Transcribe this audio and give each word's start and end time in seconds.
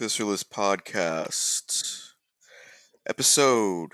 Visceralist 0.00 0.44
Podcast, 0.48 2.12
episode 3.06 3.90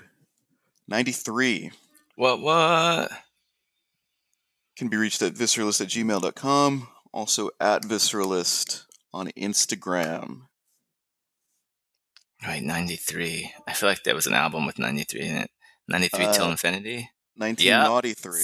93. 0.87 1.71
What, 2.15 2.39
what? 2.39 3.11
Can 4.77 4.87
be 4.87 4.95
reached 4.95 5.21
at 5.21 5.33
visceralist 5.33 5.81
at 5.81 5.87
gmail.com, 5.89 6.87
also 7.11 7.49
at 7.59 7.81
visceralist 7.83 8.85
on 9.13 9.27
Instagram. 9.37 10.43
Right, 12.41 12.63
93. 12.63 13.51
I 13.67 13.73
feel 13.73 13.89
like 13.89 14.03
there 14.03 14.15
was 14.15 14.27
an 14.27 14.33
album 14.33 14.65
with 14.65 14.79
93 14.79 15.21
in 15.21 15.35
it. 15.35 15.51
93 15.89 16.27
Till 16.31 16.45
Uh, 16.45 16.51
Infinity? 16.51 17.09
1993 17.35 18.41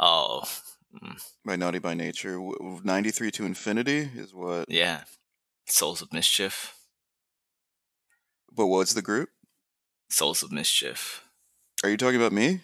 Oh, 0.00 0.42
mm, 0.92 1.22
by 1.44 1.54
Naughty 1.54 1.78
by 1.78 1.94
Nature. 1.94 2.32
W- 2.34 2.58
w- 2.58 2.80
93 2.82 3.30
to 3.30 3.44
Infinity 3.46 4.10
is 4.16 4.34
what. 4.34 4.68
yeah. 4.68 5.04
Souls 5.70 6.02
of 6.02 6.12
Mischief. 6.12 6.74
But 8.52 8.66
what's 8.66 8.94
the 8.94 9.02
group? 9.02 9.28
Souls 10.10 10.42
of 10.42 10.50
Mischief. 10.50 11.22
Are 11.84 11.90
you 11.90 11.96
talking 11.96 12.20
about 12.20 12.32
me? 12.32 12.60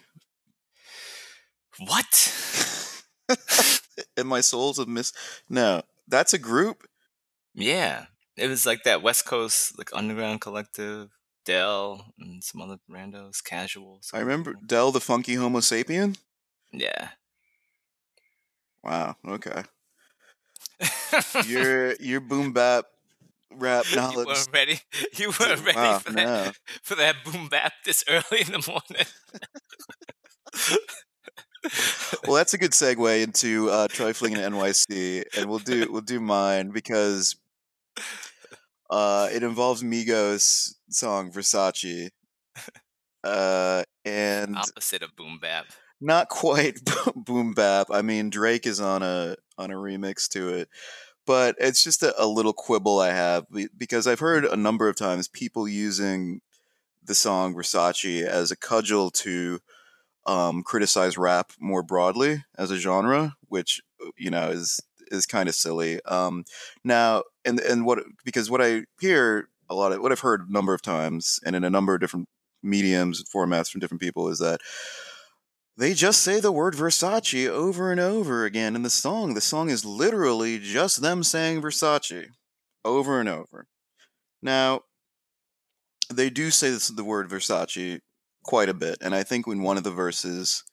What? 1.79 2.33
and 4.17 4.27
my 4.27 4.41
souls 4.41 4.79
of 4.79 4.87
Mis? 4.87 5.13
No, 5.49 5.83
that's 6.07 6.33
a 6.33 6.37
group. 6.37 6.87
Yeah. 7.53 8.05
It 8.37 8.47
was 8.47 8.65
like 8.65 8.83
that 8.83 9.01
West 9.01 9.25
Coast, 9.25 9.77
like 9.77 9.89
underground 9.93 10.41
collective, 10.41 11.09
Del, 11.45 12.13
and 12.19 12.43
some 12.43 12.61
other 12.61 12.79
randos, 12.91 13.43
casuals. 13.43 14.11
I 14.13 14.19
remember 14.19 14.55
Del 14.65 14.91
the 14.91 14.99
Funky 14.99 15.35
Homo 15.35 15.59
Sapien. 15.59 16.17
Yeah. 16.73 17.09
Wow. 18.83 19.15
Okay. 19.25 19.63
Your 21.45 21.93
your 21.95 22.19
boom 22.19 22.51
bap 22.51 22.85
rap 23.57 23.85
you 23.91 23.97
weren't 24.15 24.47
ready. 24.53 24.79
You 25.17 25.31
weren't 25.39 25.65
ready 25.65 25.77
Wow, 25.77 25.99
for 25.99 26.11
that. 26.13 26.25
no. 26.25 26.51
For 26.83 26.95
that 26.95 27.15
boom 27.25 27.47
bap 27.49 27.73
this 27.85 28.03
early 28.09 28.41
in 28.41 28.51
the 28.51 28.63
morning. 28.67 29.05
Well, 32.27 32.35
that's 32.35 32.53
a 32.53 32.57
good 32.59 32.71
segue 32.71 33.23
into 33.23 33.69
uh, 33.69 33.87
trifling 33.87 34.33
in 34.33 34.39
NYC, 34.39 35.23
and 35.35 35.49
we'll 35.49 35.59
do 35.59 35.91
we'll 35.91 36.01
do 36.01 36.19
mine 36.19 36.69
because 36.69 37.35
uh, 38.89 39.29
it 39.33 39.41
involves 39.41 39.81
Migos 39.81 40.75
song 40.89 41.31
Versace, 41.31 42.09
uh, 43.23 43.83
and 44.05 44.55
Opposite 44.55 45.01
of 45.01 45.15
boom 45.15 45.39
bap. 45.41 45.65
not 45.99 46.29
quite 46.29 46.79
boom 47.15 47.53
bap. 47.53 47.87
I 47.91 48.03
mean, 48.03 48.29
Drake 48.29 48.67
is 48.67 48.79
on 48.79 49.01
a 49.01 49.35
on 49.57 49.71
a 49.71 49.75
remix 49.75 50.29
to 50.29 50.49
it, 50.49 50.69
but 51.25 51.55
it's 51.59 51.83
just 51.83 52.03
a, 52.03 52.13
a 52.21 52.27
little 52.27 52.53
quibble 52.53 52.99
I 52.99 53.11
have 53.11 53.45
because 53.77 54.07
I've 54.07 54.19
heard 54.19 54.45
a 54.45 54.55
number 54.55 54.87
of 54.87 54.95
times 54.95 55.27
people 55.27 55.67
using 55.67 56.41
the 57.03 57.15
song 57.15 57.53
Versace 57.53 58.25
as 58.25 58.51
a 58.51 58.55
cudgel 58.55 59.11
to 59.11 59.59
um, 60.25 60.63
criticize 60.63 61.17
rap 61.17 61.51
more 61.59 61.83
broadly 61.83 62.43
as 62.57 62.71
a 62.71 62.77
genre, 62.77 63.35
which 63.47 63.81
you 64.17 64.29
know 64.29 64.49
is 64.49 64.79
is 65.11 65.25
kind 65.25 65.47
of 65.47 65.55
silly. 65.55 66.01
Um, 66.05 66.45
now, 66.83 67.23
and 67.43 67.59
and 67.59 67.85
what 67.85 67.99
because 68.23 68.49
what 68.49 68.61
I 68.61 68.83
hear 68.99 69.49
a 69.69 69.75
lot 69.75 69.91
of 69.91 70.01
what 70.01 70.11
I've 70.11 70.19
heard 70.19 70.47
a 70.47 70.51
number 70.51 70.73
of 70.73 70.81
times 70.81 71.39
and 71.45 71.55
in 71.55 71.63
a 71.63 71.69
number 71.69 71.93
of 71.93 72.01
different 72.01 72.27
mediums 72.63 73.19
and 73.19 73.29
formats 73.29 73.69
from 73.69 73.79
different 73.79 74.01
people 74.01 74.27
is 74.27 74.39
that 74.39 74.59
they 75.77 75.93
just 75.93 76.21
say 76.21 76.39
the 76.39 76.51
word 76.51 76.73
Versace 76.73 77.47
over 77.49 77.91
and 77.91 77.99
over 77.99 78.45
again 78.45 78.75
in 78.75 78.83
the 78.83 78.89
song. 78.89 79.33
The 79.33 79.41
song 79.41 79.69
is 79.69 79.83
literally 79.83 80.57
just 80.59 81.01
them 81.01 81.23
saying 81.23 81.61
Versace 81.61 82.27
over 82.85 83.19
and 83.19 83.27
over. 83.27 83.67
Now, 84.41 84.81
they 86.13 86.29
do 86.29 86.51
say 86.51 86.69
this, 86.69 86.87
the 86.87 87.03
word 87.03 87.29
Versace 87.29 87.99
quite 88.43 88.69
a 88.69 88.73
bit, 88.73 88.97
and 89.01 89.13
I 89.15 89.23
think 89.23 89.47
when 89.47 89.63
one 89.63 89.77
of 89.77 89.83
the 89.83 89.91
verses 89.91 90.63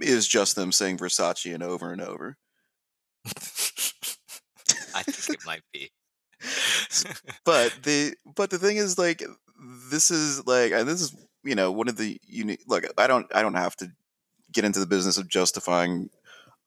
is 0.00 0.28
just 0.28 0.54
them 0.54 0.70
saying 0.70 0.98
Versace 0.98 1.52
and 1.52 1.62
over 1.62 1.92
and 1.92 2.00
over. 2.00 2.36
I 4.94 5.02
think 5.02 5.40
it 5.40 5.46
might 5.46 5.62
be. 5.72 5.90
But 7.44 7.74
the 7.82 8.14
but 8.36 8.50
the 8.50 8.58
thing 8.58 8.76
is 8.76 8.98
like 8.98 9.22
this 9.90 10.10
is 10.10 10.46
like 10.46 10.72
and 10.72 10.88
this 10.88 11.00
is 11.02 11.14
you 11.44 11.54
know 11.54 11.70
one 11.70 11.88
of 11.88 11.96
the 11.96 12.18
unique 12.26 12.62
look 12.66 12.84
I 12.96 13.06
don't 13.06 13.26
I 13.34 13.42
don't 13.42 13.54
have 13.54 13.76
to 13.76 13.90
get 14.52 14.64
into 14.64 14.80
the 14.80 14.86
business 14.86 15.18
of 15.18 15.28
justifying 15.28 16.10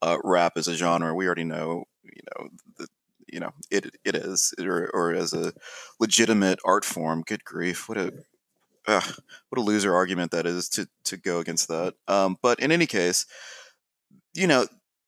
uh, 0.02 0.18
rap 0.24 0.54
as 0.58 0.68
a 0.68 0.76
genre. 0.76 1.14
We 1.14 1.26
already 1.26 1.44
know 1.44 1.86
you 2.04 2.22
know 2.36 2.50
the 2.78 2.88
you 3.32 3.40
know 3.40 3.52
it 3.72 3.96
it 4.04 4.16
is 4.16 4.54
or 4.60 4.90
or 4.94 5.14
as 5.14 5.34
a 5.34 5.54
legitimate 6.00 6.60
art 6.66 6.86
form. 6.86 7.24
Good 7.26 7.44
grief, 7.44 7.88
what 7.90 7.98
a 7.98 8.12
what 8.86 9.58
a 9.58 9.62
loser 9.62 9.94
argument 9.94 10.32
that 10.32 10.46
is 10.46 10.70
to 10.70 10.88
to 11.06 11.18
go 11.18 11.40
against 11.40 11.68
that. 11.70 11.96
Um, 12.08 12.38
but 12.42 12.60
in 12.60 12.72
any 12.72 12.86
case, 12.86 13.26
you 14.34 14.48
know, 14.48 14.68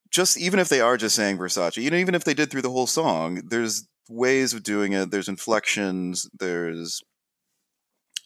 just 0.10 0.38
even 0.38 0.60
if 0.60 0.70
they 0.70 0.82
are 0.82 0.98
just 0.98 1.16
saying 1.16 1.38
Versace, 1.38 1.82
you 1.82 1.90
know, 1.90 1.98
even 1.98 2.16
if 2.16 2.24
they 2.24 2.34
did 2.34 2.50
through 2.50 2.62
the 2.62 2.72
whole 2.72 2.88
song, 2.88 3.42
there's 3.50 3.88
ways 4.10 4.54
of 4.54 4.64
doing 4.64 4.94
it. 4.94 5.12
There's 5.12 5.30
inflections. 5.30 6.30
There's 6.40 7.02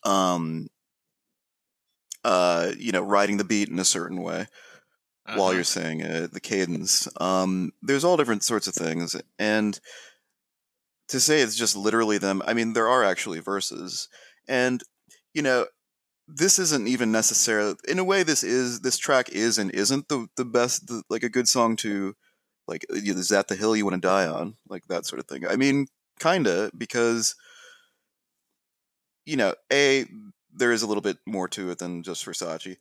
um 0.06 0.68
uh 2.24 2.72
you 2.78 2.92
know 2.92 3.02
riding 3.02 3.38
the 3.38 3.44
beat 3.44 3.70
in 3.70 3.80
a 3.80 3.86
certain 3.86 4.22
way 4.22 4.48
while 5.32 5.54
Uh-huh. 5.54 5.54
you're 5.54 5.64
saying 5.64 6.02
it, 6.02 6.34
the 6.34 6.42
cadence. 6.42 7.08
Um, 7.22 7.72
there's 7.82 8.04
all 8.04 8.18
different 8.18 8.44
sorts 8.44 8.68
of 8.68 8.76
things, 8.76 9.16
and 9.40 9.80
to 11.10 11.20
say 11.20 11.42
it's 11.42 11.56
just 11.56 11.76
literally 11.76 12.18
them. 12.18 12.42
I 12.46 12.54
mean, 12.54 12.74
there 12.74 12.88
are 12.88 13.04
actually 13.04 13.40
verses, 13.40 14.08
and 14.48 14.82
you 15.34 15.42
know, 15.42 15.68
this 16.28 16.60
isn't 16.60 16.88
even 16.88 17.12
necessarily. 17.12 17.76
In 17.88 18.00
a 18.00 18.06
way, 18.06 18.24
this 18.24 18.44
is 18.44 18.82
this 18.82 18.98
track 19.00 19.30
is 19.30 19.60
and 19.60 19.72
isn't 19.72 20.10
the 20.10 20.28
the 20.38 20.46
best, 20.46 20.88
the, 20.88 21.04
like 21.10 21.24
a 21.24 21.30
good 21.30 21.50
song 21.50 21.76
to, 21.78 22.16
like, 22.68 22.86
is 22.90 23.30
that 23.30 23.50
the 23.50 23.56
hill 23.58 23.76
you 23.78 23.86
want 23.86 23.96
to 24.02 24.08
die 24.08 24.28
on, 24.28 24.58
like 24.70 24.86
that 24.90 25.06
sort 25.08 25.20
of 25.22 25.28
thing. 25.28 25.48
I 25.48 25.58
mean, 25.58 25.88
kinda 26.20 26.72
because, 26.78 27.36
you 29.26 29.38
know, 29.38 29.54
a 29.72 30.06
there 30.60 30.72
is 30.72 30.84
a 30.84 30.88
little 30.88 31.02
bit 31.02 31.18
more 31.26 31.48
to 31.50 31.72
it 31.72 31.80
than 31.80 32.04
just 32.04 32.26
Versace. 32.26 32.78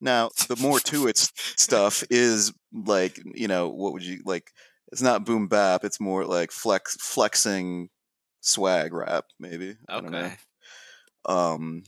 Now, 0.00 0.30
the 0.48 0.56
more 0.56 0.80
to 0.80 1.06
it 1.06 1.18
stuff 1.18 2.02
is 2.10 2.52
like, 2.72 3.20
you 3.34 3.48
know, 3.48 3.68
what 3.68 3.92
would 3.92 4.04
you 4.04 4.22
like? 4.24 4.52
It's 4.92 5.02
not 5.02 5.24
boom 5.24 5.46
bap. 5.46 5.84
It's 5.84 6.00
more 6.00 6.24
like 6.24 6.50
flex 6.50 6.96
flexing 6.96 7.90
swag 8.40 8.92
rap, 8.92 9.26
maybe. 9.38 9.76
I. 9.88 9.96
Okay. 9.96 10.32
Um, 11.26 11.84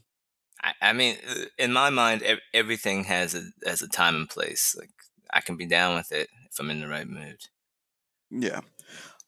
I, 0.63 0.73
I 0.81 0.93
mean, 0.93 1.17
uh, 1.29 1.47
in 1.59 1.73
my 1.73 1.91
mind, 1.91 2.23
everything 2.55 3.05
has 3.05 3.35
a 3.35 3.43
has 3.67 3.83
a 3.83 3.89
time 3.89 4.15
and 4.15 4.29
place. 4.29 4.77
Like 4.79 4.91
I 5.33 5.41
can 5.41 5.57
be 5.57 5.67
down 5.67 5.97
with 5.97 6.13
it 6.13 6.29
if 6.51 6.61
I'm 6.61 6.71
in 6.71 6.81
the 6.81 6.89
right 6.89 7.09
mood. 7.09 7.39
yeah. 8.31 8.61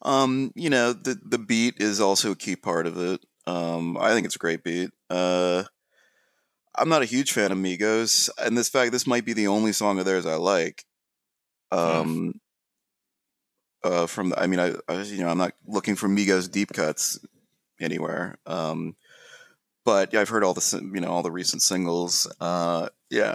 Um, 0.03 0.53
you 0.55 0.71
know, 0.71 0.93
the 0.93 1.19
the 1.25 1.39
beat 1.39 1.77
is 1.79 2.01
also 2.01 2.33
a 2.33 2.37
key 2.37 2.57
part 2.57 2.87
of 2.87 2.99
it. 2.99 3.21
Um, 3.47 3.97
I 3.99 4.13
think 4.13 4.27
it's 4.27 4.37
a 4.37 4.39
great 4.39 4.63
beat. 4.63 4.91
Uh, 5.11 5.65
I'm 6.77 6.89
not 6.89 7.03
a 7.03 7.07
huge 7.07 7.33
fan 7.33 7.53
of 7.53 7.59
Migos, 7.59 8.31
and 8.39 8.57
this 8.57 8.69
fact 8.69 8.93
this 8.93 9.07
might 9.07 9.25
be 9.25 9.33
the 9.33 9.49
only 9.49 9.73
song 9.73 9.99
of 9.99 10.05
theirs 10.05 10.27
I 10.27 10.37
like. 10.37 10.85
Um, 11.71 12.41
uh, 13.83 14.07
from 14.07 14.31
the, 14.31 14.41
I 14.41 14.47
mean, 14.47 14.61
I, 14.61 14.75
I 14.89 15.03
you 15.03 15.23
know 15.23 15.29
I'm 15.29 15.39
not 15.39 15.53
looking 15.67 15.95
for 15.97 16.09
Migos 16.09 16.51
deep 16.51 16.73
cuts 16.73 17.19
anywhere. 17.81 18.39
Um, 18.47 18.97
but 19.85 20.13
yeah, 20.13 20.21
I've 20.21 20.29
heard 20.29 20.45
all 20.45 20.55
the 20.55 20.91
you 20.95 21.01
know 21.01 21.09
all 21.09 21.23
the 21.23 21.31
recent 21.31 21.63
singles. 21.63 22.31
Uh, 22.41 22.89
yeah, 23.11 23.35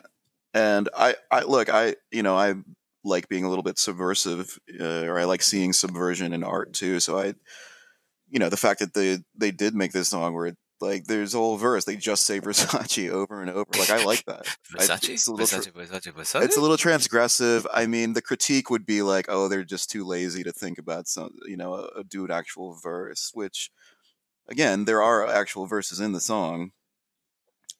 and 0.54 0.90
I 0.98 1.16
I 1.32 1.42
look 1.44 1.70
I 1.70 1.96
you 2.12 2.24
know 2.24 2.36
I 2.36 2.56
like 3.04 3.30
being 3.30 3.44
a 3.44 3.50
little 3.50 3.64
bit 3.64 3.78
subversive, 3.78 4.60
uh, 4.80 5.04
or 5.04 5.20
I 5.20 5.26
like 5.26 5.42
seeing 5.42 5.74
subversion 5.74 6.34
in 6.34 6.44
art 6.44 6.74
too. 6.74 7.00
So 7.00 7.20
I, 7.20 7.34
you 8.30 8.40
know, 8.40 8.50
the 8.50 8.58
fact 8.58 8.80
that 8.80 8.94
they 8.94 9.20
they 9.36 9.52
did 9.52 9.76
make 9.76 9.92
this 9.92 10.10
song 10.10 10.34
where 10.34 10.48
it, 10.48 10.58
like 10.82 11.06
there's 11.06 11.34
a 11.34 11.38
whole 11.38 11.58
verse 11.58 11.86
they 11.86 11.96
just 11.96 12.26
say 12.26 12.40
Versace 12.40 13.10
over 13.12 13.42
and 13.42 13.50
over. 13.50 13.70
Like 13.78 13.90
I 13.90 14.04
like 14.04 14.26
that. 14.26 14.48
I- 14.78 14.84
Versace, 14.84 15.10
it's 15.10 15.28
a 15.28 15.32
little 15.32 15.46
Versace, 15.60 15.72
Versace, 15.72 16.14
Versace. 16.14 16.44
it's 16.44 16.58
a 16.58 16.62
little 16.62 16.78
transgressive. 16.78 17.66
I 17.74 17.86
mean, 17.86 18.14
the 18.14 18.22
critique 18.22 18.70
would 18.70 18.86
be 18.86 19.02
like, 19.02 19.26
"Oh, 19.30 19.48
they're 19.48 19.64
just 19.64 19.90
too 19.90 20.06
lazy 20.06 20.44
to 20.44 20.52
think 20.52 20.78
about 20.78 21.08
some, 21.08 21.32
you 21.46 21.58
know, 21.58 21.74
a, 21.76 22.00
a 22.00 22.04
do 22.04 22.26
an 22.26 22.32
actual 22.32 22.74
verse." 22.82 23.32
Which, 23.34 23.72
again, 24.48 24.86
there 24.86 25.02
are 25.02 25.28
actual 25.28 25.66
verses 25.66 26.00
in 26.00 26.12
the 26.14 26.22
song. 26.22 26.72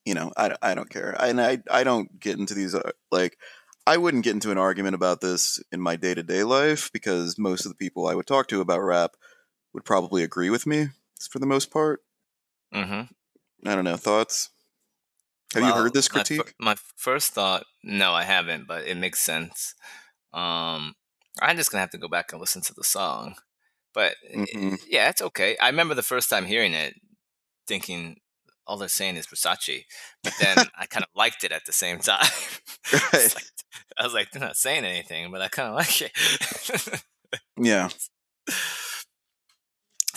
You 0.06 0.14
know, 0.16 0.32
I, 0.38 0.56
I 0.62 0.76
don't 0.76 0.90
care, 0.90 1.16
and 1.20 1.40
I 1.42 1.60
I 1.70 1.84
don't 1.84 2.20
get 2.20 2.40
into 2.40 2.54
these 2.54 2.74
uh, 2.74 2.92
like 3.12 3.38
I 3.86 3.98
wouldn't 3.98 4.24
get 4.24 4.34
into 4.34 4.52
an 4.52 4.58
argument 4.58 4.96
about 4.96 5.22
this 5.22 5.62
in 5.72 5.82
my 5.82 5.96
day 5.96 6.14
to 6.14 6.24
day 6.24 6.44
life 6.44 6.92
because 6.92 7.38
most 7.38 7.66
of 7.66 7.72
the 7.72 7.76
people 7.76 8.08
I 8.08 8.16
would 8.16 8.28
talk 8.28 8.48
to 8.48 8.62
about 8.62 8.82
rap 8.82 9.16
would 9.74 9.84
probably 9.86 10.24
agree 10.24 10.50
with 10.50 10.66
me 10.66 10.88
for 11.30 11.40
the 11.40 11.46
most 11.46 11.70
part. 11.72 12.02
Mm-hmm. 12.74 13.68
I 13.70 13.76
don't 13.76 13.84
know 13.84 13.98
thoughts. 13.98 14.50
Have 15.54 15.64
you 15.64 15.74
heard 15.74 15.94
this 15.94 16.10
my 16.14 16.22
critique? 16.22 16.54
My, 16.60 16.76
first 16.96 17.34
thought, 17.34 17.64
no, 17.84 18.14
I 18.14 18.24
haven't, 18.24 18.68
but 18.68 18.86
it 18.86 18.96
makes 18.98 19.20
sense. 19.20 19.74
Um, 20.32 20.94
I'm 21.42 21.58
just 21.58 21.72
gonna 21.72 21.80
have 21.82 21.90
to 21.92 21.98
go 21.98 22.08
back 22.08 22.32
and 22.32 22.40
listen 22.40 22.62
to 22.64 22.74
the 22.74 22.84
song. 22.84 23.36
But 23.94 24.16
Mhm. 24.36 24.78
yeah, 24.88 25.10
it's 25.10 25.22
okay. 25.24 25.58
I 25.58 25.68
remember 25.70 25.96
the 25.96 26.04
first 26.04 26.30
time 26.30 26.46
hearing 26.46 26.74
it, 26.76 26.94
thinking 27.68 28.18
all 28.68 28.78
they're 28.78 28.88
saying 28.88 29.16
is 29.16 29.26
Versace, 29.26 29.86
but 30.24 30.34
then 30.40 30.58
I 30.78 30.86
kind 30.86 31.04
of 31.04 31.10
liked 31.16 31.44
it 31.44 31.52
at 31.52 31.66
the 31.66 31.74
same 31.74 31.98
time. 32.00 32.28
Right. 32.94 33.34
like- 33.36 33.44
I 34.00 34.04
was 34.04 34.14
like, 34.14 34.32
they're 34.32 34.42
not 34.42 34.56
saying 34.56 34.86
anything, 34.86 35.32
but 35.32 35.42
I 35.42 35.48
kind 35.50 35.70
of 35.70 35.76
like 35.76 36.02
it. 36.02 37.04
Yeah. 37.58 37.90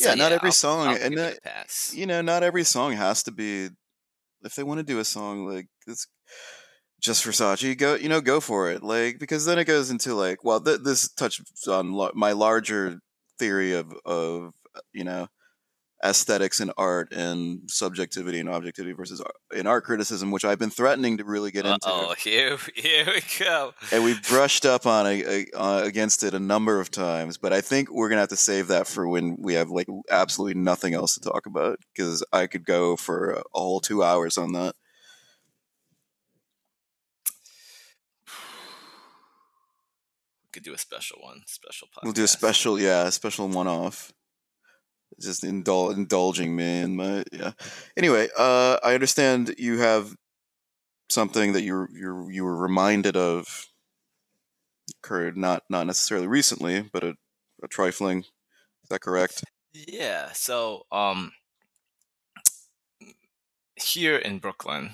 So, 0.03 0.09
Yeah, 0.11 0.15
not 0.17 0.33
every 0.33 0.49
I'll- 0.49 0.53
song, 0.53 0.89
I'll 0.89 0.95
and 0.97 1.15
give 1.15 1.19
that- 1.19 1.43
pass. 1.43 1.93
you 1.95 2.07
know, 2.07 2.21
not 2.23 2.43
every 2.43 2.65
song 2.65 2.93
has 2.93 3.23
to 3.25 3.31
be. 3.33 3.69
If 4.45 4.55
they 4.57 4.63
want 4.65 4.79
to 4.79 4.85
do 4.85 4.99
a 4.99 5.05
song 5.05 5.47
like 5.47 5.67
it's 5.87 6.07
just 7.01 7.25
Versace, 7.25 7.77
go 7.79 7.95
you 7.95 8.09
know 8.09 8.21
go 8.21 8.41
for 8.41 8.71
it. 8.71 8.83
Like 8.83 9.19
because 9.19 9.45
then 9.45 9.59
it 9.59 9.65
goes 9.67 9.91
into 9.91 10.15
like 10.15 10.43
well, 10.45 10.61
th- 10.61 10.81
this 10.83 11.09
touches 11.13 11.47
on 11.69 11.93
lo- 11.93 12.11
my 12.15 12.33
larger 12.33 12.99
theory 13.39 13.73
of 13.75 13.93
of 14.05 14.53
you 14.93 15.05
know 15.05 15.29
aesthetics 16.05 16.61
and 16.61 16.73
art 16.77 17.13
and 17.13 17.71
subjectivity 17.71 18.41
and 18.41 18.49
objectivity 18.49 18.93
versus 18.93 19.23
in 19.55 19.67
art 19.67 19.85
criticism, 19.85 20.31
which 20.31 20.45
I've 20.45 20.59
been 20.59 20.71
threatening 20.71 21.19
to 21.19 21.25
really 21.25 21.51
get 21.51 21.65
into. 21.65 21.87
Oh, 21.87 22.15
here, 22.19 22.59
here 22.75 23.07
we 23.07 23.23
go. 23.39 23.73
and 23.93 24.03
we've 24.03 24.23
brushed 24.29 24.67
up 24.67 24.87
on 24.87 25.07
a, 25.07 25.23
a, 25.23 25.47
uh, 25.55 25.83
against 25.85 26.23
it 26.23 26.35
a 26.35 26.41
number 26.41 26.81
of 26.81 26.91
times, 26.91 27.39
but 27.39 27.53
I 27.53 27.61
think 27.61 27.91
we're 27.91 28.09
gonna 28.09 28.23
have 28.23 28.31
to 28.31 28.37
save 28.37 28.69
that 28.69 28.87
for 28.87 29.09
when 29.09 29.37
we 29.39 29.55
have 29.55 29.71
like 29.71 29.89
absolutely 30.11 30.61
nothing 30.61 30.95
else 30.95 31.15
to 31.15 31.21
talk 31.21 31.47
about 31.47 31.79
because 31.95 32.25
I 32.33 32.47
could 32.47 32.65
go 32.65 32.97
for 32.97 33.31
a, 33.31 33.43
whole 33.53 33.81
two 33.81 34.03
hours 34.03 34.39
on 34.39 34.53
that. 34.53 34.75
We 38.27 38.33
could 40.53 40.65
do 40.65 40.75
a 40.75 40.79
special 40.79 41.19
one, 41.23 41.43
special 41.47 41.89
podcast. 41.89 42.03
We'll 42.03 42.13
do 42.13 42.25
a 42.25 42.29
special, 42.29 42.79
yeah, 42.79 43.07
a 43.07 43.13
special 43.13 43.49
one-off. 43.49 44.13
Just 45.20 45.43
indul- 45.43 45.94
indulging 45.94 46.56
me 46.56 46.81
in 46.81 46.97
my 46.97 47.25
yeah. 47.32 47.53
Anyway, 47.97 48.29
uh, 48.37 48.79
I 48.82 48.94
understand 48.94 49.55
you 49.59 49.79
have 49.79 50.17
something 51.11 51.53
that 51.53 51.62
you 51.62 51.87
you 51.93 52.29
you 52.31 52.44
were 52.44 52.56
reminded 52.56 53.17
of 53.17 53.67
occurred 55.03 55.37
not 55.37 55.62
not 55.69 55.87
necessarily 55.87 56.26
recently, 56.26 56.82
but 56.93 57.05
a, 57.05 57.14
a 57.62 57.69
trifling. 57.69 58.20
Is 58.20 58.88
that 58.91 59.00
correct? 59.00 59.44
Yeah. 59.73 60.32
So, 60.32 60.87
um, 60.91 61.32
here 63.76 64.17
in 64.17 64.38
Brooklyn, 64.38 64.91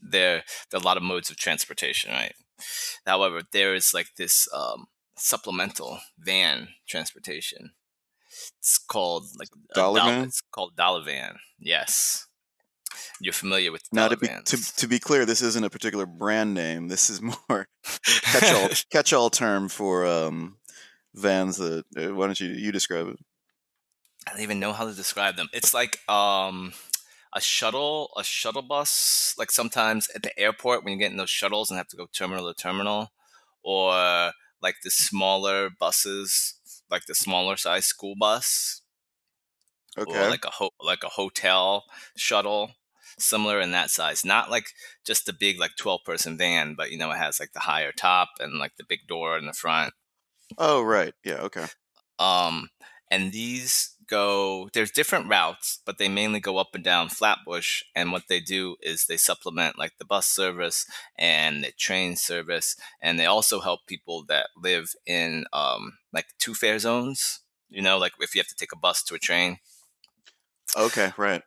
there 0.00 0.44
there 0.70 0.78
are 0.78 0.82
a 0.82 0.84
lot 0.84 0.96
of 0.96 1.02
modes 1.02 1.30
of 1.30 1.36
transportation, 1.36 2.12
right? 2.12 2.34
However, 3.06 3.42
there 3.52 3.74
is 3.74 3.94
like 3.94 4.08
this 4.16 4.48
um, 4.54 4.86
supplemental 5.16 6.00
van 6.18 6.68
transportation. 6.86 7.72
It's 8.68 8.76
called 8.76 9.24
like 9.38 9.48
a 9.54 9.74
Dollar 9.74 10.00
dol- 10.00 10.08
van? 10.08 10.24
It's 10.24 10.42
called 10.52 10.76
dollar 10.76 11.02
van. 11.02 11.36
Yes, 11.58 12.26
you're 13.18 13.32
familiar 13.32 13.72
with 13.72 13.82
Now 13.92 14.08
to 14.08 14.16
be 14.18 14.28
to, 14.28 14.76
to 14.76 14.86
be 14.86 14.98
clear, 14.98 15.24
this 15.24 15.40
isn't 15.40 15.64
a 15.64 15.70
particular 15.70 16.04
brand 16.04 16.52
name. 16.52 16.88
This 16.88 17.08
is 17.08 17.22
more 17.48 17.66
catch-all 18.04 18.68
catch-all 18.92 19.30
term 19.30 19.70
for 19.70 20.04
um, 20.04 20.58
vans. 21.14 21.56
That 21.56 21.84
uh, 21.96 22.14
why 22.14 22.26
don't 22.26 22.38
you 22.38 22.48
you 22.48 22.70
describe 22.70 23.08
it? 23.08 23.16
I 24.26 24.32
don't 24.32 24.42
even 24.42 24.60
know 24.60 24.74
how 24.74 24.84
to 24.86 24.92
describe 24.92 25.36
them. 25.36 25.48
It's 25.54 25.72
like 25.72 26.06
um 26.06 26.74
a 27.32 27.40
shuttle, 27.40 28.10
a 28.18 28.22
shuttle 28.22 28.60
bus. 28.60 29.34
Like 29.38 29.50
sometimes 29.50 30.10
at 30.14 30.22
the 30.22 30.38
airport 30.38 30.84
when 30.84 30.92
you 30.92 30.98
get 30.98 31.10
in 31.10 31.16
those 31.16 31.30
shuttles 31.30 31.70
and 31.70 31.78
have 31.78 31.88
to 31.88 31.96
go 31.96 32.06
terminal 32.12 32.52
to 32.52 32.62
terminal, 32.62 33.12
or 33.62 34.32
like 34.60 34.76
the 34.84 34.90
smaller 34.90 35.70
buses, 35.70 36.57
like 36.90 37.06
the 37.06 37.14
smaller 37.14 37.56
size 37.56 37.86
school 37.86 38.14
bus, 38.18 38.82
Okay. 39.96 40.26
or 40.26 40.30
like 40.30 40.44
a 40.44 40.50
ho- 40.50 40.74
like 40.80 41.02
a 41.04 41.08
hotel 41.08 41.84
shuttle, 42.16 42.72
similar 43.18 43.60
in 43.60 43.72
that 43.72 43.90
size. 43.90 44.24
Not 44.24 44.50
like 44.50 44.66
just 45.04 45.26
the 45.26 45.32
big 45.32 45.58
like 45.58 45.72
twelve 45.76 46.04
person 46.04 46.38
van, 46.38 46.74
but 46.76 46.90
you 46.90 46.98
know 46.98 47.10
it 47.10 47.16
has 47.18 47.40
like 47.40 47.52
the 47.52 47.60
higher 47.60 47.92
top 47.92 48.28
and 48.40 48.58
like 48.58 48.76
the 48.78 48.84
big 48.88 49.00
door 49.08 49.36
in 49.38 49.46
the 49.46 49.52
front. 49.52 49.92
oh 50.58 50.82
right. 50.82 51.14
Yeah. 51.24 51.40
Okay. 51.42 51.66
Um, 52.18 52.68
and 53.10 53.32
these 53.32 53.94
go, 54.08 54.68
there's 54.72 54.90
different 54.90 55.28
routes, 55.28 55.80
but 55.84 55.98
they 55.98 56.08
mainly 56.08 56.40
go 56.40 56.56
up 56.56 56.74
and 56.74 56.82
down 56.82 57.08
Flatbush. 57.08 57.82
And 57.94 58.12
what 58.12 58.24
they 58.28 58.40
do 58.40 58.76
is 58.82 59.04
they 59.04 59.16
supplement 59.16 59.78
like 59.78 59.98
the 59.98 60.04
bus 60.04 60.26
service 60.26 60.86
and 61.16 61.62
the 61.62 61.72
train 61.78 62.16
service. 62.16 62.76
And 63.00 63.18
they 63.18 63.26
also 63.26 63.60
help 63.60 63.86
people 63.86 64.24
that 64.28 64.48
live 64.56 64.94
in 65.06 65.44
um, 65.52 65.98
like 66.12 66.26
two 66.38 66.54
fare 66.54 66.78
zones, 66.78 67.40
you 67.68 67.82
know, 67.82 67.98
like 67.98 68.12
if 68.20 68.34
you 68.34 68.40
have 68.40 68.48
to 68.48 68.56
take 68.56 68.72
a 68.72 68.78
bus 68.78 69.02
to 69.04 69.14
a 69.14 69.18
train. 69.18 69.58
Okay. 70.76 71.12
Right. 71.16 71.42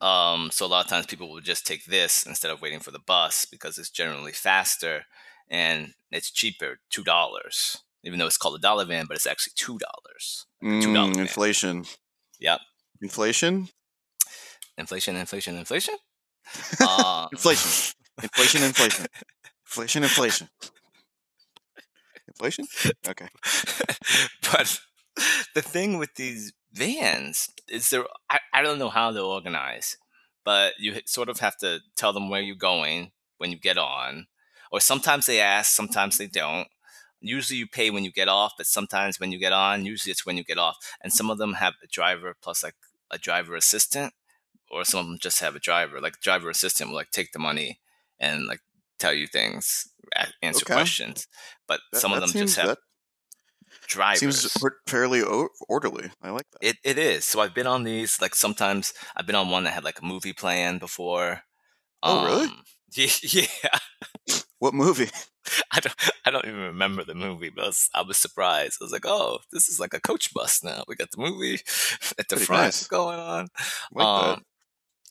Um, 0.00 0.50
so 0.52 0.66
a 0.66 0.68
lot 0.68 0.84
of 0.84 0.90
times 0.90 1.06
people 1.06 1.30
will 1.30 1.40
just 1.40 1.66
take 1.66 1.84
this 1.84 2.26
instead 2.26 2.50
of 2.50 2.60
waiting 2.60 2.80
for 2.80 2.90
the 2.90 2.98
bus 2.98 3.44
because 3.44 3.78
it's 3.78 3.90
generally 3.90 4.32
faster 4.32 5.04
and 5.48 5.94
it's 6.10 6.30
cheaper, 6.30 6.80
two 6.90 7.04
dollars. 7.04 7.78
Even 8.02 8.18
though 8.18 8.26
it's 8.26 8.36
called 8.36 8.56
a 8.56 8.60
dollar 8.60 8.84
van, 8.84 9.06
but 9.06 9.16
it's 9.16 9.26
actually 9.26 9.54
two 9.56 9.78
dollars. 9.78 10.46
$2 10.62 10.82
Mm, 10.92 11.18
inflation. 11.18 11.84
Yep. 12.40 12.60
Inflation. 13.02 13.68
Inflation, 14.78 15.16
inflation, 15.16 15.56
inflation. 15.56 15.94
Uh, 16.80 17.26
Inflation. 17.32 17.94
Inflation. 18.22 18.62
Inflation. 18.62 19.06
Inflation. 19.64 20.02
Inflation. 20.04 20.48
Inflation. 22.28 22.66
Okay. 23.08 23.28
but 24.52 24.80
the 25.54 25.62
thing 25.62 25.98
with 25.98 26.14
these 26.16 26.52
vans 26.72 27.50
is 27.68 27.90
there 27.90 28.04
I, 28.28 28.40
I 28.52 28.62
don't 28.62 28.78
know 28.78 28.88
how 28.88 29.12
they're 29.12 29.22
organized 29.22 29.96
but 30.44 30.74
you 30.78 31.00
sort 31.06 31.28
of 31.28 31.38
have 31.40 31.56
to 31.58 31.80
tell 31.96 32.12
them 32.12 32.28
where 32.28 32.40
you're 32.40 32.56
going 32.56 33.12
when 33.38 33.50
you 33.52 33.58
get 33.58 33.78
on 33.78 34.26
or 34.72 34.80
sometimes 34.80 35.26
they 35.26 35.40
ask 35.40 35.70
sometimes 35.70 36.18
they 36.18 36.26
don't 36.26 36.66
usually 37.24 37.58
you 37.58 37.66
pay 37.66 37.90
when 37.90 38.04
you 38.04 38.12
get 38.12 38.28
off 38.28 38.52
but 38.56 38.66
sometimes 38.66 39.18
when 39.18 39.32
you 39.32 39.38
get 39.38 39.52
on 39.52 39.84
usually 39.84 40.10
it's 40.12 40.26
when 40.26 40.36
you 40.36 40.44
get 40.44 40.58
off 40.58 40.76
and 41.00 41.12
some 41.12 41.30
of 41.30 41.38
them 41.38 41.54
have 41.54 41.74
a 41.82 41.86
driver 41.86 42.34
plus 42.42 42.62
like 42.62 42.74
a 43.10 43.18
driver 43.18 43.54
assistant 43.56 44.12
or 44.70 44.84
some 44.84 45.00
of 45.00 45.06
them 45.06 45.18
just 45.20 45.40
have 45.40 45.56
a 45.56 45.60
driver 45.60 46.00
like 46.00 46.20
driver 46.20 46.50
assistant 46.50 46.90
will 46.90 46.96
like 46.96 47.10
take 47.10 47.32
the 47.32 47.38
money 47.38 47.80
and 48.20 48.46
like 48.46 48.60
tell 48.98 49.12
you 49.14 49.26
things 49.26 49.88
answer 50.42 50.64
Okay. 50.64 50.74
questions 50.74 51.26
but 51.66 51.80
That- 51.92 52.00
some 52.00 52.12
of 52.12 52.20
them 52.20 52.30
just 52.30 52.56
have 52.56 52.68
that 52.68 52.78
drivers 53.88 54.20
seems 54.20 54.56
fairly 54.86 55.22
o- 55.22 55.48
orderly. 55.68 56.10
I 56.22 56.30
like 56.30 56.46
that. 56.52 56.66
it, 56.68 56.76
it 56.84 56.98
is. 56.98 57.24
So 57.24 57.40
I've 57.40 57.54
been 57.54 57.66
on 57.66 57.84
these, 57.84 58.20
like 58.20 58.34
sometimes 58.34 58.94
I've 59.16 59.26
been 59.26 59.34
on 59.34 59.50
one 59.50 59.64
that 59.64 59.72
had 59.74 59.84
like 59.84 60.00
a 60.00 60.04
movie 60.04 60.32
playing 60.32 60.78
before. 60.78 61.42
Oh, 62.02 62.24
really? 62.24 62.46
Um, 62.46 62.62
Yeah, 62.96 63.08
yeah. 63.22 63.78
What 64.64 64.72
movie? 64.72 65.10
I 65.72 65.80
don't, 65.80 65.94
I 66.24 66.30
don't 66.30 66.46
even 66.46 66.58
remember 66.60 67.04
the 67.04 67.14
movie, 67.14 67.50
but 67.54 67.64
I 67.64 67.66
was, 67.66 67.90
I 67.94 68.00
was 68.02 68.16
surprised. 68.16 68.78
I 68.80 68.84
was 68.84 68.92
like, 68.92 69.04
oh, 69.04 69.40
this 69.52 69.68
is 69.68 69.78
like 69.78 69.92
a 69.92 70.00
coach 70.00 70.32
bus 70.32 70.64
now. 70.64 70.84
We 70.88 70.96
got 70.96 71.10
the 71.10 71.20
movie 71.20 71.54
at 72.18 72.28
the 72.30 72.36
Pretty 72.36 72.46
front 72.46 72.62
nice. 72.62 72.86
going 72.86 73.18
on. 73.18 73.48
Like 73.92 74.06
Um, 74.06 74.42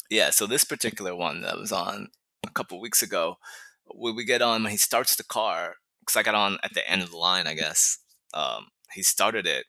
yeah, 0.09 0.31
so 0.31 0.47
this 0.47 0.63
particular 0.63 1.15
one 1.15 1.41
that 1.41 1.59
was 1.59 1.71
on 1.71 2.07
a 2.47 2.49
couple 2.49 2.81
weeks 2.81 3.03
ago, 3.03 3.37
when 3.85 4.15
we 4.15 4.25
get 4.25 4.41
on, 4.41 4.63
when 4.63 4.71
he 4.71 4.77
starts 4.77 5.15
the 5.15 5.23
car, 5.23 5.75
because 5.99 6.17
I 6.17 6.23
got 6.23 6.33
on 6.35 6.57
at 6.63 6.73
the 6.73 6.89
end 6.89 7.03
of 7.03 7.11
the 7.11 7.17
line, 7.17 7.45
I 7.45 7.53
guess. 7.53 7.99
Um, 8.33 8.69
he 8.91 9.03
started 9.03 9.45
it, 9.45 9.67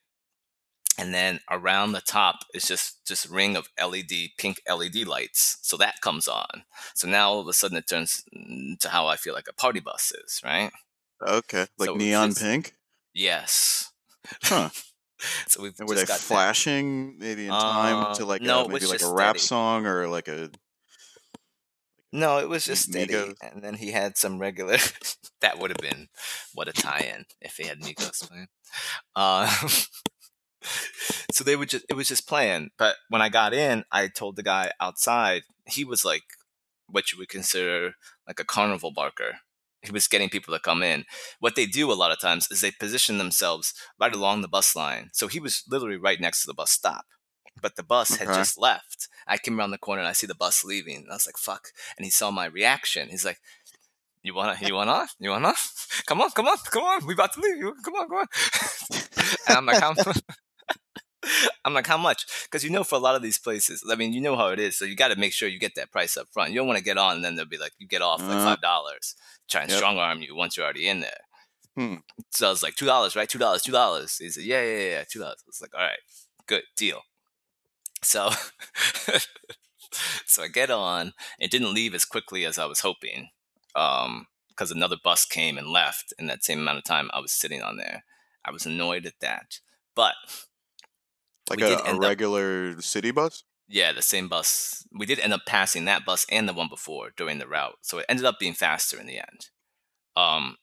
and 0.98 1.12
then 1.14 1.40
around 1.50 1.92
the 1.92 2.00
top 2.00 2.36
is 2.54 2.64
just 2.66 3.04
just 3.06 3.28
ring 3.28 3.56
of 3.56 3.68
LED 3.82 4.30
pink 4.38 4.60
LED 4.68 5.06
lights. 5.06 5.58
So 5.62 5.76
that 5.78 6.00
comes 6.00 6.28
on. 6.28 6.64
So 6.94 7.08
now 7.08 7.30
all 7.30 7.40
of 7.40 7.48
a 7.48 7.52
sudden 7.52 7.76
it 7.76 7.86
turns 7.88 8.24
to 8.80 8.88
how 8.88 9.06
I 9.06 9.16
feel 9.16 9.34
like 9.34 9.48
a 9.48 9.52
party 9.54 9.80
bus 9.80 10.12
is, 10.24 10.40
right? 10.44 10.70
Okay, 11.22 11.66
like 11.78 11.88
So 11.88 11.94
neon 11.96 12.30
just- 12.30 12.40
pink. 12.42 12.74
Yes. 13.12 13.92
Huh. 14.42 14.70
So 15.48 15.62
we've 15.62 15.72
And 15.78 15.88
were 15.88 15.94
just 15.94 16.06
they 16.06 16.12
got 16.12 16.18
that. 16.18 16.24
flashing 16.26 17.16
maybe 17.18 17.44
in 17.46 17.50
time 17.50 17.96
Uh, 18.06 18.14
to 18.16 18.26
like 18.26 18.42
no, 18.42 18.64
a, 18.64 18.68
maybe 18.68 18.84
like 18.86 19.00
a 19.00 19.10
rap 19.10 19.36
steady. 19.38 19.46
song 19.46 19.86
or 19.86 20.06
like 20.08 20.28
a 20.28 20.50
No, 22.12 22.38
it 22.38 22.48
was 22.48 22.64
just 22.64 22.90
steady, 22.90 23.14
Migos? 23.14 23.34
and 23.40 23.62
then 23.62 23.74
he 23.74 23.90
had 23.92 24.16
some 24.18 24.38
regular. 24.38 24.76
that 25.40 25.58
would 25.58 25.70
have 25.70 25.78
been 25.78 26.08
what 26.52 26.68
a 26.68 26.72
tie-in 26.72 27.24
if 27.40 27.56
he 27.56 27.66
had 27.66 27.80
Migos 27.80 28.28
playing. 28.28 28.48
Uh, 29.16 29.48
so 31.32 31.44
they 31.44 31.56
would 31.56 31.68
just 31.68 31.84
it 31.88 31.94
was 31.94 32.08
just 32.08 32.28
playing. 32.28 32.70
But 32.78 32.96
when 33.08 33.22
I 33.22 33.28
got 33.28 33.52
in, 33.54 33.84
I 33.92 34.08
told 34.08 34.36
the 34.36 34.42
guy 34.42 34.72
outside 34.80 35.42
he 35.66 35.84
was 35.84 36.04
like 36.04 36.22
what 36.88 37.12
you 37.12 37.18
would 37.18 37.28
consider 37.28 37.94
like 38.26 38.40
a 38.40 38.44
carnival 38.44 38.92
barker. 38.92 39.38
He 39.82 39.92
was 39.92 40.08
getting 40.08 40.30
people 40.30 40.54
to 40.54 40.60
come 40.60 40.82
in. 40.82 41.04
What 41.40 41.56
they 41.56 41.66
do 41.66 41.92
a 41.92 41.94
lot 41.94 42.10
of 42.10 42.18
times 42.20 42.50
is 42.50 42.60
they 42.62 42.70
position 42.70 43.18
themselves 43.18 43.74
right 44.00 44.14
along 44.14 44.40
the 44.40 44.48
bus 44.48 44.74
line. 44.74 45.10
So 45.12 45.28
he 45.28 45.40
was 45.40 45.62
literally 45.68 45.96
right 45.98 46.20
next 46.20 46.40
to 46.42 46.46
the 46.46 46.54
bus 46.54 46.70
stop. 46.70 47.04
But 47.60 47.76
the 47.76 47.82
bus 47.82 48.16
had 48.16 48.28
just 48.34 48.58
left. 48.58 49.08
I 49.26 49.36
came 49.38 49.58
around 49.58 49.70
the 49.72 49.78
corner 49.78 50.00
and 50.00 50.08
I 50.08 50.12
see 50.12 50.26
the 50.26 50.34
bus 50.34 50.64
leaving. 50.64 50.96
And 50.96 51.10
I 51.10 51.14
was 51.14 51.26
like, 51.26 51.36
fuck. 51.36 51.68
And 51.98 52.04
he 52.04 52.10
saw 52.10 52.30
my 52.30 52.46
reaction. 52.46 53.08
He's 53.10 53.24
like, 53.26 53.40
You 54.22 54.34
wanna 54.34 54.56
you 54.60 54.74
want 54.74 54.88
off? 54.90 55.14
You 55.20 55.30
want 55.30 55.44
off? 55.44 56.02
Come 56.06 56.20
on, 56.22 56.30
come 56.30 56.48
on, 56.48 56.56
come 56.70 56.82
on. 56.82 57.06
We 57.06 57.12
about 57.14 57.32
to 57.34 57.40
leave. 57.40 57.58
You- 57.58 57.76
Come 57.84 57.94
on, 57.94 58.08
come 58.08 58.18
on. 58.18 58.26
and 59.48 59.56
I'm 59.58 59.66
like, 59.66 59.82
I'm, 59.82 59.96
I'm 61.64 61.74
like, 61.74 61.86
how 61.86 61.96
much? 61.96 62.26
Because 62.44 62.64
you 62.64 62.70
know, 62.70 62.84
for 62.84 62.96
a 62.96 62.98
lot 62.98 63.14
of 63.14 63.22
these 63.22 63.38
places, 63.38 63.84
I 63.90 63.94
mean, 63.94 64.12
you 64.12 64.20
know 64.20 64.36
how 64.36 64.48
it 64.48 64.58
is. 64.60 64.76
So 64.78 64.84
you 64.84 64.96
got 64.96 65.08
to 65.08 65.16
make 65.16 65.32
sure 65.32 65.48
you 65.48 65.58
get 65.58 65.74
that 65.76 65.90
price 65.90 66.16
up 66.16 66.28
front. 66.32 66.50
You 66.50 66.56
don't 66.56 66.66
want 66.66 66.78
to 66.78 66.84
get 66.84 66.98
on 66.98 67.16
and 67.16 67.24
then 67.24 67.34
they'll 67.36 67.44
be 67.46 67.58
like, 67.58 67.72
you 67.78 67.86
get 67.86 68.02
off 68.02 68.20
like 68.20 68.38
Uh, 68.38 68.44
five 68.44 68.60
dollars, 68.60 69.14
try 69.48 69.62
and 69.62 69.70
Yep. 69.70 69.78
strong 69.78 69.98
arm 69.98 70.22
you 70.22 70.34
once 70.34 70.56
you're 70.56 70.64
already 70.64 70.88
in 70.88 71.00
there. 71.00 71.20
Hmm. 71.76 71.96
So 72.30 72.46
I 72.46 72.50
was 72.50 72.62
like, 72.62 72.76
two 72.76 72.86
dollars, 72.86 73.16
right? 73.16 73.28
Two 73.28 73.38
dollars, 73.38 73.62
two 73.62 73.72
dollars. 73.72 74.18
He 74.18 74.28
said, 74.30 74.44
yeah, 74.44 74.62
yeah, 74.62 74.76
yeah, 74.78 74.90
yeah, 74.90 75.04
two 75.10 75.18
dollars. 75.20 75.42
I 75.44 75.48
was 75.48 75.60
like, 75.60 75.74
all 75.74 75.80
right, 75.80 75.98
good 76.46 76.62
deal. 76.76 77.02
So, 78.02 78.30
so 80.26 80.42
I 80.42 80.48
get 80.48 80.70
on. 80.70 81.12
It 81.38 81.50
didn't 81.50 81.74
leave 81.74 81.94
as 81.94 82.04
quickly 82.04 82.44
as 82.44 82.58
I 82.58 82.66
was 82.66 82.80
hoping, 82.80 83.30
um, 83.74 84.26
because 84.48 84.70
another 84.70 84.96
bus 85.02 85.24
came 85.24 85.58
and 85.58 85.66
left 85.66 86.12
in 86.18 86.26
that 86.26 86.44
same 86.44 86.60
amount 86.60 86.78
of 86.78 86.84
time 86.84 87.10
I 87.12 87.20
was 87.20 87.32
sitting 87.32 87.62
on 87.62 87.76
there. 87.76 88.04
I 88.44 88.50
was 88.50 88.66
annoyed 88.66 89.06
at 89.06 89.20
that, 89.20 89.58
but 89.94 90.14
like 91.50 91.58
We 91.60 91.66
a, 91.66 91.76
a 91.78 91.84
end 91.88 91.96
up- 91.98 92.02
regular 92.02 92.80
city 92.80 93.10
bus. 93.10 93.44
Yeah, 93.66 93.92
the 93.92 94.02
same 94.02 94.28
bus. 94.28 94.86
We 94.92 95.06
did 95.06 95.18
end 95.18 95.32
up 95.32 95.46
passing 95.46 95.86
that 95.86 96.04
bus 96.04 96.26
and 96.30 96.46
the 96.46 96.52
one 96.52 96.68
before 96.68 97.12
during 97.16 97.38
the 97.38 97.46
route, 97.48 97.76
so 97.80 97.98
it 97.98 98.06
ended 98.10 98.26
up 98.26 98.38
being 98.38 98.52
faster 98.52 99.00
in 99.00 99.06
the 99.06 99.16
end. 99.18 99.48
Um, 100.16 100.56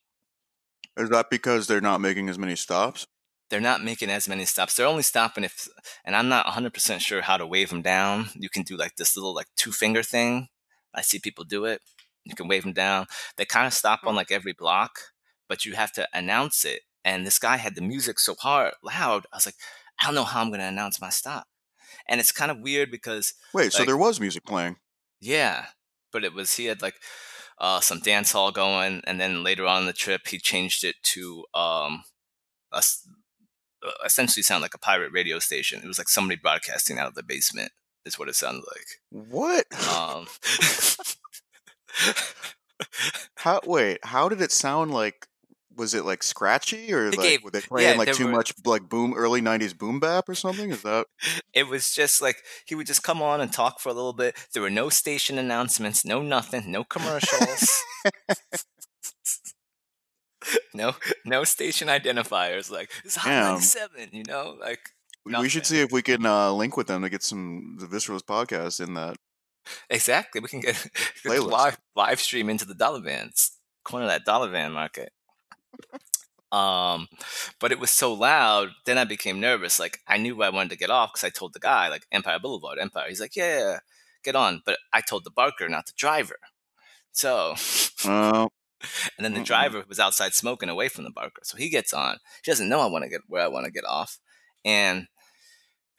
Is 0.96 1.08
that 1.10 1.28
because 1.30 1.66
they're 1.66 1.80
not 1.80 2.00
making 2.00 2.28
as 2.28 2.38
many 2.38 2.56
stops? 2.56 3.06
they're 3.50 3.60
not 3.60 3.84
making 3.84 4.08
as 4.08 4.26
many 4.26 4.46
stops. 4.46 4.74
They're 4.76 4.86
only 4.86 5.02
stopping 5.02 5.44
if, 5.44 5.68
and 6.06 6.16
I'm 6.16 6.30
not 6.30 6.46
100% 6.46 7.00
sure 7.00 7.20
how 7.20 7.36
to 7.36 7.46
wave 7.46 7.68
them 7.68 7.82
down. 7.82 8.30
You 8.34 8.48
can 8.48 8.62
do 8.62 8.78
like 8.78 8.96
this 8.96 9.14
little 9.14 9.34
like 9.34 9.48
two 9.56 9.72
finger 9.72 10.02
thing. 10.02 10.48
I 10.94 11.02
see 11.02 11.18
people 11.18 11.44
do 11.44 11.66
it. 11.66 11.82
You 12.24 12.34
can 12.34 12.48
wave 12.48 12.62
them 12.62 12.72
down. 12.72 13.08
They 13.36 13.44
kind 13.44 13.66
of 13.66 13.74
stop 13.74 14.00
on 14.06 14.14
like 14.14 14.30
every 14.32 14.54
block, 14.54 14.92
but 15.50 15.66
you 15.66 15.74
have 15.74 15.92
to 15.92 16.08
announce 16.14 16.64
it. 16.64 16.80
And 17.04 17.26
this 17.26 17.38
guy 17.38 17.58
had 17.58 17.74
the 17.74 17.82
music 17.82 18.18
so 18.18 18.34
hard, 18.36 18.72
loud. 18.82 19.26
I 19.30 19.36
was 19.36 19.44
like, 19.44 19.56
I 20.02 20.06
don't 20.06 20.14
know 20.14 20.24
how 20.24 20.40
I'm 20.40 20.48
going 20.48 20.60
to 20.60 20.66
announce 20.66 21.00
my 21.00 21.10
stop. 21.10 21.46
And 22.08 22.20
it's 22.20 22.32
kind 22.32 22.50
of 22.50 22.60
weird 22.60 22.90
because 22.90 23.34
Wait, 23.54 23.72
so 23.72 23.84
there 23.84 23.96
was 23.96 24.20
music 24.20 24.44
playing. 24.44 24.76
Yeah, 25.20 25.66
but 26.12 26.24
it 26.24 26.34
was 26.34 26.54
he 26.54 26.66
had 26.66 26.82
like 26.82 26.96
uh, 27.58 27.80
some 27.80 28.00
dance 28.00 28.32
hall 28.32 28.50
going, 28.50 29.02
and 29.06 29.20
then 29.20 29.44
later 29.44 29.66
on 29.66 29.82
in 29.82 29.86
the 29.86 29.92
trip 29.92 30.26
he 30.26 30.38
changed 30.38 30.82
it 30.82 30.96
to 31.02 31.44
um, 31.54 32.02
a 32.72 32.82
uh, 33.84 33.92
essentially 34.04 34.42
sound 34.42 34.62
like 34.62 34.74
a 34.74 34.78
pirate 34.78 35.12
radio 35.12 35.38
station. 35.38 35.80
It 35.82 35.86
was 35.86 35.98
like 35.98 36.08
somebody 36.08 36.40
broadcasting 36.40 36.98
out 36.98 37.08
of 37.08 37.14
the 37.14 37.22
basement. 37.22 37.70
Is 38.04 38.18
what 38.18 38.28
it 38.28 38.34
sounded 38.34 38.64
like. 38.66 38.86
What? 39.10 39.66
Um, 39.88 40.26
How? 43.36 43.60
Wait, 43.64 43.98
how 44.02 44.28
did 44.28 44.40
it 44.40 44.52
sound 44.52 44.92
like? 44.92 45.26
Was 45.76 45.94
it 45.94 46.04
like 46.04 46.22
scratchy 46.22 46.92
or 46.92 47.06
It 47.06 47.16
like 47.16 47.26
gave- 47.28 47.44
were 47.44 47.50
they 47.50 47.60
playing 47.60 47.92
yeah, 47.92 47.98
like 47.98 48.12
too 48.12 48.26
were- 48.26 48.32
much 48.32 48.52
like 48.64 48.88
boom 48.88 49.14
early 49.14 49.40
'90s 49.40 49.76
boom 49.76 50.00
bap 50.00 50.28
or 50.28 50.34
something? 50.34 50.70
Is 50.70 50.82
that? 50.82 51.06
it 51.54 51.68
was 51.68 51.94
just 51.94 52.20
like 52.22 52.36
he 52.66 52.74
would 52.74 52.86
just 52.86 53.02
come 53.02 53.22
on 53.22 53.40
and 53.40 53.52
talk 53.52 53.80
for 53.80 53.88
a 53.88 53.92
little 53.94 54.12
bit. 54.12 54.36
There 54.52 54.62
were 54.62 54.70
no 54.70 54.88
station 54.88 55.38
announcements, 55.38 56.04
no 56.04 56.22
nothing, 56.22 56.70
no 56.70 56.84
commercials. 56.84 57.82
no 60.74 60.94
no 61.24 61.44
station 61.44 61.88
identifiers 61.88 62.70
like 62.70 62.90
it's 63.04 63.16
hot. 63.16 63.30
97 63.30 64.08
you 64.12 64.24
know 64.26 64.56
like 64.60 64.80
We- 65.24 65.34
We 65.36 65.48
should 65.48 65.66
see 65.66 65.80
if 65.80 65.92
we 65.92 66.02
can 66.02 66.26
uh, 66.26 66.50
link 66.52 66.76
with 66.76 66.88
them 66.88 67.02
to 67.02 67.08
get 67.08 67.22
some 67.22 67.76
the 67.78 67.86
Visceralist 67.86 68.24
podcast 68.24 68.84
in 68.84 68.94
that. 68.94 69.16
Exactly. 69.88 70.40
We 70.40 70.48
can 70.48 70.58
get, 70.58 70.84
get 71.24 71.40
live 71.44 71.78
live 71.94 72.20
stream 72.20 72.50
into 72.50 72.64
the 72.64 72.74
dollar 72.74 73.00
vans, 73.00 73.52
corner 73.84 74.08
that 74.08 74.24
dollar 74.24 74.50
van 74.50 74.72
market. 74.72 75.12
Um, 76.52 77.08
but 77.60 77.72
it 77.72 77.80
was 77.80 77.90
so 77.90 78.12
loud. 78.12 78.70
Then 78.84 78.98
I 78.98 79.04
became 79.04 79.40
nervous. 79.40 79.78
Like 79.80 80.00
I 80.06 80.18
knew 80.18 80.42
I 80.42 80.50
wanted 80.50 80.70
to 80.70 80.78
get 80.78 80.90
off 80.90 81.12
because 81.12 81.24
I 81.24 81.30
told 81.30 81.54
the 81.54 81.60
guy 81.60 81.88
like 81.88 82.06
Empire 82.12 82.38
Boulevard, 82.38 82.78
Empire. 82.78 83.06
He's 83.08 83.20
like, 83.20 83.36
yeah, 83.36 83.58
yeah, 83.58 83.78
get 84.22 84.36
on. 84.36 84.62
But 84.64 84.78
I 84.92 85.00
told 85.00 85.24
the 85.24 85.30
barker, 85.30 85.68
not 85.68 85.86
the 85.86 85.92
driver. 85.96 86.36
So, 87.12 87.54
Uh, 88.04 88.48
and 89.16 89.24
then 89.24 89.34
the 89.34 89.44
driver 89.44 89.84
was 89.88 90.00
outside 90.00 90.34
smoking 90.34 90.68
away 90.68 90.88
from 90.88 91.04
the 91.04 91.10
barker. 91.10 91.42
So 91.44 91.56
he 91.56 91.68
gets 91.68 91.92
on. 91.92 92.18
He 92.44 92.50
doesn't 92.50 92.68
know 92.68 92.80
I 92.80 92.86
want 92.86 93.04
to 93.04 93.10
get 93.10 93.20
where 93.28 93.42
I 93.42 93.48
want 93.48 93.64
to 93.66 93.72
get 93.72 93.84
off, 93.84 94.18
and 94.64 95.06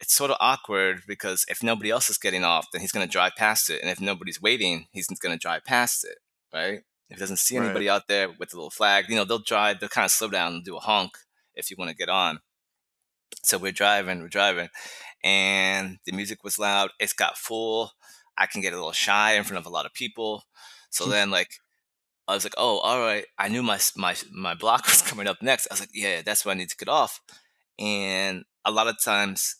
it's 0.00 0.14
sort 0.14 0.30
of 0.30 0.36
awkward 0.40 1.02
because 1.06 1.46
if 1.48 1.62
nobody 1.62 1.90
else 1.90 2.10
is 2.10 2.18
getting 2.18 2.44
off, 2.44 2.66
then 2.72 2.80
he's 2.80 2.92
going 2.92 3.06
to 3.06 3.10
drive 3.10 3.32
past 3.36 3.70
it, 3.70 3.80
and 3.80 3.90
if 3.90 4.00
nobody's 4.00 4.42
waiting, 4.42 4.86
he's 4.92 5.06
going 5.06 5.34
to 5.34 5.38
drive 5.40 5.64
past 5.64 6.04
it, 6.04 6.18
right? 6.52 6.82
If 7.08 7.16
he 7.16 7.20
doesn't 7.20 7.38
see 7.38 7.58
Right. 7.58 7.66
anybody 7.66 7.88
out 7.88 8.08
there 8.08 8.30
with 8.30 8.52
a 8.52 8.56
little 8.56 8.70
flag, 8.70 9.06
you 9.08 9.16
know, 9.16 9.24
they'll 9.24 9.38
drive, 9.38 9.80
they'll 9.80 9.88
kind 9.88 10.04
of 10.04 10.10
slow 10.10 10.28
down 10.28 10.54
and 10.54 10.64
do 10.64 10.76
a 10.76 10.80
honk 10.80 11.18
if 11.54 11.70
you 11.70 11.76
want 11.78 11.90
to 11.90 11.96
get 11.96 12.08
on. 12.08 12.40
So 13.42 13.58
we're 13.58 13.72
driving, 13.72 14.20
we're 14.20 14.28
driving, 14.28 14.68
and 15.22 15.98
the 16.06 16.12
music 16.12 16.44
was 16.44 16.58
loud. 16.58 16.90
It's 16.98 17.12
got 17.12 17.36
full. 17.36 17.92
I 18.38 18.46
can 18.46 18.60
get 18.60 18.72
a 18.72 18.76
little 18.76 18.92
shy 18.92 19.34
in 19.34 19.44
front 19.44 19.58
of 19.58 19.66
a 19.66 19.74
lot 19.74 19.86
of 19.86 19.94
people. 19.94 20.44
So 20.90 21.04
hmm. 21.04 21.10
then, 21.10 21.30
like, 21.30 21.50
I 22.26 22.34
was 22.34 22.44
like, 22.44 22.54
"Oh, 22.56 22.78
all 22.78 23.00
right." 23.00 23.26
I 23.38 23.48
knew 23.48 23.62
my 23.62 23.78
my 23.96 24.16
my 24.32 24.54
block 24.54 24.86
was 24.88 25.02
coming 25.02 25.26
up 25.26 25.42
next. 25.42 25.66
I 25.70 25.74
was 25.74 25.80
like, 25.80 25.90
"Yeah, 25.92 26.22
that's 26.22 26.44
where 26.44 26.54
I 26.54 26.58
need 26.58 26.70
to 26.70 26.76
get 26.76 26.88
off." 26.88 27.20
And 27.78 28.44
a 28.64 28.70
lot 28.70 28.86
of 28.88 29.02
times, 29.02 29.56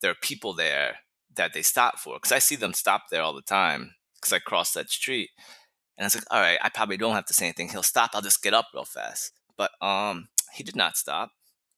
there 0.00 0.10
are 0.10 0.16
people 0.20 0.54
there 0.54 0.96
that 1.34 1.52
they 1.52 1.62
stop 1.62 1.98
for 1.98 2.16
because 2.16 2.32
I 2.32 2.38
see 2.38 2.56
them 2.56 2.74
stop 2.74 3.04
there 3.10 3.22
all 3.22 3.34
the 3.34 3.42
time 3.42 3.94
because 4.16 4.32
I 4.32 4.38
cross 4.38 4.72
that 4.72 4.90
street. 4.90 5.30
And 5.96 6.04
I 6.04 6.06
was 6.06 6.14
like, 6.16 6.24
"All 6.30 6.40
right, 6.40 6.58
I 6.62 6.68
probably 6.68 6.96
don't 6.96 7.14
have 7.14 7.26
to 7.26 7.34
say 7.34 7.46
anything. 7.46 7.68
He'll 7.68 7.82
stop. 7.82 8.10
I'll 8.14 8.22
just 8.22 8.42
get 8.42 8.54
up 8.54 8.68
real 8.74 8.84
fast." 8.84 9.32
But 9.56 9.70
um, 9.80 10.28
he 10.54 10.64
did 10.64 10.76
not 10.76 10.96
stop, 10.96 11.30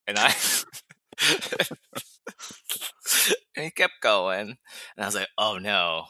and 0.07 0.17
I. 0.19 0.33
and 3.55 3.65
he 3.65 3.71
kept 3.71 4.01
going, 4.01 4.57
and 4.95 5.03
I 5.03 5.05
was 5.05 5.15
like, 5.15 5.29
"Oh 5.37 5.57
no!" 5.57 6.05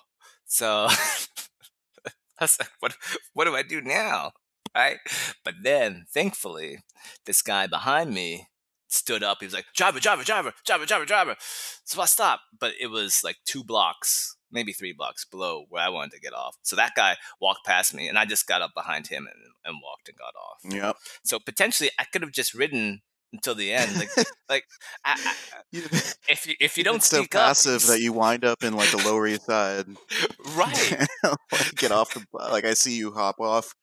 So 0.46 0.88
I 2.40 2.44
was 2.44 2.58
like, 2.60 2.72
"What? 2.80 2.96
What 3.34 3.46
do 3.46 3.56
I 3.56 3.64
do 3.64 3.82
now?" 3.82 4.32
Right? 4.76 4.98
But 5.44 5.56
then, 5.64 6.06
thankfully, 6.14 6.80
this 7.26 7.42
guy 7.42 7.68
behind 7.68 8.14
me 8.14 8.48
stood 8.88 9.24
up. 9.24 9.38
He 9.42 9.46
was 9.46 9.54
like, 9.54 9.66
"Driver, 9.76 10.00
driver, 10.00 10.24
driver, 10.24 10.54
driver, 10.66 10.86
driver, 10.86 11.06
driver." 11.06 11.36
So 11.84 12.02
I 12.02 12.06
stopped, 12.06 12.44
but 12.60 12.74
it 12.80 12.88
was 12.88 13.24
like 13.24 13.38
two 13.46 13.64
blocks, 13.64 14.37
maybe 14.51 14.74
three 14.74 14.94
blocks 14.94 15.25
below 15.25 15.66
where 15.70 15.84
I 15.84 15.89
wanted 15.89 16.12
to 16.13 16.20
get 16.20 16.34
off. 16.34 16.58
So 16.62 16.75
that 16.75 16.94
guy 16.96 17.18
walked 17.42 17.66
past 17.66 17.94
me, 17.94 18.08
and 18.08 18.18
I 18.18 18.25
just 18.25 18.48
got 18.48 18.62
up 18.62 18.74
behind 18.74 19.08
him 19.08 19.27
and, 19.32 19.44
and 19.66 19.82
walked 19.84 20.10
and 20.10 20.18
got 20.18 20.34
off. 20.36 20.60
yep. 20.63 20.98
So 21.24 21.39
potentially, 21.39 21.89
I 22.00 22.06
could 22.06 22.22
have 22.22 22.32
just 22.32 22.54
ridden 22.54 23.01
until 23.34 23.56
the 23.56 23.74
end. 23.74 23.96
Like, 23.98 24.10
like 24.50 24.66
I, 25.06 25.16
I, 25.16 25.77
uh, 25.77 25.82
if 26.30 26.48
you 26.48 26.56
if 26.60 26.77
you 26.77 26.84
don't 26.84 26.98
it's 26.98 27.08
so 27.08 27.18
speak 27.18 27.36
up, 27.36 27.48
passive 27.48 27.86
that 27.88 28.01
you 28.01 28.13
wind 28.13 28.46
up 28.46 28.63
in 28.63 28.74
like 28.75 28.92
the 28.92 28.98
Lower 28.98 29.27
East 29.27 29.46
Side. 29.46 29.88
right? 30.56 31.08
like, 31.24 31.75
get 31.75 31.92
off 31.92 32.13
the 32.13 32.25
like 32.34 32.66
I 32.66 32.74
see 32.74 32.98
you 32.98 33.12
hop 33.13 33.39
off. 33.39 33.74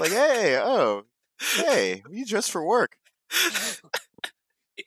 Like 0.00 0.10
hey 0.10 0.58
oh 0.62 1.04
hey 1.56 2.02
you 2.10 2.26
dressed 2.26 2.50
for 2.50 2.64
work. 2.64 2.96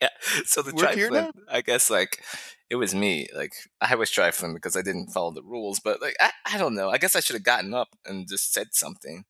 yeah. 0.00 0.08
So 0.44 0.62
the 0.62 0.72
trifling, 0.72 1.32
I 1.50 1.60
guess, 1.60 1.90
like 1.90 2.22
it 2.70 2.76
was 2.76 2.94
me. 2.94 3.28
Like 3.34 3.52
I 3.80 3.94
was 3.94 4.10
trifling 4.10 4.54
because 4.54 4.76
I 4.76 4.82
didn't 4.82 5.12
follow 5.12 5.30
the 5.30 5.42
rules. 5.42 5.80
But 5.80 6.00
like 6.00 6.16
I, 6.20 6.30
I 6.46 6.58
don't 6.58 6.74
know. 6.74 6.90
I 6.90 6.98
guess 6.98 7.16
I 7.16 7.20
should 7.20 7.34
have 7.34 7.42
gotten 7.42 7.74
up 7.74 7.96
and 8.04 8.28
just 8.28 8.52
said 8.52 8.68
something. 8.72 9.24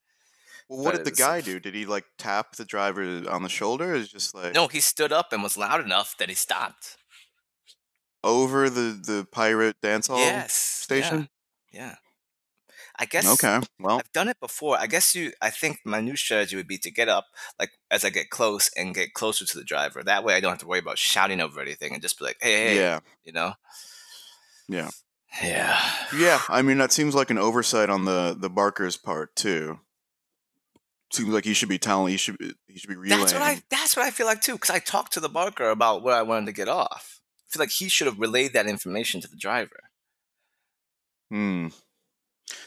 Well, 0.68 0.82
what 0.82 0.94
But 0.94 1.04
did 1.04 1.14
the 1.14 1.16
guy 1.16 1.40
do? 1.40 1.60
Did 1.60 1.74
he 1.74 1.86
like 1.86 2.04
tap 2.18 2.56
the 2.56 2.64
driver 2.64 3.02
on 3.30 3.42
the 3.42 3.48
shoulder? 3.48 3.94
Is 3.94 4.08
just 4.08 4.34
like 4.34 4.54
No, 4.54 4.68
he 4.68 4.80
stood 4.80 5.12
up 5.12 5.32
and 5.32 5.42
was 5.42 5.56
loud 5.56 5.80
enough 5.84 6.16
that 6.18 6.28
he 6.28 6.34
stopped. 6.34 6.96
over 8.24 8.68
the 8.68 8.98
the 9.00 9.26
pirate 9.30 9.76
dance 9.80 10.08
hall 10.08 10.18
yes. 10.18 10.52
station? 10.52 11.28
Yeah. 11.72 11.80
yeah. 11.80 11.94
I 12.98 13.04
guess 13.04 13.26
Okay, 13.34 13.60
well 13.78 13.98
I've 13.98 14.12
done 14.12 14.28
it 14.28 14.40
before. 14.40 14.78
I 14.78 14.86
guess 14.86 15.14
you. 15.14 15.32
I 15.42 15.50
think 15.50 15.80
my 15.84 16.00
new 16.00 16.16
strategy 16.16 16.56
would 16.56 16.68
be 16.68 16.78
to 16.78 16.90
get 16.90 17.08
up, 17.08 17.26
like 17.58 17.70
as 17.90 18.04
I 18.04 18.10
get 18.10 18.30
close, 18.30 18.70
and 18.76 18.94
get 18.94 19.12
closer 19.14 19.44
to 19.44 19.58
the 19.58 19.64
driver. 19.64 20.02
That 20.02 20.24
way, 20.24 20.34
I 20.34 20.40
don't 20.40 20.50
have 20.52 20.60
to 20.60 20.66
worry 20.66 20.78
about 20.78 20.98
shouting 20.98 21.40
over 21.40 21.60
anything, 21.60 21.92
and 21.92 22.00
just 22.02 22.18
be 22.18 22.24
like, 22.24 22.38
"Hey, 22.40 22.68
hey," 22.68 22.76
yeah 22.76 23.00
you 23.24 23.32
know. 23.32 23.52
Yeah. 24.68 24.90
Yeah. 25.42 25.78
yeah. 26.16 26.40
I 26.48 26.62
mean 26.62 26.78
that 26.78 26.92
seems 26.92 27.14
like 27.14 27.30
an 27.30 27.38
oversight 27.38 27.90
on 27.90 28.04
the 28.06 28.34
the 28.38 28.48
Barker's 28.50 28.96
part 28.96 29.36
too. 29.36 29.78
Seems 31.12 31.28
like 31.28 31.44
he 31.44 31.54
should 31.54 31.68
be 31.68 31.78
telling. 31.78 32.10
He 32.10 32.16
should. 32.16 32.36
be- 32.38 32.54
He 32.68 32.78
should 32.78 32.88
be 32.90 32.96
relaying. 32.96 33.20
That's 33.20 33.32
what 33.32 33.42
I. 33.42 33.62
That's 33.70 33.96
what 33.96 34.04
I 34.06 34.10
feel 34.10 34.26
like 34.26 34.40
too. 34.40 34.52
Because 34.54 34.70
I 34.70 34.78
talked 34.80 35.12
to 35.12 35.20
the 35.20 35.28
barker 35.28 35.68
about 35.70 36.02
where 36.02 36.14
I 36.16 36.22
wanted 36.22 36.46
to 36.46 36.52
get 36.52 36.68
off. 36.68 37.20
I 37.24 37.46
feel 37.52 37.60
like 37.60 37.70
he 37.70 37.88
should 37.88 38.06
have 38.06 38.18
relayed 38.18 38.52
that 38.54 38.66
information 38.66 39.20
to 39.20 39.28
the 39.28 39.36
driver. 39.36 39.80
Hmm. 41.30 41.68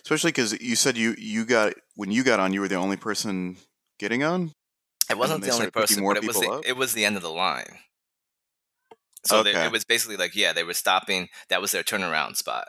Especially 0.03 0.29
because 0.29 0.59
you 0.61 0.75
said 0.75 0.97
you 0.97 1.15
you 1.17 1.45
got 1.45 1.73
when 1.95 2.11
you 2.11 2.23
got 2.23 2.39
on, 2.39 2.53
you 2.53 2.61
were 2.61 2.67
the 2.67 2.75
only 2.75 2.97
person 2.97 3.57
getting 3.97 4.23
on. 4.23 4.53
It 5.09 5.17
wasn't 5.17 5.43
the 5.43 5.51
only 5.51 5.71
person, 5.71 6.03
but 6.03 6.17
it 6.17 6.27
was 6.27 6.39
the, 6.39 6.49
up? 6.49 6.61
it 6.65 6.77
was 6.77 6.93
the 6.93 7.05
end 7.05 7.15
of 7.15 7.23
the 7.23 7.29
line. 7.29 7.79
So 9.25 9.43
they, 9.43 9.53
it 9.53 9.71
was 9.71 9.83
basically 9.83 10.17
like, 10.17 10.35
yeah, 10.35 10.53
they 10.53 10.63
were 10.63 10.73
stopping. 10.73 11.29
That 11.49 11.61
was 11.61 11.71
their 11.71 11.83
turnaround 11.83 12.37
spot. 12.37 12.67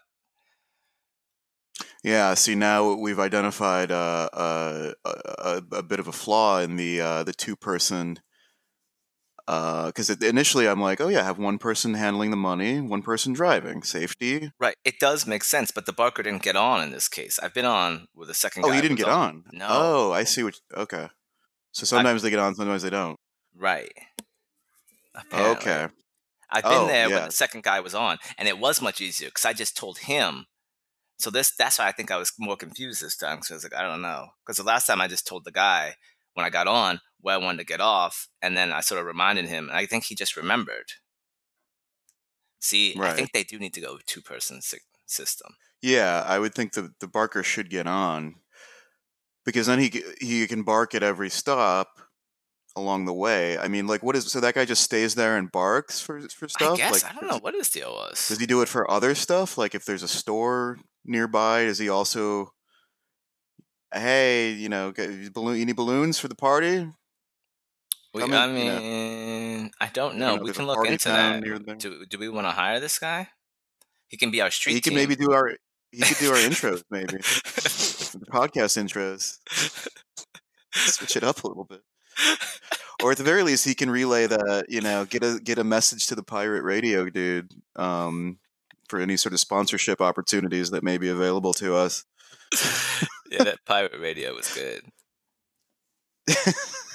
Yeah. 2.02 2.34
See, 2.34 2.54
now 2.54 2.94
we've 2.94 3.20
identified 3.20 3.92
uh, 3.92 4.28
uh, 4.32 4.92
a, 5.04 5.10
a, 5.38 5.62
a 5.76 5.82
bit 5.82 6.00
of 6.00 6.08
a 6.08 6.12
flaw 6.12 6.60
in 6.60 6.76
the 6.76 7.00
uh, 7.00 7.22
the 7.24 7.32
two 7.32 7.56
person 7.56 8.18
Uh, 9.50 9.86
because 9.86 10.08
initially 10.10 10.68
I'm 10.68 10.80
like, 10.80 11.00
oh 11.00 11.08
yeah, 11.08 11.24
have 11.24 11.36
one 11.36 11.58
person 11.58 11.94
handling 11.94 12.30
the 12.30 12.36
money, 12.36 12.80
one 12.80 13.02
person 13.02 13.32
driving, 13.32 13.82
safety. 13.82 14.52
Right. 14.60 14.76
It 14.84 15.00
does 15.00 15.26
make 15.26 15.42
sense, 15.42 15.72
but 15.72 15.86
the 15.86 15.92
Barker 15.92 16.22
didn't 16.22 16.44
get 16.44 16.54
on 16.54 16.84
in 16.84 16.92
this 16.92 17.08
case. 17.08 17.40
I've 17.42 17.52
been 17.52 17.64
on 17.64 18.06
with 18.14 18.28
the 18.28 18.34
second 18.34 18.64
Oh, 18.64 18.70
he 18.70 18.80
didn't 18.80 18.98
get 18.98 19.08
on. 19.08 19.42
No. 19.52 19.66
Oh, 19.68 20.12
I 20.12 20.22
see 20.22 20.44
what. 20.44 20.54
Okay. 20.76 21.08
So 21.72 21.84
sometimes 21.84 22.22
they 22.22 22.30
get 22.30 22.38
on, 22.38 22.54
sometimes 22.54 22.82
they 22.84 22.90
don't. 22.90 23.16
Right. 23.56 23.92
Apparently. 25.16 25.56
Okay. 25.56 25.88
I've 26.48 26.62
been 26.62 26.72
Oh, 26.72 26.86
there 26.86 27.10
when 27.10 27.24
the 27.24 27.32
second 27.32 27.64
guy 27.64 27.80
was 27.80 27.94
on, 27.94 28.18
and 28.38 28.46
it 28.46 28.56
was 28.56 28.80
much 28.80 29.00
easier 29.00 29.30
because 29.30 29.44
I 29.44 29.52
just 29.52 29.76
told 29.76 29.98
him. 29.98 30.46
So 31.18 31.28
this 31.28 31.52
that's 31.56 31.80
why 31.80 31.88
I 31.88 31.92
think 31.92 32.12
I 32.12 32.18
was 32.18 32.32
more 32.38 32.56
confused 32.56 33.02
this 33.02 33.16
time 33.16 33.38
because 33.38 33.50
I 33.50 33.54
was 33.54 33.64
like, 33.64 33.74
I 33.74 33.82
don't 33.82 34.00
know. 34.00 34.28
Because 34.46 34.58
the 34.58 34.62
last 34.62 34.86
time 34.86 35.00
I 35.00 35.08
just 35.08 35.26
told 35.26 35.44
the 35.44 35.50
guy 35.50 35.96
when 36.34 36.46
I 36.46 36.50
got 36.50 36.66
on 36.66 37.00
where 37.20 37.34
I 37.34 37.38
wanted 37.38 37.58
to 37.58 37.64
get 37.64 37.80
off, 37.80 38.28
and 38.40 38.56
then 38.56 38.72
I 38.72 38.80
sort 38.80 39.00
of 39.00 39.06
reminded 39.06 39.46
him, 39.46 39.68
and 39.68 39.76
I 39.76 39.86
think 39.86 40.04
he 40.04 40.14
just 40.14 40.36
remembered. 40.36 40.92
See, 42.60 42.96
I 43.00 43.12
think 43.12 43.32
they 43.32 43.44
do 43.44 43.58
need 43.58 43.74
to 43.74 43.80
go 43.80 43.98
two 44.06 44.20
person 44.20 44.60
sy- 44.60 44.78
system. 45.06 45.54
Yeah, 45.82 46.22
I 46.26 46.38
would 46.38 46.54
think 46.54 46.72
the 46.72 46.92
the 47.00 47.08
barker 47.08 47.42
should 47.42 47.70
get 47.70 47.86
on 47.86 48.36
because 49.44 49.66
then 49.66 49.78
he 49.78 50.02
he 50.20 50.46
can 50.46 50.62
bark 50.62 50.94
at 50.94 51.02
every 51.02 51.30
stop 51.30 52.00
along 52.76 53.04
the 53.06 53.14
way. 53.14 53.58
I 53.58 53.68
mean, 53.68 53.86
like, 53.86 54.02
what 54.02 54.14
is 54.16 54.30
so 54.30 54.40
that 54.40 54.54
guy 54.54 54.64
just 54.64 54.82
stays 54.82 55.14
there 55.14 55.36
and 55.36 55.50
barks 55.50 56.00
for 56.00 56.20
for 56.28 56.48
stuff? 56.48 56.74
I 56.74 56.76
guess 56.76 57.02
like, 57.02 57.12
I 57.12 57.18
don't 57.18 57.30
know 57.30 57.38
what 57.38 57.54
his 57.54 57.70
deal 57.70 57.92
was. 57.92 58.28
Does 58.28 58.38
he 58.38 58.46
do 58.46 58.62
it 58.62 58.68
for 58.68 58.90
other 58.90 59.14
stuff? 59.14 59.56
Like, 59.56 59.74
if 59.74 59.84
there's 59.84 60.02
a 60.02 60.08
store 60.08 60.78
nearby, 61.04 61.64
does 61.64 61.78
he 61.78 61.88
also? 61.88 62.52
Hey, 63.92 64.52
you 64.52 64.68
know, 64.68 64.92
get- 64.92 65.32
balloon. 65.32 65.58
You 65.58 65.66
need 65.66 65.76
balloons 65.76 66.18
for 66.18 66.28
the 66.28 66.34
party? 66.34 66.86
We, 68.12 68.20
Come 68.22 68.32
I 68.32 68.46
in, 68.46 68.56
you 68.56 68.64
know. 68.64 68.80
mean, 68.80 69.70
I 69.80 69.86
don't 69.86 70.14
You 70.14 70.20
know. 70.20 70.36
know, 70.36 70.42
we 70.42 70.52
can 70.52 70.66
look 70.66 70.86
into 70.86 71.08
that. 71.08 71.78
Do, 71.78 72.06
do 72.06 72.18
we 72.18 72.28
want 72.28 72.46
to 72.46 72.50
hire 72.50 72.80
this 72.80 72.98
guy? 72.98 73.28
He 74.08 74.16
can 74.16 74.30
be 74.32 74.40
our 74.40 74.50
street 74.50 74.74
he 74.74 74.80
can 74.80 74.90
team. 74.90 74.98
maybe 74.98 75.14
do 75.16 75.32
our. 75.32 75.56
He 75.92 76.02
could 76.02 76.18
do 76.18 76.30
our 76.30 76.36
intros, 76.36 76.82
maybe 76.90 77.06
the 77.16 78.26
podcast 78.30 78.76
intros. 78.82 79.38
Switch 80.72 81.16
it 81.16 81.24
up 81.24 81.42
a 81.44 81.48
little 81.48 81.64
bit. 81.64 81.82
or 83.02 83.12
at 83.12 83.16
the 83.18 83.24
very 83.24 83.42
least 83.42 83.64
he 83.64 83.74
can 83.74 83.90
relay 83.90 84.26
the 84.26 84.64
you 84.68 84.80
know 84.80 85.04
get 85.04 85.22
a 85.24 85.40
get 85.42 85.58
a 85.58 85.64
message 85.64 86.06
to 86.08 86.14
the 86.14 86.22
pirate 86.22 86.62
radio 86.62 87.08
dude 87.08 87.50
um, 87.76 88.38
for 88.88 89.00
any 89.00 89.16
sort 89.16 89.32
of 89.32 89.40
sponsorship 89.40 90.00
opportunities 90.00 90.70
that 90.70 90.82
may 90.84 90.98
be 90.98 91.08
available 91.08 91.52
to 91.54 91.74
us 91.76 92.04
yeah, 93.30 93.42
that 93.44 93.64
pirate 93.66 93.98
radio 94.00 94.34
was 94.34 94.48
good. 94.54 94.82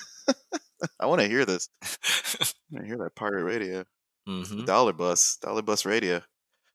i 1.00 1.06
want 1.06 1.22
to 1.22 1.28
hear 1.28 1.46
this 1.46 1.70
i 1.84 2.46
want 2.72 2.84
to 2.84 2.88
hear 2.88 2.98
that 2.98 3.16
pirate 3.16 3.44
radio 3.44 3.84
hmm 4.28 4.66
dollar 4.66 4.94
bus 4.94 5.38
dollar 5.42 5.62
bus 5.62 5.86
radio 5.86 6.22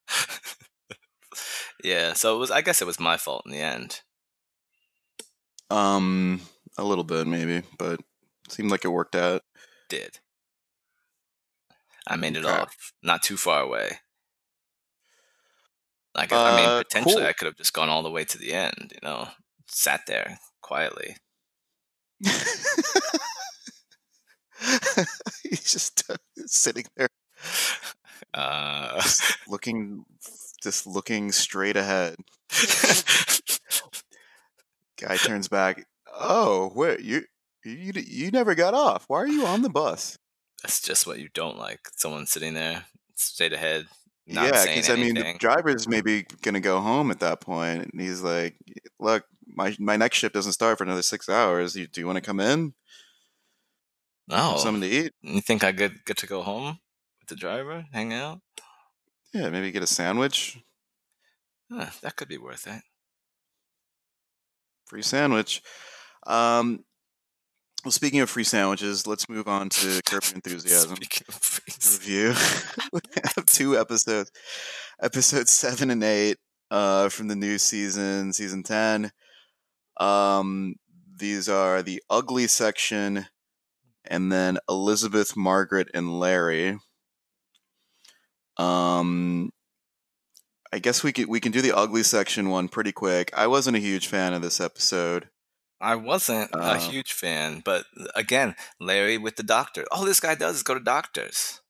yeah, 1.84 2.12
so 2.12 2.36
it 2.36 2.38
was. 2.38 2.50
I 2.50 2.60
guess 2.62 2.82
it 2.82 2.86
was 2.86 3.00
my 3.00 3.16
fault 3.16 3.42
in 3.46 3.52
the 3.52 3.58
end. 3.58 4.02
um 5.70 6.40
a 6.78 6.84
little 6.84 7.04
bit 7.04 7.26
maybe 7.26 7.62
but 7.78 8.00
seemed 8.48 8.70
like 8.70 8.84
it 8.84 8.88
worked 8.88 9.14
out 9.14 9.42
Did 9.90 10.20
I 12.06 12.16
made 12.16 12.36
it 12.36 12.44
off 12.44 12.92
not 13.02 13.22
too 13.22 13.38
far 13.38 13.62
away? 13.62 14.00
Like 16.14 16.32
I 16.32 16.50
mean, 16.50 16.66
Uh, 16.66 16.78
potentially 16.78 17.22
cool. 17.22 17.26
I 17.26 17.32
could 17.32 17.46
have 17.46 17.56
just 17.56 17.72
gone 17.72 17.88
all 17.88 18.02
the 18.02 18.10
way 18.10 18.24
to 18.24 18.38
the 18.38 18.52
end. 18.52 18.92
You 18.92 19.00
know, 19.02 19.28
sat 19.70 20.02
there 20.06 20.38
quietly. 20.60 21.16
he's 25.42 25.72
just 25.72 26.10
uh, 26.10 26.16
sitting 26.46 26.84
there. 26.96 27.08
Uh, 28.34 29.02
looking 29.48 30.04
just 30.62 30.86
looking 30.86 31.32
straight 31.32 31.76
ahead. 31.76 32.16
Guy 35.00 35.16
turns 35.16 35.48
back. 35.48 35.86
Oh 36.12 36.70
wait 36.74 37.00
you 37.00 37.22
you 37.64 37.92
you 37.94 38.30
never 38.30 38.54
got 38.54 38.74
off. 38.74 39.04
Why 39.08 39.18
are 39.18 39.26
you 39.26 39.46
on 39.46 39.62
the 39.62 39.70
bus? 39.70 40.18
That's 40.62 40.82
just 40.82 41.06
what 41.06 41.18
you 41.18 41.30
don't 41.32 41.56
like. 41.56 41.80
Someone 41.96 42.26
sitting 42.26 42.52
there 42.52 42.84
straight 43.16 43.54
ahead, 43.54 43.86
not 44.26 44.44
yeah 44.44 44.64
because 44.64 44.90
i 44.90 44.96
mean 44.96 45.14
the 45.14 45.34
driver's 45.38 45.88
maybe 45.88 46.24
gonna 46.42 46.60
go 46.60 46.80
home 46.80 47.10
at 47.10 47.20
that 47.20 47.40
point 47.40 47.90
and 47.92 48.00
he's 48.00 48.22
like 48.22 48.56
look 48.98 49.24
my 49.54 49.76
my 49.78 49.96
next 49.96 50.18
shift 50.18 50.34
doesn't 50.34 50.52
start 50.52 50.78
for 50.78 50.84
another 50.84 51.02
six 51.02 51.28
hours 51.28 51.74
you, 51.76 51.86
do 51.86 52.00
you 52.00 52.06
want 52.06 52.16
to 52.16 52.22
come 52.22 52.40
in 52.40 52.74
have 54.30 54.54
oh, 54.54 54.58
something 54.58 54.82
to 54.82 54.88
eat 54.88 55.12
you 55.22 55.40
think 55.40 55.64
I 55.64 55.72
get 55.72 56.04
get 56.04 56.16
to 56.18 56.26
go 56.26 56.42
home 56.42 56.78
with 57.20 57.28
the 57.28 57.36
driver, 57.36 57.86
hang 57.92 58.12
out? 58.12 58.40
yeah 59.32 59.48
maybe 59.50 59.70
get 59.70 59.82
a 59.82 59.86
sandwich 59.86 60.58
Huh, 61.72 61.86
that 62.02 62.16
could 62.16 62.28
be 62.28 62.38
worth 62.38 62.66
it. 62.66 62.82
free 64.86 65.02
sandwich 65.02 65.62
um 66.26 66.84
well 67.84 67.92
speaking 67.92 68.20
of 68.20 68.28
free 68.28 68.44
sandwiches 68.44 69.06
let's 69.06 69.28
move 69.28 69.46
on 69.48 69.68
to 69.68 70.00
curb 70.04 70.24
Your 70.24 70.34
enthusiasm 70.34 70.96
Speaking 70.96 71.24
of 71.28 71.34
freaks. 71.34 71.98
review. 71.98 72.34
we 72.92 73.00
have 73.36 73.46
two 73.46 73.78
episodes, 73.78 74.30
episodes 75.00 75.50
seven 75.50 75.90
and 75.90 76.02
eight, 76.04 76.36
uh, 76.70 77.08
from 77.08 77.28
the 77.28 77.36
new 77.36 77.56
season, 77.58 78.32
season 78.32 78.62
ten. 78.62 79.10
Um, 80.00 80.76
these 81.16 81.48
are 81.48 81.82
the 81.82 82.02
ugly 82.10 82.46
section, 82.46 83.26
and 84.04 84.32
then 84.32 84.58
Elizabeth, 84.68 85.36
Margaret, 85.36 85.88
and 85.94 86.18
Larry. 86.18 86.78
Um, 88.56 89.52
I 90.72 90.78
guess 90.78 91.02
we 91.02 91.12
can 91.12 91.28
we 91.28 91.40
can 91.40 91.52
do 91.52 91.62
the 91.62 91.76
ugly 91.76 92.02
section 92.02 92.48
one 92.48 92.68
pretty 92.68 92.92
quick. 92.92 93.30
I 93.36 93.46
wasn't 93.46 93.76
a 93.76 93.80
huge 93.80 94.06
fan 94.06 94.32
of 94.34 94.42
this 94.42 94.60
episode. 94.60 95.28
I 95.80 95.94
wasn't 95.94 96.50
a 96.52 96.58
Uh, 96.58 96.78
huge 96.78 97.12
fan, 97.12 97.62
but 97.64 97.86
again, 98.14 98.54
Larry 98.78 99.16
with 99.16 99.36
the 99.36 99.42
doctor. 99.42 99.86
All 99.90 100.04
this 100.04 100.20
guy 100.20 100.34
does 100.34 100.56
is 100.56 100.62
go 100.62 100.74
to 100.74 100.80
doctors. 100.80 101.60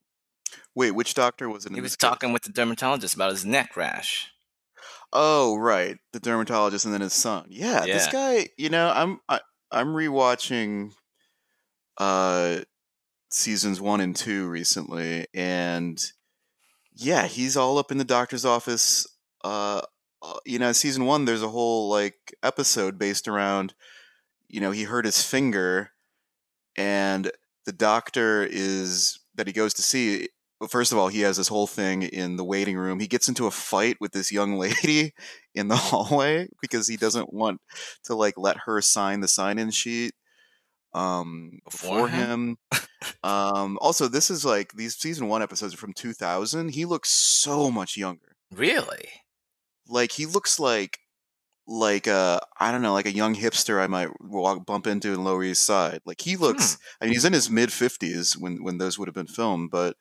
Wait, 0.75 0.93
which 0.93 1.15
doctor 1.15 1.49
was 1.49 1.65
it? 1.65 1.73
He 1.75 1.81
was 1.81 1.97
talking 1.97 2.33
with 2.33 2.43
the 2.43 2.51
dermatologist 2.53 3.15
about 3.15 3.31
his 3.31 3.45
neck 3.45 3.77
rash. 3.77 4.33
Oh, 5.13 5.57
right, 5.57 5.99
the 6.13 6.21
dermatologist 6.21 6.85
and 6.85 6.95
then 6.95 7.01
his 7.01 7.13
son. 7.13 7.47
Yeah, 7.51 7.85
this 7.85 8.07
guy. 8.07 8.49
You 8.57 8.69
know, 8.71 8.91
I'm 8.95 9.21
I, 9.29 9.41
I'm 9.71 9.89
rewatching 9.89 10.93
uh 11.99 12.61
seasons 13.31 13.81
one 13.81 14.01
and 14.01 14.15
two 14.15 14.49
recently, 14.49 15.27
and 15.35 16.01
yeah, 16.95 17.27
he's 17.27 17.57
all 17.57 17.79
up 17.79 17.91
in 17.91 17.99
the 17.99 18.05
doctor's 18.05 18.45
office. 18.45 19.07
Uh, 19.43 19.81
uh, 20.23 20.39
you 20.45 20.59
know, 20.59 20.73
season 20.73 21.07
one, 21.07 21.25
there's 21.25 21.43
a 21.43 21.49
whole 21.49 21.89
like 21.89 22.37
episode 22.43 22.99
based 22.99 23.27
around, 23.27 23.75
you 24.49 24.61
know, 24.61 24.71
he 24.71 24.85
hurt 24.85 25.07
his 25.07 25.23
finger, 25.25 25.91
and 26.77 27.31
the 27.65 27.73
doctor 27.73 28.45
is 28.45 29.19
that 29.35 29.47
he 29.47 29.53
goes 29.53 29.75
to 29.75 29.83
see. 29.83 30.29
First 30.69 30.93
of 30.93 30.99
all, 30.99 31.09
he 31.09 31.21
has 31.21 31.37
this 31.37 31.49
whole 31.49 31.67
thing 31.67 32.03
in 32.03 32.37
the 32.37 32.45
waiting 32.45 32.77
room. 32.77 33.01
He 33.01 33.07
gets 33.07 33.29
into 33.29 33.47
a 33.47 33.51
fight 33.51 33.97
with 34.01 34.13
this 34.13 34.31
young 34.31 34.55
lady 34.59 35.13
in 35.55 35.69
the 35.69 35.77
hallway 35.77 36.49
because 36.61 36.87
he 36.87 36.97
doesn't 36.97 37.33
want 37.33 37.61
to 38.05 38.15
like 38.15 38.35
let 38.37 38.59
her 38.67 38.81
sign 38.81 39.21
the 39.21 39.29
sign-in 39.29 39.71
sheet 39.71 40.13
um, 40.93 41.61
before 41.65 42.09
him? 42.09 42.59
um, 43.23 43.79
also, 43.81 44.09
this 44.09 44.31
is 44.31 44.45
like 44.45 44.73
these 44.73 44.97
season 44.97 45.29
one 45.29 45.43
episodes 45.43 45.75
are 45.75 45.79
from 45.79 45.93
2000. 45.93 46.71
He 46.71 46.85
looks 46.85 47.11
so 47.11 47.71
much 47.71 47.97
younger. 47.97 48.37
Really? 48.53 49.09
Like 49.89 50.13
he 50.13 50.27
looks 50.27 50.59
like 50.61 50.99
like 51.67 52.09
uh 52.09 52.41
I 52.59 52.73
don't 52.73 52.83
know, 52.83 52.93
like 52.93 53.07
a 53.07 53.15
young 53.15 53.35
hipster 53.35 53.81
I 53.81 53.87
might 53.87 54.09
walk 54.21 54.67
bump 54.67 54.87
into 54.87 55.13
in 55.13 55.25
Lower 55.25 55.45
East 55.45 55.65
Side. 55.65 56.01
Like 56.05 56.21
he 56.21 56.37
looks. 56.37 56.79
I 57.01 57.05
mean, 57.05 57.15
he's 57.15 57.25
in 57.25 57.33
his 57.33 57.51
mid 57.51 57.71
50s 57.71 58.37
when 58.37 58.63
when 58.63 58.79
those 58.79 58.99
would 58.99 59.09
have 59.09 59.15
been 59.15 59.27
filmed, 59.27 59.71
but 59.71 59.97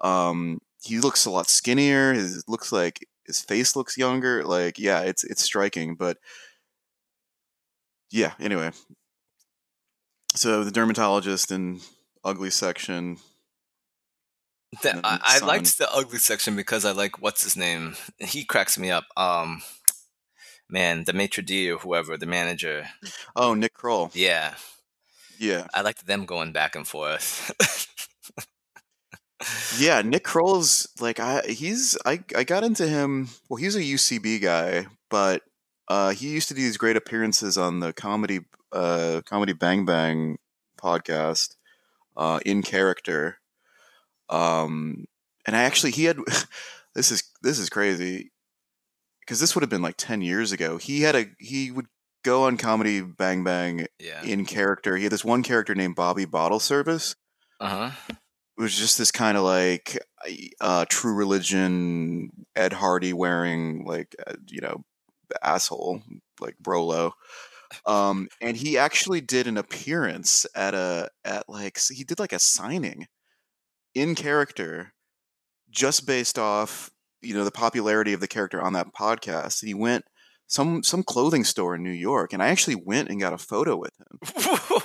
um, 0.00 0.60
he 0.82 0.98
looks 0.98 1.26
a 1.26 1.30
lot 1.30 1.48
skinnier. 1.48 2.12
His 2.12 2.44
looks 2.48 2.72
like 2.72 3.06
his 3.26 3.40
face 3.40 3.74
looks 3.76 3.96
younger. 3.98 4.44
Like 4.44 4.78
yeah, 4.78 5.00
it's 5.00 5.24
it's 5.24 5.42
striking, 5.42 5.94
but 5.96 6.18
yeah. 8.10 8.34
Anyway, 8.40 8.70
so 10.34 10.64
the 10.64 10.70
dermatologist 10.70 11.50
and 11.50 11.80
ugly 12.24 12.50
section. 12.50 13.18
The- 14.82 15.00
I, 15.04 15.18
I 15.22 15.38
liked 15.46 15.78
the 15.78 15.90
ugly 15.92 16.18
section 16.18 16.56
because 16.56 16.84
I 16.84 16.92
like 16.92 17.20
what's 17.22 17.42
his 17.42 17.56
name. 17.56 17.96
He 18.18 18.44
cracks 18.44 18.76
me 18.78 18.90
up. 18.90 19.04
Um, 19.16 19.62
man, 20.68 21.04
the 21.04 21.12
maitre 21.12 21.42
d 21.42 21.70
or 21.70 21.78
whoever, 21.78 22.16
the 22.16 22.26
manager. 22.26 22.86
Oh, 23.34 23.54
Nick 23.54 23.74
Kroll. 23.74 24.10
Yeah, 24.12 24.54
Yeah, 25.38 25.66
I 25.74 25.80
liked 25.82 26.06
them 26.06 26.26
going 26.26 26.52
back 26.52 26.74
and 26.76 26.86
forth. 26.86 27.52
yeah. 29.78 30.02
Nick 30.02 30.24
Kroll's 30.24 30.88
like 31.00 31.20
I 31.20 31.42
he's 31.42 31.96
I 32.06 32.22
I 32.36 32.44
got 32.44 32.64
into 32.64 32.86
him. 32.88 33.28
Well, 33.48 33.56
he's 33.58 33.76
a 33.76 33.80
UCB 33.80 34.40
guy, 34.42 34.86
but 35.10 35.42
uh, 35.88 36.10
he 36.10 36.28
used 36.30 36.48
to 36.48 36.54
do 36.54 36.62
these 36.62 36.76
great 36.78 36.96
appearances 36.96 37.56
on 37.58 37.80
the 37.80 37.92
comedy 37.92 38.40
uh 38.72 39.20
comedy 39.24 39.52
Bang 39.52 39.84
Bang 39.84 40.38
podcast. 40.80 41.56
uh, 42.16 42.40
in 42.46 42.62
character. 42.62 43.38
Um, 44.28 45.04
and 45.46 45.54
I 45.56 45.62
actually 45.64 45.92
he 45.92 46.04
had 46.04 46.18
this 46.94 47.10
is 47.12 47.22
this 47.42 47.58
is 47.58 47.68
crazy 47.70 48.32
because 49.20 49.38
this 49.40 49.54
would 49.54 49.62
have 49.62 49.70
been 49.70 49.82
like 49.82 49.96
ten 49.96 50.22
years 50.22 50.52
ago. 50.52 50.78
He 50.78 51.02
had 51.02 51.14
a 51.14 51.26
he 51.38 51.70
would 51.70 51.86
go 52.24 52.44
on 52.44 52.56
comedy 52.56 53.00
Bang 53.02 53.44
Bang 53.44 53.86
Yeah. 54.00 54.22
in 54.22 54.46
character. 54.46 54.96
He 54.96 55.04
had 55.04 55.12
this 55.12 55.24
one 55.24 55.42
character 55.42 55.74
named 55.74 55.94
Bobby 55.94 56.24
Bottle 56.24 56.58
Service. 56.58 57.14
Uh 57.60 57.90
huh. 57.90 58.14
It 58.58 58.62
was 58.62 58.76
just 58.76 58.96
this 58.98 59.10
kind 59.10 59.36
of 59.36 59.44
like 59.44 59.98
uh, 60.60 60.86
true 60.88 61.14
religion 61.14 62.30
Ed 62.54 62.72
Hardy 62.72 63.12
wearing 63.12 63.84
like 63.84 64.16
uh, 64.26 64.34
you 64.46 64.60
know 64.60 64.84
asshole 65.42 66.02
like 66.40 66.56
Brolo. 66.62 67.12
Um, 67.84 68.28
and 68.40 68.56
he 68.56 68.78
actually 68.78 69.20
did 69.20 69.46
an 69.46 69.56
appearance 69.56 70.46
at 70.54 70.74
a 70.74 71.10
at 71.24 71.48
like 71.48 71.78
he 71.92 72.04
did 72.04 72.18
like 72.18 72.32
a 72.32 72.38
signing 72.38 73.06
in 73.94 74.14
character 74.14 74.92
just 75.70 76.06
based 76.06 76.38
off 76.38 76.90
you 77.22 77.34
know 77.34 77.44
the 77.44 77.50
popularity 77.50 78.12
of 78.12 78.20
the 78.20 78.28
character 78.28 78.62
on 78.62 78.72
that 78.74 78.94
podcast. 78.94 79.64
He 79.64 79.74
went 79.74 80.04
some 80.46 80.82
some 80.82 81.02
clothing 81.02 81.44
store 81.44 81.74
in 81.74 81.82
New 81.82 81.90
York, 81.90 82.32
and 82.32 82.42
I 82.42 82.48
actually 82.48 82.76
went 82.76 83.08
and 83.08 83.20
got 83.20 83.32
a 83.32 83.38
photo 83.38 83.76
with 83.76 83.92
him. 83.98 84.18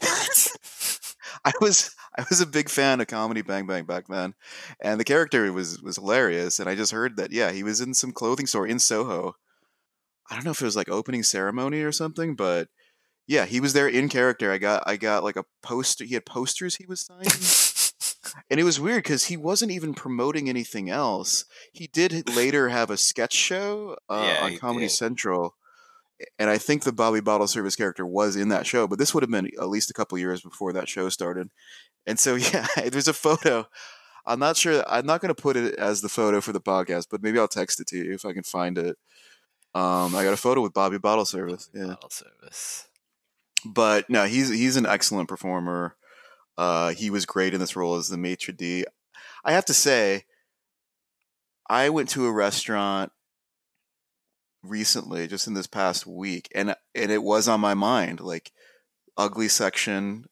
what? 0.00 0.48
I 1.44 1.52
was 1.60 1.94
I 2.20 2.26
was 2.28 2.40
a 2.40 2.46
big 2.46 2.68
fan 2.68 3.00
of 3.00 3.06
comedy 3.06 3.42
Bang 3.42 3.66
Bang 3.66 3.84
back 3.84 4.06
then, 4.08 4.34
and 4.80 5.00
the 5.00 5.04
character 5.04 5.50
was 5.52 5.80
was 5.80 5.96
hilarious. 5.96 6.60
And 6.60 6.68
I 6.68 6.74
just 6.74 6.92
heard 6.92 7.16
that 7.16 7.32
yeah, 7.32 7.50
he 7.50 7.62
was 7.62 7.80
in 7.80 7.94
some 7.94 8.12
clothing 8.12 8.46
store 8.46 8.66
in 8.66 8.78
Soho. 8.78 9.36
I 10.30 10.34
don't 10.34 10.44
know 10.44 10.50
if 10.50 10.60
it 10.60 10.66
was 10.66 10.76
like 10.76 10.88
opening 10.88 11.22
ceremony 11.22 11.80
or 11.80 11.92
something, 11.92 12.36
but 12.36 12.68
yeah, 13.26 13.46
he 13.46 13.60
was 13.60 13.72
there 13.72 13.88
in 13.88 14.08
character. 14.08 14.52
I 14.52 14.58
got 14.58 14.82
I 14.86 14.96
got 14.96 15.24
like 15.24 15.36
a 15.36 15.44
poster. 15.62 16.04
He 16.04 16.14
had 16.14 16.26
posters 16.26 16.76
he 16.76 16.86
was 16.86 17.00
signing, 17.00 17.32
and 18.50 18.60
it 18.60 18.64
was 18.64 18.78
weird 18.78 19.02
because 19.02 19.24
he 19.24 19.36
wasn't 19.36 19.72
even 19.72 19.94
promoting 19.94 20.48
anything 20.48 20.90
else. 20.90 21.46
He 21.72 21.86
did 21.86 22.34
later 22.34 22.68
have 22.68 22.90
a 22.90 22.96
sketch 22.96 23.32
show 23.32 23.96
uh, 24.08 24.34
Yeah, 24.34 24.44
on 24.44 24.56
Comedy 24.58 24.86
did. 24.86 24.92
Central. 24.92 25.54
And 26.38 26.50
I 26.50 26.58
think 26.58 26.82
the 26.82 26.92
Bobby 26.92 27.20
Bottle 27.20 27.46
Service 27.46 27.76
character 27.76 28.04
was 28.04 28.36
in 28.36 28.50
that 28.50 28.66
show, 28.66 28.86
but 28.86 28.98
this 28.98 29.14
would 29.14 29.22
have 29.22 29.30
been 29.30 29.48
at 29.58 29.68
least 29.70 29.90
a 29.90 29.94
couple 29.94 30.18
years 30.18 30.42
before 30.42 30.72
that 30.74 30.86
show 30.86 31.08
started. 31.08 31.48
And 32.06 32.18
so, 32.18 32.34
yeah, 32.36 32.66
there's 32.86 33.08
a 33.08 33.12
photo. 33.12 33.66
I'm 34.26 34.38
not 34.38 34.56
sure. 34.56 34.84
I'm 34.86 35.06
not 35.06 35.20
going 35.20 35.34
to 35.34 35.40
put 35.40 35.56
it 35.56 35.74
as 35.76 36.00
the 36.00 36.08
photo 36.08 36.40
for 36.40 36.52
the 36.52 36.60
podcast, 36.60 37.06
but 37.10 37.22
maybe 37.22 37.38
I'll 37.38 37.48
text 37.48 37.80
it 37.80 37.86
to 37.88 37.96
you 37.96 38.12
if 38.14 38.24
I 38.24 38.32
can 38.32 38.42
find 38.42 38.76
it. 38.78 38.96
Um, 39.74 40.14
I 40.14 40.24
got 40.24 40.32
a 40.32 40.38
photo 40.38 40.60
with 40.60 40.74
Bobby 40.74 40.98
Bottle 40.98 41.24
Service. 41.24 41.70
Yeah, 41.72 41.86
Bottle 41.86 42.10
service. 42.10 42.88
but 43.64 44.10
no, 44.10 44.24
he's 44.24 44.48
he's 44.48 44.76
an 44.76 44.86
excellent 44.86 45.28
performer. 45.28 45.96
Uh, 46.58 46.90
he 46.90 47.08
was 47.08 47.24
great 47.24 47.54
in 47.54 47.60
this 47.60 47.76
role 47.76 47.94
as 47.94 48.08
the 48.08 48.18
maitre 48.18 48.52
d. 48.52 48.84
I 49.44 49.52
have 49.52 49.64
to 49.66 49.74
say, 49.74 50.24
I 51.68 51.88
went 51.88 52.08
to 52.10 52.26
a 52.26 52.32
restaurant 52.32 53.12
recently, 54.62 55.26
just 55.26 55.46
in 55.46 55.54
this 55.54 55.68
past 55.68 56.06
week, 56.06 56.48
and 56.54 56.74
and 56.94 57.10
it 57.12 57.22
was 57.22 57.48
on 57.48 57.60
my 57.60 57.74
mind, 57.74 58.20
like 58.20 58.52
ugly 59.16 59.48
section 59.48 60.26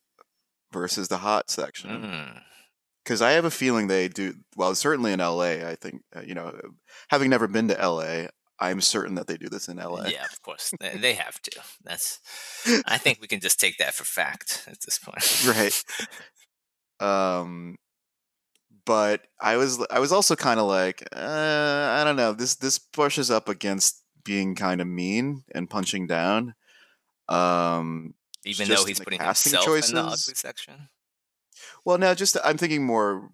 versus 0.72 1.08
the 1.08 1.18
hot 1.18 1.50
section 1.50 1.90
Mm. 1.90 2.42
because 3.04 3.22
I 3.22 3.32
have 3.32 3.44
a 3.44 3.50
feeling 3.50 3.86
they 3.86 4.08
do 4.08 4.34
well. 4.56 4.74
Certainly 4.74 5.12
in 5.12 5.20
L.A., 5.20 5.64
I 5.68 5.74
think 5.76 6.02
uh, 6.14 6.20
you 6.20 6.34
know, 6.34 6.58
having 7.08 7.30
never 7.30 7.48
been 7.48 7.68
to 7.68 7.80
L.A., 7.80 8.28
I'm 8.60 8.80
certain 8.80 9.14
that 9.14 9.28
they 9.28 9.36
do 9.36 9.48
this 9.48 9.68
in 9.68 9.78
L.A. 9.78 10.10
Yeah, 10.10 10.24
of 10.24 10.42
course 10.42 10.74
they, 10.80 10.96
they 10.96 11.14
have 11.14 11.40
to. 11.42 11.60
That's. 11.84 12.18
I 12.86 12.98
think 12.98 13.20
we 13.20 13.28
can 13.28 13.38
just 13.40 13.60
take 13.60 13.78
that 13.78 13.94
for 13.94 14.04
fact 14.04 14.64
at 14.66 14.80
this 14.80 14.98
point. 14.98 15.46
right. 15.56 15.84
Um, 17.00 17.76
but 18.84 19.22
I 19.40 19.56
was 19.56 19.84
I 19.90 20.00
was 20.00 20.12
also 20.12 20.34
kind 20.34 20.58
of 20.58 20.66
like, 20.66 21.02
uh, 21.14 21.18
I 22.00 22.02
don't 22.04 22.16
know. 22.16 22.32
This 22.32 22.56
this 22.56 22.78
pushes 22.78 23.30
up 23.30 23.48
against 23.48 24.02
being 24.24 24.54
kind 24.54 24.80
of 24.80 24.86
mean 24.86 25.44
and 25.54 25.70
punching 25.70 26.06
down. 26.08 26.54
Um, 27.28 28.14
Even 28.44 28.68
though 28.68 28.84
he's 28.84 29.00
putting 29.00 29.20
himself 29.20 29.66
in 29.66 29.94
the 29.94 30.00
ugly 30.02 30.34
section. 30.34 30.88
well, 31.84 31.98
now 31.98 32.14
just 32.14 32.36
I'm 32.44 32.56
thinking 32.56 32.84
more 32.86 33.30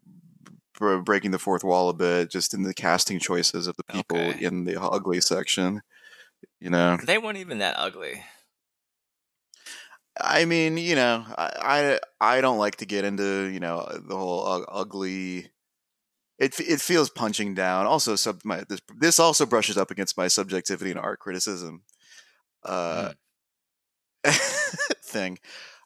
breaking 1.04 1.30
the 1.30 1.38
fourth 1.38 1.62
wall 1.62 1.88
a 1.88 1.94
bit, 1.94 2.30
just 2.30 2.52
in 2.54 2.62
the 2.62 2.74
casting 2.74 3.18
choices 3.20 3.66
of 3.66 3.76
the 3.76 3.84
people 3.84 4.16
Okay. 4.18 4.44
in 4.44 4.64
the 4.64 4.80
ugly 4.80 5.20
section. 5.20 5.82
You 6.60 6.70
know, 6.70 6.96
They 7.04 7.18
weren't 7.18 7.38
even 7.38 7.58
that 7.58 7.76
ugly. 7.78 8.22
I 10.20 10.44
mean, 10.44 10.76
you 10.76 10.94
know, 10.94 11.24
I 11.36 11.98
I, 12.20 12.36
I 12.36 12.40
don't 12.40 12.58
like 12.58 12.76
to 12.76 12.86
get 12.86 13.04
into 13.04 13.44
you 13.52 13.60
know 13.60 13.86
the 14.08 14.16
whole 14.16 14.58
u- 14.58 14.66
ugly. 14.68 15.50
It 16.38 16.58
it 16.60 16.80
feels 16.80 17.10
punching 17.10 17.54
down. 17.54 17.86
Also, 17.86 18.14
sub 18.16 18.40
my 18.44 18.64
this 18.68 18.80
this 18.98 19.18
also 19.18 19.44
brushes 19.46 19.76
up 19.76 19.90
against 19.90 20.16
my 20.16 20.28
subjectivity 20.28 20.90
and 20.90 21.00
art 21.00 21.18
criticism, 21.18 21.82
uh, 22.64 23.12
thing. 24.24 25.38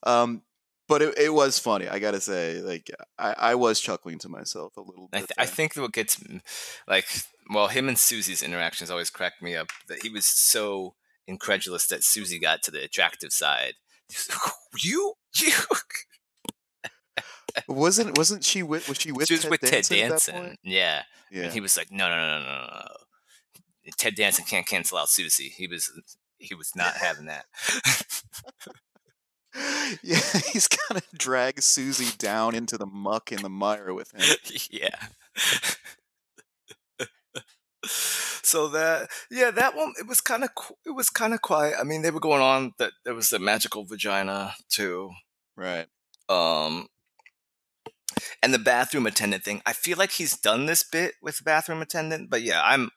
Um, 0.04 0.42
but 0.88 1.02
it, 1.02 1.18
it 1.18 1.34
was 1.34 1.58
funny. 1.58 1.86
I 1.86 1.98
gotta 1.98 2.20
say, 2.20 2.60
like 2.62 2.90
I, 3.18 3.34
I 3.38 3.54
was 3.54 3.80
chuckling 3.80 4.18
to 4.20 4.28
myself 4.28 4.76
a 4.76 4.80
little 4.80 5.08
I, 5.12 5.20
bit. 5.20 5.28
th- 5.28 5.38
I 5.38 5.46
think 5.46 5.76
what 5.76 5.92
gets 5.92 6.18
like 6.86 7.06
well, 7.50 7.68
him 7.68 7.88
and 7.88 7.98
Susie's 7.98 8.42
interactions 8.42 8.90
always 8.90 9.10
cracked 9.10 9.42
me 9.42 9.54
up. 9.54 9.68
That 9.88 10.02
he 10.02 10.08
was 10.08 10.26
so 10.26 10.94
incredulous 11.26 11.86
that 11.88 12.04
Susie 12.04 12.38
got 12.38 12.62
to 12.62 12.70
the 12.70 12.82
attractive 12.82 13.32
side. 13.32 13.74
You, 14.82 15.14
you. 15.34 15.52
wasn't 17.66 18.16
wasn't 18.16 18.44
she 18.44 18.62
with 18.62 18.88
was 18.88 18.98
she 18.98 19.12
with 19.12 19.26
she 19.26 19.34
was 19.34 19.42
Ted 19.42 19.50
with 19.50 19.60
Ted 19.62 19.84
Danson. 19.84 20.56
Yeah. 20.62 21.02
Yeah. 21.30 21.44
and 21.44 21.52
he 21.52 21.60
was 21.60 21.76
like, 21.76 21.90
no, 21.90 22.08
no, 22.08 22.16
no, 22.16 22.38
no, 22.38 22.44
no, 22.44 22.66
no. 22.66 22.86
Ted 23.96 24.14
Danson 24.14 24.44
can't 24.44 24.66
cancel 24.66 24.98
out 24.98 25.08
Susie. 25.08 25.52
He 25.56 25.66
was 25.66 25.90
he 26.38 26.54
was 26.54 26.74
not 26.74 26.94
having 26.96 27.26
that. 27.26 27.46
yeah, 30.02 30.20
he's 30.52 30.68
gonna 30.68 31.02
drag 31.16 31.60
Susie 31.62 32.16
down 32.18 32.54
into 32.54 32.78
the 32.78 32.86
muck 32.86 33.32
and 33.32 33.42
the 33.42 33.48
mire 33.48 33.92
with 33.94 34.12
him. 34.14 34.36
yeah. 34.70 35.08
so 37.84 38.68
that 38.68 39.08
yeah, 39.30 39.50
that 39.50 39.76
one 39.76 39.92
it 39.98 40.06
was 40.06 40.20
kind 40.20 40.44
of 40.44 40.50
it 40.86 40.90
was 40.90 41.10
kind 41.10 41.34
of 41.34 41.42
quiet. 41.42 41.74
I 41.78 41.84
mean, 41.84 42.02
they 42.02 42.10
were 42.10 42.20
going 42.20 42.42
on 42.42 42.72
that 42.78 42.92
there 43.04 43.14
was 43.14 43.30
the 43.30 43.38
magical 43.38 43.84
vagina 43.84 44.54
too. 44.68 45.10
Right. 45.56 45.86
Um 46.28 46.88
and 48.42 48.52
the 48.52 48.58
bathroom 48.58 49.06
attendant 49.06 49.44
thing. 49.44 49.62
I 49.66 49.72
feel 49.72 49.98
like 49.98 50.12
he's 50.12 50.36
done 50.36 50.66
this 50.66 50.82
bit 50.82 51.14
with 51.22 51.38
the 51.38 51.44
bathroom 51.44 51.82
attendant, 51.82 52.30
but 52.30 52.42
yeah, 52.42 52.62
I'm 52.64 52.90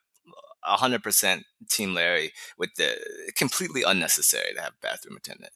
100% 0.67 1.43
team 1.69 1.93
Larry 1.93 2.31
with 2.57 2.75
the 2.75 2.97
completely 3.35 3.83
unnecessary 3.83 4.53
to 4.55 4.61
have 4.61 4.73
bathroom 4.81 5.17
attendant. 5.17 5.53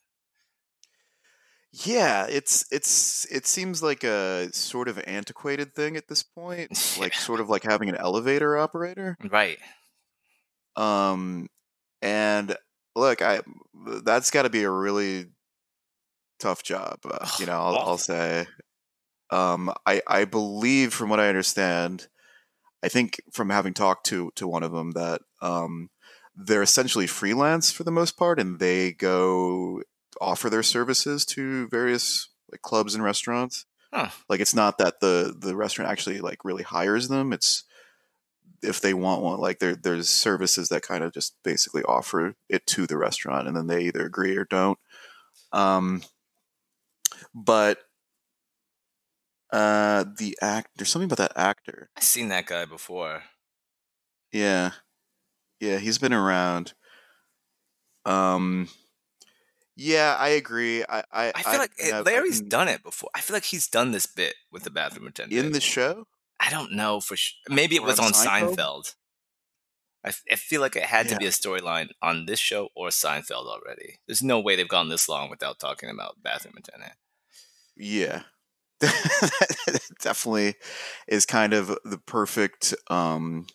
Yeah, 1.84 2.26
it's 2.30 2.65
it's 2.72 3.26
it 3.30 3.46
seems 3.46 3.84
like 3.84 4.06
a 4.06 4.50
sort 4.54 4.88
of 4.88 5.02
antiquated 5.06 5.76
thing 5.76 5.98
at 5.98 6.08
this 6.08 6.24
point, 6.24 6.96
like 7.00 7.13
sort 7.13 7.41
of 7.41 7.50
like 7.50 7.63
having 7.63 7.89
an 7.89 7.98
elevator 7.98 8.58
operator. 8.58 9.18
Right. 9.30 9.58
Um 10.78 11.50
and 12.02 12.56
look, 12.96 13.22
I 13.22 13.41
that's 14.04 14.32
got 14.32 14.44
to 14.44 14.50
be 14.50 14.63
a 14.63 14.70
really 14.70 15.26
tough 16.39 16.63
job, 16.63 17.00
uh, 17.10 17.28
you 17.39 17.46
know, 17.46 17.60
I'll, 17.60 17.78
I'll 17.78 17.98
say. 17.98 18.48
Um 19.30 19.74
I 19.86 20.02
I 20.08 20.24
believe 20.24 20.94
from 20.94 21.10
what 21.10 21.20
I 21.20 21.28
understand, 21.28 22.08
I 22.86 22.89
think 22.89 23.19
from 23.32 23.50
having 23.50 23.74
talked 23.74 24.06
to 24.08 24.32
to 24.36 24.48
one 24.48 24.63
of 24.63 24.71
them 24.71 24.91
that 24.91 25.21
um 25.41 25.89
they're 26.36 26.62
essentially 26.62 27.08
freelance 27.08 27.71
for 27.71 27.84
the 27.84 27.91
most 27.91 28.15
part 28.17 28.39
and 28.39 28.60
they 28.60 28.91
go 28.91 29.82
offer 30.21 30.50
their 30.50 30.63
services 30.63 31.26
to 31.26 31.67
various 31.69 32.30
like 32.52 32.62
clubs 32.62 32.93
and 32.93 33.04
restaurants. 33.04 33.65
Huh. 33.91 34.10
Like 34.30 34.39
it's 34.39 34.54
not 34.54 34.78
that 34.78 35.00
the 35.00 35.36
the 35.38 35.56
restaurant 35.56 35.89
actually 35.89 36.19
like 36.19 36.45
really 36.45 36.63
hires 36.63 37.08
them. 37.08 37.34
It's 37.34 37.63
if 38.62 38.82
they 38.82 38.93
want 38.93 39.21
one, 39.21 39.39
like 39.39 39.60
there 39.60 39.76
there's 39.76 40.10
services 40.10 40.69
that 40.69 40.84
kind 40.84 41.04
of 41.04 41.13
just 41.13 41.36
basically 41.43 41.84
offer 41.84 42.36
it 42.50 42.67
to 42.67 42.86
the 42.86 42.98
restaurant, 42.98 43.48
and 43.48 43.58
then 43.58 43.67
they 43.67 43.84
either 43.84 44.06
agree 44.06 44.38
or 44.38 44.45
don't. 44.45 44.78
Um, 45.52 46.04
but 47.34 47.80
uh, 49.56 50.04
the 50.18 50.38
act 50.41 50.70
there's 50.76 50.89
something 50.89 51.06
about 51.12 51.18
that 51.30 51.38
actor. 51.38 51.89
I've 51.98 52.04
seen 52.04 52.30
that 52.30 52.46
guy 52.46 52.65
before. 52.65 53.24
Yeah, 54.32 54.72
yeah, 55.60 55.78
he's 55.78 55.98
been 55.98 56.13
around. 56.13 56.74
Um, 58.06 58.70
yeah, 59.76 60.15
I 60.20 60.30
agree. 60.30 60.84
I 60.88 61.04
I, 61.12 61.32
I 61.36 61.41
feel 61.44 61.60
like 61.60 61.72
it, 61.78 61.94
I've- 61.94 62.04
Larry's 62.10 62.41
done 62.41 62.68
it 62.68 62.84
before. 62.84 63.10
I 63.15 63.22
feel 63.22 63.36
like 63.36 63.46
he's 63.46 63.68
done 63.68 63.91
this 63.91 64.06
bit 64.06 64.36
with 64.52 64.63
the 64.63 64.70
bathroom 64.72 65.08
attendant. 65.08 65.46
in 65.46 65.52
the 65.52 65.62
show. 65.62 66.08
I 66.39 66.50
don't 66.50 66.74
know 66.74 67.00
for 67.00 67.15
sure. 67.15 67.34
Maybe 67.50 67.76
it 67.78 67.82
Or 67.82 67.86
was 67.88 68.00
on 68.00 68.08
on 68.08 68.12
Seinfeld? 68.13 68.56
Seinfeld. 68.58 68.96
I, 70.04 70.10
f- 70.10 70.24
I 70.32 70.36
feel 70.36 70.62
like 70.62 70.76
it 70.76 70.84
had 70.84 71.06
Yeah. 71.08 71.13
to 71.13 71.18
be 71.18 71.26
a 71.26 71.30
storyline 71.32 71.89
on 72.02 72.26
this 72.26 72.39
show 72.39 72.70
or 72.76 72.89
Seinfeld 72.89 73.48
already. 73.48 74.00
There's 74.06 74.22
no 74.22 74.39
way 74.39 74.56
they've 74.56 74.68
gone 74.68 74.89
this 74.89 75.10
long 75.10 75.30
without 75.32 75.60
talking 75.60 75.89
about 75.89 76.22
bathroom 76.22 76.56
attendant. 76.58 76.94
Yeah, 77.76 78.24
that 78.79 79.79
definitely 80.01 80.55
is 81.07 81.25
kind 81.25 81.53
of 81.53 81.67
the 81.85 81.97
perfect 82.05 82.75
um 82.89 83.47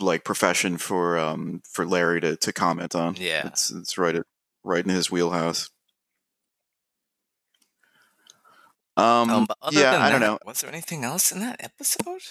like 0.00 0.24
profession 0.24 0.78
for 0.78 1.18
um 1.18 1.62
for 1.70 1.86
Larry 1.86 2.20
to 2.20 2.36
to 2.36 2.52
comment 2.52 2.94
on. 2.94 3.16
Yeah. 3.16 3.46
It's 3.46 3.70
it's 3.70 3.98
right 3.98 4.14
at 4.14 4.24
right 4.64 4.84
in 4.84 4.90
his 4.90 5.10
wheelhouse. 5.10 5.70
Um, 8.96 9.30
Um, 9.30 9.46
other 9.60 9.80
yeah, 9.80 9.98
I 10.04 10.10
don't 10.10 10.20
know. 10.20 10.38
Was 10.46 10.60
there 10.60 10.70
anything 10.70 11.04
else 11.04 11.32
in 11.32 11.40
that 11.40 11.56
episode? 11.62 12.22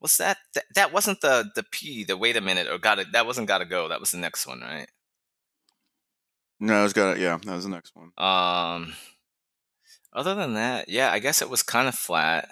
Was 0.00 0.16
that 0.16 0.38
that, 0.54 0.64
that 0.74 0.92
wasn't 0.92 1.20
the 1.20 1.50
the 1.54 1.62
P? 1.62 2.04
The 2.04 2.16
wait 2.16 2.36
a 2.36 2.40
minute 2.40 2.66
or 2.68 2.78
got 2.78 2.98
it? 2.98 3.12
That 3.12 3.26
wasn't 3.26 3.48
gotta 3.48 3.66
go. 3.66 3.88
That 3.88 4.00
was 4.00 4.12
the 4.12 4.18
next 4.18 4.46
one, 4.46 4.60
right? 4.60 4.88
No, 6.58 6.84
it's 6.84 6.92
got 6.92 7.16
it. 7.16 7.20
yeah, 7.20 7.38
that 7.42 7.54
was 7.54 7.64
the 7.64 7.70
next 7.70 7.92
one. 7.94 8.12
Um, 8.18 8.94
other 10.12 10.34
than 10.34 10.54
that, 10.54 10.88
yeah, 10.88 11.10
I 11.12 11.18
guess 11.18 11.40
it 11.42 11.50
was 11.50 11.62
kind 11.62 11.88
of 11.88 11.94
flat. 11.94 12.48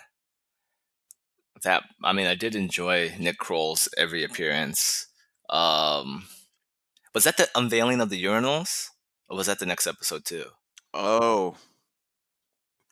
That 1.64 1.82
I 2.04 2.12
mean, 2.12 2.26
I 2.26 2.34
did 2.36 2.54
enjoy 2.54 3.12
Nick 3.18 3.38
Kroll's 3.38 3.88
every 3.98 4.22
appearance. 4.22 5.06
Um, 5.50 6.24
was 7.14 7.24
that 7.24 7.36
the 7.36 7.48
unveiling 7.54 8.00
of 8.00 8.10
the 8.10 8.22
urinals, 8.22 8.86
or 9.28 9.36
was 9.36 9.46
that 9.48 9.58
the 9.58 9.66
next 9.66 9.86
episode 9.86 10.24
too? 10.24 10.44
Oh. 10.94 11.56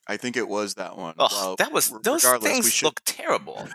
I 0.08 0.16
think 0.16 0.36
it 0.36 0.48
was 0.48 0.74
that 0.74 0.96
one. 0.96 1.14
Oh, 1.18 1.28
Well, 1.30 1.56
that 1.56 1.72
was 1.72 1.90
those 2.02 2.24
things 2.40 2.72
should- 2.72 2.84
look 2.86 3.00
terrible. 3.04 3.68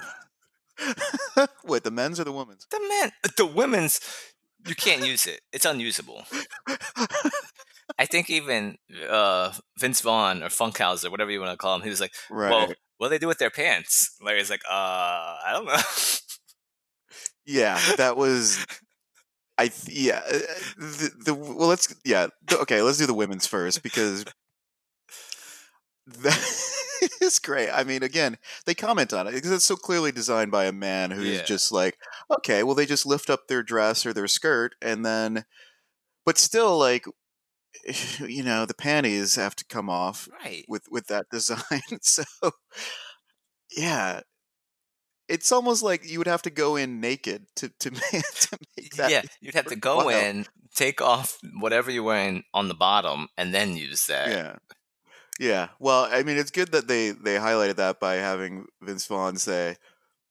Wait, 1.66 1.84
the 1.84 1.92
men's 1.92 2.20
or 2.20 2.24
the 2.24 2.32
women's? 2.32 2.66
The 2.72 2.80
men, 2.80 3.12
the 3.38 3.46
women's, 3.46 4.00
you 4.66 4.74
can't 4.76 5.06
use 5.06 5.26
it. 5.26 5.42
It's 5.54 5.66
unusable. 5.66 6.26
I 7.98 8.06
think 8.06 8.30
even 8.30 8.78
uh, 9.10 9.54
Vince 9.80 10.02
Vaughn 10.02 10.44
or 10.44 10.50
Funkhouser, 10.50 11.10
whatever 11.12 11.32
you 11.32 11.40
want 11.40 11.52
to 11.52 11.58
call 11.58 11.76
him, 11.76 11.82
he 11.82 11.90
was 11.90 12.02
like, 12.02 12.14
right. 12.30 12.50
"Well, 12.52 12.74
what 12.98 13.08
do 13.08 13.10
they 13.10 13.20
do 13.20 13.28
with 13.28 13.38
their 13.40 13.50
pants?" 13.50 14.16
Larry's 14.22 14.50
like, 14.50 14.62
"Uh, 14.70 14.74
I 14.74 15.50
don't 15.54 15.66
know." 15.66 15.78
Yeah, 17.46 17.80
that 17.98 18.18
was. 18.18 18.66
I 19.58 19.68
th- 19.68 19.96
yeah 19.96 20.22
uh, 20.26 20.40
the, 20.78 21.12
the 21.26 21.34
well 21.36 21.68
let's 21.68 21.94
yeah 22.04 22.28
the, 22.48 22.58
okay 22.60 22.82
let's 22.82 22.98
do 22.98 23.06
the 23.06 23.14
women's 23.14 23.46
first 23.46 23.84
because 23.84 24.26
that 26.08 26.62
is 27.22 27.38
great. 27.40 27.70
I 27.70 27.84
mean, 27.84 28.02
again, 28.02 28.38
they 28.66 28.74
comment 28.74 29.14
on 29.14 29.28
it 29.28 29.34
because 29.34 29.52
it's 29.52 29.66
so 29.66 29.76
clearly 29.76 30.12
designed 30.12 30.52
by 30.52 30.66
a 30.66 30.72
man 30.72 31.12
who's 31.12 31.38
Yeah. 31.40 31.44
just 31.44 31.72
like, 31.72 31.98
okay, 32.30 32.64
well, 32.64 32.76
they 32.76 32.86
just 32.86 33.06
lift 33.06 33.30
up 33.30 33.48
their 33.48 33.62
dress 33.64 34.06
or 34.06 34.14
their 34.14 34.28
skirt 34.28 34.74
and 34.82 35.06
then, 35.06 35.46
but 36.26 36.38
still, 36.38 36.78
like, 36.80 37.06
you 38.20 38.44
know, 38.44 38.66
the 38.66 38.74
panties 38.74 39.36
have 39.36 39.56
to 39.58 39.66
come 39.66 39.90
off 39.90 40.28
right. 40.44 40.66
with 40.68 40.84
with 40.90 41.08
that 41.08 41.28
design. 41.32 41.82
so, 42.02 42.24
yeah, 43.76 44.22
it's 45.28 45.52
almost 45.52 45.84
like 45.84 46.10
you 46.10 46.18
would 46.18 46.28
have 46.28 46.42
to 46.44 46.50
go 46.50 46.76
in 46.76 47.00
naked 47.00 47.48
to 47.56 47.70
to 47.80 47.92
make, 47.92 48.02
to 48.12 48.58
make 48.78 48.96
that. 48.96 49.12
yeah, 49.12 49.22
you'd 49.40 49.56
have 49.56 49.68
to 49.68 49.76
go 49.76 49.98
worthwhile. 49.98 50.26
in, 50.26 50.46
take 50.76 51.02
off 51.02 51.38
whatever 51.60 51.92
you're 51.92 52.04
wearing 52.04 52.44
on 52.54 52.68
the 52.68 52.74
bottom, 52.74 53.28
and 53.38 53.54
then 53.54 53.76
use 53.76 54.06
that. 54.08 54.30
Yeah. 54.30 54.56
Yeah. 55.40 55.70
Well, 55.80 56.08
I 56.12 56.22
mean, 56.22 56.38
it's 56.38 56.52
good 56.52 56.72
that 56.74 56.88
they 56.88 57.12
they 57.12 57.36
highlighted 57.36 57.78
that 57.78 58.00
by 58.00 58.16
having 58.16 58.66
Vince 58.82 59.08
Vaughn 59.08 59.38
say, 59.38 59.78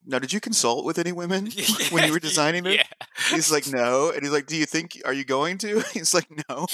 "Now, 0.04 0.18
did 0.18 0.32
you 0.32 0.40
consult 0.40 0.84
with 0.84 0.98
any 0.98 1.12
women 1.12 1.50
when 1.90 2.04
you 2.06 2.12
were 2.12 2.20
designing 2.20 2.66
it?" 2.66 2.76
Yeah. 2.76 3.06
He's 3.30 3.50
like, 3.52 3.66
"No," 3.68 4.10
and 4.10 4.22
he's 4.22 4.32
like, 4.32 4.46
"Do 4.46 4.56
you 4.56 4.66
think? 4.66 5.00
Are 5.04 5.12
you 5.12 5.24
going 5.24 5.58
to?" 5.58 5.80
He's 5.92 6.14
like, 6.14 6.28
"No." 6.48 6.66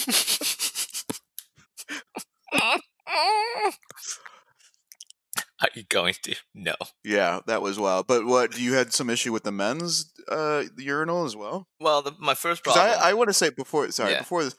Are 5.62 5.68
you 5.74 5.84
going 5.88 6.14
to? 6.24 6.36
No. 6.54 6.74
Yeah, 7.02 7.40
that 7.46 7.62
was 7.62 7.78
wild. 7.78 8.06
But 8.06 8.26
what? 8.26 8.58
You 8.58 8.74
had 8.74 8.92
some 8.92 9.08
issue 9.08 9.32
with 9.32 9.42
the 9.44 9.52
men's 9.52 10.12
uh, 10.28 10.64
urinal 10.76 11.24
as 11.24 11.34
well? 11.34 11.66
Well, 11.80 12.02
the, 12.02 12.12
my 12.18 12.34
first 12.34 12.62
problem. 12.62 12.84
I, 12.86 13.10
I 13.10 13.14
want 13.14 13.28
to 13.30 13.34
say 13.34 13.48
before, 13.50 13.90
sorry, 13.90 14.12
Yeah. 14.12 14.18
before 14.18 14.44
this, 14.44 14.54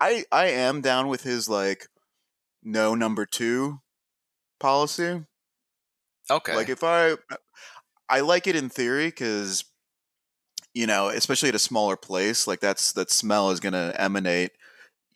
I 0.00 0.24
I 0.32 0.46
am 0.46 0.80
down 0.80 1.06
with 1.06 1.22
his 1.22 1.48
like 1.48 1.86
no 2.62 2.96
number 2.96 3.24
two 3.24 3.78
policy. 4.58 5.24
okay. 6.28 6.56
Like 6.56 6.68
if 6.68 6.82
I, 6.82 7.14
I 8.08 8.20
like 8.20 8.46
it 8.46 8.56
in 8.56 8.68
theory 8.68 9.06
because, 9.06 9.64
you 10.74 10.86
know, 10.86 11.08
especially 11.08 11.48
at 11.48 11.54
a 11.54 11.58
smaller 11.60 11.96
place, 11.96 12.46
like 12.46 12.60
that's 12.60 12.92
that 12.92 13.10
smell 13.10 13.50
is 13.50 13.60
going 13.60 13.72
to 13.74 13.94
emanate, 13.98 14.52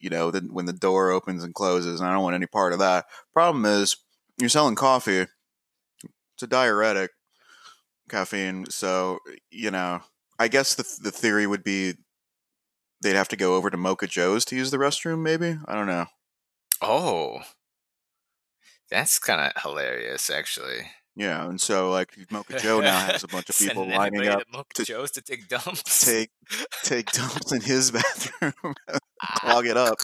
you 0.00 0.10
know, 0.10 0.30
then 0.30 0.52
when 0.52 0.66
the 0.66 0.72
door 0.72 1.10
opens 1.10 1.44
and 1.44 1.54
closes, 1.54 2.00
and 2.00 2.08
I 2.08 2.12
don't 2.12 2.22
want 2.22 2.34
any 2.34 2.46
part 2.46 2.72
of 2.72 2.78
that. 2.80 3.06
Problem 3.32 3.64
is, 3.66 3.96
you're 4.38 4.48
selling 4.48 4.74
coffee. 4.74 5.26
It's 6.34 6.42
a 6.42 6.46
diuretic, 6.46 7.10
caffeine. 8.10 8.66
So 8.70 9.18
you 9.50 9.70
know, 9.70 10.00
I 10.38 10.48
guess 10.48 10.74
the 10.74 10.84
the 11.02 11.10
theory 11.10 11.46
would 11.46 11.64
be 11.64 11.94
they'd 13.02 13.14
have 13.16 13.28
to 13.28 13.36
go 13.36 13.54
over 13.56 13.70
to 13.70 13.76
Mocha 13.76 14.06
Joe's 14.06 14.44
to 14.46 14.56
use 14.56 14.70
the 14.70 14.78
restroom. 14.78 15.20
Maybe 15.22 15.58
I 15.66 15.74
don't 15.74 15.86
know. 15.86 16.06
oh, 16.82 17.40
that's 18.90 19.18
kind 19.18 19.40
of 19.40 19.62
hilarious, 19.62 20.30
actually. 20.30 20.90
Yeah, 21.18 21.48
and 21.48 21.58
so 21.58 21.90
like 21.90 22.10
Mocha 22.30 22.58
Joe 22.58 22.80
now 22.80 22.98
has 22.98 23.24
a 23.24 23.28
bunch 23.28 23.48
of 23.48 23.56
people 23.58 23.88
lining 23.88 24.28
up 24.28 24.42
to 24.74 24.84
to 24.84 24.84
Joe's 24.84 25.10
to 25.12 25.22
take 25.22 25.48
dumps. 25.48 26.04
take 26.04 26.30
take 26.82 27.10
dumps 27.10 27.52
in 27.52 27.62
his 27.62 27.90
bathroom, 27.92 28.74
clog 29.40 29.66
it 29.66 29.78
up. 29.78 29.96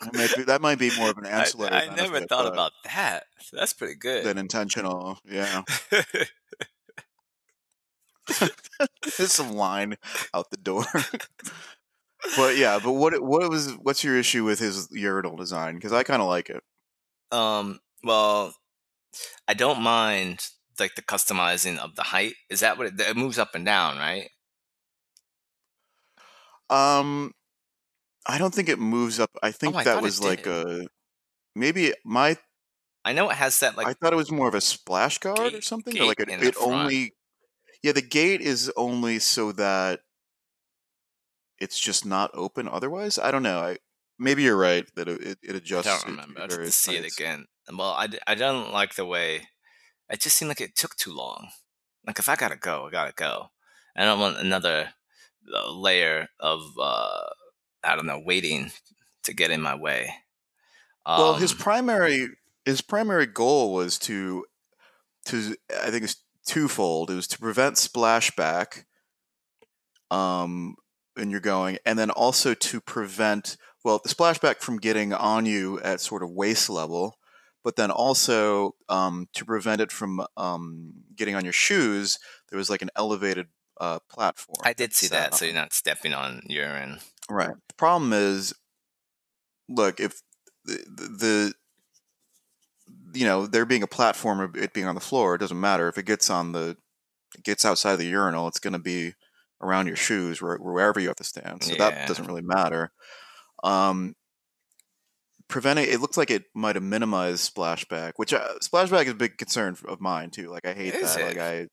That 0.00 0.14
might 0.14 0.34
be, 0.36 0.42
that 0.44 0.60
might 0.62 0.78
be 0.78 0.90
more 0.96 1.10
of 1.10 1.18
an 1.18 1.26
ancillary. 1.26 1.72
I 1.72 1.86
never 1.94 2.12
benefit, 2.14 2.28
thought 2.30 2.46
about 2.50 2.72
that. 2.84 3.26
That's 3.52 3.74
pretty 3.74 3.94
good. 3.96 4.24
than 4.24 4.38
intentional. 4.38 5.18
Yeah, 5.30 5.62
there's 9.18 9.32
some 9.32 9.52
line 9.52 9.96
out 10.32 10.50
the 10.50 10.56
door. 10.56 10.86
but 12.36 12.56
yeah, 12.56 12.80
but 12.82 12.92
what 12.92 13.22
what 13.22 13.50
was 13.50 13.72
what's 13.82 14.02
your 14.02 14.16
issue 14.18 14.44
with 14.44 14.58
his 14.60 14.88
urinal 14.92 15.36
design? 15.36 15.74
Because 15.74 15.92
I 15.92 16.04
kind 16.04 16.22
of 16.22 16.28
like 16.28 16.48
it. 16.48 16.62
um. 17.32 17.80
Well, 18.02 18.54
I 19.48 19.54
don't 19.54 19.80
mind 19.82 20.46
like 20.78 20.94
the 20.96 21.02
customizing 21.02 21.78
of 21.78 21.94
the 21.96 22.02
height. 22.02 22.34
Is 22.50 22.60
that 22.60 22.78
what 22.78 22.88
it, 22.88 23.00
it 23.00 23.16
moves 23.16 23.38
up 23.38 23.54
and 23.54 23.64
down, 23.64 23.96
right? 23.98 24.28
Um, 26.70 27.32
I 28.26 28.38
don't 28.38 28.54
think 28.54 28.68
it 28.68 28.78
moves 28.78 29.20
up. 29.20 29.30
I 29.42 29.52
think 29.52 29.74
Oh, 29.74 29.78
I 29.78 29.84
that 29.84 29.94
thought 29.94 30.02
it 30.02 30.02
was 30.02 30.22
like 30.22 30.44
did. 30.44 30.66
a 30.66 30.86
maybe 31.54 31.92
my 32.04 32.36
I 33.04 33.12
know 33.12 33.28
it 33.30 33.36
has 33.36 33.60
that 33.60 33.76
like 33.76 33.86
I 33.86 33.92
thought 33.94 34.12
it 34.12 34.16
was 34.16 34.30
more 34.32 34.48
of 34.48 34.54
a 34.54 34.60
splash 34.60 35.18
guard 35.18 35.38
or 35.38 35.50
gate- 35.50 35.64
something. 35.64 35.98
Or 36.00 36.06
like 36.06 36.20
it, 36.20 36.28
in 36.30 36.40
the 36.40 36.46
it 36.48 36.54
front. 36.54 36.72
only, 36.72 37.12
yeah, 37.82 37.92
the 37.92 38.02
gate 38.02 38.40
is 38.40 38.72
only 38.76 39.18
so 39.18 39.52
that 39.52 40.00
it's 41.58 41.78
just 41.78 42.06
not 42.06 42.30
open. 42.34 42.66
Otherwise, 42.68 43.18
I 43.18 43.30
don't 43.30 43.42
know. 43.42 43.58
I 43.60 43.78
maybe 44.18 44.42
you're 44.44 44.56
right 44.56 44.86
that 44.96 45.08
it, 45.08 45.20
it, 45.22 45.38
it 45.42 45.54
I 45.54 45.58
adjusts. 45.58 45.86
don't 45.86 46.00
to 46.04 46.10
remember. 46.12 46.38
I 46.38 46.42
have 46.42 46.50
to 46.50 46.56
various 46.56 46.76
see 46.76 46.96
it 46.96 47.02
heights. 47.02 47.18
again. 47.20 47.44
Well, 47.72 47.90
I, 47.92 48.08
I 48.26 48.34
don't 48.34 48.72
like 48.72 48.94
the 48.94 49.06
way 49.06 49.48
it 50.10 50.20
just 50.20 50.36
seemed 50.36 50.48
like 50.48 50.60
it 50.60 50.76
took 50.76 50.96
too 50.96 51.12
long. 51.12 51.48
Like 52.06 52.18
if 52.18 52.28
I 52.28 52.36
gotta 52.36 52.56
go, 52.56 52.86
I 52.86 52.90
gotta 52.90 53.12
go. 53.14 53.50
I 53.96 54.04
don't 54.04 54.20
want 54.20 54.38
another 54.38 54.90
uh, 55.52 55.70
layer 55.72 56.28
of 56.40 56.62
uh, 56.80 57.26
I 57.82 57.96
don't 57.96 58.06
know 58.06 58.22
waiting 58.24 58.72
to 59.24 59.34
get 59.34 59.50
in 59.50 59.60
my 59.62 59.74
way. 59.74 60.14
Well, 61.16 61.34
his 61.34 61.52
Um, 61.52 61.58
primary 61.58 62.28
his 62.64 62.80
primary 62.80 63.26
goal 63.26 63.72
was 63.72 63.98
to 64.00 64.46
to 65.26 65.56
I 65.82 65.90
think 65.90 66.04
it's 66.04 66.22
twofold. 66.46 67.10
It 67.10 67.14
was 67.16 67.28
to 67.28 67.38
prevent 67.38 67.76
splashback, 67.76 68.84
um, 70.10 70.76
when 71.14 71.30
you're 71.30 71.40
going, 71.40 71.78
and 71.86 71.98
then 71.98 72.10
also 72.10 72.54
to 72.54 72.80
prevent 72.80 73.56
well 73.84 74.00
the 74.02 74.08
splashback 74.08 74.60
from 74.60 74.78
getting 74.78 75.12
on 75.12 75.46
you 75.46 75.80
at 75.80 76.00
sort 76.00 76.22
of 76.22 76.30
waist 76.30 76.68
level, 76.70 77.18
but 77.64 77.76
then 77.76 77.90
also 77.90 78.76
um, 78.88 79.26
to 79.32 79.44
prevent 79.44 79.80
it 79.80 79.90
from 79.90 80.24
um, 80.36 80.92
getting 81.16 81.34
on 81.34 81.44
your 81.44 81.52
shoes. 81.52 82.18
There 82.50 82.58
was 82.58 82.70
like 82.70 82.82
an 82.82 82.90
elevated 82.94 83.48
uh, 83.80 83.98
platform. 84.08 84.58
I 84.62 84.74
did 84.74 84.94
see 84.94 85.08
that, 85.08 85.34
so 85.34 85.46
you're 85.46 85.54
not 85.54 85.72
stepping 85.72 86.12
on 86.14 86.42
urine. 86.46 86.98
Right. 87.28 87.54
The 87.68 87.74
problem 87.74 88.12
is, 88.12 88.54
look, 89.68 89.98
if 89.98 90.22
the, 90.64 90.74
the 90.86 91.54
you 93.14 93.24
know 93.24 93.46
there 93.46 93.64
being 93.64 93.82
a 93.82 93.88
platform 93.88 94.40
or 94.40 94.56
it 94.56 94.74
being 94.74 94.86
on 94.86 94.94
the 94.94 95.00
floor, 95.00 95.34
it 95.34 95.38
doesn't 95.38 95.58
matter 95.58 95.88
if 95.88 95.98
it 95.98 96.06
gets 96.06 96.28
on 96.28 96.52
the 96.52 96.76
it 97.34 97.42
gets 97.42 97.64
outside 97.64 97.96
the 97.96 98.06
urinal. 98.06 98.46
It's 98.46 98.60
going 98.60 98.74
to 98.74 98.78
be 98.78 99.14
around 99.62 99.86
your 99.86 99.96
shoes 99.96 100.42
wherever 100.42 101.00
you 101.00 101.08
have 101.08 101.16
to 101.16 101.24
stand. 101.24 101.64
So 101.64 101.74
Yeah. 101.74 101.90
that 101.90 102.06
doesn't 102.06 102.26
really 102.26 102.42
matter. 102.42 102.92
Um, 103.62 104.14
preventing 105.54 105.86
it 105.88 106.00
looks 106.00 106.16
like 106.16 106.32
it 106.32 106.46
might 106.52 106.74
have 106.74 106.82
minimized 106.82 107.54
splashback, 107.54 108.14
which 108.16 108.34
uh, 108.34 108.54
splashback 108.60 109.04
is 109.04 109.12
a 109.12 109.14
big 109.14 109.38
concern 109.38 109.76
of 109.86 110.00
mine 110.00 110.30
too. 110.30 110.50
Like 110.50 110.66
I 110.66 110.74
hate 110.74 110.94
Is 110.94 111.14
that. 111.14 111.28
Like? 111.28 111.38
I. 111.38 111.68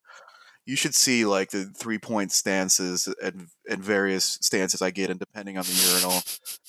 You 0.67 0.75
should 0.75 0.93
see 0.93 1.25
like 1.25 1.49
the 1.49 1.65
three 1.65 1.97
point 1.97 2.31
stances 2.31 3.11
and, 3.23 3.47
and 3.67 3.83
various 3.83 4.37
stances 4.39 4.83
I 4.83 4.91
get 4.91 5.09
and 5.09 5.19
depending 5.19 5.57
on 5.57 5.63
the 5.63 5.89
urinal 5.89 6.21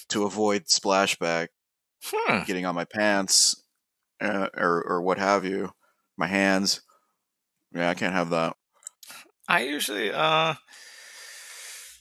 to 0.08 0.24
avoid 0.24 0.64
splashback 0.64 1.48
Hmm. 2.02 2.44
getting 2.46 2.64
on 2.64 2.74
my 2.74 2.86
pants 2.86 3.62
uh, 4.22 4.48
or 4.56 4.82
or 4.82 5.02
what 5.02 5.18
have 5.18 5.44
you. 5.44 5.70
My 6.16 6.28
hands. 6.28 6.80
Yeah, 7.74 7.90
I 7.90 7.94
can't 7.94 8.14
have 8.14 8.30
that. 8.30 8.56
I 9.48 9.64
usually, 9.64 10.10
uh, 10.10 10.54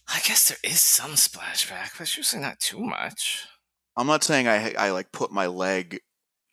I 0.08 0.20
guess 0.26 0.48
there 0.48 0.58
is 0.64 0.80
some 0.80 1.12
splashback, 1.12 1.98
but 1.98 2.02
it's 2.02 2.16
usually 2.16 2.42
not 2.42 2.62
too 2.62 2.80
much. 2.80 3.46
I'm 3.98 4.08
not 4.08 4.24
saying 4.24 4.48
I 4.48 4.74
I 4.74 4.92
like 4.92 5.12
put 5.12 5.32
my 5.32 5.48
leg, 5.48 6.00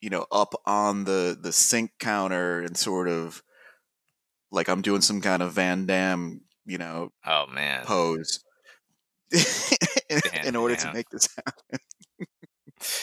you 0.01 0.11
know, 0.11 0.27
up 0.33 0.55
on 0.67 1.05
the 1.05 1.37
the 1.41 1.53
sink 1.53 1.93
counter 1.99 2.61
and 2.61 2.77
sort 2.77 3.09
of 3.09 3.43
like 4.51 4.69
I'm 4.69 4.83
doing 4.83 5.01
some 5.03 5.21
kind 5.21 5.43
of 5.43 5.53
Van 5.53 5.87
Damme, 5.87 6.41
you 6.67 6.79
know, 6.79 7.13
Oh 7.27 7.47
man, 7.47 7.85
pose 7.85 8.41
in, 9.33 10.21
in 10.45 10.57
order 10.57 10.77
to 10.77 10.93
make 10.93 11.09
this 11.11 11.29
happen. 11.37 11.79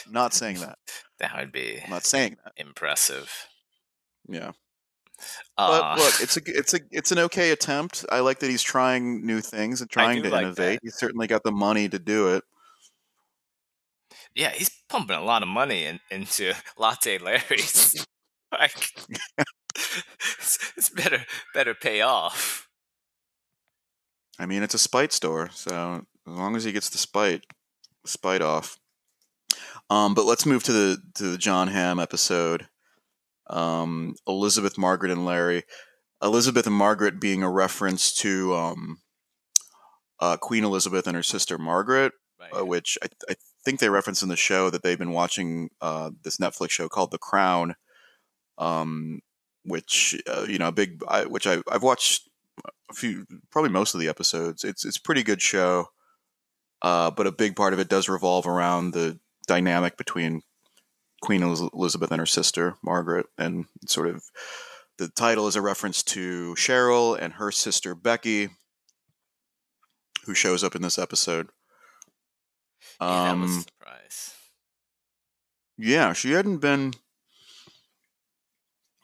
not 0.10 0.34
saying 0.34 0.60
that. 0.60 0.78
that 1.20 1.36
would 1.38 1.52
be 1.52 1.82
I'm 1.84 1.90
not 1.90 2.04
saying 2.04 2.38
that. 2.44 2.54
impressive. 2.58 3.32
Yeah. 4.28 4.52
Uh, 5.58 5.96
But 5.96 5.98
look, 5.98 6.14
it's 6.22 6.38
a 6.38 6.42
it's 6.46 6.74
a 6.74 6.80
it's 6.92 7.12
an 7.12 7.20
okay 7.20 7.52
attempt. 7.52 8.06
I 8.10 8.20
like 8.20 8.40
that 8.40 8.50
he's 8.50 8.64
trying 8.64 9.26
new 9.26 9.40
things 9.40 9.82
and 9.82 9.90
trying 9.90 10.24
to 10.24 10.30
like 10.30 10.44
innovate. 10.44 10.80
that. 10.82 10.84
He's 10.84 10.98
certainly 10.98 11.28
got 11.28 11.44
the 11.44 11.52
money 11.52 11.88
to 11.88 12.00
do 12.00 12.36
it. 12.36 12.44
Yeah, 14.36 14.50
he's 14.52 14.70
pumping 14.90 15.16
a 15.16 15.24
lot 15.24 15.42
of 15.44 15.48
money 15.48 15.86
in, 15.86 16.00
into 16.12 16.54
Latte 16.78 17.18
Larry's. 17.18 18.06
like, 18.52 18.90
it's, 19.76 20.72
it's 20.78 20.90
better 20.90 21.26
better 21.54 21.74
pay 21.74 22.02
off. 22.02 22.68
I 24.40 24.46
mean, 24.46 24.64
it's 24.64 24.74
a 24.74 24.80
spite 24.80 25.12
store, 25.12 25.50
so 25.52 26.06
as 26.28 26.34
long 26.34 26.56
as 26.56 26.64
he 26.64 26.72
gets 26.72 26.90
the 26.90 26.98
spite, 26.98 27.44
spite 28.06 28.42
off. 28.42 28.78
Um, 29.90 30.14
but 30.14 30.26
let's 30.26 30.46
move 30.46 30.64
to 30.66 30.72
the 30.72 30.98
to 31.16 31.24
the 31.24 31.38
Jon 31.38 31.68
Hamm 31.70 32.00
episode. 32.00 32.68
Um, 33.48 34.16
Elizabeth, 34.28 34.78
Margaret, 34.78 35.12
and 35.12 35.26
Larry. 35.26 35.64
Elizabeth 36.22 36.66
and 36.66 36.76
Margaret 36.76 37.20
being 37.20 37.44
a 37.44 37.50
reference 37.52 38.14
to 38.18 38.56
um, 38.56 38.98
uh, 40.20 40.38
Queen 40.38 40.64
Elizabeth 40.64 41.08
and 41.08 41.16
her 41.16 41.24
sister 41.24 41.58
Margaret, 41.58 42.14
Right. 42.40 42.62
uh, 42.62 42.66
which 42.66 42.98
I, 43.04 43.08
I 43.30 43.36
think 43.66 43.80
they 43.80 43.90
reference 43.90 44.22
in 44.22 44.30
the 44.30 44.36
show 44.36 44.70
that 44.70 44.84
they've 44.84 45.00
been 45.00 45.12
watching 45.12 45.70
uh, 45.82 46.12
this 46.24 46.38
Netflix 46.38 46.70
show 46.72 46.88
called 46.88 47.12
The 47.12 47.18
Crown, 47.18 47.76
um, 48.58 49.20
which 49.64 50.22
uh, 50.28 50.46
you 50.48 50.58
know 50.58 50.70
a 50.70 50.72
big 50.72 51.02
I, 51.08 51.26
which 51.26 51.48
I, 51.48 51.62
I've 51.70 51.84
watched 51.84 52.30
a 52.90 52.94
few 52.94 53.26
probably 53.52 53.72
most 53.72 53.94
of 53.94 54.00
the 54.00 54.08
episodes. 54.08 54.64
It's 54.64 54.86
it's 54.86 54.98
a 54.98 55.02
pretty 55.02 55.24
good 55.24 55.42
show, 55.42 55.88
uh, 56.82 57.12
but 57.12 57.28
a 57.28 57.32
big 57.32 57.56
part 57.56 57.74
of 57.74 57.80
it 57.80 57.90
does 57.90 58.08
revolve 58.08 58.48
around 58.48 58.92
the 58.92 59.20
dynamic 59.48 59.98
between 59.98 60.42
Queen 61.22 61.42
Elizabeth 61.42 62.12
and 62.12 62.20
her 62.20 62.26
sister 62.26 62.76
Margaret, 62.84 63.26
and 63.38 63.66
sort 63.88 64.08
of 64.08 64.24
the 64.98 65.10
title 65.10 65.48
is 65.48 65.56
a 65.56 65.62
reference 65.62 66.04
to 66.04 66.54
Cheryl 66.56 67.18
and 67.20 67.34
her 67.34 67.52
sister 67.52 67.96
Becky, 67.96 68.50
who 70.26 70.34
shows 70.34 70.64
up 70.64 70.76
in 70.76 70.82
this 70.82 71.00
episode. 71.00 71.50
Yeah, 73.04 73.22
that 73.22 73.40
was 73.40 73.58
a 73.58 73.60
Um, 73.60 73.64
surprise. 73.64 74.36
yeah, 75.78 76.14
she 76.14 76.32
hadn't 76.32 76.58
been 76.60 76.94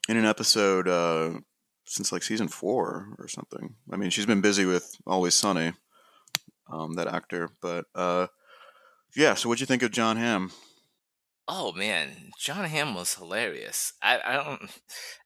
in 0.09 0.17
an 0.17 0.25
episode 0.25 0.87
uh, 0.87 1.39
since 1.85 2.11
like 2.11 2.23
season 2.23 2.47
four 2.47 3.15
or 3.19 3.27
something. 3.27 3.75
I 3.91 3.97
mean, 3.97 4.09
she's 4.09 4.25
been 4.25 4.41
busy 4.41 4.65
with 4.65 4.95
Always 5.05 5.33
Sunny, 5.35 5.73
um, 6.71 6.93
that 6.93 7.07
actor. 7.07 7.49
But 7.61 7.85
uh, 7.95 8.27
yeah, 9.15 9.33
so 9.35 9.49
what'd 9.49 9.61
you 9.61 9.67
think 9.67 9.83
of 9.83 9.91
Jon 9.91 10.17
Hamm? 10.17 10.51
Oh 11.47 11.71
man, 11.73 12.31
Jon 12.39 12.65
Hamm 12.65 12.95
was 12.95 13.15
hilarious. 13.15 13.93
I, 14.01 14.19
I 14.23 14.33
don't 14.33 14.61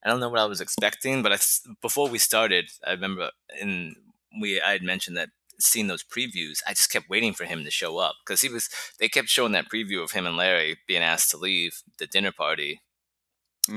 I 0.03 0.09
don't 0.09 0.19
know 0.19 0.29
what 0.29 0.39
I 0.39 0.45
was 0.45 0.61
expecting, 0.61 1.21
but 1.21 1.31
I 1.31 1.37
before 1.81 2.09
we 2.09 2.17
started, 2.17 2.69
I 2.85 2.91
remember 2.91 3.31
in 3.61 3.95
we 4.41 4.61
I 4.61 4.71
had 4.71 4.81
mentioned 4.83 5.17
that 5.17 5.29
seeing 5.59 5.87
those 5.87 6.03
previews, 6.03 6.59
I 6.67 6.71
just 6.73 6.91
kept 6.91 7.09
waiting 7.09 7.33
for 7.33 7.45
him 7.45 7.63
to 7.63 7.71
show 7.71 7.97
up 7.97 8.15
because 8.25 8.41
he 8.41 8.49
was. 8.49 8.69
They 8.99 9.09
kept 9.09 9.29
showing 9.29 9.51
that 9.53 9.69
preview 9.73 10.03
of 10.03 10.11
him 10.11 10.25
and 10.25 10.37
Larry 10.37 10.77
being 10.87 11.03
asked 11.03 11.31
to 11.31 11.37
leave 11.37 11.81
the 11.99 12.07
dinner 12.07 12.31
party, 12.31 12.81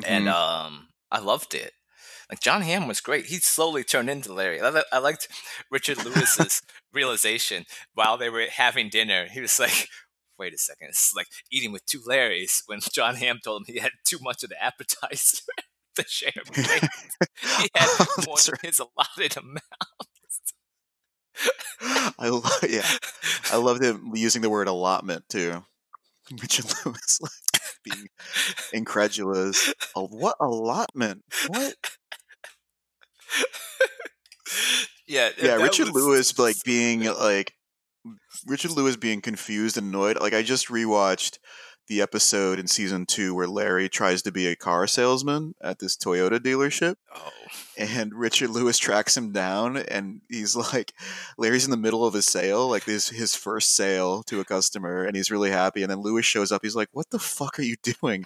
and 0.07 0.27
Mhm. 0.27 0.33
um, 0.33 0.89
I 1.11 1.19
loved 1.21 1.55
it. 1.55 1.73
Like 2.31 2.41
Jon 2.41 2.63
Hamm 2.63 2.87
was 2.89 3.01
great. 3.01 3.27
He 3.27 3.37
slowly 3.39 3.85
turned 3.85 4.11
into 4.11 4.33
Larry. 4.35 4.61
I, 4.61 4.83
I 4.93 4.99
liked 4.99 5.29
Richard 5.71 6.05
Lewis's 6.05 6.61
realization 6.93 7.65
while 7.95 8.19
they 8.19 8.29
were 8.31 8.47
having 8.51 8.91
dinner. 8.91 9.27
He 9.33 9.41
was 9.41 9.59
like, 9.59 9.89
"Wait 10.39 10.53
a 10.55 10.59
second, 10.59 10.89
it's 10.91 11.15
like 11.15 11.29
eating 11.51 11.73
with 11.73 11.87
two 11.87 12.01
Larrys." 12.01 12.63
When 12.67 12.81
Jon 12.93 13.17
Hamm 13.17 13.39
told 13.43 13.63
him 13.63 13.75
he 13.75 13.81
had 13.81 13.93
too 14.05 14.19
much 14.21 14.43
of 14.43 14.51
the 14.51 14.63
appetizer 14.63 15.39
to 15.97 16.05
share, 16.07 16.33
he 16.55 17.69
had 17.75 17.89
more 18.27 18.37
than 18.45 18.55
his 18.63 18.79
allotted 18.81 19.37
amount. 19.39 19.63
I 22.19 22.29
love, 22.29 22.65
yeah, 22.69 22.87
I 23.53 23.57
loved 23.57 23.83
him 23.83 24.13
using 24.15 24.43
the 24.43 24.51
word 24.51 24.69
allotment 24.69 25.25
too. 25.29 25.65
Richard 26.43 26.67
Lewis 26.85 27.19
like 27.23 27.63
being 27.85 28.09
incredulous. 28.73 29.73
A, 29.97 30.03
what 30.03 30.37
allotment? 30.41 31.23
What? 31.47 31.75
yeah, 35.07 35.31
yeah, 35.41 35.55
Richard 35.55 35.89
was 35.93 36.05
Lewis 36.05 36.39
like 36.39 36.57
being 36.65 37.05
like 37.05 37.55
Richard 38.47 38.73
Lewis 38.73 38.97
being 38.97 39.21
confused 39.21 39.77
and 39.77 39.89
annoyed. 39.89 40.21
Like 40.21 40.35
I 40.35 40.43
just 40.43 40.69
rewatched 40.69 41.39
the 41.89 42.01
episode 42.03 42.59
in 42.59 42.67
season 42.67 43.07
two 43.07 43.35
where 43.35 43.47
Larry 43.47 43.89
tries 43.89 44.23
to 44.23 44.33
be 44.33 44.47
a 44.47 44.57
car 44.57 44.87
salesman 44.87 45.55
at 45.61 45.79
this 45.79 45.97
Toyota 45.97 46.39
dealership, 46.39 46.97
Oh, 47.15 47.31
and 47.77 48.13
Richard 48.15 48.51
Lewis 48.51 48.79
tracks 48.79 49.17
him 49.17 49.33
down, 49.33 49.77
and 49.77 50.21
he's 50.29 50.55
like, 50.55 50.93
Larry's 51.39 51.65
in 51.65 51.71
the 51.71 51.77
middle 51.77 52.05
of 52.05 52.15
a 52.15 52.23
sale, 52.23 52.69
like 52.69 52.85
this 52.85 53.09
his 53.09 53.35
first 53.35 53.75
sale 53.75 54.23
to 54.25 54.41
a 54.41 54.45
customer, 54.45 55.05
and 55.05 55.17
he's 55.17 55.31
really 55.31 55.51
happy. 55.51 55.83
And 55.83 55.91
then 55.91 56.01
Lewis 56.01 56.27
shows 56.27 56.53
up. 56.53 56.61
He's 56.63 56.77
like, 56.77 56.89
"What 56.93 57.11
the 57.11 57.19
fuck 57.19 57.59
are 57.59 57.63
you 57.63 57.77
doing?" 57.83 58.25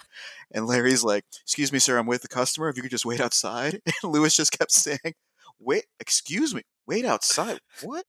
And 0.51 0.67
Larry's 0.67 1.03
like, 1.03 1.25
"Excuse 1.41 1.71
me, 1.71 1.79
sir, 1.79 1.97
I'm 1.97 2.07
with 2.07 2.21
the 2.21 2.27
customer. 2.27 2.69
If 2.69 2.75
you 2.75 2.81
could 2.83 2.91
just 2.91 3.05
wait 3.05 3.21
outside." 3.21 3.81
And 4.03 4.11
Lewis 4.11 4.35
just 4.35 4.57
kept 4.57 4.71
saying, 4.71 5.13
"Wait, 5.59 5.85
excuse 5.99 6.53
me, 6.53 6.63
wait 6.85 7.05
outside. 7.05 7.59
What?" 7.81 8.05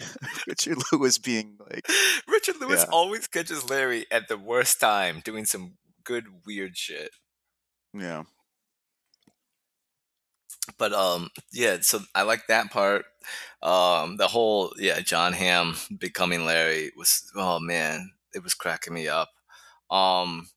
Richard 0.46 0.78
Lewis 0.92 1.18
being 1.18 1.58
like, 1.70 1.86
Richard 2.28 2.56
Lewis 2.60 2.84
Yeah. 2.84 2.90
always 2.90 3.26
catches 3.26 3.68
Larry 3.68 4.06
at 4.10 4.28
the 4.28 4.38
worst 4.38 4.80
time 4.80 5.20
doing 5.24 5.44
some 5.44 5.74
good 6.04 6.26
weird 6.46 6.76
shit. 6.76 7.10
yeah, 7.92 8.24
But 10.78 10.92
um 10.92 11.30
yeah, 11.52 11.78
so 11.80 12.00
I 12.14 12.22
like 12.22 12.46
that 12.48 12.70
part. 12.70 13.04
Um 13.62 14.16
the 14.16 14.28
whole 14.28 14.72
yeah, 14.78 15.00
Jon 15.00 15.32
Hamm 15.32 15.76
becoming 15.98 16.44
Larry 16.44 16.92
was 16.96 17.30
oh 17.36 17.58
man, 17.60 18.12
it 18.34 18.42
was 18.42 18.54
cracking 18.54 18.94
me 18.94 19.08
up. 19.08 19.30
Um 19.90 20.48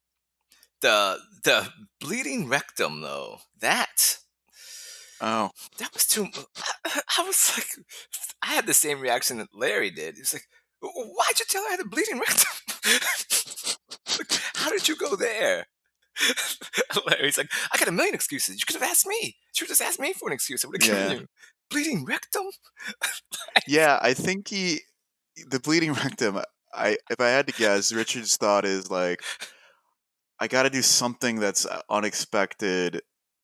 the 0.82 1.20
the 1.44 1.70
bleeding 2.00 2.48
rectum 2.50 3.02
though, 3.02 3.40
that 3.60 4.18
oh, 5.22 5.52
that 5.78 5.94
was 5.94 6.06
too 6.08 6.28
I, 6.86 7.02
I 7.20 7.24
was 7.24 7.54
like 7.58 7.86
I 8.44 8.48
had 8.54 8.66
the 8.66 8.74
same 8.74 9.00
reaction 9.00 9.38
that 9.38 9.50
Larry 9.54 9.90
did. 9.92 10.16
He 10.16 10.22
was 10.22 10.34
like, 10.34 10.48
Why'd 10.82 11.40
you 11.40 11.46
tell 11.48 11.62
her 11.64 11.68
I 11.70 11.72
had 11.72 11.80
a 11.80 11.86
bleeding 11.88 12.20
rectum? 12.20 12.52
Like, 14.18 14.42
How 14.56 14.70
did 14.72 14.88
you 14.88 14.96
go 14.96 15.16
there? 15.16 15.68
Larry's 17.08 17.38
like, 17.38 17.52
I 17.74 17.78
got 17.78 17.88
a 17.88 17.92
million 17.92 18.16
excuses. 18.16 18.56
You 18.56 18.66
could 18.66 18.76
have 18.82 18.90
asked 18.90 19.08
me. 19.08 19.36
You 19.60 19.68
just 19.68 19.82
asked 19.82 20.00
me 20.00 20.14
for 20.14 20.28
an 20.30 20.34
excuse. 20.34 20.66
I 20.66 20.68
would 20.68 20.82
have 20.82 20.90
Yeah. 20.92 21.04
given 21.10 21.20
you. 21.22 21.28
Bleeding 21.70 22.06
rectum? 22.06 22.48
yeah. 23.68 24.00
I 24.02 24.14
think 24.14 24.50
he, 24.50 24.82
the 25.48 25.60
bleeding 25.60 25.94
rectum. 25.94 26.42
I, 26.74 26.98
if 27.10 27.20
I 27.20 27.30
had 27.30 27.48
to 27.48 27.54
guess, 27.54 27.94
Richard's 27.94 28.36
thought 28.38 28.66
is 28.66 28.90
like, 28.92 29.22
I 30.40 30.48
got 30.48 30.64
to 30.64 30.70
do 30.70 30.82
something 30.82 31.40
that's 31.40 31.66
uh, 31.66 31.82
unexpected, 31.90 33.02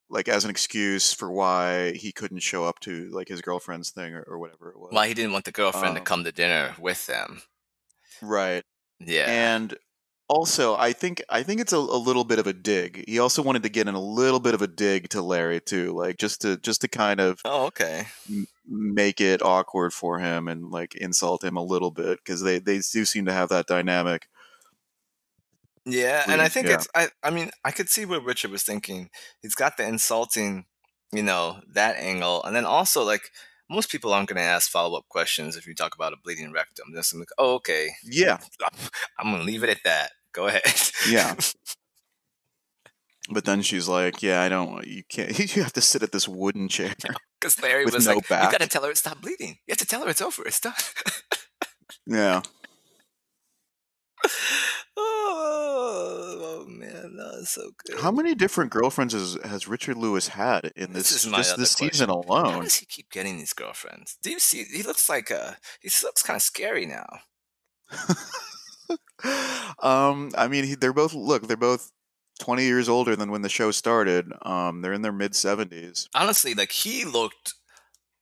like 0.10 0.28
as 0.28 0.44
an 0.44 0.50
excuse 0.50 1.14
for 1.14 1.32
why 1.32 1.94
he 1.94 2.12
couldn't 2.12 2.40
show 2.40 2.64
up 2.66 2.80
to 2.82 3.10
like 3.12 3.28
his 3.28 3.42
girlfriend's 3.42 3.90
thing 3.92 4.14
or, 4.14 4.24
or 4.24 4.40
whatever 4.40 4.70
it 4.72 4.80
was. 4.80 4.90
Why 4.92 5.08
he 5.08 5.14
didn't 5.14 5.34
want 5.34 5.46
the 5.46 5.52
girlfriend 5.52 5.96
to 5.96 6.02
Um, 6.02 6.06
come 6.06 6.24
to 6.24 6.32
dinner 6.32 6.76
with 6.80 7.06
them. 7.08 7.42
right. 8.22 8.64
Yeah. 9.00 9.26
And 9.28 9.78
also, 10.30 10.76
I 10.76 10.92
think 10.92 11.24
I 11.30 11.44
think 11.44 11.62
it's 11.62 11.72
a, 11.72 11.78
a 11.78 11.78
little 11.78 12.24
bit 12.26 12.40
of 12.40 12.48
a 12.48 12.54
dig. 12.54 13.06
He 13.08 13.18
also 13.20 13.42
wanted 13.42 13.64
to 13.64 13.70
get 13.70 13.88
in 13.88 13.96
a 13.96 14.02
little 14.02 14.40
bit 14.42 14.54
of 14.54 14.62
a 14.62 14.68
dig 14.68 15.08
to 15.10 15.22
Larry 15.22 15.62
too, 15.62 15.94
like 15.94 16.18
just 16.18 16.42
to 16.42 16.58
just 16.58 16.82
to 16.82 16.88
kind 16.88 17.20
of 17.22 17.40
oh, 17.46 17.68
okay. 17.68 18.08
m- 18.30 18.48
make 18.68 19.22
it 19.22 19.42
awkward 19.42 19.94
for 19.94 20.20
him 20.20 20.48
and 20.50 20.70
like 20.70 20.96
insult 20.96 21.44
him 21.44 21.56
a 21.56 21.64
little 21.64 21.92
bit 21.92 22.18
because 22.18 22.42
they 22.42 22.60
they 22.60 22.82
do 22.92 23.06
seem 23.06 23.26
to 23.26 23.32
have 23.34 23.50
that 23.50 23.68
dynamic. 23.68 24.28
Yeah, 25.88 26.24
and 26.28 26.42
I 26.42 26.50
think 26.50 26.68
yeah. 26.68 26.74
it's 26.74 26.88
I 26.94 27.08
I 27.24 27.30
mean, 27.30 27.50
I 27.64 27.72
could 27.72 27.90
see 27.90 28.06
what 28.06 28.24
Richard 28.24 28.52
was 28.52 28.64
thinking. 28.64 29.10
He's 29.42 29.56
got 29.56 29.78
the 29.78 29.88
insulting, 29.88 30.66
you 31.14 31.24
know, 31.24 31.62
that 31.74 31.96
angle. 31.98 32.44
And 32.44 32.56
then 32.56 32.66
also 32.66 33.04
like 33.04 33.32
most 33.70 33.90
people 33.90 34.14
aren't 34.14 34.30
going 34.30 34.38
to 34.38 34.44
ask 34.44 34.70
follow-up 34.70 35.08
questions 35.10 35.56
if 35.56 35.66
you 35.66 35.74
talk 35.74 35.96
about 35.96 36.14
a 36.14 36.18
bleeding 36.18 36.52
rectum. 36.52 36.88
They're 36.92 37.02
just 37.02 37.16
like, 37.16 37.30
"Oh, 37.38 37.56
okay. 37.56 37.90
Yeah, 38.04 38.40
I'm 39.20 39.32
going 39.32 39.40
to 39.40 39.46
leave 39.46 39.64
it 39.64 39.70
at 39.70 39.84
that. 39.86 40.12
Go 40.34 40.48
ahead." 40.48 40.64
Yeah. 41.10 41.36
But 43.30 43.44
then 43.44 43.62
she's 43.62 43.90
like, 43.90 44.24
"Yeah, 44.24 44.42
I 44.42 44.48
don't. 44.48 44.88
You 44.88 45.04
can't. 45.04 45.38
You 45.56 45.62
have 45.62 45.74
to 45.74 45.82
sit 45.82 46.02
at 46.02 46.14
this 46.14 46.30
wooden 46.30 46.70
chair." 46.70 46.94
Because 47.42 47.62
Larry 47.62 47.84
was 47.84 48.08
no 48.08 48.14
like, 48.14 48.30
"You 48.30 48.52
got 48.52 48.62
to 48.62 48.68
tell 48.68 48.84
her 48.84 48.92
to 48.92 48.96
stop 48.96 49.22
bleeding. 49.22 49.58
You 49.68 49.74
have 49.74 49.80
to 49.80 49.86
tell 49.86 50.02
her 50.04 50.10
it's 50.10 50.22
over. 50.22 50.48
It's 50.48 50.62
done." 50.62 50.74
Yeah. 52.06 52.42
Oh, 54.98 56.66
oh, 56.66 56.66
man, 56.68 57.16
that 57.18 57.38
was 57.40 57.50
so 57.50 57.72
good. 57.86 58.00
How 58.00 58.12
many 58.12 58.36
different 58.36 58.72
girlfriends 58.72 59.14
has, 59.14 59.38
has 59.44 59.68
Richard 59.68 59.98
Lewis 59.98 60.30
had 60.30 60.72
in 60.76 60.94
This 60.94 61.12
this 61.12 61.26
is 61.26 61.32
my 61.32 61.38
just 61.38 61.58
this 61.58 61.72
season 61.72 62.10
How 62.10 62.16
alone? 62.16 62.64
does 62.64 62.76
he 62.76 62.86
keep 62.86 63.10
getting 63.12 63.38
these 63.38 63.54
girlfriends? 63.54 64.18
Do 64.22 64.32
you 64.32 64.40
see? 64.40 64.64
He 64.64 64.84
looks 64.84 65.10
like 65.10 65.30
a 65.30 65.58
He 65.82 65.90
looks 66.04 66.24
kind 66.24 66.36
of 66.36 66.42
scary 66.42 66.86
now. 66.86 67.06
um, 69.82 70.32
I 70.38 70.48
mean, 70.50 70.66
he, 70.66 70.76
they're 70.76 70.94
both 70.94 71.14
look. 71.14 71.48
They're 71.48 71.58
both 71.58 71.92
twenty 72.40 72.64
years 72.64 72.90
older 72.90 73.16
than 73.16 73.32
when 73.32 73.42
the 73.42 73.50
show 73.50 73.72
started. 73.72 74.32
Um, 74.42 74.82
they're 74.82 74.94
in 74.94 75.02
their 75.02 75.12
mid 75.12 75.36
seventies. 75.36 76.08
Honestly, 76.14 76.54
like 76.54 76.72
he 76.72 77.06
looked. 77.06 77.54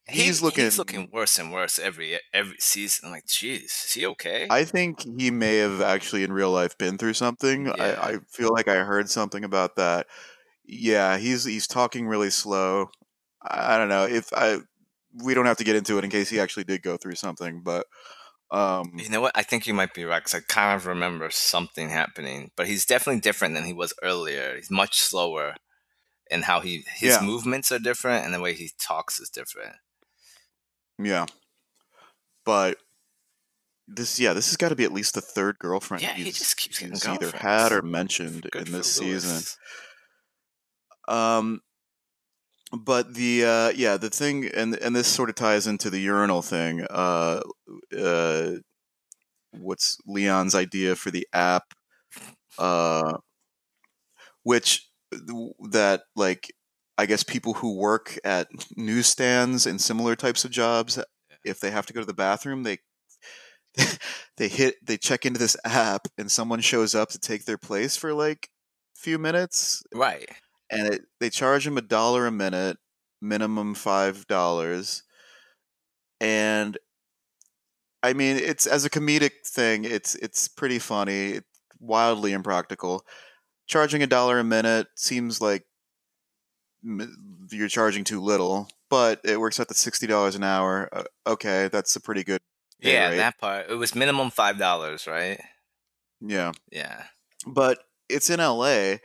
He- 0.07 0.23
He's 0.23 0.41
looking- 0.41 0.65
He's 0.65 0.77
looking 0.77 1.09
worse 1.11 1.37
and 1.39 1.51
worse 1.51 1.79
every 1.79 2.19
every 2.33 2.57
season. 2.59 3.05
I'm 3.07 3.11
like, 3.11 3.25
jeez, 3.27 3.63
is 3.85 3.93
he 3.93 4.05
okay? 4.05 4.47
I 4.49 4.63
think 4.65 5.01
he 5.19 5.31
may 5.31 5.57
have 5.57 5.81
actually 5.81 6.23
in 6.23 6.31
real 6.33 6.51
life 6.51 6.77
been 6.77 6.97
through 6.97 7.13
something. 7.15 7.67
Yeah. 7.67 7.73
I, 7.79 8.09
I 8.11 8.17
feel 8.31 8.51
like 8.53 8.67
I 8.67 8.83
heard 8.83 9.09
something 9.09 9.43
about 9.43 9.75
that. 9.77 10.07
Yeah, 10.65 11.17
he's 11.17 11.43
he's 11.45 11.67
talking 11.67 12.07
really 12.07 12.29
slow. 12.31 12.89
I, 13.41 13.75
I 13.75 13.77
don't 13.77 13.89
know 13.89 14.05
if 14.05 14.31
I. 14.33 14.59
We 15.23 15.33
don't 15.33 15.45
have 15.45 15.57
to 15.57 15.63
get 15.63 15.75
into 15.77 15.97
it 15.97 16.03
in 16.03 16.09
case 16.09 16.29
he 16.29 16.39
actually 16.41 16.65
did 16.65 16.81
go 16.81 16.97
through 16.97 17.15
something, 17.15 17.61
but 17.63 17.85
um, 18.51 18.91
you 18.97 19.09
know 19.09 19.21
what? 19.21 19.31
I 19.35 19.43
think 19.43 19.65
you 19.65 19.73
might 19.73 19.93
be 19.93 20.03
right 20.05 20.19
because 20.23 20.35
I 20.35 20.41
kind 20.47 20.75
of 20.75 20.85
remember 20.85 21.29
something 21.31 21.89
happening. 21.89 22.51
But 22.57 22.67
he's 22.67 22.85
definitely 22.85 23.21
different 23.21 23.55
than 23.55 23.63
he 23.63 23.73
was 23.73 23.93
earlier. 24.03 24.55
He's 24.55 24.69
much 24.69 24.99
slower, 24.99 25.55
and 26.29 26.43
how 26.43 26.59
he 26.59 26.83
his 26.95 27.15
Yeah. 27.15 27.21
movements 27.21 27.71
are 27.71 27.79
different, 27.79 28.25
and 28.25 28.33
the 28.33 28.41
way 28.41 28.53
he 28.53 28.71
talks 28.77 29.19
is 29.19 29.29
different. 29.29 29.75
Yeah. 30.99 31.25
But 32.45 32.77
this, 33.87 34.19
yeah, 34.19 34.33
this 34.33 34.47
has 34.47 34.57
got 34.57 34.69
to 34.69 34.75
be 34.75 34.83
at 34.83 34.93
least 34.93 35.15
the 35.15 35.21
third 35.21 35.57
girlfriend 35.59 36.03
Yeah, 36.03 36.13
he 36.13 36.31
just 36.31 36.57
keeps 36.57 36.79
getting 36.79 36.93
he's 36.93 37.07
either 37.07 37.31
had 37.35 37.71
or 37.71 37.81
mentioned 37.81 38.47
Good 38.51 38.67
in 38.67 38.73
this 38.73 38.91
season. 38.91 39.41
Um, 41.07 41.61
but 42.71 43.13
the 43.13 43.45
uh, 43.45 43.69
yeah, 43.75 43.97
the 43.97 44.09
thing, 44.09 44.49
and 44.53 44.75
and 44.75 44.95
this 44.95 45.07
sort 45.07 45.29
of 45.29 45.35
ties 45.35 45.67
into 45.67 45.89
the 45.89 45.99
urinal 45.99 46.41
thing. 46.41 46.85
Uh, 46.89 47.41
uh, 47.97 48.51
what's 49.51 49.97
Leon's 50.05 50.55
idea 50.55 50.95
for 50.95 51.11
the 51.11 51.27
app? 51.31 51.63
Uh, 52.57 53.17
which 54.43 54.89
that 55.71 56.03
like 56.15 56.53
I 56.97 57.05
guess 57.05 57.23
people 57.23 57.55
who 57.55 57.75
work 57.75 58.17
at 58.23 58.49
newsstands 58.77 59.65
and 59.65 59.81
similar 59.81 60.15
types 60.15 60.45
of 60.45 60.51
jobs, 60.51 60.99
if 61.43 61.59
they 61.59 61.71
have 61.71 61.85
to 61.87 61.93
go 61.93 61.99
to 62.01 62.05
the 62.05 62.13
bathroom, 62.13 62.63
they 62.63 62.79
they 64.37 64.47
hit 64.47 64.75
they 64.85 64.97
check 64.97 65.25
into 65.25 65.39
this 65.39 65.57
app 65.65 66.07
and 66.17 66.31
someone 66.31 66.61
shows 66.61 66.95
up 66.95 67.09
to 67.09 67.19
take 67.19 67.45
their 67.45 67.57
place 67.57 67.97
for 67.97 68.13
like 68.13 68.49
a 68.95 68.99
few 68.99 69.17
minutes 69.19 69.83
Right. 69.93 70.29
and 70.71 70.93
it, 70.95 71.03
they 71.19 71.29
charge 71.29 71.65
them 71.65 71.77
a 71.77 71.81
dollar 71.81 72.27
a 72.27 72.31
minute, 72.31 72.77
minimum 73.21 73.75
five 73.75 74.27
dollars, 74.27 75.03
and 76.19 76.77
I 78.03 78.13
mean 78.13 78.37
it's 78.37 78.67
as 78.67 78.85
a 78.85 78.89
comedic 78.89 79.45
thing, 79.45 79.83
it's 79.85 80.15
it's 80.15 80.47
pretty 80.47 80.79
funny, 80.79 81.31
it's 81.33 81.47
wildly 81.79 82.33
impractical. 82.33 83.05
Charging 83.67 84.03
a 84.03 84.07
dollar 84.07 84.39
a 84.39 84.43
minute 84.43 84.87
seems 84.95 85.41
like 85.41 85.65
you're 87.51 87.67
charging 87.67 88.03
too 88.03 88.21
little, 88.21 88.67
but 88.89 89.21
it 89.23 89.39
works 89.39 89.59
out 89.59 89.67
to 89.69 89.73
sixty 89.73 90.07
dollars 90.07 90.35
an 90.35 90.43
hour. 90.43 90.89
Uh, 90.91 91.03
okay, 91.27 91.69
that's 91.71 91.95
a 91.95 92.01
pretty 92.01 92.23
good. 92.23 92.41
Yeah, 92.79 93.09
rate. 93.09 93.17
that 93.17 93.39
part. 93.39 93.69
It 93.69 93.75
was 93.75 93.95
minimum 93.95 94.29
five 94.31 94.57
dollars, 94.57 95.07
right? 95.07 95.39
yeah. 96.21 96.51
Yeah. 96.71 97.03
but 97.47 97.79
it's 98.09 98.29
in 98.29 98.39
LA. 98.39 98.95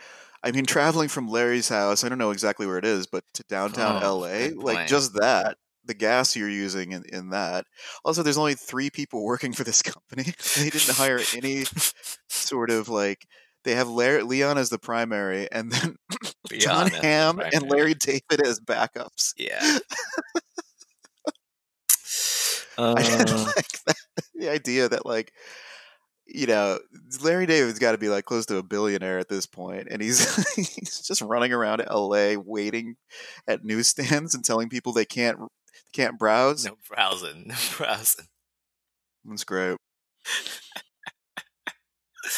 I 0.43 0.53
mean, 0.53 0.64
traveling 0.64 1.09
from 1.09 1.28
Larry's 1.28 1.68
house, 1.68 2.03
I 2.03 2.09
don't 2.09 2.18
know 2.18 2.31
exactly 2.31 2.66
where 2.66 2.78
it 2.78 2.85
is, 2.85 3.07
but 3.07 3.24
to 3.35 3.45
downtown 3.49 4.03
Oh, 4.03 4.18
LA, 4.18 4.49
like 4.55 4.87
just 4.89 5.12
that, 5.14 5.59
the 5.85 5.93
gas 5.95 6.35
you're 6.35 6.49
using 6.49 6.93
in, 6.93 7.05
in 7.12 7.31
that. 7.31 7.66
Also, 8.05 8.22
there's 8.22 8.39
only 8.39 8.55
three 8.55 8.89
people 8.91 9.22
working 9.24 9.53
for 9.53 9.64
this 9.64 9.83
company. 9.83 10.33
they 10.57 10.70
didn't 10.70 10.97
hire 10.97 11.20
any 11.37 11.64
sort 12.28 12.70
of 12.70 12.89
like, 12.89 13.26
they 13.65 13.75
have 13.75 13.89
Larry, 13.89 14.23
Leon 14.23 14.59
as 14.59 14.71
the 14.71 14.79
primary, 14.79 15.51
and 15.53 15.71
then 15.73 15.97
John 16.59 16.87
as 16.87 16.93
the 16.93 17.05
and. 17.55 17.71
Larry 17.71 17.95
David 17.95 18.41
as 18.47 18.61
backups. 18.61 19.33
Yeah. 19.37 19.61
I 22.79 23.03
didn't 23.03 23.31
Uh, 23.37 23.45
like 23.57 23.85
that. 23.87 23.97
the 24.35 24.49
idea 24.49 24.89
that 24.89 25.05
like 25.05 25.33
you 26.27 26.47
know 26.47 26.79
Larry 27.23 27.45
David's 27.45 27.79
got 27.79 27.93
to 27.93 27.99
be 27.99 28.09
like 28.09 28.25
close 28.25 28.47
to 28.47 28.57
a 28.57 28.63
billionaire 28.63 29.19
at 29.19 29.29
this 29.29 29.45
point, 29.47 29.89
and 29.91 30.01
he's 30.01 30.55
he's 30.55 31.03
just 31.07 31.21
running 31.21 31.53
around 31.53 31.83
L.A. 31.87 32.37
waiting 32.39 32.97
at 33.47 33.65
newsstands 33.65 34.35
and 34.35 34.45
telling 34.45 34.71
people 34.71 34.93
they 34.93 35.05
can't 35.05 35.39
can't 35.93 36.19
browse. 36.19 36.65
no 36.65 36.77
browsing. 36.89 37.49
No 37.49 37.55
browsing. 37.77 38.27
That's 39.27 39.45
great. 39.45 39.77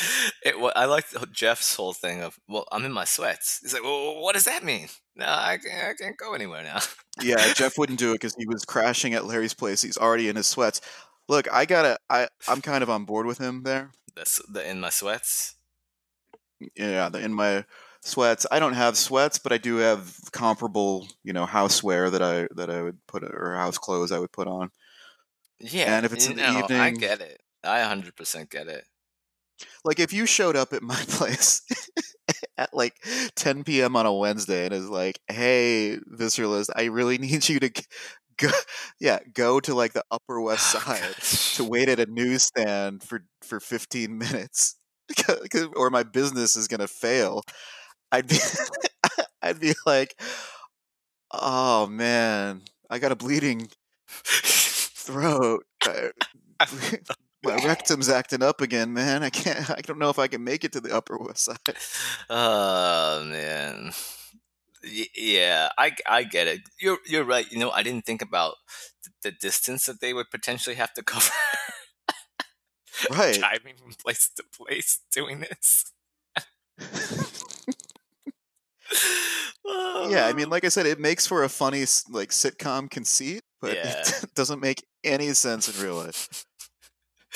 It, 0.44 0.58
wa- 0.58 0.72
I 0.74 0.86
like 0.86 1.06
Jeff's 1.30 1.76
whole 1.76 1.92
thing 1.92 2.22
of, 2.22 2.38
well, 2.48 2.66
I'm 2.72 2.84
in 2.84 2.92
my 2.92 3.04
sweats. 3.04 3.60
He's 3.62 3.72
like, 3.72 3.82
well, 3.82 4.20
what 4.20 4.34
does 4.34 4.44
that 4.44 4.64
mean? 4.64 4.88
No, 5.14 5.26
I 5.26 5.58
can't, 5.58 5.88
I 5.88 5.94
can't 5.94 6.16
go 6.16 6.34
anywhere 6.34 6.62
now. 6.62 6.80
Yeah, 7.20 7.36
Jeff 7.54 7.78
wouldn't 7.78 7.98
do 7.98 8.10
it 8.10 8.14
because 8.14 8.34
he 8.34 8.46
was 8.46 8.64
crashing 8.64 9.14
at 9.14 9.24
Larry's 9.24 9.54
place. 9.54 9.82
He's 9.82 9.96
already 9.96 10.28
in 10.28 10.36
his 10.36 10.46
sweats. 10.46 10.80
Look, 11.28 11.52
I 11.52 11.66
gotta. 11.66 11.98
I 12.10 12.28
I'm 12.48 12.60
kind 12.60 12.82
of 12.82 12.90
on 12.90 13.04
board 13.04 13.26
with 13.26 13.38
him 13.38 13.62
there. 13.62 13.92
That's 14.16 14.40
the 14.48 14.68
in 14.68 14.80
my 14.80 14.90
sweats. 14.90 15.54
Yeah, 16.76 17.08
the, 17.08 17.20
in 17.20 17.32
my 17.32 17.64
sweats. 18.00 18.46
I 18.50 18.58
don't 18.58 18.72
have 18.72 18.96
sweats, 18.96 19.38
but 19.38 19.52
I 19.52 19.58
do 19.58 19.76
have 19.76 20.18
comparable, 20.32 21.06
you 21.22 21.32
know, 21.32 21.46
houseware 21.46 22.10
that 22.10 22.22
I 22.22 22.48
that 22.56 22.70
I 22.70 22.82
would 22.82 22.98
put 23.06 23.22
or 23.22 23.54
house 23.54 23.78
clothes 23.78 24.10
I 24.10 24.18
would 24.18 24.32
put 24.32 24.48
on. 24.48 24.70
Yeah. 25.60 25.96
And 25.96 26.04
if 26.04 26.12
it's 26.12 26.26
in 26.26 26.36
the 26.36 26.42
know, 26.42 26.66
I 26.70 26.90
get 26.90 27.20
it. 27.20 27.40
I 27.64 27.78
100% 27.78 28.50
get 28.50 28.66
it. 28.66 28.84
Like 29.84 30.00
if 30.00 30.12
you 30.12 30.26
showed 30.26 30.56
up 30.56 30.72
at 30.72 30.82
my 30.82 30.94
place 31.08 31.62
at 32.58 32.74
like 32.74 32.94
10 33.36 33.82
p.m. 33.82 33.96
on 33.96 34.06
a 34.06 34.12
Wednesday 34.12 34.64
and 34.64 34.74
is 34.74 34.88
like, 34.88 35.20
"Hey, 35.28 35.98
Visceralist, 36.12 36.70
I 36.76 36.84
really 36.86 37.18
need 37.20 37.48
you 37.48 37.60
to 37.60 37.70
go, 38.38 38.50
yeah, 39.00 39.20
go 39.34 39.60
to 39.60 39.74
like 39.74 39.92
the 39.92 40.04
Upper 40.10 40.40
West 40.40 40.74
Oh, 40.76 40.80
Side 40.80 41.56
to 41.56 41.64
wait 41.64 41.88
at 41.88 42.00
a 42.00 42.06
newsstand 42.06 43.02
for 43.02 43.24
for 43.42 43.60
15 43.60 44.18
minutes, 44.18 44.76
or 45.76 45.90
my 45.90 46.02
business 46.02 46.56
is 46.56 46.68
gonna 46.68 46.88
fail." 46.88 47.42
I'd 48.12 48.28
be, 48.28 48.38
I'd 49.42 49.60
be 49.60 49.74
like, 49.86 50.20
"Oh 51.32 51.86
man, 51.86 52.62
I 52.90 52.98
got 52.98 53.12
a 53.12 53.16
bleeding 53.16 53.68
throat." 54.06 55.66
I- 55.84 56.10
my 57.44 57.56
rectum's 57.66 58.08
acting 58.08 58.42
up 58.42 58.60
again, 58.60 58.92
man. 58.92 59.22
I 59.22 59.30
can't. 59.30 59.70
I 59.70 59.80
don't 59.80 59.98
know 59.98 60.10
if 60.10 60.18
I 60.18 60.28
can 60.28 60.44
make 60.44 60.64
it 60.64 60.72
to 60.72 60.80
the 60.80 60.94
Upper 60.94 61.16
West 61.18 61.44
Side. 61.44 61.58
Oh 62.30 63.24
man. 63.24 63.92
Y- 64.84 65.06
yeah, 65.16 65.68
I, 65.78 65.92
I 66.08 66.24
get 66.24 66.48
it. 66.48 66.60
You're 66.80 66.98
you're 67.06 67.24
right. 67.24 67.50
You 67.52 67.58
know, 67.58 67.70
I 67.70 67.82
didn't 67.82 68.04
think 68.04 68.20
about 68.22 68.56
th- 69.04 69.14
the 69.22 69.30
distance 69.46 69.86
that 69.86 70.00
they 70.00 70.12
would 70.12 70.30
potentially 70.30 70.76
have 70.76 70.92
to 70.94 71.02
cover 71.04 71.30
Right. 73.10 73.38
driving 73.38 73.74
from 73.76 73.92
place 73.94 74.28
to 74.36 74.44
place 74.56 75.00
doing 75.12 75.40
this. 75.40 75.92
yeah, 79.64 80.26
I 80.26 80.32
mean, 80.34 80.48
like 80.50 80.64
I 80.64 80.68
said, 80.68 80.86
it 80.86 80.98
makes 81.00 81.26
for 81.26 81.42
a 81.44 81.48
funny 81.48 81.80
like 82.10 82.30
sitcom 82.30 82.90
conceit, 82.90 83.42
but 83.60 83.74
Yeah. 83.76 83.98
it 84.00 84.24
doesn't 84.34 84.60
make 84.60 84.84
any 85.04 85.32
sense 85.34 85.68
in 85.74 85.82
real 85.84 85.96
life. 85.96 86.44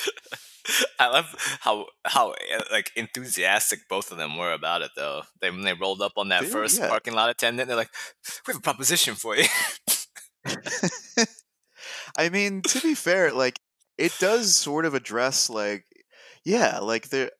I 0.99 1.07
love 1.07 1.33
how 1.61 1.85
how 2.05 2.31
uh, 2.31 2.63
like 2.71 2.91
enthusiastic 2.95 3.87
both 3.89 4.11
of 4.11 4.17
them 4.17 4.37
were 4.37 4.51
about 4.51 4.81
it 4.81 4.91
though. 4.95 5.23
They 5.41 5.49
when 5.49 5.61
they 5.61 5.73
rolled 5.73 6.01
up 6.01 6.13
on 6.17 6.29
that 6.29 6.43
were- 6.43 6.49
first 6.49 6.79
yeah. 6.79 6.89
parking 6.89 7.13
lot 7.13 7.29
attendant, 7.29 7.67
they're 7.67 7.77
like, 7.77 7.93
"We 8.45 8.53
have 8.53 8.59
a 8.59 8.63
proposition 8.63 9.15
for 9.15 9.35
you." 9.35 9.45
I 12.17 12.29
mean, 12.29 12.61
to 12.63 12.79
be 12.81 12.95
fair, 12.95 13.31
like 13.31 13.59
it 13.97 14.13
does 14.19 14.55
sort 14.55 14.85
of 14.85 14.93
address 14.93 15.49
like, 15.49 15.85
yeah, 16.43 16.79
like 16.79 17.09
the. 17.09 17.31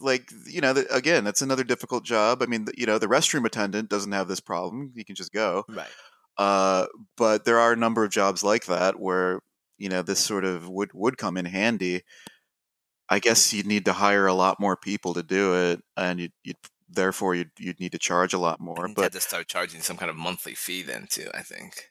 Like 0.00 0.30
you 0.46 0.60
know, 0.60 0.74
the, 0.74 0.86
again, 0.94 1.24
that's 1.24 1.42
another 1.42 1.64
difficult 1.64 2.04
job. 2.04 2.40
I 2.40 2.46
mean, 2.46 2.66
the, 2.66 2.72
you 2.76 2.86
know, 2.86 2.98
the 2.98 3.08
restroom 3.08 3.44
attendant 3.44 3.88
doesn't 3.88 4.12
have 4.12 4.28
this 4.28 4.38
problem; 4.38 4.92
you 4.94 5.04
can 5.04 5.16
just 5.16 5.32
go. 5.32 5.64
right. 5.68 5.88
Uh, 6.36 6.86
but 7.16 7.44
there 7.44 7.58
are 7.58 7.72
a 7.72 7.76
number 7.76 8.04
of 8.04 8.12
jobs 8.12 8.44
like 8.44 8.66
that 8.66 9.00
where 9.00 9.40
you 9.78 9.88
know 9.88 10.02
this 10.02 10.20
sort 10.20 10.44
of 10.44 10.68
would 10.68 10.92
would 10.94 11.16
come 11.18 11.36
in 11.36 11.46
handy. 11.46 12.02
I 13.08 13.20
guess 13.20 13.52
you'd 13.54 13.66
need 13.66 13.86
to 13.86 13.94
hire 13.94 14.26
a 14.26 14.34
lot 14.34 14.60
more 14.60 14.76
people 14.76 15.14
to 15.14 15.22
do 15.22 15.54
it, 15.54 15.82
and 15.96 16.20
you'd, 16.20 16.32
you'd 16.44 16.56
therefore 16.90 17.34
you'd 17.34 17.50
you'd 17.58 17.80
need 17.80 17.92
to 17.92 17.98
charge 17.98 18.34
a 18.34 18.38
lot 18.38 18.60
more. 18.60 18.86
You 18.88 18.94
But 18.94 19.02
had 19.02 19.12
to 19.12 19.20
start 19.20 19.48
charging 19.48 19.80
some 19.80 19.96
kind 19.96 20.10
of 20.10 20.16
monthly 20.16 20.54
fee 20.54 20.82
then 20.82 21.06
too. 21.08 21.30
I 21.34 21.42
think. 21.42 21.90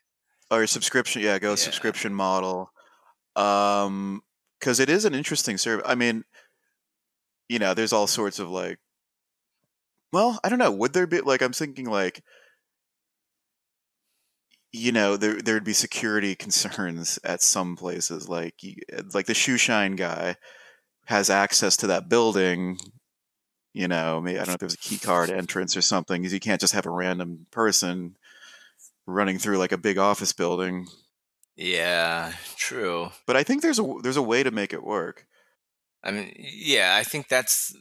or 0.51 0.65
subscription, 0.67 1.21
yeah, 1.21 1.39
go 1.39 1.51
Yeah. 1.51 1.55
subscription 1.55 2.13
model. 2.13 2.71
Um, 3.35 4.21
because 4.59 4.79
it 4.79 4.89
is 4.89 5.05
an 5.05 5.13
interesting 5.13 5.57
service. 5.57 5.85
I 5.87 5.93
mean, 5.95 6.23
you 7.49 7.59
know, 7.59 7.73
there's 7.73 7.93
all 7.93 8.07
sorts 8.07 8.39
of 8.39 8.49
like, 8.49 8.79
well, 10.11 10.39
I 10.43 10.49
don't 10.49 10.59
know. 10.59 10.71
Would 10.71 10.93
there 10.93 11.07
be 11.07 11.21
like 11.21 11.41
I'm 11.41 11.53
thinking 11.53 11.85
like, 11.85 12.23
you 14.71 14.91
know, 14.91 15.17
there 15.17 15.41
there'd 15.41 15.63
be 15.63 15.73
security 15.73 16.35
concerns 16.35 17.19
at 17.23 17.41
some 17.41 17.75
places. 17.75 18.27
Like, 18.29 18.55
like 19.13 19.25
the 19.27 19.33
shoe 19.33 19.57
shine 19.57 19.95
guy 19.95 20.35
has 21.05 21.29
access 21.29 21.77
to 21.77 21.87
that 21.87 22.09
building. 22.09 22.77
You 23.73 23.87
know, 23.87 24.21
maybe 24.21 24.37
I 24.39 24.41
don't 24.41 24.49
know 24.49 24.53
if 24.55 24.59
there's 24.59 24.73
a 24.73 24.77
key 24.77 24.97
card 24.97 25.29
entrance 25.29 25.77
or 25.77 25.81
something. 25.81 26.23
'cause 26.23 26.33
You 26.33 26.39
can't 26.39 26.61
just 26.61 26.73
have 26.73 26.85
a 26.85 26.91
random 26.91 27.47
person 27.51 28.17
running 29.07 29.39
through 29.39 29.57
like 29.57 29.71
a 29.71 29.77
big 29.77 29.97
office 29.97 30.33
building. 30.33 30.87
Yeah, 31.55 32.33
true. 32.57 33.11
But 33.25 33.35
I 33.37 33.43
think 33.43 33.61
there's 33.61 33.79
a 33.79 33.93
there's 34.03 34.17
a 34.17 34.21
way 34.21 34.43
to 34.43 34.51
make 34.51 34.73
it 34.73 34.83
work. 34.83 35.25
I 36.03 36.11
mean, 36.11 36.33
yeah, 36.37 36.95
I 36.95 37.03
think 37.03 37.27
that's 37.29 37.75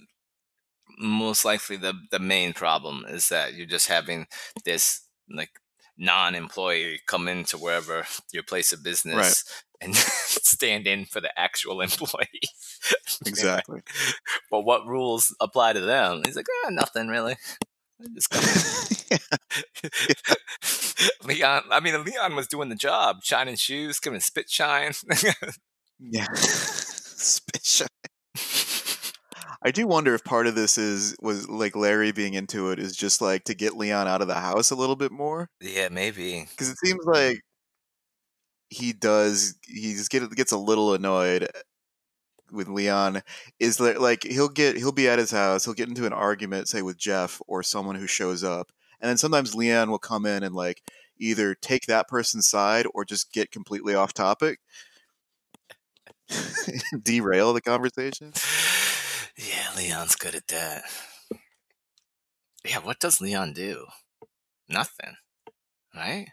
most 0.99 1.45
likely 1.45 1.77
the 1.77 1.95
the 2.11 2.19
main 2.19 2.53
problem 2.53 3.05
is 3.09 3.29
that 3.29 3.55
you're 3.55 3.67
just 3.67 3.89
having 3.89 4.27
this 4.65 5.03
like 5.29 5.51
non-employee 5.99 7.01
come 7.07 7.29
into 7.29 7.57
wherever 7.57 8.05
your 8.33 8.43
place 8.43 8.73
of 8.73 8.83
business 8.83 9.45
and 9.81 9.95
stand 9.97 10.87
in 10.87 11.05
for 11.05 11.21
the 11.21 11.39
actual 11.39 11.81
employee. 11.83 12.41
Exactly. 13.27 13.83
but 14.51 14.63
what 14.63 14.87
rules 14.87 15.35
apply 15.41 15.73
to 15.75 15.81
them? 15.81 16.23
He's 16.25 16.37
like, 16.37 16.47
ah, 16.65 16.71
nothing 16.71 17.09
really. 17.09 17.37
I 18.01 18.07
Just 18.15 18.31
come 18.31 18.43
Leon, 21.25 21.63
I 21.71 21.81
mean, 21.81 22.05
Leon 22.05 22.37
was 22.37 22.47
doing 22.47 22.69
the 22.69 22.75
job, 22.75 23.23
shining 23.23 23.57
shoes, 23.57 23.99
giving 24.01 24.21
spit 24.21 24.51
shine. 24.51 24.93
yeah. 25.99 26.27
Spit 26.35 27.65
shine. 27.65 27.89
I 29.67 29.73
do 29.73 29.89
wonder 29.89 30.15
if 30.15 30.23
part 30.23 30.47
of 30.47 30.55
this 30.55 30.79
is 30.79 31.17
was 31.21 31.49
like 31.49 31.75
Larry 31.75 32.13
being 32.13 32.35
into 32.35 32.71
it 32.71 32.79
is 32.79 32.95
just 32.95 33.21
like 33.21 33.43
to 33.47 33.55
get 33.55 33.77
Leon 33.77 34.07
out 34.07 34.23
of 34.23 34.29
the 34.29 34.35
house 34.35 34.71
a 34.71 34.77
little 34.77 34.95
bit 34.95 35.11
more. 35.11 35.51
Yeah, 35.61 35.89
maybe. 35.89 36.47
because 36.49 36.69
it 36.71 36.79
seems 36.79 37.05
like 37.05 37.41
he 38.71 38.93
does 38.93 39.57
he 39.67 39.95
just 39.95 40.13
get, 40.13 40.31
gets 40.37 40.53
a 40.53 40.57
little 40.57 40.95
annoyed 40.95 41.49
with 42.53 42.69
Leon. 42.69 43.23
Is 43.59 43.79
that 43.79 44.01
like 44.01 44.23
he'll 44.23 44.49
get 44.49 44.77
he'll 44.77 44.93
be 44.93 45.09
at 45.09 45.19
his 45.19 45.33
house 45.33 45.65
he'll 45.65 45.75
get 45.75 45.89
into 45.89 46.07
an 46.07 46.13
argument 46.13 46.69
say 46.69 46.83
with 46.83 46.97
Jeff 46.97 47.43
or 47.49 47.65
someone 47.65 47.97
who 47.97 48.07
shows 48.07 48.45
up 48.45 48.71
and 49.01 49.09
then 49.09 49.19
sometimes 49.19 49.57
Leon 49.57 49.91
will 49.91 49.99
come 49.99 50.27
in 50.27 50.45
and 50.45 50.55
like 50.55 50.81
either 51.19 51.57
take 51.57 51.87
that 51.87 52.07
person's 52.07 52.47
side 52.47 52.87
or 52.95 53.05
just 53.05 53.33
get 53.33 53.51
completely 53.51 53.97
off 53.97 54.13
topic. 54.13 54.61
Derail 57.03 57.53
the 57.53 57.61
conversation 57.61 58.33
Yeah, 59.39 59.69
Leon's 59.77 60.17
good 60.17 60.35
at 60.35 60.49
that. 60.49 60.85
Yeah, 62.65 62.79
what 62.79 62.99
does 62.99 63.21
Leon 63.21 63.53
do? 63.53 63.87
Nothing. 64.69 65.15
Right? 65.95 66.29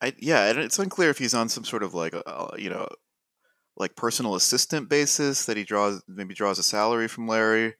I, 0.00 0.14
yeah 0.18 0.44
and 0.44 0.60
it's 0.60 0.78
unclear 0.78 1.10
if 1.10 1.18
he's 1.18 1.34
on 1.34 1.48
some 1.48 1.64
sort 1.64 1.82
of 1.82 1.92
like 1.92 2.14
uh, 2.14 2.50
you 2.56 2.70
know 2.70 2.86
like 3.76 3.96
personal 3.96 4.36
assistant 4.36 4.88
basis 4.88 5.46
that 5.46 5.56
he 5.56 5.64
draws 5.64 6.00
maybe 6.06 6.34
draws 6.34 6.60
a 6.60 6.62
salary 6.62 7.08
from 7.08 7.26
Larry 7.26 7.74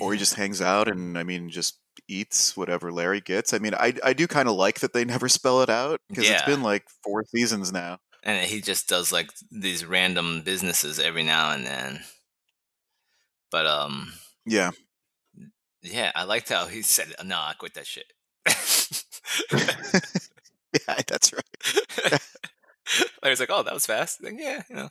or 0.00 0.12
he 0.12 0.18
just 0.18 0.34
hangs 0.34 0.62
out 0.62 0.88
and 0.88 1.18
I 1.18 1.24
mean 1.24 1.50
just 1.50 1.78
eats 2.06 2.56
whatever 2.56 2.92
Larry 2.92 3.20
gets. 3.20 3.52
I 3.52 3.58
mean, 3.58 3.74
I 3.74 3.94
I 4.04 4.12
do 4.12 4.26
kind 4.26 4.48
of 4.48 4.54
like 4.54 4.80
that 4.80 4.92
they 4.92 5.04
never 5.04 5.28
spell 5.28 5.62
it 5.62 5.70
out 5.70 6.00
because 6.08 6.28
it's 6.28 6.42
been 6.42 6.62
like 6.62 6.84
four 7.02 7.24
seasons 7.24 7.72
now. 7.72 7.98
And 8.28 8.46
he 8.46 8.60
just 8.60 8.88
does 8.88 9.10
like 9.12 9.30
these 9.50 9.84
random 9.86 10.42
businesses 10.42 10.98
every 11.00 11.22
now 11.22 11.50
and 11.52 11.66
then. 11.66 12.00
But 13.50 13.66
um 13.66 14.12
Yeah, 14.46 14.70
yeah, 15.82 16.12
I 16.14 16.24
liked 16.24 16.48
how 16.48 16.66
he 16.66 16.82
said, 16.82 17.14
"No, 17.24 17.36
I 17.36 17.54
quit 17.58 17.74
that 17.74 17.86
shit." 17.86 18.12
yeah, 19.52 21.00
that's 21.06 21.32
right. 21.32 22.20
I 23.22 23.30
was 23.30 23.40
like, 23.40 23.50
"Oh, 23.52 23.62
that 23.62 23.74
was 23.74 23.86
fast." 23.86 24.22
Like, 24.22 24.34
yeah, 24.38 24.62
you 24.68 24.76
know. 24.76 24.88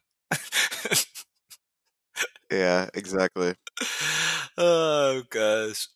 Yeah, 2.52 2.90
exactly. 2.94 3.56
oh 4.58 5.24
gosh. 5.30 5.88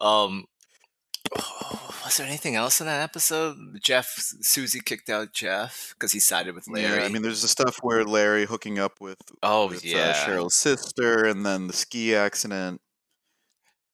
Um 0.00 0.46
was 2.04 2.16
there 2.16 2.26
anything 2.26 2.54
else 2.54 2.80
in 2.80 2.86
that 2.86 3.02
episode? 3.02 3.56
Jeff 3.82 4.06
Susie 4.40 4.80
kicked 4.80 5.10
out 5.10 5.32
Jeff 5.32 5.94
because 5.94 6.12
he 6.12 6.20
sided 6.20 6.54
with 6.54 6.68
Larry. 6.68 7.00
Yeah, 7.00 7.04
I 7.04 7.08
mean, 7.08 7.22
there's 7.22 7.42
the 7.42 7.48
stuff 7.48 7.78
where 7.82 8.04
Larry 8.04 8.46
hooking 8.46 8.78
up 8.78 9.00
with 9.00 9.18
oh 9.42 9.68
with 9.68 9.84
uh, 9.84 9.88
yeah. 9.88 10.12
Cheryl's 10.14 10.54
sister, 10.54 11.24
and 11.24 11.44
then 11.44 11.66
the 11.66 11.72
ski 11.72 12.14
accident. 12.14 12.80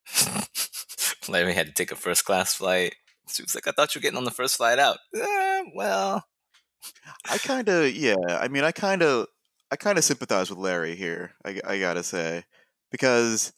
Larry 1.29 1.55
had 1.55 1.67
to 1.67 1.73
take 1.73 1.93
a 1.93 1.97
first 1.97 2.25
class 2.25 2.55
flight. 2.55 2.95
She 3.29 3.43
was 3.43 3.55
like, 3.55 3.67
I 3.69 3.71
thought 3.71 3.95
you 3.95 4.01
were 4.01 4.03
getting 4.03 4.19
on 4.19 4.25
the 4.25 4.31
first 4.31 4.57
flight 4.57 4.79
out. 4.79 4.99
"Eh, 5.15 5.63
well, 5.75 6.25
I 7.31 7.39
kind 7.39 7.69
of, 7.69 7.95
yeah. 7.95 8.17
I 8.29 8.49
mean, 8.49 8.65
I 8.65 8.73
kind 8.73 9.03
of, 9.03 9.27
I 9.71 9.77
kind 9.77 9.97
of 9.97 10.05
sympathize 10.05 10.51
with 10.51 10.59
Larry 10.59 10.97
here. 10.97 11.33
I, 11.45 11.61
I 11.65 11.79
gotta 11.79 12.03
say, 12.03 12.45
because 12.91 13.53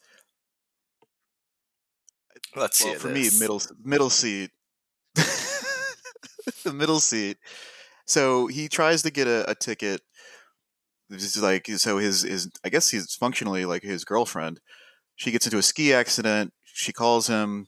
let's 2.55 2.81
well, 2.81 2.91
hear 2.91 2.99
for 2.99 3.09
me, 3.09 3.29
middle 3.39 3.61
middle 3.83 4.09
seat, 4.09 4.51
the 5.15 6.73
middle 6.73 6.99
seat. 6.99 7.37
So 8.05 8.47
he 8.47 8.67
tries 8.67 9.01
to 9.03 9.11
get 9.11 9.27
a, 9.27 9.49
a 9.49 9.55
ticket. 9.55 10.01
This 11.09 11.35
is 11.35 11.43
like 11.43 11.67
so 11.67 11.97
his 11.97 12.21
his 12.23 12.49
I 12.63 12.69
guess 12.69 12.89
he's 12.89 13.15
functionally 13.15 13.65
like 13.65 13.83
his 13.83 14.05
girlfriend. 14.05 14.59
She 15.15 15.31
gets 15.31 15.45
into 15.45 15.57
a 15.57 15.63
ski 15.63 15.93
accident. 15.93 16.53
She 16.63 16.91
calls 16.91 17.27
him. 17.27 17.67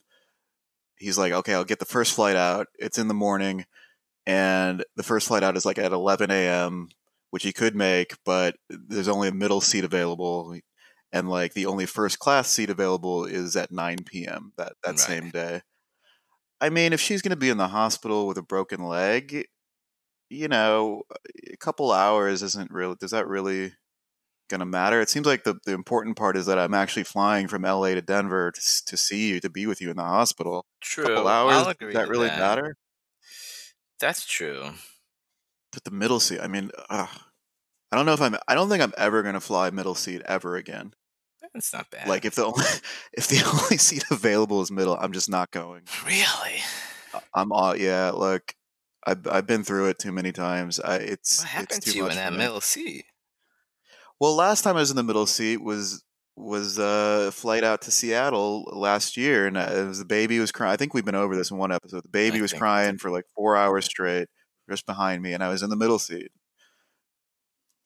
He's 0.98 1.18
like, 1.18 1.32
okay, 1.32 1.54
I'll 1.54 1.64
get 1.64 1.80
the 1.80 1.86
first 1.86 2.14
flight 2.14 2.36
out. 2.36 2.68
It's 2.80 2.98
in 2.98 3.08
the 3.08 3.14
morning, 3.14 3.66
and 4.26 4.84
the 4.96 5.04
first 5.04 5.28
flight 5.28 5.44
out 5.44 5.56
is 5.56 5.66
like 5.66 5.78
at 5.78 5.92
11 5.92 6.32
a.m., 6.32 6.90
which 7.30 7.44
he 7.44 7.54
could 7.54 7.76
make, 7.76 8.16
but 8.26 8.56
there's 8.70 9.08
only 9.08 9.28
a 9.28 9.34
middle 9.34 9.62
seat 9.62 9.84
available, 9.84 10.58
and 11.12 11.30
like 11.30 11.54
the 11.54 11.66
only 11.66 11.86
first 11.86 12.20
class 12.20 12.50
seat 12.50 12.70
available 12.70 13.26
is 13.26 13.56
at 13.56 13.72
9 13.72 14.26
p.m. 14.26 14.54
that 14.58 14.74
that 14.84 14.92
Right. 14.92 15.00
same 15.00 15.30
day. 15.30 15.62
I 16.60 16.70
mean, 16.70 16.94
if 16.94 17.00
she's 17.02 17.22
going 17.22 17.32
to 17.32 17.36
be 17.36 17.50
in 17.50 17.58
the 17.58 17.68
hospital 17.68 18.28
with 18.28 18.38
a 18.38 18.42
broken 18.42 18.84
leg, 18.84 19.46
you 20.30 20.48
know, 20.48 21.04
a 21.52 21.58
couple 21.58 21.92
hours 21.92 22.44
isn't 22.44 22.72
really. 22.72 22.96
Does 23.00 23.12
that 23.12 23.28
really 23.28 23.74
going 24.50 24.60
to 24.60 24.66
matter? 24.66 25.02
It 25.02 25.10
seems 25.10 25.28
like 25.28 25.44
the, 25.44 25.60
the 25.66 25.74
important 25.74 26.18
part 26.18 26.36
is 26.38 26.46
that 26.48 26.60
I'm 26.60 26.74
actually 26.74 27.04
flying 27.04 27.48
from 27.48 27.64
LA 27.64 27.90
to 27.90 28.02
Denver 28.02 28.52
to, 28.52 28.62
to 28.86 28.98
see 28.98 29.30
you, 29.30 29.40
to 29.42 29.50
be 29.50 29.68
with 29.68 29.82
you 29.82 29.90
in 29.92 29.98
the 29.98 30.04
hospital. 30.04 30.66
True. 30.82 31.06
couple 31.06 31.28
hours, 31.28 31.76
does 31.80 31.94
that 31.94 32.10
really 32.10 32.28
that. 32.28 32.40
matter? 32.40 32.76
That's 34.00 34.26
true. 34.26 34.72
But 35.72 35.84
the 35.84 35.92
middle 35.92 36.20
seat, 36.20 36.40
I 36.40 36.48
mean, 36.48 36.72
ugh, 36.90 37.10
I 37.92 37.96
don't 37.96 38.06
know 38.06 38.14
if 38.14 38.22
I'm. 38.22 38.36
I 38.48 38.56
don't 38.56 38.70
think 38.70 38.84
I'm 38.84 38.94
ever 38.98 39.24
going 39.24 39.36
to 39.36 39.40
fly 39.40 39.70
middle 39.70 39.96
seat 39.96 40.22
ever 40.26 40.56
again. 40.56 40.94
It's 41.56 41.74
not 41.74 41.90
bad. 41.90 42.08
Like 42.08 42.26
if 42.26 42.36
the 42.36 42.46
only 42.46 42.66
if 43.14 43.28
the 43.28 43.44
only 43.64 43.78
seat 43.78 44.04
available 44.12 44.62
is 44.62 44.72
middle, 44.72 44.98
I'm 45.00 45.14
just 45.14 45.30
not 45.30 45.52
going. 45.52 45.84
really, 46.06 46.62
I'm 47.34 47.52
all 47.52 47.76
yeah. 47.76 48.12
Look, 48.12 48.54
I've 49.06 49.28
I've 49.28 49.48
been 49.48 49.64
through 49.64 49.88
it 49.88 50.00
too 50.00 50.12
many 50.12 50.32
times. 50.32 50.80
I, 50.80 50.98
it's 50.98 51.40
what 51.40 51.48
happened 51.48 51.78
it's 51.78 51.92
to 51.92 51.98
you 51.98 52.08
in 52.08 52.16
that 52.16 52.34
middle 52.34 52.62
seat? 52.62 53.06
Well, 54.20 54.36
last 54.36 54.64
time 54.64 54.76
I 54.76 54.80
was 54.80 54.90
in 54.90 54.96
the 54.96 55.04
middle 55.04 55.26
seat 55.26 55.62
was 55.62 56.04
was 56.36 56.78
a 56.78 57.32
flight 57.32 57.64
out 57.64 57.82
to 57.84 57.92
Seattle 57.92 58.64
last 58.74 59.18
year, 59.18 59.48
and 59.48 59.58
uh, 59.58 59.70
it 59.72 59.88
was 59.88 60.00
the 60.00 60.06
baby 60.06 60.40
was 60.40 60.52
crying. 60.52 60.74
I 60.74 60.78
think 60.78 60.94
we've 60.94 61.06
been 61.06 61.16
over 61.16 61.36
this 61.36 61.52
in 61.52 61.58
one 61.58 61.72
episode. 61.72 62.04
The 62.04 62.10
baby 62.10 62.40
I 62.40 62.42
was 62.42 62.54
crying 62.54 62.98
for 62.98 63.10
like 63.10 63.26
four 63.36 63.56
hours 63.56 63.86
straight, 63.86 64.28
just 64.70 64.86
behind 64.86 65.24
me, 65.24 65.34
and 65.34 65.44
I 65.44 65.50
was 65.50 65.64
in 65.64 65.70
the 65.70 65.76
middle 65.76 66.00
seat. 66.00 66.32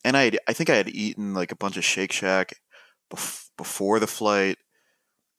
And 0.04 0.18
I, 0.18 0.32
I 0.48 0.54
think 0.54 0.70
I 0.70 0.76
had 0.76 0.90
eaten 0.90 1.34
like 1.34 1.52
a 1.52 1.56
bunch 1.56 1.78
of 1.78 1.86
Shake 1.86 2.12
Shack 2.12 2.54
bef- 3.14 3.50
before 3.58 4.00
the 4.00 4.08
flight, 4.08 4.58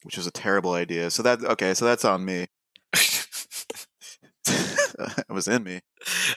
which 0.05 0.17
was 0.17 0.27
a 0.27 0.31
terrible 0.33 0.73
idea. 0.73 1.11
So 1.11 1.23
that 1.23 1.43
okay, 1.45 1.75
so 1.75 1.85
that's 1.85 2.05
on 2.05 2.25
me. 2.25 2.47
it 4.47 5.31
was 5.31 5.49
in 5.49 5.63
me. 5.65 5.81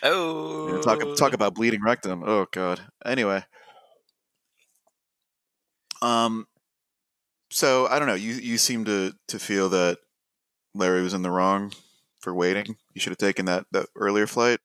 oh, 0.03 0.67
You 0.67 0.73
know, 0.75 0.81
talk 0.81 0.99
talk 1.17 1.33
about 1.33 1.55
bleeding 1.55 1.81
rectum. 1.83 2.23
Oh 2.25 2.47
god. 2.51 2.81
Anyway, 3.05 3.43
um, 6.01 6.47
so 7.49 7.87
I 7.87 7.99
don't 7.99 8.07
know. 8.07 8.15
You 8.15 8.33
you 8.33 8.57
seem 8.57 8.85
to 8.85 9.13
to 9.27 9.39
feel 9.39 9.69
that 9.69 9.99
Larry 10.73 11.01
was 11.01 11.13
in 11.13 11.21
the 11.21 11.31
wrong 11.31 11.73
for 12.19 12.33
waiting. 12.33 12.77
You 12.93 13.01
should 13.01 13.11
have 13.11 13.17
taken 13.17 13.45
that 13.45 13.65
that 13.71 13.87
earlier 13.95 14.27
flight. 14.27 14.59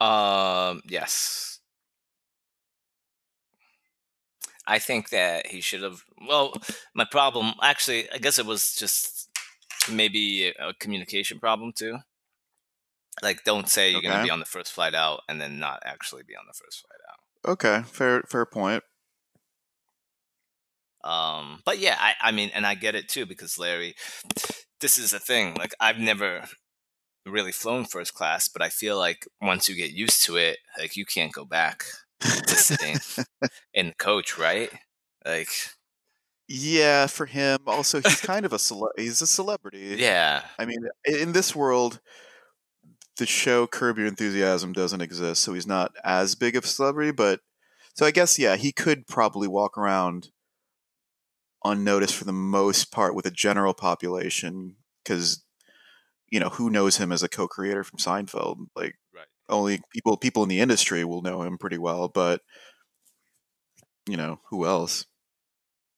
Um, 0.00 0.82
yes. 0.88 1.51
I 4.72 4.78
think 4.78 5.10
that 5.10 5.48
he 5.48 5.60
should 5.60 5.82
have. 5.82 6.02
Well, 6.26 6.54
my 6.94 7.04
problem, 7.04 7.52
actually, 7.62 8.10
I 8.10 8.16
guess 8.16 8.38
it 8.38 8.46
was 8.46 8.74
just 8.74 9.28
maybe 9.90 10.48
a 10.48 10.72
communication 10.80 11.38
problem 11.38 11.74
too. 11.76 11.98
Like, 13.20 13.44
don't 13.44 13.68
say 13.68 13.90
you're 13.90 14.00
going 14.00 14.16
to 14.16 14.24
be 14.24 14.30
on 14.30 14.38
the 14.38 14.46
first 14.46 14.72
flight 14.72 14.94
out 14.94 15.20
and 15.28 15.38
then 15.38 15.58
not 15.58 15.82
actually 15.84 16.22
be 16.22 16.34
on 16.34 16.46
the 16.46 16.54
first 16.54 16.86
flight 16.86 17.00
out. 17.10 17.52
Okay, 17.52 17.82
fair 17.86 18.22
fair 18.22 18.46
point. 18.46 18.82
Um, 21.04 21.60
but 21.66 21.78
yeah, 21.78 21.96
I, 22.00 22.14
I 22.22 22.32
mean, 22.32 22.50
and 22.54 22.66
I 22.66 22.74
get 22.74 22.94
it 22.94 23.10
too 23.10 23.26
because 23.26 23.58
Larry, 23.58 23.94
this 24.80 24.96
is 24.96 25.12
a 25.12 25.18
thing. 25.18 25.52
Like, 25.52 25.74
I've 25.80 25.98
never 25.98 26.44
really 27.26 27.52
flown 27.52 27.84
first 27.84 28.14
class, 28.14 28.48
but 28.48 28.62
I 28.62 28.70
feel 28.70 28.96
like 28.96 29.28
once 29.42 29.68
you 29.68 29.76
get 29.76 29.90
used 29.90 30.24
to 30.24 30.36
it, 30.36 30.60
like 30.78 30.96
you 30.96 31.04
can't 31.04 31.32
go 31.32 31.44
back 31.44 31.84
to 32.46 32.56
sitting 32.56 32.98
in 33.74 33.92
coach, 33.98 34.38
right? 34.38 34.70
Like, 35.24 35.48
Yeah, 36.48 37.06
for 37.06 37.26
him. 37.26 37.58
Also, 37.66 38.00
he's 38.00 38.20
kind 38.20 38.44
of 38.44 38.52
a 38.52 38.58
cele- 38.58 38.92
he's 38.96 39.22
a 39.22 39.26
celebrity. 39.26 39.98
yeah, 39.98 40.44
I 40.58 40.64
mean, 40.66 40.80
in 41.04 41.32
this 41.32 41.54
world, 41.54 42.00
the 43.16 43.26
show 43.26 43.66
Curb 43.66 43.98
Your 43.98 44.06
Enthusiasm 44.06 44.72
doesn't 44.72 45.00
exist, 45.00 45.42
so 45.42 45.54
he's 45.54 45.66
not 45.66 45.92
as 46.04 46.34
big 46.34 46.56
of 46.56 46.64
a 46.64 46.68
celebrity. 46.68 47.12
But 47.12 47.40
so 47.94 48.06
I 48.06 48.10
guess 48.10 48.38
yeah, 48.38 48.56
he 48.56 48.72
could 48.72 49.06
probably 49.06 49.48
walk 49.48 49.76
around 49.78 50.30
unnoticed 51.64 52.14
for 52.14 52.24
the 52.24 52.32
most 52.32 52.90
part 52.90 53.14
with 53.14 53.26
a 53.26 53.30
general 53.30 53.74
population 53.74 54.76
because 55.04 55.44
you 56.30 56.40
know 56.40 56.50
who 56.50 56.70
knows 56.70 56.96
him 56.98 57.12
as 57.12 57.22
a 57.22 57.28
co-creator 57.28 57.84
from 57.84 57.98
Seinfeld. 57.98 58.66
Like. 58.76 58.96
Only 59.52 59.80
people 59.92 60.16
people 60.16 60.42
in 60.42 60.48
the 60.48 60.60
industry 60.60 61.04
will 61.04 61.22
know 61.22 61.42
him 61.42 61.58
pretty 61.58 61.78
well, 61.78 62.08
but 62.08 62.42
you 64.08 64.16
know 64.16 64.40
who 64.50 64.64
else? 64.66 65.06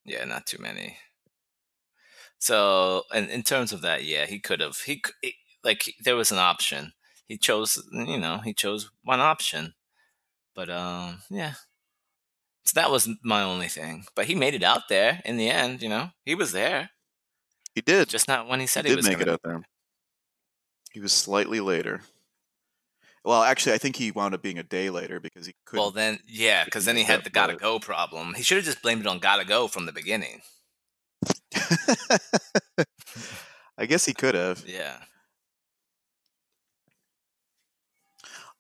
yeah, 0.04 0.24
not 0.24 0.46
too 0.46 0.58
many. 0.60 0.98
So, 2.38 3.04
and 3.12 3.30
in 3.30 3.42
terms 3.42 3.72
of 3.72 3.80
that, 3.82 4.04
yeah, 4.04 4.26
he 4.26 4.38
could 4.38 4.60
have. 4.60 4.78
He 4.80 5.02
like 5.62 5.94
there 6.04 6.16
was 6.16 6.32
an 6.32 6.38
option. 6.38 6.92
He 7.26 7.38
chose, 7.38 7.82
you 7.92 8.18
know, 8.18 8.38
he 8.44 8.52
chose 8.52 8.90
one 9.02 9.20
option. 9.20 9.74
But 10.54 10.70
um, 10.70 11.22
yeah. 11.30 11.54
So 12.64 12.72
that 12.80 12.90
was 12.90 13.08
my 13.22 13.42
only 13.42 13.68
thing. 13.68 14.06
But 14.14 14.26
he 14.26 14.34
made 14.34 14.54
it 14.54 14.62
out 14.62 14.88
there 14.88 15.20
in 15.24 15.36
the 15.36 15.48
end. 15.50 15.82
You 15.82 15.88
know, 15.88 16.10
he 16.24 16.34
was 16.34 16.52
there, 16.52 16.90
He 17.74 17.80
did. 17.82 18.08
just 18.08 18.26
not 18.28 18.48
when 18.48 18.60
he 18.60 18.66
he 18.66 18.66
said 18.66 18.84
he, 18.86 18.94
did 18.94 18.96
was 18.96 19.08
make 19.08 19.18
gonna 19.18 19.22
it 19.22 19.28
out 19.28 19.40
there. 19.44 19.62
He 20.92 21.00
was 21.00 21.12
slightly 21.12 21.60
later. 21.60 22.00
Well, 23.24 23.42
actually, 23.42 23.72
I 23.72 23.78
think 23.78 23.96
he 23.96 24.10
wound 24.10 24.34
up 24.34 24.42
being 24.42 24.58
a 24.58 24.62
day 24.62 24.90
later 24.90 25.18
because 25.18 25.46
he 25.46 25.54
couldn't. 25.64 25.80
Well, 25.82 25.90
then, 25.90 26.18
yeah, 26.26 26.64
because 26.64 26.84
then 26.84 26.96
he 26.96 27.04
had 27.04 27.24
the 27.24 27.30
gotta 27.30 27.56
go 27.56 27.78
problem. 27.78 28.34
He 28.34 28.42
should 28.42 28.56
have 28.56 28.66
just 28.66 28.82
blamed 28.82 29.00
it 29.00 29.06
on 29.06 29.18
gotta 29.18 29.46
go 29.46 29.66
from 29.66 29.86
the 29.86 29.92
beginning. 29.92 30.42
I 33.78 33.86
guess 33.86 34.04
he 34.04 34.12
could 34.12 34.34
have. 34.34 34.64
Yeah. 34.66 34.98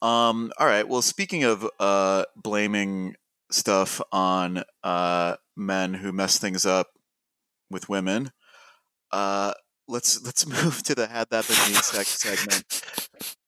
Um. 0.00 0.50
All 0.58 0.66
right. 0.66 0.88
Well, 0.88 1.02
speaking 1.02 1.44
of 1.44 1.68
uh, 1.78 2.24
blaming 2.34 3.16
stuff 3.50 4.00
on 4.12 4.64
uh, 4.82 5.36
men 5.56 5.94
who 5.94 6.10
mess 6.10 6.38
things 6.38 6.64
up 6.64 6.88
with 7.70 7.90
women, 7.90 8.32
uh, 9.12 9.52
let's 9.88 10.24
let's 10.24 10.46
move 10.64 10.82
to 10.84 10.94
the 10.94 11.06
had 11.06 11.28
that 11.30 11.46
been 11.46 11.56
me 11.70 11.78
seg- 11.78 12.06
segment. 12.06 12.82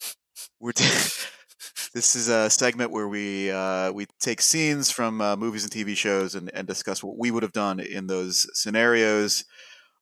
We're 0.60 0.72
t- 0.72 0.84
this 1.94 2.16
is 2.16 2.28
a 2.28 2.50
segment 2.50 2.90
where 2.90 3.08
we 3.08 3.50
uh, 3.50 3.92
we 3.92 4.06
take 4.20 4.40
scenes 4.40 4.90
from 4.90 5.20
uh, 5.20 5.36
movies 5.36 5.62
and 5.64 5.72
TV 5.72 5.94
shows 5.94 6.34
and, 6.34 6.50
and 6.54 6.66
discuss 6.66 7.02
what 7.02 7.18
we 7.18 7.30
would 7.30 7.42
have 7.42 7.52
done 7.52 7.80
in 7.80 8.06
those 8.06 8.46
scenarios. 8.58 9.44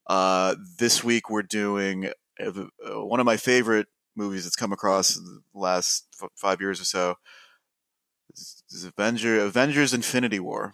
Uh, 0.07 0.57
this 0.79 1.05
week 1.05 1.31
we're 1.31 1.43
doing 1.43 2.07
uh, 2.41 2.65
uh, 2.87 3.05
one 3.07 3.21
of 3.21 3.27
my 3.27 3.37
favorite 3.37 3.89
movies 4.17 4.45
that's 4.45 4.57
come 4.57 4.73
across 4.73 5.17
in 5.17 5.25
the 5.25 5.61
last 5.61 6.09
f- 6.23 6.31
five 6.37 6.61
years 6.61 6.81
or 6.81 6.85
so. 6.85 7.17
This 8.31 8.63
is 8.71 8.85
Avenger 8.85 9.41
Avengers 9.41 9.95
Infinity 9.95 10.39
War. 10.39 10.73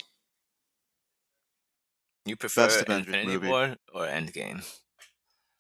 You 2.27 2.37
prefer 2.37 2.67
Best 2.67 2.83
Avengers 2.83 3.15
Infinity 3.15 3.35
movie. 3.35 3.49
War 3.49 3.77
or 3.93 4.07
Endgame? 4.07 4.65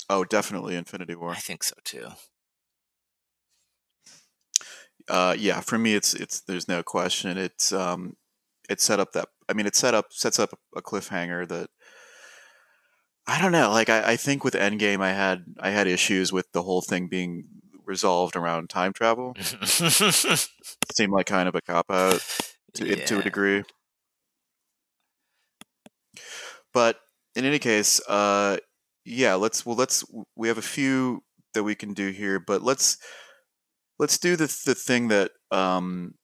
Oh, 0.08 0.24
definitely 0.24 0.76
Infinity 0.76 1.14
War. 1.14 1.30
I 1.30 1.36
think 1.36 1.62
so 1.62 1.74
too. 1.84 2.08
Uh, 5.08 5.34
yeah, 5.38 5.60
for 5.60 5.78
me, 5.78 5.94
it's 5.94 6.14
it's 6.14 6.40
there's 6.40 6.68
no 6.68 6.82
question. 6.82 7.38
It's 7.38 7.72
um, 7.72 8.16
it 8.68 8.80
set 8.80 9.00
up 9.00 9.12
that 9.12 9.28
I 9.48 9.52
mean, 9.52 9.66
it 9.66 9.76
set 9.76 9.94
up 9.94 10.12
sets 10.12 10.38
up 10.38 10.58
a 10.76 10.82
cliffhanger 10.82 11.48
that 11.48 11.70
I 13.26 13.40
don't 13.40 13.52
know. 13.52 13.70
Like 13.70 13.88
I, 13.88 14.12
I 14.12 14.16
think 14.16 14.44
with 14.44 14.54
Endgame, 14.54 15.00
I 15.00 15.12
had 15.12 15.44
I 15.58 15.70
had 15.70 15.86
issues 15.86 16.32
with 16.32 16.50
the 16.52 16.62
whole 16.62 16.82
thing 16.82 17.08
being 17.08 17.44
resolved 17.84 18.36
around 18.36 18.70
time 18.70 18.92
travel. 18.92 19.34
Seemed 19.64 21.12
like 21.12 21.26
kind 21.26 21.48
of 21.48 21.54
a 21.54 21.60
cop 21.60 21.90
out 21.90 22.24
to, 22.74 22.96
to 23.06 23.18
a 23.18 23.22
degree. 23.22 23.64
But 26.72 27.00
in 27.34 27.44
any 27.44 27.58
case, 27.58 28.00
uh, 28.08 28.58
yeah, 29.04 29.34
let's 29.34 29.66
well 29.66 29.76
let's 29.76 30.04
we 30.36 30.48
have 30.48 30.58
a 30.58 30.62
few 30.62 31.22
that 31.54 31.64
we 31.64 31.74
can 31.74 31.94
do 31.94 32.10
here, 32.10 32.38
but 32.38 32.62
let's 32.62 32.98
let's 34.00 34.18
do 34.18 34.34
the 34.34 34.46
the 34.66 34.74
thing 34.74 35.08
that 35.08 35.30
um, 35.50 36.14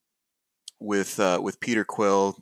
with 0.81 1.21
uh, 1.21 1.39
with 1.43 1.61
Peter 1.61 1.85
Quill 1.85 2.37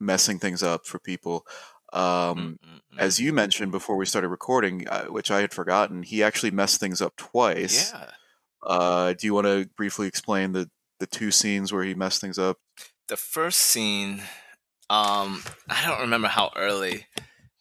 messing 0.00 0.38
things 0.38 0.62
up 0.62 0.86
for 0.86 0.98
people. 0.98 1.46
Um, 1.92 2.58
Mm-mm-mm. 2.64 2.98
as 2.98 3.20
you 3.20 3.32
mentioned 3.32 3.72
before 3.72 3.96
we 3.96 4.06
started 4.06 4.28
recording, 4.28 4.88
uh, 4.88 5.06
which 5.06 5.30
I 5.30 5.40
had 5.40 5.52
forgotten, 5.52 6.02
he 6.02 6.22
actually 6.22 6.52
messed 6.52 6.80
things 6.80 7.02
up 7.02 7.16
twice. 7.16 7.92
yeah, 7.92 8.10
Uh, 8.62 9.12
do 9.12 9.26
you 9.26 9.34
want 9.34 9.46
to 9.46 9.68
briefly 9.76 10.06
explain 10.06 10.52
the 10.52 10.70
the 10.98 11.06
two 11.06 11.30
scenes 11.30 11.72
where 11.72 11.84
he 11.84 11.94
messed 11.94 12.20
things 12.20 12.38
up? 12.38 12.58
the 13.08 13.16
first 13.16 13.58
scene, 13.60 14.22
um, 14.88 15.42
I 15.68 15.84
don't 15.84 16.00
remember 16.00 16.28
how 16.28 16.50
early 16.56 17.06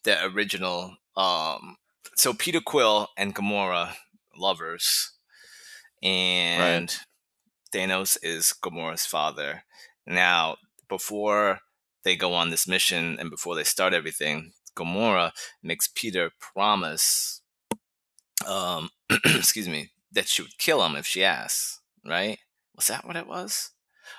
the 0.04 0.24
original. 0.26 0.96
Um, 1.18 1.78
so 2.16 2.34
Peter 2.34 2.62
Quill 2.62 3.08
and 3.18 3.34
Gamora 3.36 3.96
lovers, 4.38 5.12
and 6.02 6.96
Thanos 7.74 8.18
is 8.22 8.54
Gamora's 8.62 9.06
father. 9.06 9.64
Now, 10.06 10.58
before 10.88 11.60
they 12.04 12.16
go 12.16 12.34
on 12.34 12.50
this 12.50 12.68
mission 12.68 13.18
and 13.20 13.30
before 13.30 13.56
they 13.56 13.64
start 13.64 13.94
everything, 13.94 14.54
Gamora 14.76 15.32
makes 15.62 15.90
Peter 15.94 16.32
promise, 16.40 17.42
um, 18.48 18.90
excuse 19.26 19.68
me, 19.68 19.92
that 20.12 20.28
she 20.28 20.42
would 20.42 20.58
kill 20.58 20.84
him 20.86 20.96
if 20.96 21.06
she 21.06 21.24
asks. 21.24 21.82
Right? 22.06 22.40
Was 22.76 22.88
that 22.88 23.06
what 23.06 23.18
it 23.18 23.28
was? 23.28 23.72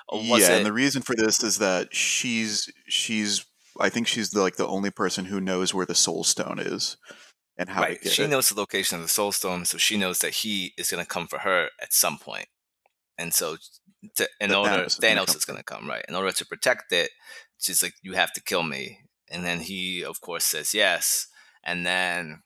Or 0.07 0.19
was 0.19 0.41
yeah, 0.41 0.53
it? 0.53 0.57
and 0.57 0.65
the 0.65 0.73
reason 0.73 1.01
for 1.01 1.15
this 1.15 1.43
is 1.43 1.57
that 1.57 1.93
she's 1.93 2.71
she's 2.87 3.45
I 3.79 3.89
think 3.89 4.07
she's 4.07 4.29
the, 4.29 4.41
like 4.41 4.55
the 4.55 4.67
only 4.67 4.91
person 4.91 5.25
who 5.25 5.41
knows 5.41 5.73
where 5.73 5.85
the 5.85 5.95
Soul 5.95 6.23
Stone 6.23 6.59
is 6.59 6.97
and 7.61 7.69
how 7.69 7.81
right. 7.83 8.03
She 8.07 8.23
it. 8.23 8.29
knows 8.29 8.49
the 8.49 8.59
location 8.59 8.95
of 8.97 9.03
the 9.03 9.07
Soul 9.07 9.31
Stone, 9.31 9.65
so 9.65 9.77
she 9.77 9.95
knows 9.95 10.17
that 10.19 10.33
he 10.33 10.73
is 10.79 10.89
going 10.89 11.03
to 11.03 11.07
come 11.07 11.27
for 11.27 11.39
her 11.39 11.69
at 11.79 11.93
some 11.93 12.17
point. 12.17 12.47
And 13.19 13.35
so, 13.35 13.57
to, 14.15 14.27
in 14.39 14.49
That 14.49 14.57
order, 14.57 14.71
Thanos 14.71 14.87
is 14.87 14.95
gonna 14.95 15.13
Thanos 15.13 15.27
come 15.27 15.35
is 15.35 15.45
going 15.45 15.57
to 15.57 15.63
come, 15.63 15.87
right? 15.87 16.03
In 16.09 16.15
order 16.15 16.31
to 16.31 16.45
protect 16.45 16.91
it, 16.91 17.11
she's 17.59 17.83
like, 17.83 17.93
"You 18.01 18.13
have 18.13 18.33
to 18.33 18.41
kill 18.41 18.63
me." 18.63 19.01
And 19.29 19.45
then 19.45 19.59
he, 19.59 20.03
of 20.03 20.21
course, 20.21 20.43
says 20.43 20.73
yes. 20.73 21.27
And 21.63 21.85
then, 21.85 22.41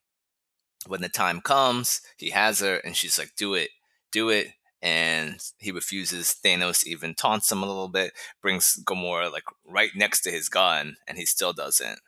when 0.85 0.99
the 0.99 1.07
time 1.07 1.39
comes, 1.39 2.01
he 2.17 2.31
has 2.31 2.59
her, 2.59 2.75
and 2.75 2.93
she's 2.93 3.17
like, 3.17 3.37
"Do 3.37 3.53
it, 3.53 3.69
do 4.11 4.27
it." 4.27 4.49
And 4.81 5.39
he 5.57 5.71
refuses. 5.71 6.35
Thanos 6.43 6.85
even 6.85 7.15
taunts 7.15 7.49
him 7.49 7.63
a 7.63 7.67
little 7.67 7.87
bit, 7.87 8.11
brings 8.41 8.77
Gamora 8.83 9.31
like 9.31 9.45
right 9.65 9.91
next 9.95 10.23
to 10.23 10.29
his 10.31 10.49
gun, 10.49 10.97
and 11.07 11.17
he 11.17 11.25
still 11.25 11.53
doesn't. 11.53 11.99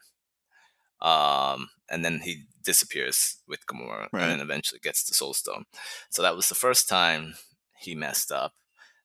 Um, 1.01 1.70
and 1.89 2.03
then 2.03 2.19
he 2.23 2.43
disappears 2.63 3.38
with 3.47 3.65
Gamora, 3.65 4.07
Right. 4.11 4.23
and 4.23 4.31
then 4.31 4.39
eventually 4.41 4.79
gets 4.79 5.03
the 5.03 5.13
Soul 5.13 5.33
Stone. 5.33 5.65
So 6.09 6.21
that 6.21 6.35
was 6.35 6.49
the 6.49 6.55
first 6.55 6.89
time 6.89 7.35
he 7.79 7.95
messed 7.95 8.31
up, 8.31 8.53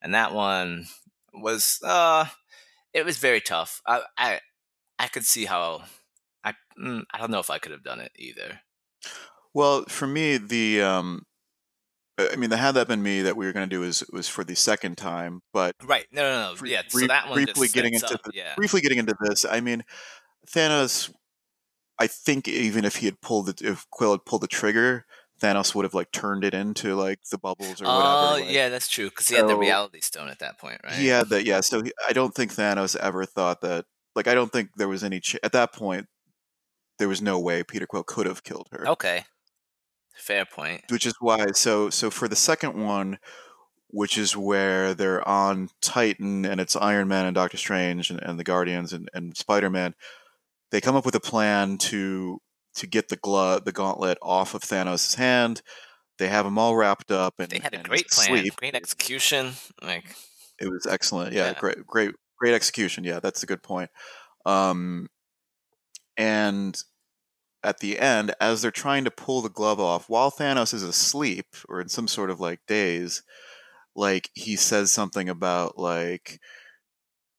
and 0.00 0.14
that 0.14 0.32
one 0.34 0.86
was 1.34 1.78
uh, 1.84 2.26
it 2.92 3.04
was 3.04 3.18
very 3.18 3.40
tough. 3.40 3.80
I 3.86 4.02
I, 4.18 4.40
I 4.98 5.08
could 5.08 5.24
see 5.24 5.44
how 5.44 5.82
I 6.44 6.54
mm, 6.78 7.02
I 7.12 7.18
don't 7.18 7.30
know 7.30 7.38
if 7.40 7.50
I 7.50 7.58
could 7.58 7.72
have 7.72 7.84
done 7.84 8.00
it 8.00 8.12
either. 8.16 8.60
Well, 9.54 9.84
for 9.88 10.06
me, 10.06 10.38
the 10.38 10.82
um, 10.82 11.26
I 12.18 12.36
mean, 12.36 12.50
the 12.50 12.56
had 12.56 12.72
that 12.72 12.88
been 12.88 13.02
me 13.02 13.22
that 13.22 13.36
we 13.36 13.46
were 13.46 13.52
going 13.52 13.68
to 13.68 13.74
do 13.74 13.82
is 13.82 14.04
was 14.12 14.28
for 14.28 14.44
the 14.44 14.54
second 14.56 14.96
time, 14.98 15.40
but 15.52 15.74
Right? 15.82 16.06
No, 16.12 16.22
no, 16.22 16.54
no. 16.54 16.66
Yeah. 16.66 16.82
so 16.88 17.06
that 17.06 17.28
one 17.28 17.44
briefly 17.44 17.68
getting 17.68 17.94
into 17.94 18.14
up, 18.14 18.20
yeah. 18.32 18.54
briefly 18.56 18.80
getting 18.80 18.98
into 18.98 19.14
this, 19.20 19.44
I 19.44 19.60
mean, 19.60 19.84
Thanos. 20.48 21.12
I 21.98 22.06
think 22.06 22.48
even 22.48 22.84
if 22.84 22.96
he 22.96 23.06
had 23.06 23.20
pulled 23.20 23.48
it, 23.48 23.62
if 23.62 23.86
Quill 23.90 24.12
had 24.12 24.24
pulled 24.24 24.42
the 24.42 24.48
trigger, 24.48 25.04
Thanos 25.40 25.74
would 25.74 25.84
have 25.84 25.94
like 25.94 26.12
turned 26.12 26.44
it 26.44 26.54
into 26.54 26.94
like 26.94 27.18
the 27.30 27.38
bubbles 27.38 27.80
or 27.80 27.84
whatever. 27.84 28.02
Oh, 28.04 28.36
like- 28.40 28.50
yeah, 28.50 28.68
that's 28.68 28.88
true. 28.88 29.08
Because 29.10 29.28
he 29.28 29.36
had 29.36 29.48
the 29.48 29.56
Reality 29.56 30.00
Stone 30.00 30.28
at 30.28 30.38
that 30.38 30.58
point, 30.58 30.80
right? 30.84 30.94
He 30.94 31.08
had 31.08 31.28
that, 31.30 31.44
yeah. 31.44 31.60
So 31.60 31.82
he, 31.82 31.92
I 32.08 32.12
don't 32.12 32.34
think 32.34 32.52
Thanos 32.54 32.96
ever 32.96 33.24
thought 33.24 33.60
that 33.62 33.84
like 34.14 34.26
I 34.28 34.34
don't 34.34 34.52
think 34.52 34.70
there 34.76 34.88
was 34.88 35.02
any 35.04 35.20
ch- 35.20 35.36
at 35.42 35.52
that 35.52 35.72
point. 35.72 36.06
There 36.98 37.08
was 37.08 37.22
no 37.22 37.38
way 37.40 37.62
Peter 37.64 37.86
Quill 37.86 38.04
could 38.04 38.26
have 38.26 38.44
killed 38.44 38.68
her. 38.72 38.86
Okay. 38.88 39.24
Fair 40.14 40.44
point. 40.44 40.82
Which 40.90 41.06
is 41.06 41.14
why 41.20 41.46
so 41.54 41.90
so 41.90 42.10
for 42.10 42.28
the 42.28 42.36
second 42.36 42.74
one, 42.74 43.18
which 43.88 44.16
is 44.16 44.36
where 44.36 44.94
they're 44.94 45.26
on 45.26 45.68
Titan 45.80 46.44
and 46.44 46.60
it's 46.60 46.76
Iron 46.76 47.08
Man 47.08 47.26
and 47.26 47.34
Doctor 47.34 47.56
Strange 47.56 48.10
and, 48.10 48.20
and 48.22 48.38
the 48.38 48.44
Guardians 48.44 48.92
and, 48.92 49.08
and 49.12 49.36
Spider 49.36 49.70
Man, 49.70 49.94
they 50.72 50.80
come 50.82 50.96
up 50.96 51.06
with 51.06 51.14
a 51.16 51.20
plan 51.20 51.78
to 51.78 52.40
to 52.76 52.88
get 52.88 53.08
the 53.08 53.16
glove 53.18 53.64
the 53.66 53.72
gauntlet 53.72 54.18
off 54.22 54.54
of 54.54 54.62
Thanos' 54.62 55.16
hand. 55.16 55.62
They 56.18 56.28
have 56.28 56.44
them 56.46 56.58
all 56.58 56.76
wrapped 56.76 57.10
up 57.12 57.34
and 57.40 57.50
They 57.50 57.58
had 57.58 57.74
a 57.74 57.78
and 57.78 57.88
great 57.88 58.08
plan, 58.08 58.32
asleep. 58.34 58.56
great 58.56 58.74
execution. 58.74 59.54
Like 59.82 60.16
It 60.60 60.68
was 60.70 60.86
excellent. 60.86 61.34
Yeah, 61.34 61.48
Yeah. 61.48 61.60
great, 61.60 61.86
great, 61.86 62.14
great 62.38 62.54
execution. 62.54 63.04
Yeah, 63.04 63.20
that's 63.20 63.42
a 63.42 63.46
good 63.46 63.62
point. 63.62 63.90
Um, 64.46 65.08
and 66.16 66.76
at 67.64 67.78
the 67.78 67.98
end, 67.98 68.34
as 68.40 68.62
they're 68.62 68.70
trying 68.70 69.04
to 69.04 69.10
pull 69.10 69.42
the 69.42 69.48
glove 69.50 69.80
off, 69.80 70.08
while 70.08 70.30
Thanos 70.30 70.74
is 70.74 70.82
asleep 70.82 71.46
or 71.68 71.80
in 71.80 71.88
some 71.88 72.08
sort 72.08 72.30
of 72.30 72.40
like 72.40 72.60
daze, 72.66 73.22
like 73.96 74.30
he 74.34 74.56
says 74.56 74.92
something 74.92 75.28
about 75.28 75.78
like 75.78 76.40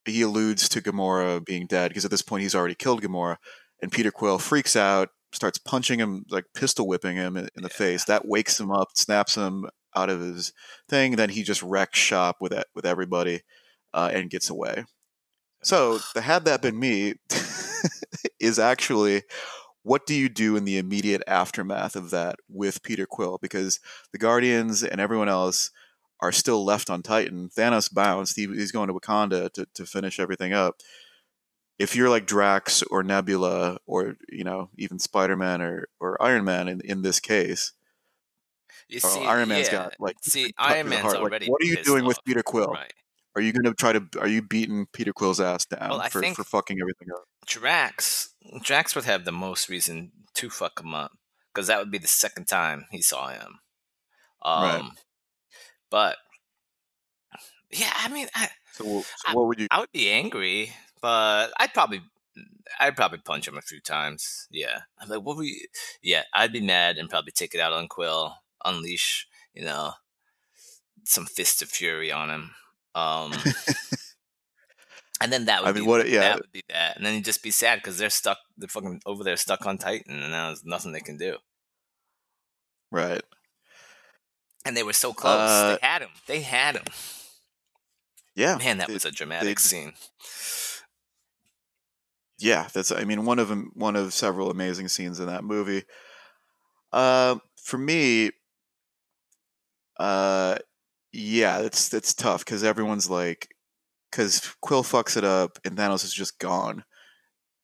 he 0.06 0.22
alludes 0.22 0.68
to 0.70 0.82
Gamora 0.82 1.44
being 1.44 1.68
dead 1.68 1.90
because 1.90 2.06
at 2.06 2.12
this 2.12 2.22
point 2.22 2.44
he's 2.44 2.56
already 2.56 2.76
killed 2.76 3.02
Gamora, 3.02 3.38
and 3.82 3.92
Peter 3.92 4.12
Quill 4.12 4.40
freaks 4.40 4.76
out, 4.76 5.10
starts 5.32 5.58
punching 5.58 6.00
him, 6.00 6.26
like 6.30 6.46
pistol 6.54 6.88
whipping 6.88 7.16
him 7.18 7.38
in, 7.38 7.50
in 7.56 7.64
the 7.64 7.70
Yeah. 7.70 7.78
face. 7.78 8.06
That 8.06 8.28
wakes 8.28 8.60
him 8.60 8.72
up, 8.72 8.90
snaps 8.96 9.36
him 9.36 9.70
out 9.96 10.10
of 10.10 10.20
his 10.22 10.54
thing. 10.90 11.16
Then 11.16 11.30
he 11.30 11.44
just 11.44 11.64
wrecks 11.64 12.00
shop 12.00 12.38
with 12.42 12.54
it, 12.54 12.66
with 12.76 12.86
everybody, 12.86 13.42
uh, 13.94 14.12
and 14.14 14.30
gets 14.30 14.50
away. 14.50 14.86
So 15.64 16.00
the 16.14 16.22
had 16.22 16.46
that 16.46 16.62
been 16.62 16.78
me 16.80 17.16
is 18.40 18.60
actually 18.60 19.24
what 19.84 20.06
do 20.06 20.14
you 20.16 20.30
do 20.30 20.56
in 20.56 20.64
the 20.64 20.78
immediate 20.78 21.22
aftermath 21.28 21.96
of 21.98 22.10
that 22.12 22.38
with 22.48 22.84
Peter 22.84 23.06
Quill? 23.06 23.38
Because 23.42 23.80
the 24.14 24.18
Guardians 24.18 24.82
and 24.82 25.02
everyone 25.02 25.28
else 25.28 25.72
are 26.24 26.32
still 26.32 26.64
left 26.64 26.90
on 26.90 27.04
Titan. 27.04 27.50
Thanos 27.50 27.94
bounced. 27.94 28.38
He, 28.38 28.48
he's 28.48 28.72
going 28.72 28.88
to 28.88 28.94
Wakanda 28.94 29.52
to, 29.52 29.68
to 29.74 29.86
finish 29.86 30.22
everything 30.22 30.54
up. 30.54 30.78
If 31.78 31.98
you're 31.98 32.10
like 32.10 32.26
Drax 32.26 32.82
or 32.84 33.04
Nebula 33.04 33.80
or, 33.86 34.16
you 34.30 34.46
know, 34.46 34.70
even 34.78 35.00
Spider 35.00 35.36
Man 35.36 35.62
or, 35.62 35.90
or 36.00 36.22
Iron 36.24 36.46
Man 36.46 36.70
in, 36.70 36.80
in 36.80 37.02
this 37.02 37.20
case, 37.20 37.74
you 38.88 39.02
or 39.04 39.10
see, 39.10 39.26
Iron 39.26 39.50
Man's 39.50 39.68
yeah. 39.68 39.74
got 39.74 39.96
like 40.00 40.16
see 40.22 40.54
Iron 40.58 40.88
Man's 40.88 41.02
heart. 41.02 41.22
Like, 41.22 41.44
what 41.48 41.62
are 41.62 41.66
you 41.66 41.84
doing 41.84 42.06
with. 42.06 42.24
Peter 42.24 42.42
Quill? 42.42 42.72
Right. 42.72 42.94
Are 43.36 43.42
you 43.42 43.52
going 43.52 43.66
to 43.66 43.74
try 43.74 43.92
to? 43.92 44.08
Are 44.22 44.28
you 44.28 44.42
beating 44.42 44.86
Peter 44.94 45.12
Quill's 45.12 45.42
ass 45.42 45.66
down 45.66 45.90
Well, 45.90 46.10
for, 46.10 46.24
for 46.24 46.44
fucking 46.46 46.78
everything 46.80 47.10
up? 47.14 47.26
Drax, 47.46 48.34
Drax 48.62 48.96
would 48.96 49.04
have 49.04 49.26
the 49.26 49.34
most 49.34 49.68
reason 49.68 50.14
to 50.36 50.50
fuck 50.50 50.80
him 50.80 50.94
up 50.94 51.12
because 51.54 51.68
that 51.68 51.80
would 51.80 51.92
be 51.92 51.98
the 51.98 52.08
second 52.08 52.48
time 52.48 52.86
he 52.92 53.02
saw 53.02 53.28
him. 53.28 53.60
Um, 54.42 54.64
Right. 54.64 54.92
But 55.94 56.18
yeah, 57.72 57.94
I 57.98 58.10
mean, 58.10 58.28
I, 58.34 58.50
So, 58.72 58.84
so 59.04 59.34
what 59.34 59.46
would 59.46 59.60
you? 59.60 59.68
I 59.70 59.80
would 59.80 59.92
be 59.92 60.10
angry, 60.10 60.74
but 61.04 61.54
I'd 61.60 61.72
probably, 61.72 62.02
I'd 62.80 62.96
probably 62.96 63.20
punch 63.20 63.48
him 63.48 63.60
a 63.60 63.62
few 63.62 63.80
times. 63.80 64.48
Yeah, 64.50 64.80
I'm 65.00 65.08
like, 65.08 65.22
what 65.22 65.38
were 65.38 65.44
you? 65.44 65.68
Yeah, 66.02 66.24
I'd 66.34 66.52
be 66.52 66.62
mad 66.62 66.98
and 66.98 67.12
probably 67.12 67.32
take 67.32 67.54
it 67.54 67.62
out 67.62 67.74
on 67.74 67.88
Quill, 67.88 68.36
unleash, 68.66 69.28
you 69.54 69.64
know, 69.66 69.92
some 71.04 71.28
fist 71.28 71.62
of 71.62 71.70
fury 71.70 72.12
on 72.12 72.32
him. 72.32 72.52
Um, 72.96 73.34
and 75.22 75.32
then 75.32 75.46
that 75.46 75.62
would 75.62 75.70
I 75.70 75.74
mean, 75.74 75.84
be 75.84 75.88
what? 75.88 76.10
Yeah, 76.10 76.22
that 76.22 76.38
would 76.38 76.52
be 76.52 76.64
that, 76.70 76.98
and 76.98 77.06
then 77.06 77.14
you'd 77.14 77.26
just 77.26 77.44
be 77.44 77.52
sad 77.52 77.76
because 77.76 78.00
they're 78.00 78.10
stuck. 78.10 78.40
They're 78.58 78.68
fucking 78.68 79.04
over 79.06 79.24
there, 79.24 79.38
stuck 79.38 79.68
on 79.68 79.78
Titan, 79.78 80.24
and 80.24 80.32
now 80.32 80.48
there's 80.48 80.66
nothing 80.66 80.92
they 80.92 81.02
can 81.02 81.18
do. 81.18 81.38
right. 82.92 83.22
And 84.66 84.78
they 84.78 84.84
were 84.84 84.94
so 84.94 85.14
close. 85.14 85.50
Uh, 85.50 85.78
they 85.82 85.88
had 85.88 86.02
him. 86.02 86.10
They 86.28 86.42
had 86.42 86.76
him. 86.76 86.86
Yeah, 88.36 88.58
Man, 88.58 88.78
that 88.80 88.88
they- 88.88 88.94
was 88.94 89.06
a 89.06 89.12
dramatic 89.12 89.60
they- 89.60 89.62
scene. 89.62 89.94
yeah. 92.40 92.68
That's. 92.74 92.92
I 92.92 93.04
mean, 93.04 93.26
one 93.26 93.40
of 93.40 93.48
them. 93.50 93.72
One 93.76 93.96
of 93.96 94.14
several 94.14 94.50
amazing 94.50 94.88
scenes 94.88 95.20
in 95.20 95.28
that 95.28 95.44
movie. 95.44 95.84
Uh, 96.92 97.36
for 97.62 97.78
me, 97.78 98.32
uh, 100.00 100.58
yeah, 101.12 101.60
it's 101.60 101.94
it's 101.94 102.14
tough 102.14 102.44
because 102.46 102.64
everyone's 102.64 103.10
like, 103.10 103.50
because 104.12 104.56
Quill 104.62 104.84
fucks 104.84 105.16
it 105.18 105.24
up 105.24 105.60
and 105.66 105.78
Thanos 105.78 106.04
is 106.04 106.14
just 106.14 106.40
gone. 106.40 106.84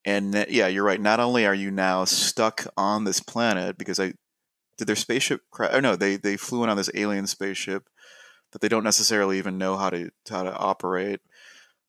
And 0.06 0.34
that- 0.34 0.52
yeah, 0.52 0.68
you're 0.68 0.84
right. 0.86 1.02
Not 1.02 1.20
only 1.20 1.46
are 1.46 1.54
you 1.56 1.72
now 1.72 2.06
stuck 2.06 2.66
on 2.78 3.04
this 3.04 3.20
planet 3.20 3.78
because 3.78 4.00
I 4.00 4.14
did 4.80 4.88
their 4.88 4.96
spaceship 4.96 5.42
crash. 5.52 5.72
Oh 5.74 5.80
no, 5.80 5.96
they 5.96 6.16
they 6.16 6.38
flew 6.38 6.64
in 6.64 6.70
on 6.70 6.78
this 6.78 6.90
alien 6.96 7.28
spaceship 7.28 7.88
that 8.52 8.62
they 8.62 8.68
don't 8.68 8.84
necessarily 8.84 9.38
even 9.38 9.58
know 9.58 9.78
how 9.78 9.90
to 9.92 10.10
how 10.30 10.44
to 10.44 10.56
operate. 10.56 11.20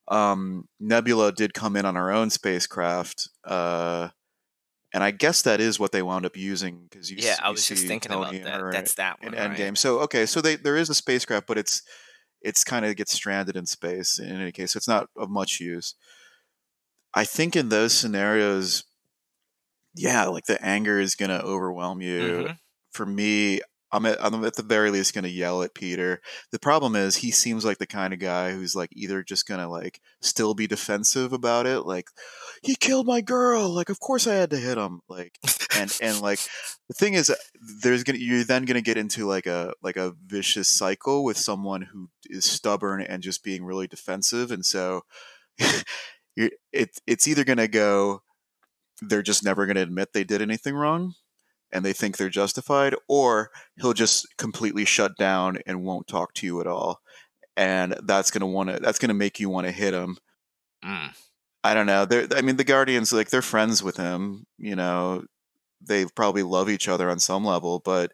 Um, 0.08 0.68
Nebula 0.78 1.32
did 1.32 1.54
come 1.54 1.76
in 1.76 1.86
on 1.86 1.94
her 1.94 2.10
own 2.10 2.30
spacecraft, 2.30 3.28
uh, 3.44 4.08
and 4.92 5.04
I 5.04 5.12
guess 5.12 5.42
that 5.42 5.60
is 5.60 5.78
what 5.78 5.92
they 5.92 6.02
wound 6.02 6.26
up 6.26 6.36
using 6.36 6.88
because 6.90 7.10
you 7.10 7.18
Yeah, 7.20 7.36
I 7.42 7.50
was 7.50 7.66
just 7.66 7.86
thinking 7.86 8.10
Tony 8.10 8.40
about 8.40 8.60
that. 8.60 8.72
That's 8.72 8.94
that 8.94 9.22
one. 9.22 9.32
right? 9.32 9.56
Endgame. 9.56 9.78
So 9.78 10.00
okay, 10.00 10.26
so 10.26 10.40
they 10.40 10.56
there 10.56 10.76
is 10.76 10.90
a 10.90 10.94
spacecraft, 10.94 11.46
but 11.46 11.58
it's 11.58 11.82
it's 12.42 12.64
kind 12.64 12.84
of 12.84 12.96
gets 12.96 13.12
stranded 13.12 13.56
in 13.56 13.66
space 13.66 14.18
in 14.18 14.40
any 14.40 14.52
case. 14.52 14.72
So 14.72 14.78
it's 14.78 14.88
not 14.88 15.08
of 15.16 15.30
much 15.30 15.60
use. 15.60 15.94
I 17.14 17.24
think 17.24 17.54
in 17.56 17.68
those 17.68 17.92
scenarios, 17.92 18.84
yeah, 19.94 20.24
like 20.26 20.46
the 20.46 20.62
anger 20.64 20.98
is 20.98 21.14
gonna 21.14 21.38
overwhelm 21.38 22.00
you. 22.00 22.20
Mhm. 22.20 22.58
For 22.92 23.06
me, 23.06 23.60
I'm 23.92 24.06
at, 24.06 24.18
I'm 24.24 24.44
at 24.44 24.54
the 24.54 24.62
very 24.62 24.90
least 24.90 25.14
gonna 25.14 25.28
yell 25.28 25.62
at 25.62 25.74
Peter. 25.74 26.20
The 26.52 26.58
problem 26.58 26.94
is 26.94 27.16
he 27.16 27.30
seems 27.30 27.64
like 27.64 27.78
the 27.78 27.86
kind 27.86 28.12
of 28.12 28.20
guy 28.20 28.52
who's 28.52 28.76
like 28.76 28.90
either 28.92 29.22
just 29.22 29.48
gonna 29.48 29.68
like 29.68 30.00
still 30.20 30.54
be 30.54 30.66
defensive 30.66 31.32
about 31.32 31.66
it, 31.66 31.80
like 31.80 32.08
he 32.62 32.76
killed 32.76 33.06
my 33.06 33.20
girl, 33.20 33.68
like 33.68 33.88
of 33.88 33.98
course 33.98 34.26
I 34.26 34.34
had 34.34 34.50
to 34.50 34.56
hit 34.56 34.78
him, 34.78 35.00
like 35.08 35.38
and 35.76 35.96
and 36.00 36.20
like 36.20 36.38
the 36.88 36.94
thing 36.94 37.14
is 37.14 37.34
there's 37.82 38.04
gonna 38.04 38.18
you're 38.18 38.44
then 38.44 38.64
gonna 38.64 38.80
get 38.80 38.96
into 38.96 39.26
like 39.26 39.46
a 39.46 39.72
like 39.82 39.96
a 39.96 40.14
vicious 40.24 40.68
cycle 40.68 41.24
with 41.24 41.36
someone 41.36 41.82
who 41.82 42.08
is 42.26 42.44
stubborn 42.44 43.02
and 43.02 43.22
just 43.22 43.42
being 43.42 43.64
really 43.64 43.88
defensive 43.88 44.50
and 44.52 44.64
so 44.64 45.02
it, 46.36 46.52
it's 47.06 47.26
either 47.26 47.44
gonna 47.44 47.68
go 47.68 48.22
they're 49.02 49.22
just 49.22 49.44
never 49.44 49.66
gonna 49.66 49.80
admit 49.80 50.12
they 50.12 50.24
did 50.24 50.42
anything 50.42 50.74
wrong 50.74 51.14
and 51.72 51.84
they 51.84 51.92
think 51.92 52.16
they're 52.16 52.28
justified 52.28 52.94
or 53.08 53.50
he'll 53.80 53.92
just 53.92 54.26
completely 54.36 54.84
shut 54.84 55.16
down 55.16 55.58
and 55.66 55.84
won't 55.84 56.06
talk 56.06 56.34
to 56.34 56.46
you 56.46 56.60
at 56.60 56.66
all 56.66 57.00
and 57.56 57.96
that's 58.04 58.30
gonna 58.30 58.46
want 58.46 58.70
to 58.70 58.78
that's 58.80 58.98
gonna 58.98 59.14
make 59.14 59.40
you 59.40 59.48
want 59.48 59.66
to 59.66 59.72
hit 59.72 59.94
him 59.94 60.16
Mm. 60.84 61.14
I 61.62 61.74
don't 61.74 61.86
know. 61.86 62.04
They're, 62.04 62.26
I 62.34 62.42
mean, 62.42 62.56
the 62.56 62.64
Guardians, 62.64 63.12
like, 63.12 63.30
they're 63.30 63.42
friends 63.42 63.82
with 63.82 63.96
him. 63.96 64.46
You 64.58 64.76
know, 64.76 65.24
they 65.80 66.06
probably 66.06 66.42
love 66.42 66.70
each 66.70 66.88
other 66.88 67.10
on 67.10 67.18
some 67.18 67.44
level, 67.44 67.80
but 67.84 68.12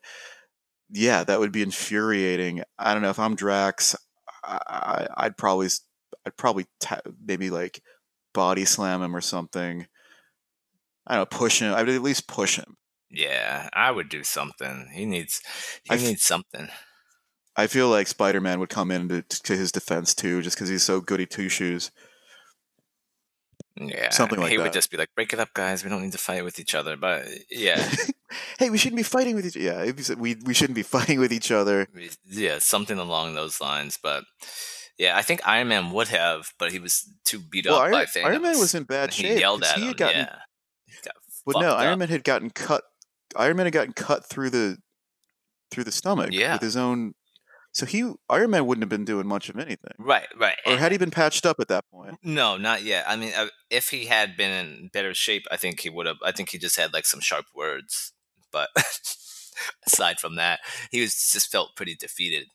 yeah, 0.90 1.24
that 1.24 1.40
would 1.40 1.52
be 1.52 1.62
infuriating. 1.62 2.62
I 2.78 2.92
don't 2.92 3.02
know 3.02 3.11
if 3.11 3.18
I'm 3.18 3.36
Drax, 3.36 3.96
I, 4.44 4.59
I, 4.68 5.09
I'd 5.16 5.36
probably, 5.36 5.68
I'd 6.24 6.36
probably 6.36 6.66
ta- 6.80 7.00
maybe 7.24 7.50
like 7.50 7.82
body 8.34 8.64
slam 8.64 9.02
him 9.02 9.14
or 9.14 9.20
something. 9.20 9.86
I 11.07 11.16
don't 11.16 11.30
know, 11.30 11.38
push 11.38 11.61
him. 11.61 11.74
I'd 11.74 11.88
at 11.88 12.02
least 12.02 12.28
push 12.28 12.57
him. 12.57 12.76
Yeah, 13.11 13.68
I 13.72 13.90
would 13.90 14.09
do 14.09 14.24
something. 14.24 14.88
He 14.92 15.04
needs. 15.07 15.40
He 15.84 15.90
I 15.90 15.94
f- 15.94 16.02
needs 16.02 16.22
something. 16.22 16.68
I 17.57 17.66
feel 17.68 17.88
like 17.88 18.07
Spider 18.07 18.40
Man 18.40 18.59
would 18.61 18.68
come 18.68 18.90
in 18.90 19.09
to, 19.09 19.22
to 19.22 19.57
his 19.57 19.72
defense 19.72 20.14
too, 20.14 20.42
just 20.42 20.57
because 20.57 20.68
he's 20.68 20.82
so 20.82 21.00
goody 21.00 21.24
two 21.26 21.48
shoes. 21.48 21.90
Yeah, 23.78 24.09
something 24.11 24.38
like 24.38 24.50
he 24.50 24.57
that. 24.57 24.62
He 24.62 24.66
would 24.66 24.72
just 24.72 24.90
be 24.90 24.96
like, 24.96 25.11
"Break 25.14 25.32
it 25.34 25.38
up, 25.40 25.52
guys. 25.54 25.84
We 25.84 25.90
don't 25.90 26.02
need 26.02 26.12
to 26.12 26.18
fight 26.18 26.42
with 26.44 26.59
each 26.59 26.74
other." 26.74 26.96
But 26.96 27.22
uh, 27.26 27.30
yeah, 27.50 27.90
hey, 28.59 28.70
we 28.70 28.78
shouldn't 28.78 28.96
be 28.96 29.02
fighting 29.02 29.34
with 29.34 29.46
each. 29.46 29.57
Yeah, 29.57 29.82
if 29.82 29.98
you 29.98 30.04
said 30.04 30.18
we 30.18 30.36
we 30.44 30.54
shouldn't 30.54 30.74
be 30.76 30.82
fighting 30.96 31.20
with 31.20 31.32
each 31.32 31.50
other. 31.50 31.86
yeah, 32.24 32.59
something 32.59 32.98
along 32.98 33.34
those 33.34 33.61
lines. 33.61 33.98
But 34.02 34.24
yeah, 34.98 35.16
I 35.16 35.22
think 35.22 35.40
Iron 35.46 35.68
Man 35.68 35.90
would 35.90 36.09
have, 36.09 36.52
but 36.59 36.72
he 36.72 36.78
was 36.78 37.07
too 37.26 37.38
beat 37.38 37.66
Well, 37.66 37.76
up 37.76 37.82
Iron, 37.82 37.92
by 37.92 38.04
Thanos. 38.07 38.24
Iron 38.24 38.42
Man 38.42 38.59
was 38.59 38.74
in 38.74 38.84
bad 38.84 39.04
and 39.04 39.12
he 39.12 39.22
shape. 39.24 39.40
yelled 39.40 39.62
at 39.62 39.76
he 39.78 39.88
him. 39.88 39.92
gotten 39.92 40.20
yeah, 40.20 40.36
But 41.44 41.57
no, 41.61 41.68
fucked 41.70 41.80
Iron. 41.82 41.98
Man 41.98 42.09
had 42.09 42.24
gotten 42.24 42.48
cut. 42.50 42.82
Iron 43.39 43.57
Man 43.57 43.66
had 43.66 43.72
gotten 43.72 43.93
cut 43.93 44.24
through 44.24 44.51
the 44.51 44.78
through 45.70 45.84
the 45.84 45.93
stomach 45.93 46.30
Yeah. 46.32 46.55
with 46.55 46.62
his 46.62 46.76
own. 46.76 47.14
So 47.72 47.84
he 47.84 48.11
Iron 48.30 48.51
Man 48.51 48.66
wouldn't 48.66 48.82
have 48.82 48.89
been 48.89 49.05
doing 49.05 49.26
much 49.26 49.49
of 49.51 49.57
anything, 49.59 49.93
Right, 49.99 50.26
right. 50.37 50.57
or 50.66 50.76
had 50.78 50.93
he 50.93 50.99
been 50.99 51.11
patched 51.11 51.45
up 51.45 51.61
at 51.61 51.68
that 51.68 51.84
point? 51.91 52.18
No, 52.22 52.57
not 52.57 52.82
yet. 52.82 53.05
I 53.07 53.16
mean, 53.16 53.32
uh, 53.37 53.49
if 53.68 53.91
he 53.91 54.07
had 54.07 54.34
been 54.37 54.51
in 54.51 54.89
better 54.95 55.12
shape, 55.12 55.45
I 55.51 55.57
think 55.59 55.80
he 55.80 55.91
would 55.91 56.07
have. 56.07 56.16
I 56.24 56.32
think 56.32 56.49
he 56.51 56.59
just 56.59 56.76
had 56.76 56.93
like 56.95 57.05
some 57.05 57.20
sharp 57.20 57.47
words. 57.55 58.12
But 58.51 58.70
aside 59.87 60.20
from 60.20 60.37
that, 60.37 60.61
he 60.91 61.01
was 61.03 61.12
just 61.32 61.51
felt 61.53 61.76
pretty 61.76 61.95
defeated. 61.95 62.47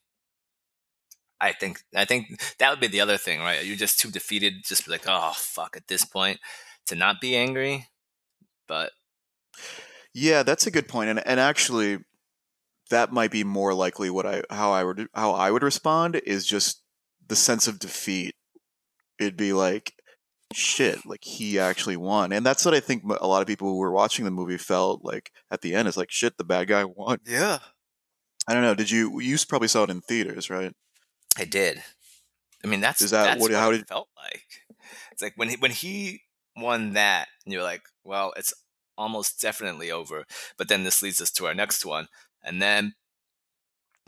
I 1.40 1.52
think 1.54 1.82
I 1.96 2.06
think 2.06 2.40
that 2.60 2.70
would 2.72 2.80
be 2.80 2.88
the 2.88 3.02
other 3.02 3.18
thing, 3.18 3.40
right? 3.42 3.64
You're 3.64 3.76
just 3.76 4.00
too 4.00 4.10
defeated, 4.10 4.64
just 4.64 4.88
like, 4.88 5.04
oh 5.08 5.34
fuck, 5.36 5.76
at 5.78 5.88
this 5.88 6.06
point, 6.06 6.40
to 6.88 6.96
not 6.96 7.22
be 7.22 7.36
angry. 7.36 7.88
But 8.68 8.92
Yeah, 10.14 10.44
that's 10.44 10.68
a 10.68 10.72
good 10.72 10.88
point, 10.88 11.10
and 11.10 11.26
and 11.26 11.40
actually, 11.40 12.00
that 12.90 13.12
might 13.14 13.32
be 13.32 13.44
more 13.44 13.74
likely 13.74 14.10
what 14.10 14.26
I 14.26 14.44
how 14.50 14.72
I 14.72 14.84
would 14.84 15.08
how 15.14 15.32
I 15.34 15.52
would 15.52 15.64
respond 15.64 16.16
is 16.26 16.46
just 16.46 16.82
the 17.28 17.36
sense 17.36 17.68
of 17.68 17.80
defeat. 17.80 18.36
It'd 19.20 19.38
be 19.38 19.54
like, 19.54 19.94
shit, 20.54 21.06
like 21.06 21.24
he 21.24 21.58
actually 21.60 21.96
won, 21.98 22.32
and 22.34 22.46
that's 22.46 22.66
what 22.66 22.74
I 22.74 22.80
think 22.82 23.04
a 23.04 23.28
lot 23.28 23.42
of 23.42 23.48
people 23.48 23.70
who 23.70 23.78
were 23.78 23.92
watching 23.92 24.26
the 24.26 24.32
movie 24.32 24.58
felt 24.58 25.04
like 25.06 25.32
at 25.50 25.62
the 25.62 25.74
end. 25.76 25.88
Is 25.88 25.96
like, 25.98 26.12
shit, 26.12 26.38
the 26.38 26.44
bad 26.44 26.68
guy 26.68 26.84
won. 26.96 27.20
yeah, 27.26 27.60
I 28.48 28.54
don't 28.54 28.64
know. 28.64 28.76
Did 28.76 28.92
you 28.92 29.20
you 29.22 29.38
probably 29.48 29.68
saw 29.70 29.84
it 29.84 29.90
in 29.90 30.02
theaters, 30.02 30.50
right? 30.50 30.74
I 31.38 31.46
did. 31.46 31.82
I 32.64 32.68
mean, 32.68 32.82
that's 32.82 33.02
Is 33.02 33.12
that 33.12 33.24
that's 33.24 33.42
what- 33.42 33.52
what, 33.52 33.60
how 33.60 33.72
it 33.72 33.78
did- 33.78 33.88
felt 33.88 34.10
like. 34.18 34.44
It's 35.14 35.22
like 35.22 35.34
when 35.38 35.50
he 35.50 35.56
when 35.56 35.72
he 35.72 36.24
won 36.58 36.94
that, 36.94 37.28
and 37.46 37.54
you're 37.54 37.64
like, 37.64 37.82
well, 38.04 38.34
it's 38.36 38.54
almost 38.98 39.42
definitely 39.42 39.92
over. 39.92 40.26
But 40.58 40.68
then 40.70 40.84
this 40.84 41.02
leads 41.02 41.22
us 41.22 41.32
to 41.34 41.46
our 41.48 41.54
next 41.56 41.86
one, 41.86 42.08
and 42.44 42.62
then 42.62 42.96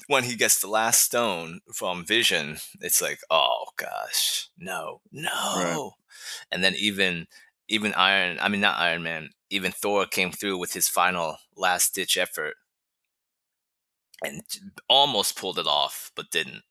when 0.07 0.23
he 0.23 0.35
gets 0.35 0.59
the 0.59 0.67
last 0.67 1.01
stone 1.01 1.61
from 1.73 2.05
Vision, 2.05 2.57
it's 2.81 3.01
like, 3.01 3.19
oh 3.29 3.67
gosh, 3.77 4.49
no, 4.57 5.01
no. 5.11 5.93
And 6.51 6.63
then 6.63 6.75
even 6.75 7.27
even 7.67 7.93
Iron, 7.95 8.37
I 8.41 8.49
mean 8.49 8.61
not 8.61 8.79
Iron 8.79 9.03
Man, 9.03 9.29
even 9.49 9.71
Thor 9.71 10.05
came 10.05 10.31
through 10.31 10.57
with 10.57 10.73
his 10.73 10.89
final 10.89 11.37
last 11.55 11.95
ditch 11.95 12.17
effort 12.17 12.55
and 14.23 14.41
almost 14.89 15.37
pulled 15.37 15.59
it 15.59 15.67
off, 15.67 16.11
but 16.15 16.31
didn't. 16.31 16.63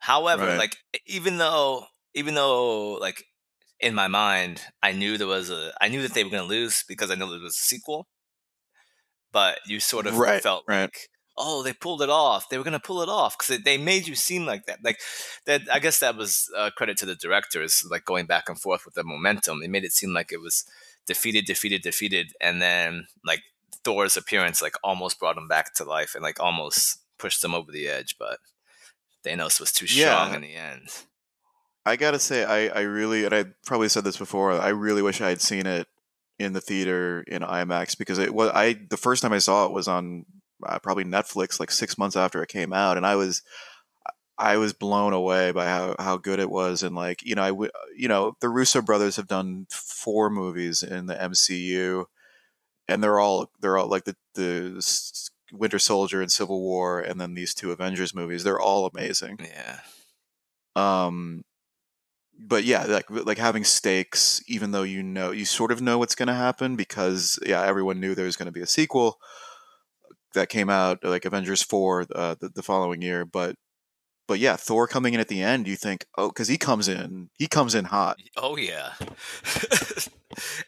However, 0.00 0.46
Right. 0.46 0.56
like 0.56 0.76
even 1.06 1.38
though 1.38 1.86
even 2.14 2.34
though 2.34 2.92
like 2.94 3.24
in 3.80 3.94
my 3.94 4.08
mind 4.08 4.60
I 4.82 4.92
knew 4.92 5.16
there 5.18 5.26
was 5.26 5.50
a 5.50 5.72
I 5.80 5.88
knew 5.88 6.02
that 6.02 6.14
they 6.14 6.24
were 6.24 6.30
gonna 6.30 6.42
lose 6.44 6.84
because 6.88 7.10
I 7.10 7.14
know 7.14 7.30
there 7.30 7.40
was 7.40 7.54
a 7.56 7.58
sequel. 7.58 8.06
But 9.32 9.58
you 9.66 9.78
sort 9.80 10.06
of 10.06 10.16
Right, 10.18 10.42
felt 10.42 10.64
right. 10.66 10.82
like, 10.82 11.08
oh, 11.36 11.62
they 11.62 11.72
pulled 11.74 12.00
it 12.02 12.08
off. 12.08 12.48
They 12.48 12.56
were 12.58 12.64
gonna 12.64 12.80
pull 12.80 13.02
it 13.02 13.08
off 13.08 13.36
because 13.38 13.62
they 13.62 13.76
made 13.76 14.06
you 14.08 14.14
seem 14.14 14.46
like 14.46 14.64
that. 14.66 14.78
Like 14.82 15.00
that. 15.44 15.62
I 15.70 15.78
guess 15.80 15.98
that 16.00 16.16
was 16.16 16.50
uh, 16.56 16.70
credit 16.76 16.96
to 16.98 17.06
the 17.06 17.14
directors, 17.14 17.84
like 17.90 18.04
going 18.04 18.26
back 18.26 18.48
and 18.48 18.58
forth 18.58 18.84
with 18.84 18.94
the 18.94 19.04
momentum. 19.04 19.60
They 19.60 19.68
made 19.68 19.84
it 19.84 19.92
seem 19.92 20.12
like 20.14 20.32
it 20.32 20.40
was 20.40 20.64
defeated, 21.06 21.44
defeated, 21.44 21.82
defeated, 21.82 22.32
and 22.40 22.60
then 22.62 23.06
like 23.24 23.42
Thor's 23.84 24.16
appearance 24.16 24.62
like 24.62 24.74
almost 24.82 25.18
brought 25.20 25.36
him 25.36 25.46
back 25.46 25.74
to 25.74 25.84
life 25.84 26.14
and 26.14 26.22
like 26.22 26.40
almost 26.40 26.98
pushed 27.18 27.42
them 27.42 27.54
over 27.54 27.70
the 27.70 27.86
edge. 27.86 28.16
But 28.18 28.38
Thanos 29.24 29.60
was 29.60 29.72
too 29.72 29.86
strong 29.86 30.30
Yeah. 30.30 30.36
in 30.36 30.40
the 30.42 30.54
end. 30.54 30.88
I 31.88 31.96
gotta 31.96 32.18
say, 32.18 32.44
I, 32.44 32.80
I 32.80 32.82
really, 32.82 33.24
and 33.24 33.34
I 33.34 33.46
probably 33.66 33.88
said 33.88 34.04
this 34.04 34.16
before. 34.16 34.52
I 34.52 34.68
really 34.68 35.02
wish 35.02 35.20
I 35.20 35.30
had 35.30 35.40
seen 35.40 35.66
it 35.66 35.88
in 36.38 36.52
the 36.52 36.60
theater 36.60 37.22
in 37.26 37.42
IMAX 37.42 37.98
because 37.98 38.18
it 38.18 38.32
was 38.32 38.50
I 38.54 38.74
the 38.88 38.96
first 38.96 39.22
time 39.22 39.32
I 39.32 39.38
saw 39.38 39.66
it 39.66 39.72
was 39.72 39.88
on 39.88 40.24
uh, 40.64 40.78
probably 40.78 41.04
Netflix 41.04 41.58
like 41.58 41.70
six 41.70 41.98
months 41.98 42.16
after 42.16 42.42
it 42.42 42.48
came 42.48 42.72
out, 42.72 42.96
and 42.96 43.06
I 43.06 43.16
was 43.16 43.42
I 44.36 44.56
was 44.58 44.72
blown 44.72 45.12
away 45.12 45.50
by 45.50 45.66
how, 45.66 45.96
how 45.98 46.16
good 46.16 46.38
it 46.38 46.50
was, 46.50 46.82
and 46.82 46.94
like 46.94 47.24
you 47.24 47.34
know 47.34 47.42
I 47.42 47.48
w- 47.48 47.70
you 47.96 48.08
know 48.08 48.36
the 48.40 48.48
Russo 48.48 48.80
brothers 48.82 49.16
have 49.16 49.26
done 49.26 49.66
four 49.70 50.30
movies 50.30 50.82
in 50.82 51.06
the 51.06 51.14
MCU, 51.14 52.04
and 52.86 53.02
they're 53.02 53.18
all 53.18 53.50
they're 53.60 53.78
all 53.78 53.88
like 53.88 54.04
the 54.04 54.16
the 54.34 54.84
Winter 55.52 55.78
Soldier 55.78 56.20
and 56.20 56.30
Civil 56.30 56.60
War, 56.60 57.00
and 57.00 57.20
then 57.20 57.34
these 57.34 57.54
two 57.54 57.72
Avengers 57.72 58.14
movies. 58.14 58.44
They're 58.44 58.60
all 58.60 58.86
amazing. 58.86 59.40
Yeah. 59.40 59.80
Um, 60.76 61.44
but 62.38 62.64
yeah, 62.64 62.84
like 62.84 63.10
like 63.10 63.38
having 63.38 63.64
stakes, 63.64 64.40
even 64.46 64.70
though 64.70 64.84
you 64.84 65.02
know 65.02 65.32
you 65.32 65.44
sort 65.44 65.72
of 65.72 65.80
know 65.82 65.98
what's 65.98 66.14
going 66.14 66.28
to 66.28 66.34
happen 66.34 66.76
because 66.76 67.38
yeah, 67.44 67.64
everyone 67.64 68.00
knew 68.00 68.14
there 68.14 68.26
was 68.26 68.36
going 68.36 68.46
to 68.46 68.52
be 68.52 68.62
a 68.62 68.66
sequel 68.66 69.18
that 70.34 70.48
came 70.48 70.70
out 70.70 71.02
like 71.02 71.24
Avengers 71.24 71.62
four 71.62 72.06
uh, 72.14 72.36
the, 72.40 72.48
the 72.50 72.62
following 72.62 73.02
year. 73.02 73.24
But 73.24 73.56
but 74.28 74.38
yeah, 74.38 74.56
Thor 74.56 74.86
coming 74.86 75.14
in 75.14 75.20
at 75.20 75.28
the 75.28 75.42
end, 75.42 75.66
you 75.66 75.74
think 75.76 76.06
oh 76.16 76.28
because 76.28 76.48
he 76.48 76.58
comes 76.58 76.86
in 76.88 77.30
he 77.38 77.46
comes 77.48 77.74
in 77.74 77.86
hot. 77.86 78.18
Oh 78.36 78.56
yeah. 78.56 78.92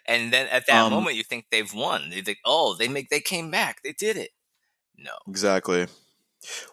and 0.06 0.32
then 0.32 0.48
at 0.48 0.66
that 0.66 0.84
Um, 0.86 0.92
moment, 0.92 1.16
you 1.16 1.22
think 1.22 1.46
they've 1.50 1.72
won. 1.72 2.10
You 2.10 2.22
think, 2.22 2.38
oh, 2.44 2.74
they 2.74 2.88
make 2.88 3.10
they 3.10 3.20
came 3.20 3.50
back. 3.50 3.82
They 3.84 3.92
did 3.92 4.16
it. 4.16 4.30
No. 4.96 5.12
Exactly. 5.28 5.86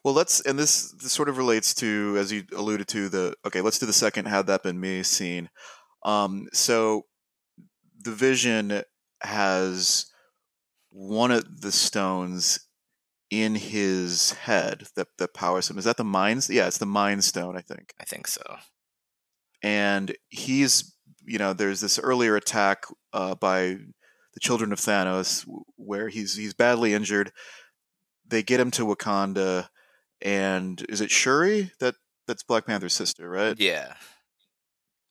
Well, 0.04 0.14
let's 0.14 0.42
and 0.42 0.58
this 0.58 0.92
this 0.94 1.12
sort 1.12 1.30
of 1.30 1.38
relates 1.38 1.74
to 1.76 2.16
as 2.18 2.32
you 2.32 2.44
alluded 2.56 2.88
to 2.90 3.10
the 3.10 3.36
okay. 3.46 3.62
Let's 3.62 3.80
do 3.80 3.86
the 3.86 3.94
second 3.94 4.26
had 4.26 4.48
that 4.48 4.64
been 4.64 4.80
me 4.80 5.04
scene. 5.04 5.50
Um, 6.04 6.48
so 6.54 7.04
the 8.04 8.12
Vision 8.12 8.84
has 9.22 10.06
one 10.90 11.32
of 11.32 11.62
the 11.62 11.72
stones 11.72 12.60
in 13.30 13.56
his 13.56 14.32
head 14.32 14.88
that 14.96 15.08
that 15.18 15.34
powers 15.34 15.70
him. 15.70 15.78
Is 15.78 15.86
that 15.86 15.98
the 15.98 16.04
mind's? 16.04 16.50
Yeah, 16.50 16.68
it's 16.68 16.78
the 16.78 16.86
Mind 16.86 17.24
Stone, 17.24 17.58
I 17.58 17.62
think. 17.62 17.94
I 18.00 18.06
think 18.06 18.28
so. 18.28 18.42
And 19.62 20.16
he's 20.30 20.96
you 21.26 21.38
know 21.38 21.54
there's 21.54 21.82
this 21.82 22.00
earlier 22.00 22.36
attack 22.36 22.86
uh, 23.14 23.36
by 23.36 23.78
the 24.34 24.40
children 24.40 24.72
of 24.72 24.80
Thanos 24.80 25.46
where 25.76 26.10
he's 26.10 26.36
he's 26.36 26.54
badly 26.54 26.94
injured. 26.94 27.32
They 28.30 28.44
get 28.44 28.60
him 28.60 28.72
to 28.72 28.86
Wakanda, 28.86 29.68
and 30.22 30.84
is 30.90 31.02
it 31.02 31.12
Shuri 31.12 31.72
that 31.80 31.96
that's 32.28 32.44
Black 32.44 32.66
Panther's 32.66 32.94
sister, 32.94 33.30
right? 33.30 33.56
Yeah. 33.60 33.94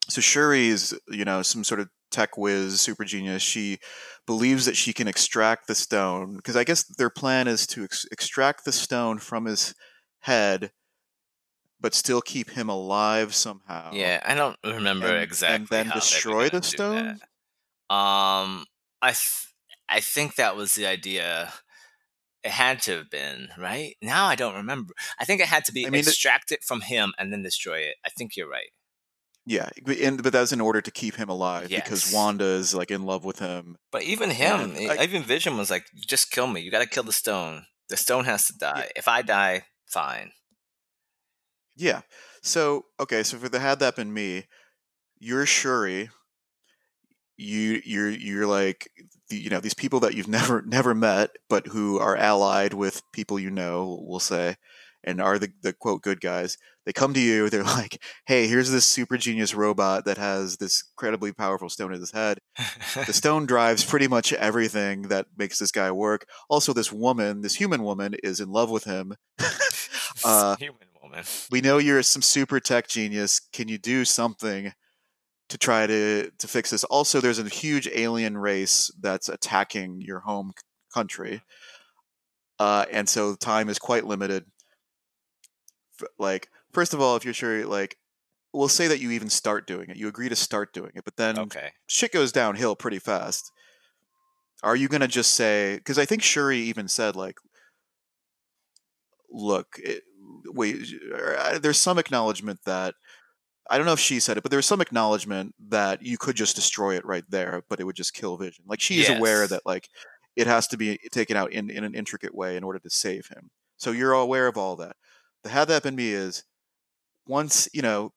so 0.09 0.21
Shuri 0.21 0.69
is, 0.69 0.99
you 1.09 1.25
know, 1.25 1.43
some 1.43 1.65
sort 1.65 1.81
of 1.81 1.89
tech 2.11 2.37
whiz, 2.39 2.81
super 2.81 3.05
genius. 3.05 3.43
She 3.43 3.79
believes 4.27 4.67
that 4.67 4.77
she 4.77 4.93
can 4.93 5.09
extract 5.09 5.67
the 5.67 5.75
stone 5.75 6.37
because 6.37 6.57
I 6.57 6.65
guess 6.65 6.85
their 6.85 7.11
plan 7.11 7.49
is 7.49 7.67
to 7.69 7.85
ex- 7.85 8.07
extract 8.13 8.65
the 8.65 8.73
stone 8.73 9.19
from 9.19 9.47
his 9.47 9.75
head, 10.21 10.71
but 11.81 11.95
still 11.95 12.21
keep 12.21 12.51
him 12.51 12.69
alive 12.69 13.35
somehow. 13.35 13.91
Yeah, 13.93 14.21
I 14.25 14.35
don't 14.35 14.57
remember 14.65 15.07
And- 15.09 15.43
and 15.43 15.67
then 15.69 15.89
destroy 15.91 16.49
the 16.51 16.63
stone? 16.63 17.21
Um, 17.89 18.67
I 19.01 19.11
th- 19.13 19.53
I 19.89 20.01
think 20.01 20.35
that 20.37 20.57
was 20.57 20.75
the 20.75 20.87
idea. 20.87 21.53
It 22.47 22.53
had 22.53 22.81
to 22.83 22.97
have 22.99 23.11
been 23.11 23.49
right. 23.59 23.95
Now 24.01 24.27
I 24.27 24.37
don't 24.37 24.55
remember. 24.55 24.95
I 25.19 25.25
think 25.25 25.41
it 25.41 25.49
had 25.49 25.65
to 25.67 25.73
be 25.73 25.87
I 25.87 25.91
mean, 25.91 26.01
extract 26.01 26.53
it 26.53 26.63
from 26.65 26.81
him 26.83 27.13
and 27.19 27.33
then 27.33 27.43
destroy 27.43 27.79
it. 27.81 27.97
I 28.05 28.11
think 28.17 28.37
you're 28.37 28.49
right. 28.49 28.71
yeah, 29.49 29.69
but- 29.85 29.99
and, 29.99 30.23
but 30.23 30.33
that's 30.33 30.53
in 30.53 30.61
order 30.61 30.81
to 30.81 30.91
keep 30.91 31.15
him 31.17 31.29
alive 31.29 31.69
because 31.69 32.07
Yes. 32.07 32.13
Wanda 32.15 32.45
is 32.45 32.75
like 32.75 32.91
in 32.91 33.03
love 33.05 33.25
with 33.25 33.39
him. 33.39 33.77
But 33.93 34.03
even 34.03 34.31
him, 34.31 34.75
Yeah, 34.77 34.97
I- 34.99 35.05
even 35.05 35.23
Vision 35.23 35.57
was 35.57 35.71
like, 35.71 35.87
"Just 36.15 36.31
kill 36.31 36.47
me. 36.49 36.61
You 36.63 36.71
got 36.71 36.81
to 36.81 36.89
kill 36.97 37.05
the 37.05 37.13
stone. 37.13 37.67
The 37.89 37.97
stone 37.97 38.25
has 38.25 38.47
to 38.49 38.55
die. 38.59 38.91
If 38.97 39.07
I 39.09 39.23
die, 39.23 39.67
fine." 39.87 40.33
Yeah. 41.77 42.01
So 42.43 42.87
okay, 43.01 43.23
so 43.23 43.39
for 43.39 43.49
the 43.49 43.61
had 43.61 43.79
that 43.81 43.97
been 43.97 44.13
me, 44.13 44.47
you're 45.19 45.47
Shuri. 45.47 46.11
You 47.37 47.83
you're 47.85 48.11
you're 48.11 48.47
like 48.47 48.89
you 49.31 49.51
know 49.51 49.61
these 49.61 49.75
people 49.75 50.01
that 50.01 50.15
you've 50.15 50.29
never 50.41 50.63
never 50.63 50.95
met, 50.95 51.31
but 51.49 51.69
who 51.69 51.99
are 51.99 52.17
allied 52.17 52.75
with 52.75 53.03
people 53.13 53.39
you 53.39 53.51
know. 53.51 54.03
We'll 54.07 54.21
say, 54.21 54.57
and 55.05 55.21
are 55.21 55.39
the 55.39 55.51
the 55.63 55.73
quote 55.73 56.03
good 56.03 56.21
guys. 56.21 56.57
They 56.85 56.93
come 56.93 57.13
to 57.15 57.21
you. 57.21 57.51
They're 57.51 57.65
like, 57.65 58.01
"Hey, 58.27 58.47
here's 58.47 58.71
this 58.71 58.87
super 58.87 59.17
genius 59.17 59.55
robot 59.55 60.05
that 60.05 60.19
has 60.19 60.57
this 60.59 60.85
incredibly 60.93 61.33
powerful 61.33 61.69
stone 61.69 61.93
in 61.93 62.01
his 62.01 62.13
head. 62.13 62.39
The 62.95 63.13
stone 63.13 63.47
drives 63.47 63.85
pretty 63.85 64.07
much 64.09 64.33
everything 64.33 65.03
that 65.09 65.27
makes 65.37 65.59
this 65.59 65.73
guy 65.73 65.91
work. 65.91 66.27
Also, 66.49 66.73
this 66.73 66.93
woman, 66.93 67.41
this 67.41 67.57
human 67.57 67.83
woman, 67.83 68.15
is 68.23 68.39
in 68.41 68.51
love 68.51 68.71
with 68.71 68.85
him. 68.85 69.15
uh, 70.25 70.57
Human 70.57 70.79
woman. 71.03 71.25
we 71.51 71.61
know 71.61 71.79
you're 71.79 72.03
some 72.03 72.23
super 72.23 72.61
tech 72.61 72.87
genius. 72.89 73.41
Can 73.53 73.69
you 73.69 73.79
do 73.79 74.05
something 74.05 74.73
to 75.49 75.59
try 75.59 75.87
to 75.87 76.31
to 76.31 76.49
fix 76.49 76.71
this? 76.71 76.85
Also, 76.85 77.21
there's 77.21 77.39
a 77.39 77.49
huge 77.49 77.89
alien 77.95 78.37
race 78.39 78.91
that's 79.01 79.29
attacking 79.29 80.01
your 80.01 80.21
home 80.21 80.53
country, 80.93 81.43
uh, 82.59 82.87
and 82.91 83.09
so 83.09 83.35
time 83.35 83.69
is 83.69 83.79
quite 83.79 84.05
limited. 84.07 84.45
Like, 86.19 86.49
first 86.73 86.95
of 86.95 87.01
all, 87.01 87.17
if 87.17 87.25
you're 87.25 87.35
Shuri, 87.35 87.65
like, 87.65 87.97
we'll 88.53 88.69
say 88.69 88.89
that 88.89 89.01
you 89.01 89.11
even 89.11 89.31
start 89.31 89.67
doing 89.67 89.91
it. 89.91 89.97
You 89.97 90.09
agree 90.09 90.29
to 90.29 90.37
start 90.37 90.73
doing 90.73 90.93
it, 90.95 91.05
but 91.05 91.17
then 91.17 91.39
Okay. 91.39 91.73
shit 91.87 92.13
goes 92.13 92.33
downhill 92.33 92.77
pretty 92.77 92.99
fast. 92.99 93.51
Are 94.63 94.77
you 94.77 94.89
gonna 94.89 95.09
just 95.09 95.35
say? 95.35 95.77
Because 95.77 95.99
I 95.99 96.07
think 96.07 96.23
Shuri 96.23 96.59
even 96.59 96.89
said 96.89 97.15
like, 97.17 97.37
"Look, 99.31 99.79
it, 99.79 100.05
wait." 100.47 100.87
uh, 101.15 101.59
There's 101.59 101.79
some 101.79 101.99
acknowledgement 101.99 102.61
that 102.65 102.95
I 103.69 103.77
don't 103.77 103.87
know 103.87 103.93
if 103.93 104.01
she 104.01 104.21
said 104.21 104.37
it, 104.37 104.43
but 104.43 104.51
there 104.51 104.59
was 104.59 104.67
some 104.67 104.81
acknowledgement 104.81 105.55
that 105.69 106.03
you 106.03 106.19
could 106.19 106.37
just 106.37 106.55
destroy 106.55 106.97
it 106.97 107.05
right 107.05 107.25
there, 107.29 107.63
but 107.69 107.81
it 107.81 107.85
would 107.85 107.97
just 107.97 108.15
kill 108.15 108.37
Vision. 108.37 108.65
Like 108.69 108.81
she's 108.81 109.09
aware 109.09 109.41
Yes. 109.43 109.51
that 109.51 109.67
like 109.67 109.89
it 110.37 110.47
has 110.47 110.67
to 110.69 110.77
be 110.77 110.99
taken 111.11 111.37
out 111.37 111.53
in 111.53 111.71
in 111.71 111.83
an 111.85 111.95
intricate 111.95 112.35
way 112.35 112.57
in 112.57 112.63
order 112.65 112.79
to 112.79 112.91
save 112.91 113.27
him. 113.29 113.51
So 113.77 113.91
you're 113.91 114.13
aware 114.13 114.47
of 114.47 114.57
all 114.57 114.77
that. 114.77 114.97
The 115.43 115.51
had 115.51 115.69
that 115.69 115.83
been 115.83 115.97
me 115.97 116.11
is 116.13 116.45
once 117.27 117.69
you 117.73 117.83
know, 117.83 118.13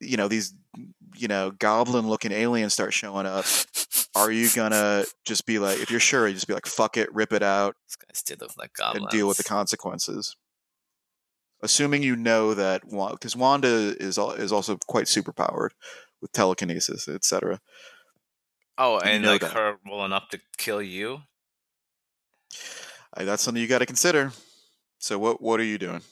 you 0.00 0.16
know 0.16 0.28
these, 0.28 0.54
you 1.16 1.26
know, 1.28 1.50
goblin-looking 1.50 2.32
aliens 2.32 2.72
start 2.74 2.92
showing 2.92 3.26
up, 3.26 3.44
are 4.14 4.30
you 4.30 4.48
gonna 4.54 5.04
just 5.24 5.46
be 5.46 5.58
like, 5.58 5.80
if 5.80 5.90
you're 5.90 5.98
Shuri, 6.00 6.30
you 6.30 6.34
just 6.34 6.46
be 6.46 6.54
like, 6.54 6.66
fuck 6.66 6.96
it, 6.96 7.12
rip 7.14 7.32
it 7.32 7.42
out, 7.42 7.74
This 7.88 7.96
guy 7.96 8.06
still 8.12 8.36
looks 8.40 8.56
like 8.56 8.72
goblins. 8.74 9.02
and 9.04 9.10
deal 9.10 9.26
with 9.26 9.38
the 9.38 9.44
consequences? 9.44 10.36
Assuming 11.66 12.04
you 12.04 12.14
know 12.14 12.54
that, 12.54 12.82
because 12.88 13.34
Wanda 13.34 13.66
is 13.98 14.18
is 14.18 14.52
also 14.52 14.76
quite 14.86 15.06
superpowered 15.06 15.70
with 16.20 16.30
telekinesis, 16.30 17.08
etc. 17.08 17.60
Oh, 18.78 19.00
You 19.04 19.10
and 19.10 19.22
know 19.24 19.32
like 19.32 19.40
that. 19.40 19.52
her 19.52 19.78
rolling 19.84 20.12
up 20.12 20.30
to 20.30 20.40
kill 20.58 20.80
you. 20.80 21.22
That's 23.16 23.42
something 23.42 23.60
you 23.60 23.68
got 23.68 23.78
to 23.80 23.86
consider. 23.86 24.32
So 24.98 25.18
what 25.18 25.40
what 25.42 25.58
are 25.58 25.64
you 25.64 25.78
doing? 25.78 26.02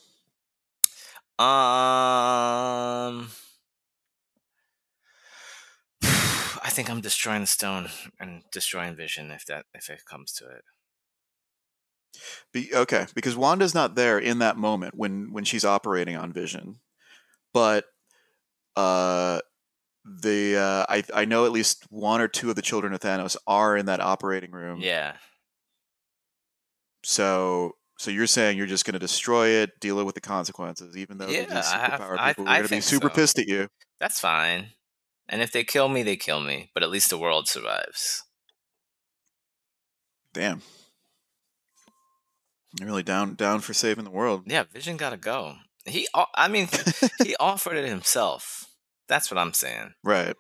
Um, 1.39 1.47
I 6.03 6.71
think 6.71 6.91
I'm 6.91 7.01
destroying 7.01 7.43
the 7.43 7.47
stone 7.47 7.91
and 8.19 8.43
destroying 8.51 8.97
Vision 8.97 9.31
if 9.31 9.45
that 9.47 9.67
if 9.75 9.89
it 9.89 10.05
comes 10.05 10.33
to 10.35 10.47
it. 10.49 10.65
Be, 12.53 12.71
okay, 12.75 13.07
because 13.15 13.37
Wanda's 13.37 13.75
not 13.75 13.95
there 13.95 14.19
in 14.19 14.39
that 14.39 14.57
moment 14.57 14.95
when 14.97 15.33
when 15.33 15.45
she's 15.45 15.65
operating 15.65 16.17
on 16.17 16.33
Vision, 16.33 16.81
but 17.53 17.85
uh, 18.77 19.41
the 20.05 20.57
uh, 20.57 20.87
I 20.89 21.03
I 21.15 21.25
know 21.25 21.47
at 21.47 21.53
least 21.53 21.85
one 21.91 22.21
or 22.21 22.29
two 22.29 22.51
of 22.51 22.57
the 22.57 22.63
children 22.63 22.93
of 22.93 23.01
Thanos 23.01 23.37
are 23.47 23.77
in 23.77 23.87
that 23.87 24.01
operating 24.01 24.51
room. 24.53 24.81
Yeah, 24.81 25.17
So 27.03 27.73
so 27.99 28.11
you're 28.11 28.27
saying 28.27 28.59
you're 28.59 28.67
just 28.67 28.85
going 28.85 28.95
to 28.95 28.99
destroy 28.99 29.49
it, 29.49 29.71
deal 29.81 30.03
with 30.05 30.15
the 30.17 30.21
consequences, 30.21 30.97
even 30.97 31.19
though 31.19 31.29
Yeah, 31.29 31.45
these 31.45 31.53
I 31.67 31.79
have- 31.79 32.01
superpower 32.01 32.19
I- 32.19 32.29
people 32.33 32.49
are 32.49 32.57
going 32.59 32.69
to 32.69 32.75
be 32.75 32.81
super 32.81 33.09
so. 33.09 33.15
pissed 33.15 33.39
at 33.39 33.47
you. 33.47 33.69
that's 34.01 34.19
fine. 34.21 34.71
And 35.29 35.41
if 35.41 35.53
they 35.53 35.65
kill 35.65 35.89
me, 35.89 36.03
they 36.03 36.17
kill 36.17 36.41
me. 36.41 36.71
But 36.75 36.83
at 36.83 36.91
least 36.91 37.09
the 37.09 37.17
world 37.19 37.49
survives. 37.49 38.23
Damn. 40.35 40.61
Really 42.81 43.03
down 43.03 43.35
down 43.35 43.61
for 43.61 43.73
saving 43.73 44.05
the 44.05 44.11
world. 44.11 44.45
Yeah, 44.47 44.65
Vision 44.65 44.97
gotta 44.97 45.17
go. 45.17 45.57
He, 45.87 46.09
I 46.35 46.49
mean, 46.49 46.69
he 47.23 47.37
offered 47.39 47.77
it 47.77 47.89
himself. 47.89 48.67
That's 49.07 49.31
what 49.31 49.39
I'm 49.39 49.53
saying. 49.53 49.95
right. 50.03 50.35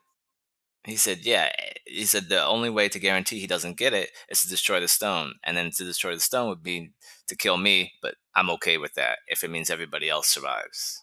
He 0.87 0.97
said, 0.97 1.20
yeah. 1.22 1.51
He 1.87 2.05
said 2.05 2.28
the 2.28 2.45
only 2.45 2.68
way 2.68 2.91
to 2.91 2.99
guarantee 2.99 3.41
he 3.41 3.47
doesn't 3.47 3.78
get 3.78 3.95
it 3.95 4.11
is 4.28 4.43
to 4.43 4.49
destroy 4.49 4.80
the 4.80 4.89
stone, 4.89 5.35
and 5.43 5.57
then 5.57 5.70
to 5.76 5.85
destroy 5.85 6.14
the 6.14 6.20
stone 6.20 6.49
would 6.49 6.62
be 6.62 6.91
to 7.26 7.37
kill 7.37 7.57
me. 7.57 7.93
But 8.03 8.16
I'm 8.35 8.51
okay 8.51 8.76
with 8.76 8.95
that 8.95 9.18
if 9.26 9.43
it 9.43 9.51
means 9.51 9.70
everybody 9.70 10.11
else 10.11 10.28
survives. 10.28 11.03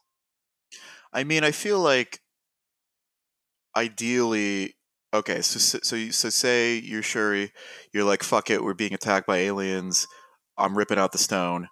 I 1.12 1.24
mean, 1.24 1.44
I 1.44 1.52
feel 1.52 1.80
like 1.80 2.20
ideally, 3.76 4.76
okay. 5.14 5.42
So 5.42 5.60
so 5.60 5.80
so, 5.82 5.96
you, 5.96 6.12
so 6.12 6.30
say 6.30 6.76
you're 6.78 7.04
Shuri, 7.04 7.52
you're 7.92 8.04
like, 8.04 8.22
fuck 8.22 8.50
it, 8.52 8.64
we're 8.64 8.76
being 8.76 8.94
attacked 8.94 9.28
by 9.28 9.38
aliens. 9.38 10.08
I'm 10.58 10.78
ripping 10.78 10.98
out 11.00 11.12
the 11.12 11.18
stone. 11.18 11.68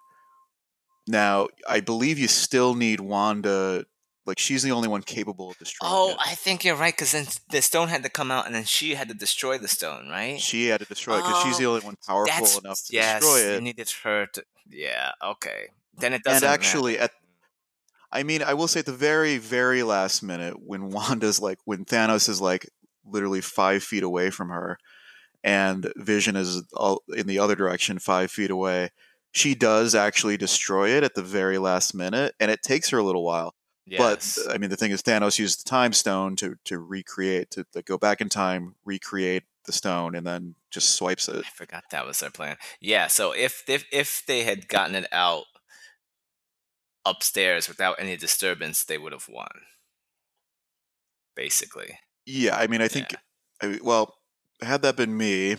Now, 1.06 1.48
I 1.68 1.80
believe 1.80 2.18
you 2.18 2.28
still 2.28 2.74
need 2.74 3.00
Wanda. 3.00 3.84
Like 4.26 4.38
she's 4.38 4.62
the 4.62 4.70
only 4.70 4.86
one 4.86 5.02
capable 5.02 5.50
of 5.50 5.58
destroying 5.58 5.90
Oh, 5.92 6.10
it. 6.10 6.16
I 6.24 6.34
think 6.34 6.62
you're 6.64 6.76
right 6.76 6.92
because 6.94 7.12
then 7.12 7.26
the 7.50 7.62
stone 7.62 7.88
had 7.88 8.02
to 8.02 8.10
come 8.10 8.30
out, 8.30 8.46
and 8.46 8.54
then 8.54 8.64
she 8.64 8.94
had 8.94 9.08
to 9.08 9.14
destroy 9.14 9.58
the 9.58 9.66
stone, 9.66 10.08
right? 10.08 10.38
She 10.40 10.66
had 10.66 10.80
to 10.80 10.86
destroy 10.86 11.18
it 11.18 11.22
because 11.22 11.42
she's 11.42 11.58
the 11.58 11.64
Oh, 11.64 11.70
only 11.70 11.84
one 11.84 11.96
powerful 12.06 12.60
enough 12.62 12.80
to 12.84 12.92
yes. 12.92 13.22
destroy 13.22 13.38
You 13.50 13.56
it. 13.56 13.62
needed 13.62 13.90
her 14.04 14.26
to. 14.34 14.44
Yeah. 14.68 15.12
Okay. 15.24 15.68
Then 15.98 16.12
it 16.12 16.22
doesn't. 16.22 16.44
And 16.46 16.52
actually, 16.52 16.92
matter. 16.92 17.04
at 17.04 17.10
I 18.12 18.22
mean, 18.24 18.42
I 18.42 18.54
will 18.54 18.68
say 18.68 18.80
at 18.80 18.86
the 18.86 18.92
very, 18.92 19.38
very 19.38 19.82
last 19.82 20.22
minute, 20.22 20.54
when 20.60 20.90
Wanda's 20.90 21.40
like, 21.40 21.58
when 21.64 21.84
Thanos 21.84 22.28
is 22.28 22.40
like 22.40 22.68
literally 23.04 23.40
five 23.40 23.82
feet 23.82 24.02
away 24.02 24.30
from 24.30 24.50
her, 24.50 24.78
and 25.42 25.92
Vision 25.96 26.36
is 26.36 26.62
all 26.74 27.02
in 27.16 27.26
the 27.26 27.38
other 27.38 27.54
direction, 27.54 27.98
five 27.98 28.30
feet 28.30 28.50
away, 28.50 28.90
she 29.32 29.54
does 29.54 29.94
actually 29.94 30.36
destroy 30.36 30.90
it 30.90 31.04
at 31.04 31.14
the 31.14 31.22
very 31.22 31.58
last 31.58 31.94
minute, 31.94 32.34
and 32.40 32.50
it 32.50 32.62
takes 32.62 32.90
her 32.90 32.98
a 32.98 33.02
little 33.04 33.24
while. 33.24 33.54
yes. 33.86 34.38
But 34.44 34.54
I 34.54 34.58
mean, 34.58 34.70
the 34.70 34.76
thing 34.76 34.90
is, 34.90 35.02
Thanos 35.02 35.38
used 35.38 35.64
the 35.64 35.70
time 35.70 35.92
stone 35.92 36.36
to 36.36 36.56
to 36.64 36.78
recreate, 36.78 37.50
to 37.52 37.64
like, 37.74 37.86
go 37.86 37.98
back 37.98 38.20
in 38.20 38.28
time, 38.28 38.74
recreate 38.84 39.44
the 39.66 39.72
stone, 39.72 40.14
and 40.14 40.26
then 40.26 40.54
just 40.70 40.94
swipes 40.96 41.28
it. 41.28 41.44
I 41.46 41.50
forgot 41.54 41.84
that 41.90 42.06
was 42.06 42.20
their 42.20 42.30
plan. 42.30 42.56
Yeah, 42.80 43.06
so 43.06 43.32
if 43.32 43.62
if 43.68 43.84
if 43.92 44.22
they 44.26 44.44
had 44.44 44.68
gotten 44.68 44.94
it 44.94 45.06
out 45.12 45.44
upstairs 47.06 47.68
without 47.68 47.96
any 47.98 48.16
disturbance, 48.16 48.84
they 48.84 48.98
would 48.98 49.12
have 49.12 49.28
won. 49.28 49.48
Basically. 51.34 51.98
Yeah, 52.26 52.56
I 52.56 52.66
mean, 52.66 52.82
I 52.82 52.88
think, 52.88 53.12
Yeah. 53.12 53.18
I, 53.62 53.78
well, 53.82 54.16
had 54.62 54.82
that 54.82 54.96
been 54.96 55.16
me, 55.16 55.56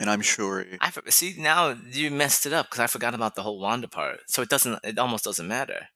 and 0.00 0.10
I'm 0.10 0.20
sure. 0.22 0.64
I 0.80 0.90
see 1.08 1.34
now 1.38 1.76
you 1.90 2.10
messed 2.10 2.46
it 2.46 2.52
up 2.52 2.66
because 2.66 2.80
I 2.80 2.86
forgot 2.86 3.14
about 3.14 3.34
the 3.34 3.42
whole 3.42 3.60
Wanda 3.60 3.88
part. 3.88 4.20
So 4.28 4.42
it 4.42 4.48
doesn't. 4.48 4.78
It 4.84 4.98
almost 4.98 5.24
doesn't 5.24 5.46
matter. 5.48 5.88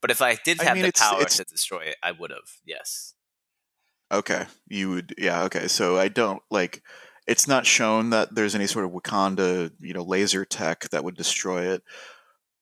But 0.00 0.10
if 0.10 0.20
I 0.20 0.36
did 0.44 0.60
I 0.60 0.64
have 0.64 0.74
mean, 0.74 0.82
the 0.82 0.88
it's- 0.88 1.08
power 1.08 1.20
it's- 1.20 1.36
to 1.36 1.44
destroy 1.44 1.80
it, 1.82 1.96
I 2.02 2.12
would 2.12 2.30
have. 2.30 2.58
Yes. 2.64 3.14
Okay, 4.10 4.44
you 4.68 4.90
would, 4.90 5.14
yeah. 5.16 5.44
Okay, 5.44 5.68
so 5.68 5.96
I 5.96 6.08
don't 6.08 6.42
like. 6.50 6.82
It's 7.26 7.46
not 7.48 7.64
shown 7.64 8.10
that 8.10 8.34
there's 8.34 8.54
any 8.54 8.66
sort 8.66 8.84
of 8.84 8.90
Wakanda, 8.90 9.70
you 9.80 9.94
know, 9.94 10.02
laser 10.02 10.44
tech 10.44 10.88
that 10.90 11.02
would 11.04 11.16
destroy 11.16 11.72
it. 11.72 11.82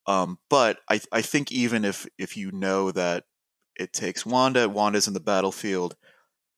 Um, 0.06 0.38
but 0.48 0.78
I, 0.88 1.00
I 1.10 1.22
think 1.22 1.50
even 1.50 1.84
if 1.84 2.06
if 2.18 2.36
you 2.36 2.52
know 2.52 2.92
that 2.92 3.24
it 3.74 3.92
takes 3.92 4.24
Wanda, 4.26 4.68
Wanda's 4.68 5.08
in 5.08 5.14
the 5.14 5.18
battlefield. 5.20 5.96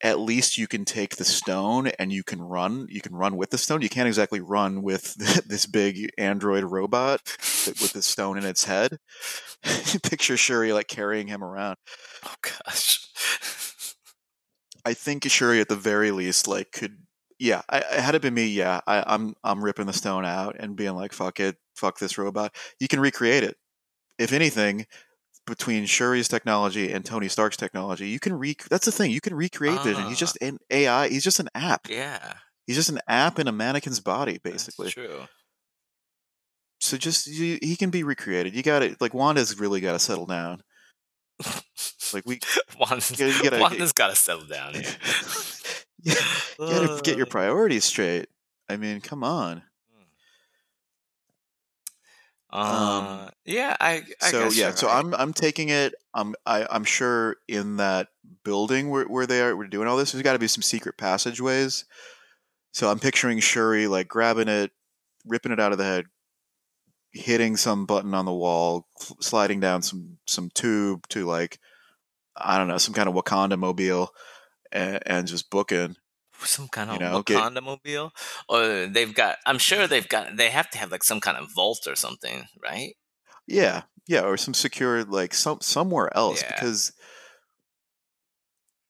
At 0.03 0.18
least 0.18 0.59
you 0.59 0.66
can 0.66 0.84
take 0.84 1.16
the 1.16 1.24
stone 1.24 1.88
and 1.98 2.12
you 2.12 2.24
can 2.24 2.42
run. 2.42 2.86
You 2.90 3.00
can 3.00 3.14
run 3.14 3.36
with 3.36 3.50
the 3.50 3.59
stone. 3.59 3.82
You 3.82 3.88
can't 3.88 4.09
exactly 4.09 4.40
run 4.40 4.82
with 4.82 5.14
this 5.46 5.66
big 5.66 6.11
android 6.18 6.64
robot 6.64 7.20
with 7.66 7.92
the 7.92 8.03
stone 8.03 8.36
in 8.36 8.44
its 8.44 8.64
head. 8.64 8.98
Picture 10.03 10.36
Shuri 10.36 10.72
like 10.72 10.88
carrying 10.88 11.28
him 11.28 11.44
around. 11.44 11.76
Oh 12.24 12.34
gosh. 12.42 13.07
I 14.84 14.94
think 14.94 15.24
Shuri 15.30 15.61
at 15.61 15.68
the 15.68 15.76
very 15.76 16.11
least 16.11 16.48
like 16.48 16.72
could 16.72 16.98
yeah, 17.42 17.62
I, 17.68 17.82
I 17.90 18.00
had 18.00 18.14
it 18.14 18.22
been 18.22 18.34
me, 18.34 18.46
yeah, 18.46 18.80
I, 18.86 19.03
I'm 19.05 19.34
I'm 19.42 19.64
ripping 19.64 19.86
the 19.86 19.92
stone 19.92 20.24
out 20.24 20.55
and 20.61 20.76
being 20.76 20.94
like, 20.94 21.12
fuck 21.12 21.40
it, 21.40 21.57
fuck 21.74 21.98
this 21.98 22.16
robot. 22.16 22.55
You 22.78 22.86
can 22.86 23.00
recreate 23.00 23.42
it. 23.42 23.57
If 24.16 24.32
anything, 24.32 24.86
between 25.47 25.84
Shuri's 25.84 26.28
technology 26.28 26.93
and 26.93 27.05
Tony 27.05 27.28
Stark's 27.28 27.57
technology, 27.57 28.09
you 28.09 28.20
can 28.20 28.34
re 28.38 28.57
that's 28.70 28.86
the 28.86 28.93
thing, 28.93 29.11
you 29.11 29.20
can 29.20 29.34
recreate 29.34 29.80
Vision. 29.82 30.05
He's 30.07 30.16
Ah. 30.16 30.20
just 30.20 30.38
an 30.40 30.59
AI, 30.70 31.09
he's 31.09 31.24
just 31.24 31.40
an 31.40 31.49
app. 31.55 31.88
yeah. 31.88 32.34
He's 32.66 32.76
just 32.76 32.90
an 32.90 33.01
app 33.09 33.38
in 33.40 33.49
a 33.49 33.53
mannequin's 33.53 33.99
body, 34.01 34.38
that's 34.43 34.66
basically. 34.68 34.90
true. 34.90 35.22
So 36.80 36.97
just 36.97 37.26
you, 37.26 37.59
he 37.62 37.74
can 37.76 37.90
be 37.90 38.03
recreated. 38.05 38.55
You 38.55 38.62
got 38.62 38.80
to 38.80 38.97
like 39.01 39.14
Wanda's 39.14 39.59
really 39.59 39.80
got 39.80 39.93
to 39.93 39.99
settle 39.99 40.26
down. 40.26 40.62
Like 42.12 42.24
we 42.26 42.38
Wanda's, 42.78 43.11
You 43.11 43.16
gotta- 43.16 43.32
you 43.32 43.43
gotta- 43.51 43.61
Wanda's 43.62 43.93
got 43.93 44.09
to 44.11 44.16
settle 44.16 44.47
down 44.47 44.74
here. 44.74 44.84
you 46.03 46.14
gotta 46.59 47.01
get 47.03 47.16
your 47.16 47.26
Uh, 47.26 47.30
priorities 47.30 47.84
straight. 47.84 48.26
I 48.68 48.76
mean, 48.76 49.01
come 49.01 49.24
on. 49.24 49.62
Uh, 52.53 53.28
yeah, 53.46 53.76
I. 53.80 54.03
I 54.20 54.30
so 54.30 54.50
yeah, 54.50 54.74
so 54.74 54.86
right. 54.86 54.98
I'm 54.98 55.14
I'm 55.14 55.32
taking 55.32 55.70
it. 55.70 55.94
I'm 56.14 56.34
I, 56.44 56.66
I'm 56.70 56.84
sure 56.84 57.36
in 57.48 57.78
that 57.78 58.09
building 58.44 58.90
where 58.90 59.05
where 59.05 59.26
they 59.26 59.40
are, 59.40 59.57
we're 59.57 59.66
doing 59.68 59.88
all 59.88 59.96
this. 59.96 60.12
There's 60.12 60.22
got 60.22 60.34
to 60.34 60.38
be 60.38 60.48
some 60.48 60.62
secret 60.62 60.98
passageways. 60.98 61.84
So 62.72 62.90
I'm 62.90 62.98
picturing 62.98 63.38
Shuri 63.40 63.86
like 63.86 64.09
grabbing 64.09 64.48
it, 64.48 64.70
ripping 65.26 65.53
it 65.53 65.61
out 65.61 65.72
of 65.72 65.78
the 65.78 65.84
head, 65.84 66.07
hitting 67.12 67.57
some 67.57 67.86
button 67.86 68.14
on 68.14 68.24
the 68.24 68.34
wall, 68.34 68.86
sliding 69.20 69.61
down 69.61 69.82
some 69.82 70.18
some 70.26 70.50
tube 70.55 71.07
to 71.09 71.26
like 71.26 71.59
I 72.36 72.59
don't 72.59 72.68
know 72.68 72.78
some 72.78 72.94
kind 72.94 73.09
of 73.09 73.14
Wakanda 73.14 73.59
mobile, 73.59 74.11
and, 74.70 75.00
and 75.07 75.26
just 75.26 75.50
booking. 75.50 75.96
Some 76.47 76.68
kind 76.68 76.90
you 76.90 76.97
of 76.97 77.01
know, 77.01 77.22
get- 77.22 77.36
Wakanda 77.38 77.62
mobile, 77.62 78.12
or 78.49 78.86
they've 78.86 79.14
got. 79.14 79.36
I'm 79.47 79.59
sure 79.59 79.86
they've 79.86 80.09
got. 80.09 80.36
They 80.36 80.51
have 80.51 80.70
to 80.70 80.78
have 80.78 80.90
like 80.90 81.05
some 81.05 81.20
kind 81.20 81.36
of 81.36 81.53
vault 81.55 81.86
or 81.86 81.97
something, 81.97 82.47
right? 82.62 82.95
Yeah, 83.47 83.82
yeah, 84.07 84.22
or 84.22 84.36
some 84.36 84.55
secure 84.55 85.05
like 85.05 85.34
some 85.34 85.61
somewhere 85.61 86.14
else 86.16 86.43
Yeah. 86.43 86.55
because 86.55 86.93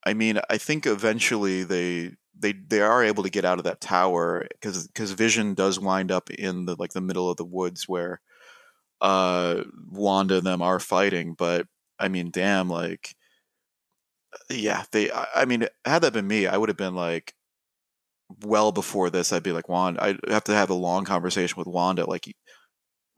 I 0.05 0.15
mean, 0.15 0.41
I 0.51 0.59
think 0.59 0.87
eventually 0.87 1.63
they 1.65 2.13
they 2.39 2.53
they 2.53 2.81
are 2.81 3.05
able 3.05 3.23
to 3.23 3.31
get 3.31 3.45
out 3.45 3.59
of 3.59 3.65
that 3.65 3.81
tower 3.81 4.47
because 4.51 4.87
because 4.89 5.13
Vision 5.13 5.55
does 5.55 5.79
wind 5.79 6.11
up 6.11 6.29
in 6.31 6.65
the 6.67 6.77
like 6.79 6.93
the 6.93 7.01
middle 7.01 7.31
of 7.31 7.37
the 7.37 7.45
woods 7.45 7.89
where 7.89 8.21
uh 9.01 9.63
Wanda 9.91 10.39
and 10.39 10.47
them 10.47 10.63
are 10.63 10.81
fighting, 10.81 11.35
but 11.37 11.67
I 11.99 12.09
mean, 12.09 12.31
damn, 12.31 12.69
like 12.69 13.15
yeah, 14.51 14.85
they 14.93 15.11
I, 15.11 15.27
I 15.37 15.45
mean, 15.45 15.67
had 15.85 16.03
that 16.03 16.13
been 16.15 16.27
me, 16.27 16.47
I 16.47 16.57
would 16.57 16.69
have 16.69 16.77
been 16.77 16.95
like 16.95 17.35
well 18.45 18.73
before 18.73 19.11
this, 19.11 19.33
I'd 19.33 19.43
be 19.43 19.53
like 19.53 19.69
Wanda, 19.69 20.03
I'd 20.03 20.19
have 20.29 20.45
to 20.45 20.55
have 20.55 20.71
a 20.71 20.75
long 20.75 21.05
conversation 21.05 21.57
with 21.59 21.67
Wanda 21.67 22.09
like 22.09 22.27
you, 22.27 22.33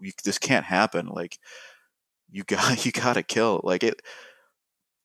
you, 0.01 0.13
this 0.25 0.39
can't 0.39 0.65
happen 0.67 1.07
like 1.07 1.39
you 2.31 2.43
got 2.49 2.85
you 2.87 2.93
got 2.93 3.15
to 3.15 3.23
kill 3.23 3.61
like 3.65 3.83
it 3.85 4.01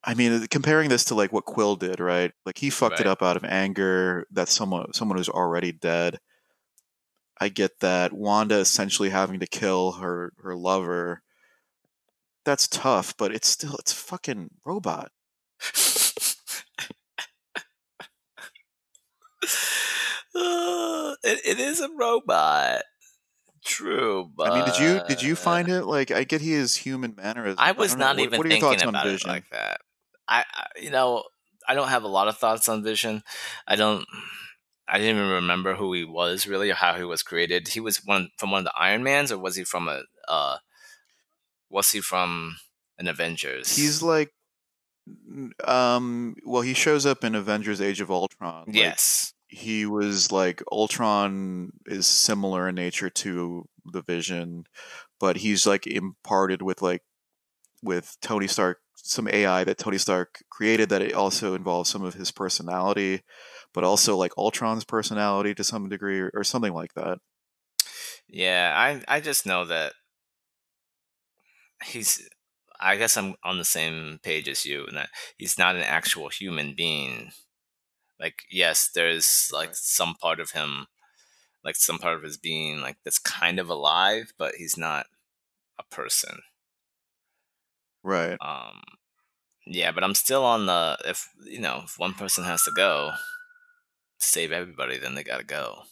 I 0.03 0.13
mean, 0.13 0.47
comparing 0.47 0.89
this 0.89 1.05
to 1.05 1.15
like 1.15 1.33
what 1.33 1.45
Quill 1.45 1.75
did, 1.75 1.99
right? 1.99 2.31
Like 2.45 2.57
he 2.57 2.69
fucked 2.69 2.93
Right. 2.93 3.01
it 3.01 3.07
up 3.07 3.21
out 3.21 3.37
of 3.37 3.43
anger 3.43 4.25
that 4.31 4.49
someone 4.49 4.93
someone 4.93 5.17
who's 5.17 5.29
already 5.29 5.71
dead. 5.71 6.19
I 7.39 7.49
get 7.49 7.79
that 7.79 8.13
Wanda 8.13 8.59
essentially 8.59 9.09
having 9.09 9.39
to 9.39 9.47
kill 9.47 9.93
her 9.93 10.33
her 10.37 10.55
lover. 10.55 11.23
That's 12.43 12.67
tough, 12.67 13.15
but 13.15 13.33
it's 13.33 13.47
still 13.47 13.75
it's 13.77 13.93
fucking 13.93 14.49
robot. 14.65 15.11
It, 20.35 21.39
it 21.45 21.59
is 21.59 21.81
a 21.81 21.89
robot. 21.97 22.83
True, 23.65 24.31
but 24.35 24.51
I 24.51 24.55
mean, 24.55 24.65
did 24.65 24.79
you 24.79 25.01
did 25.07 25.21
you 25.21 25.35
find 25.35 25.67
it 25.67 25.83
like 25.83 26.11
I 26.11 26.23
get 26.23 26.39
he 26.41 26.53
has 26.53 26.77
human 26.77 27.13
mannerisms. 27.17 27.59
I 27.59 27.73
was 27.73 27.95
know. 27.95 28.05
not 28.05 28.15
What- 28.15 28.23
even 28.23 28.37
what 28.37 28.47
your 28.49 28.59
thinking 28.59 28.87
about 28.87 29.07
it 29.07 29.25
like 29.27 29.49
that. 29.51 29.81
I, 30.27 30.45
I, 30.53 30.65
you 30.79 30.91
know, 30.91 31.23
I 31.67 31.73
don't 31.75 31.89
have 31.89 32.03
a 32.03 32.07
lot 32.07 32.27
of 32.27 32.37
thoughts 32.37 32.69
on 32.69 32.83
Vision. 32.83 33.21
I 33.67 33.75
don't. 33.75 34.05
I 34.87 34.97
didn't 34.97 35.17
even 35.17 35.29
remember 35.29 35.75
who 35.75 35.93
he 35.93 36.03
was 36.05 36.47
really 36.47 36.71
or 36.71 36.75
how 36.75 36.95
he 36.95 37.03
was 37.03 37.21
created. 37.21 37.67
He 37.67 37.79
was 37.79 37.97
one 38.05 38.29
from 38.37 38.51
one 38.51 38.59
of 38.59 38.65
the 38.65 38.73
Iron 38.77 39.03
Mans, 39.03 39.31
or 39.31 39.37
was 39.37 39.55
he 39.55 39.63
from 39.63 39.87
a? 39.87 40.03
Uh, 40.27 40.57
was 41.69 41.91
he 41.91 41.99
from 41.99 42.57
an 42.97 43.07
Avengers? 43.07 43.75
He's 43.75 44.01
like, 44.01 44.31
um, 45.65 46.35
well, 46.45 46.61
he 46.61 46.73
shows 46.73 47.05
up 47.05 47.23
in 47.23 47.35
Avengers: 47.35 47.81
Age 47.81 48.01
of 48.01 48.09
Ultron. 48.09 48.65
Like, 48.67 48.75
yes. 48.75 49.33
He 49.49 49.85
was 49.85 50.31
like 50.31 50.63
Ultron 50.71 51.71
is 51.87 52.05
similar 52.05 52.69
in 52.69 52.75
nature 52.75 53.09
to 53.09 53.67
the 53.83 54.03
Vision, 54.03 54.65
but 55.19 55.37
he's 55.37 55.65
like 55.65 55.87
imparted 55.87 56.61
with 56.61 56.81
like 56.81 57.01
with 57.81 58.15
Tony 58.21 58.47
Stark 58.47 58.79
some 58.95 59.27
AI 59.27 59.63
that 59.63 59.79
Tony 59.79 59.97
Stark 59.97 60.43
created 60.49 60.89
that 60.89 61.01
it 61.01 61.13
also 61.13 61.55
involves 61.55 61.89
some 61.89 62.03
of 62.03 62.13
his 62.13 62.31
personality, 62.31 63.23
but 63.73 63.83
also 63.83 64.15
like 64.15 64.37
Ultron's 64.37 64.83
personality 64.83 65.55
to 65.55 65.63
some 65.63 65.89
degree 65.89 66.19
or, 66.19 66.31
or 66.35 66.43
something 66.43 66.73
like 66.73 66.93
that. 66.93 67.17
Yeah, 68.27 68.73
I 68.75 69.17
I 69.17 69.19
just 69.19 69.47
know 69.47 69.65
that 69.65 69.93
he's 71.83 72.29
I 72.79 72.97
guess 72.97 73.17
I'm 73.17 73.35
on 73.43 73.57
the 73.57 73.65
same 73.65 74.19
page 74.21 74.47
as 74.47 74.65
you 74.65 74.85
in 74.85 74.95
that 74.95 75.09
he's 75.37 75.57
not 75.57 75.75
an 75.75 75.81
actual 75.81 76.29
human 76.29 76.75
being. 76.75 77.31
Like 78.19 78.43
yes, 78.51 78.89
there's 78.93 79.49
like 79.53 79.75
some 79.75 80.15
part 80.15 80.39
of 80.39 80.51
him 80.51 80.87
like 81.63 81.75
some 81.75 81.99
part 81.99 82.15
of 82.15 82.23
his 82.23 82.37
being 82.37 82.81
like 82.81 82.97
that's 83.03 83.19
kind 83.19 83.59
of 83.59 83.69
alive, 83.69 84.33
but 84.37 84.55
he's 84.55 84.77
not 84.77 85.07
a 85.79 85.83
person. 85.85 86.41
Right. 88.03 88.39
Um 88.41 88.81
yeah, 89.67 89.91
but 89.91 90.03
I'm 90.03 90.15
still 90.15 90.45
on 90.45 90.65
the 90.65 90.97
if 91.05 91.29
you 91.43 91.59
know, 91.61 91.83
if 91.85 91.99
one 91.99 92.13
person 92.13 92.43
has 92.45 92.63
to 92.63 92.71
go 92.71 93.11
to 94.19 94.27
save 94.27 94.51
everybody, 94.51 94.97
then 94.97 95.15
they 95.15 95.23
gotta 95.23 95.43
go. 95.43 95.83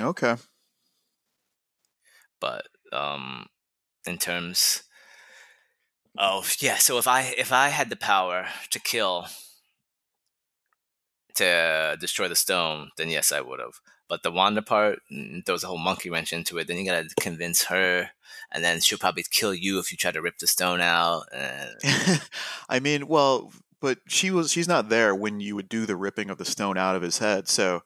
Okay. 0.00 0.36
but 2.40 2.66
um 2.92 3.46
in 4.06 4.18
terms 4.18 4.84
of 6.16 6.56
yeah 6.60 6.76
so 6.76 6.98
if 6.98 7.08
i 7.08 7.22
if 7.38 7.52
i 7.52 7.68
had 7.68 7.90
the 7.90 7.96
power 7.96 8.46
to 8.70 8.78
kill 8.78 9.26
to 11.34 11.96
destroy 12.00 12.28
the 12.28 12.36
stone 12.36 12.90
then 12.96 13.08
yes 13.08 13.32
i 13.32 13.40
would 13.40 13.60
have 13.60 13.80
but 14.08 14.22
the 14.22 14.30
wanda 14.30 14.62
part 14.62 15.00
mm, 15.12 15.44
throws 15.44 15.64
a 15.64 15.66
whole 15.66 15.78
monkey 15.78 16.10
wrench 16.10 16.32
into 16.32 16.58
it 16.58 16.66
then 16.66 16.76
you 16.76 16.84
gotta 16.84 17.08
convince 17.20 17.64
her 17.64 18.10
and 18.52 18.62
then 18.62 18.80
she'll 18.80 18.98
probably 18.98 19.24
kill 19.30 19.52
you 19.54 19.78
if 19.78 19.90
you 19.90 19.98
try 19.98 20.10
to 20.10 20.22
rip 20.22 20.38
the 20.38 20.46
stone 20.46 20.80
out 20.80 21.24
and 21.32 21.70
I 22.68 22.80
mean, 22.80 23.08
well, 23.08 23.52
but 23.80 23.98
she 24.06 24.30
was 24.30 24.52
she's 24.52 24.68
not 24.68 24.88
there 24.88 25.14
when 25.14 25.40
you 25.40 25.56
would 25.56 25.68
do 25.68 25.86
the 25.86 25.96
ripping 25.96 26.30
of 26.30 26.38
the 26.38 26.44
stone 26.44 26.78
out 26.78 26.96
of 26.96 27.02
his 27.02 27.18
head. 27.18 27.48
So 27.48 27.82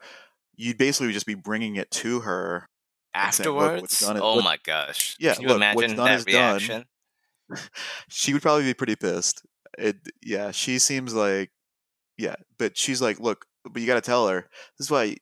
you'd 0.57 0.79
basically 0.79 1.13
just 1.13 1.27
be 1.27 1.35
bringing 1.35 1.77
it 1.77 1.91
to 1.93 2.21
her. 2.21 2.69
Saying, 3.15 3.25
afterwards 3.59 4.03
is- 4.03 4.11
oh 4.21 4.43
my 4.43 4.59
gosh 4.63 5.17
Yeah, 5.19 5.35
can 5.35 5.43
you 5.43 5.49
look, 5.49 5.61
what's 5.75 5.93
imagine 5.93 6.25
that 6.27 6.27
done. 6.27 6.85
She 8.09 8.33
would 8.35 8.43
probably 8.43 8.65
be 8.65 8.75
pretty 8.75 8.97
pissed. 8.97 9.43
It 9.79 9.97
yeah, 10.23 10.51
she 10.51 10.79
seems 10.79 11.15
like 11.15 11.51
yeah, 12.19 12.35
but 12.59 12.77
she's 12.77 13.01
like, 13.01 13.19
"Look, 13.21 13.47
but 13.65 13.81
you 13.81 13.87
got 13.87 13.95
to 13.95 14.01
tell 14.03 14.29
her. 14.29 14.49
This 14.79 14.87
is 14.87 14.91
why 14.91 15.17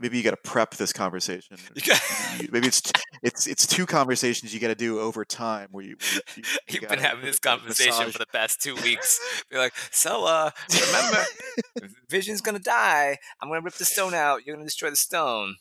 maybe 0.00 0.16
you 0.16 0.22
got 0.22 0.30
to 0.30 0.36
prep 0.50 0.76
this 0.76 0.92
conversation. 0.92 1.56
You 1.74 1.82
got- 1.82 2.02
You- 2.40 2.48
maybe 2.52 2.68
it's 2.68 2.82
it's 3.22 3.46
it's 3.46 3.66
two 3.66 3.84
conversations 3.86 4.54
you 4.54 4.60
got 4.60 4.68
to 4.68 4.74
do 4.76 5.00
over 5.00 5.24
time 5.24 5.68
where 5.72 5.84
you, 5.84 5.96
where 5.96 6.20
you, 6.36 6.42
you 6.42 6.44
You've 6.80 6.88
been 6.90 6.98
having 7.00 7.24
this 7.24 7.38
conversation 7.40 7.90
massage- 7.98 8.12
for 8.12 8.18
the 8.18 8.26
past 8.26 8.60
two 8.62 8.74
weeks. 8.76 9.18
You're 9.50 9.60
like, 9.60 9.74
so 9.90 10.24
uh, 10.24 10.50
remember, 10.86 11.24
Vision's 12.08 12.40
gonna 12.40 12.58
die. 12.58 13.16
I'm 13.40 13.48
gonna 13.48 13.60
rip 13.60 13.74
the 13.74 13.84
stone 13.84 14.14
out. 14.14 14.46
You're 14.46 14.54
gonna 14.56 14.66
destroy 14.66 14.90
the 14.90 14.96
stone. 14.96 15.56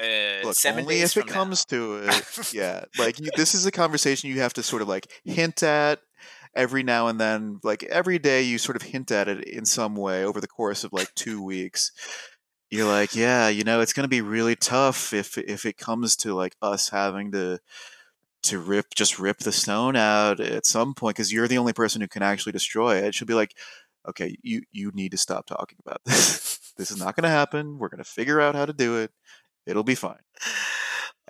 Uh, 0.00 0.40
Look, 0.44 0.54
seven 0.54 0.84
only 0.84 0.96
days 0.96 1.10
if 1.10 1.16
it 1.18 1.20
from 1.20 1.26
now." 1.28 1.32
comes 1.34 1.64
to 1.66 1.96
it. 2.08 2.52
yeah, 2.54 2.84
like 2.98 3.20
you, 3.20 3.28
this 3.36 3.54
is 3.54 3.66
a 3.66 3.70
conversation 3.70 4.30
you 4.30 4.40
have 4.40 4.54
to 4.54 4.62
sort 4.62 4.82
of 4.82 4.88
like 4.88 5.06
hint 5.24 5.62
at 5.62 6.00
every 6.54 6.82
now 6.82 7.08
and 7.08 7.20
then. 7.20 7.60
Like 7.62 7.82
every 7.84 8.18
day, 8.18 8.42
you 8.42 8.58
sort 8.58 8.76
of 8.76 8.82
hint 8.82 9.10
at 9.10 9.28
it 9.28 9.44
in 9.44 9.64
some 9.64 9.96
way 9.96 10.24
over 10.24 10.40
the 10.40 10.48
course 10.48 10.84
of 10.84 10.92
like 10.92 11.14
two 11.14 11.42
weeks. 11.42 11.92
You're 12.70 12.88
like, 12.88 13.14
yeah, 13.14 13.48
you 13.48 13.64
know, 13.64 13.80
it's 13.80 13.92
going 13.92 14.04
to 14.04 14.08
be 14.08 14.22
really 14.22 14.56
tough 14.56 15.12
if 15.12 15.36
if 15.38 15.66
it 15.66 15.76
comes 15.76 16.16
to 16.16 16.34
like 16.34 16.56
us 16.62 16.88
having 16.88 17.32
to 17.32 17.58
to 18.44 18.58
rip 18.58 18.94
just 18.94 19.18
rip 19.18 19.38
the 19.38 19.52
stone 19.52 19.94
out 19.94 20.40
at 20.40 20.66
some 20.66 20.94
point 20.94 21.16
because 21.16 21.32
you're 21.32 21.48
the 21.48 21.58
only 21.58 21.72
person 21.72 22.00
who 22.00 22.08
can 22.08 22.22
actually 22.22 22.52
destroy 22.52 22.96
it. 22.96 23.14
She'll 23.14 23.26
be 23.26 23.34
like, 23.34 23.54
okay, 24.08 24.36
you 24.42 24.62
you 24.72 24.90
need 24.94 25.12
to 25.12 25.18
stop 25.18 25.46
talking 25.46 25.78
about 25.84 26.00
this. 26.04 26.72
this 26.76 26.90
is 26.90 26.98
not 26.98 27.14
going 27.14 27.24
to 27.24 27.28
happen. 27.28 27.78
We're 27.78 27.88
going 27.88 28.02
to 28.02 28.04
figure 28.04 28.40
out 28.40 28.54
how 28.54 28.66
to 28.66 28.72
do 28.72 28.98
it. 28.98 29.12
It'll 29.66 29.84
be 29.84 29.94
fine. 29.94 30.18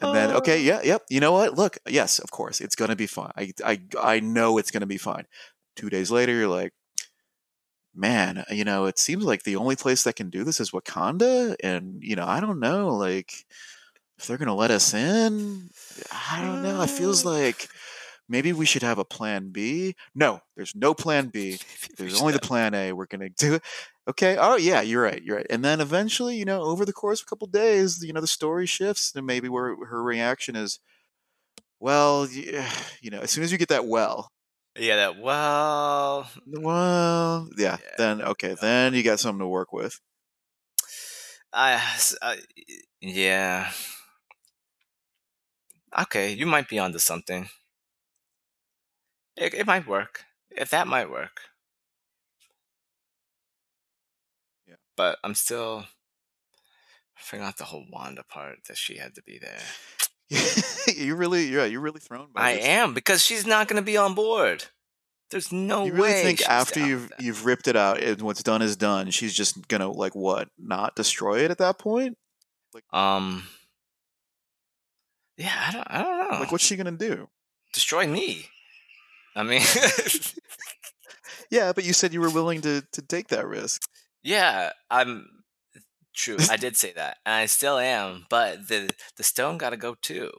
And 0.03 0.14
then, 0.14 0.30
okay, 0.36 0.55
Oh. 0.59 0.62
yeah, 0.62 0.80
yep. 0.84 1.03
You 1.09 1.20
know 1.20 1.32
what? 1.32 1.57
Look, 1.57 1.78
yes, 1.88 2.18
of 2.18 2.30
course, 2.30 2.61
it's 2.61 2.74
gonna 2.76 2.96
be 2.96 3.07
fine. 3.07 3.32
I, 3.36 3.53
I, 3.64 3.80
I 4.00 4.20
know 4.20 4.59
it's 4.59 4.70
gonna 4.70 4.86
be 4.86 4.98
fine. 4.98 5.24
Two 5.76 5.90
days 5.90 6.11
later, 6.11 6.32
you're 6.32 6.48
like, 6.48 6.72
man, 7.94 8.38
uh, 8.38 8.44
you 8.50 8.64
know, 8.64 8.86
it 8.86 8.98
seems 8.98 9.24
like 9.24 9.42
the 9.44 9.57
only 9.57 9.76
place 9.76 10.05
that 10.05 10.16
can 10.16 10.30
do 10.30 10.44
this 10.44 10.61
is 10.61 10.70
Wakanda, 10.70 11.55
and 11.62 12.03
you 12.03 12.16
know, 12.16 12.26
I 12.26 12.40
don't 12.40 12.61
know, 12.61 12.88
like, 12.94 13.32
if 14.18 14.26
they're 14.26 14.38
gonna 14.38 14.55
let 14.55 14.70
us 14.70 14.94
in, 14.94 15.70
I 16.12 16.42
don't 16.42 16.62
know. 16.62 16.82
It 16.82 16.90
feels 16.90 17.24
like 17.26 17.68
maybe 18.28 18.53
we 18.53 18.66
should 18.66 18.82
have 18.82 18.98
a 18.98 19.05
plan 19.05 19.50
B. 19.50 19.95
No, 20.14 20.41
there's 20.57 20.74
no 20.74 20.95
plan 20.95 21.29
B. 21.29 21.58
There's 21.99 22.20
only 22.20 22.33
the 22.33 22.38
plan 22.41 22.74
A. 22.74 22.92
We're 22.92 23.07
gonna 23.07 23.29
do 23.30 23.54
it. 23.54 23.62
Okay. 24.08 24.37
Oh 24.38 24.57
yeah, 24.57 24.80
you're 24.80 25.03
right. 25.03 25.22
You're 25.22 25.37
right. 25.37 25.46
And 25.49 25.64
then 25.64 25.80
eventually, 25.80 26.37
you 26.37 26.45
know, 26.45 26.62
over 26.62 26.84
the 26.84 26.92
course 26.92 27.20
of 27.20 27.26
a 27.26 27.29
couple 27.30 27.46
days, 27.46 28.03
you 28.04 28.12
know, 28.12 28.20
the 28.20 28.26
story 28.26 28.66
shifts, 28.66 29.12
and 29.14 29.26
maybe 29.26 29.49
where 29.49 29.76
her 29.87 30.03
reaction 30.03 30.57
is, 30.57 30.80
well, 31.80 32.26
you 32.29 33.11
know, 33.11 33.20
as 33.20 33.30
soon 33.30 33.45
as 33.45 33.53
you 33.53 33.58
get 33.58 33.68
that 33.68 33.87
well, 33.87 34.30
yeah, 34.79 34.96
that 34.96 35.18
well, 35.18 36.29
well, 36.46 37.49
yeah, 37.58 37.76
Yeah. 37.83 37.88
then 37.99 38.22
okay, 38.22 38.57
then 38.61 38.95
you 38.95 39.03
got 39.03 39.20
something 39.20 39.41
to 39.41 39.46
work 39.49 39.72
with. 39.72 40.00
I, 41.53 41.80
I 42.22 42.38
yeah. 43.00 43.70
Okay, 45.99 46.33
you 46.34 46.45
might 46.45 46.68
be 46.68 46.79
onto 46.79 46.99
something. 46.99 47.49
It, 49.37 49.53
it 49.53 49.66
might 49.66 49.87
work. 49.87 50.24
If 50.50 50.70
that 50.70 50.87
might 50.87 51.11
work. 51.11 51.42
Yeah. 54.66 54.76
But 54.97 55.19
I'm 55.25 55.35
still 55.35 55.85
figuring 57.17 57.47
out 57.49 57.57
the 57.57 57.64
whole 57.64 57.87
Wanda 57.91 58.23
part 58.25 58.59
that 58.69 58.77
she 58.77 58.99
had 58.99 59.14
to 59.14 59.23
be 59.23 59.39
there. 59.39 59.59
you 60.97 61.14
really, 61.14 61.47
yeah, 61.47 61.64
you're 61.64 61.81
really 61.81 62.01
thrown 62.01 62.29
by 62.33 62.41
I 62.41 62.55
this. 62.57 62.64
am 62.64 62.95
because 62.95 63.23
she's 63.23 63.47
not 63.47 63.69
going 63.69 63.81
to 63.81 63.85
be 63.85 63.97
on 63.97 64.14
board. 64.14 64.64
There's 65.31 65.51
no 65.51 65.87
You 65.87 65.93
really 65.95 66.11
way. 66.13 66.23
think 66.23 66.43
after 66.43 66.79
you've 66.79 67.11
you've 67.19 67.47
ripped 67.47 67.67
it 67.67 67.75
out 67.77 68.03
and 68.03 68.21
what's 68.21 68.43
done 68.43 68.61
is 68.61 68.77
done, 68.77 69.11
she's 69.11 69.33
just 69.33 69.67
gonna 69.67 69.91
like 69.91 70.14
what, 70.14 70.49
not 70.59 70.95
destroy 70.95 71.39
it 71.45 71.51
at 71.51 71.57
that 71.57 71.79
point? 71.79 72.19
um, 72.93 73.45
yeah, 75.39 75.53
I 75.69 75.73
don't, 75.73 75.87
I 75.89 76.03
don't 76.03 76.31
know. 76.33 76.39
Like, 76.41 76.53
what's 76.53 76.64
she 76.67 76.77
gonna 76.77 76.93
do? 76.93 77.29
destroy 77.73 78.07
me? 78.07 78.47
I 79.35 79.43
mean, 79.43 79.63
Yeah, 81.51 81.73
but 81.73 81.85
you 81.85 81.93
said 81.95 82.13
you 82.13 82.21
were 82.21 82.31
willing 82.31 82.61
to 82.63 82.83
to 82.93 83.03
take 83.03 83.29
that 83.29 83.47
risk. 83.47 83.83
Yeah, 84.22 84.70
I'm 84.90 85.26
true. 86.14 86.36
I 86.50 86.57
did 86.58 86.76
say 86.76 86.92
that, 86.92 87.18
and 87.24 87.34
I 87.34 87.46
still 87.46 87.78
am. 87.78 88.26
But 88.30 88.68
the 88.68 88.90
the 89.16 89.22
stone 89.22 89.58
got 89.58 89.70
to 89.70 89.76
go 89.76 89.94
too. 90.00 90.30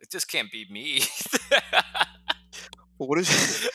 It 0.00 0.10
just 0.10 0.28
can't 0.28 0.50
be 0.50 0.66
me. 0.70 1.02
Well, 3.02 3.08
what 3.08 3.18
is? 3.18 3.68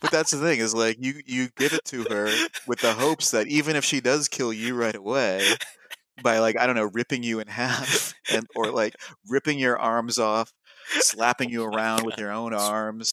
but 0.00 0.12
that's 0.12 0.30
the 0.30 0.38
thing 0.46 0.60
is 0.60 0.72
like 0.72 0.98
you 1.00 1.14
you 1.26 1.48
give 1.56 1.72
it 1.72 1.84
to 1.86 2.04
her 2.04 2.30
with 2.66 2.80
the 2.80 2.92
hopes 2.92 3.32
that 3.32 3.48
even 3.48 3.74
if 3.74 3.84
she 3.84 4.00
does 4.00 4.28
kill 4.28 4.52
you 4.52 4.76
right 4.76 4.94
away 4.94 5.42
by 6.22 6.38
like 6.38 6.56
I 6.56 6.66
don't 6.66 6.76
know 6.76 6.88
ripping 6.92 7.24
you 7.24 7.40
in 7.40 7.48
half 7.48 8.14
and 8.32 8.46
or 8.54 8.70
like 8.70 8.94
ripping 9.28 9.58
your 9.58 9.78
arms 9.78 10.18
off, 10.18 10.52
slapping 11.00 11.50
you 11.50 11.64
oh 11.64 11.66
around 11.66 12.04
with 12.04 12.18
your 12.18 12.30
own 12.30 12.54
arms, 12.54 13.12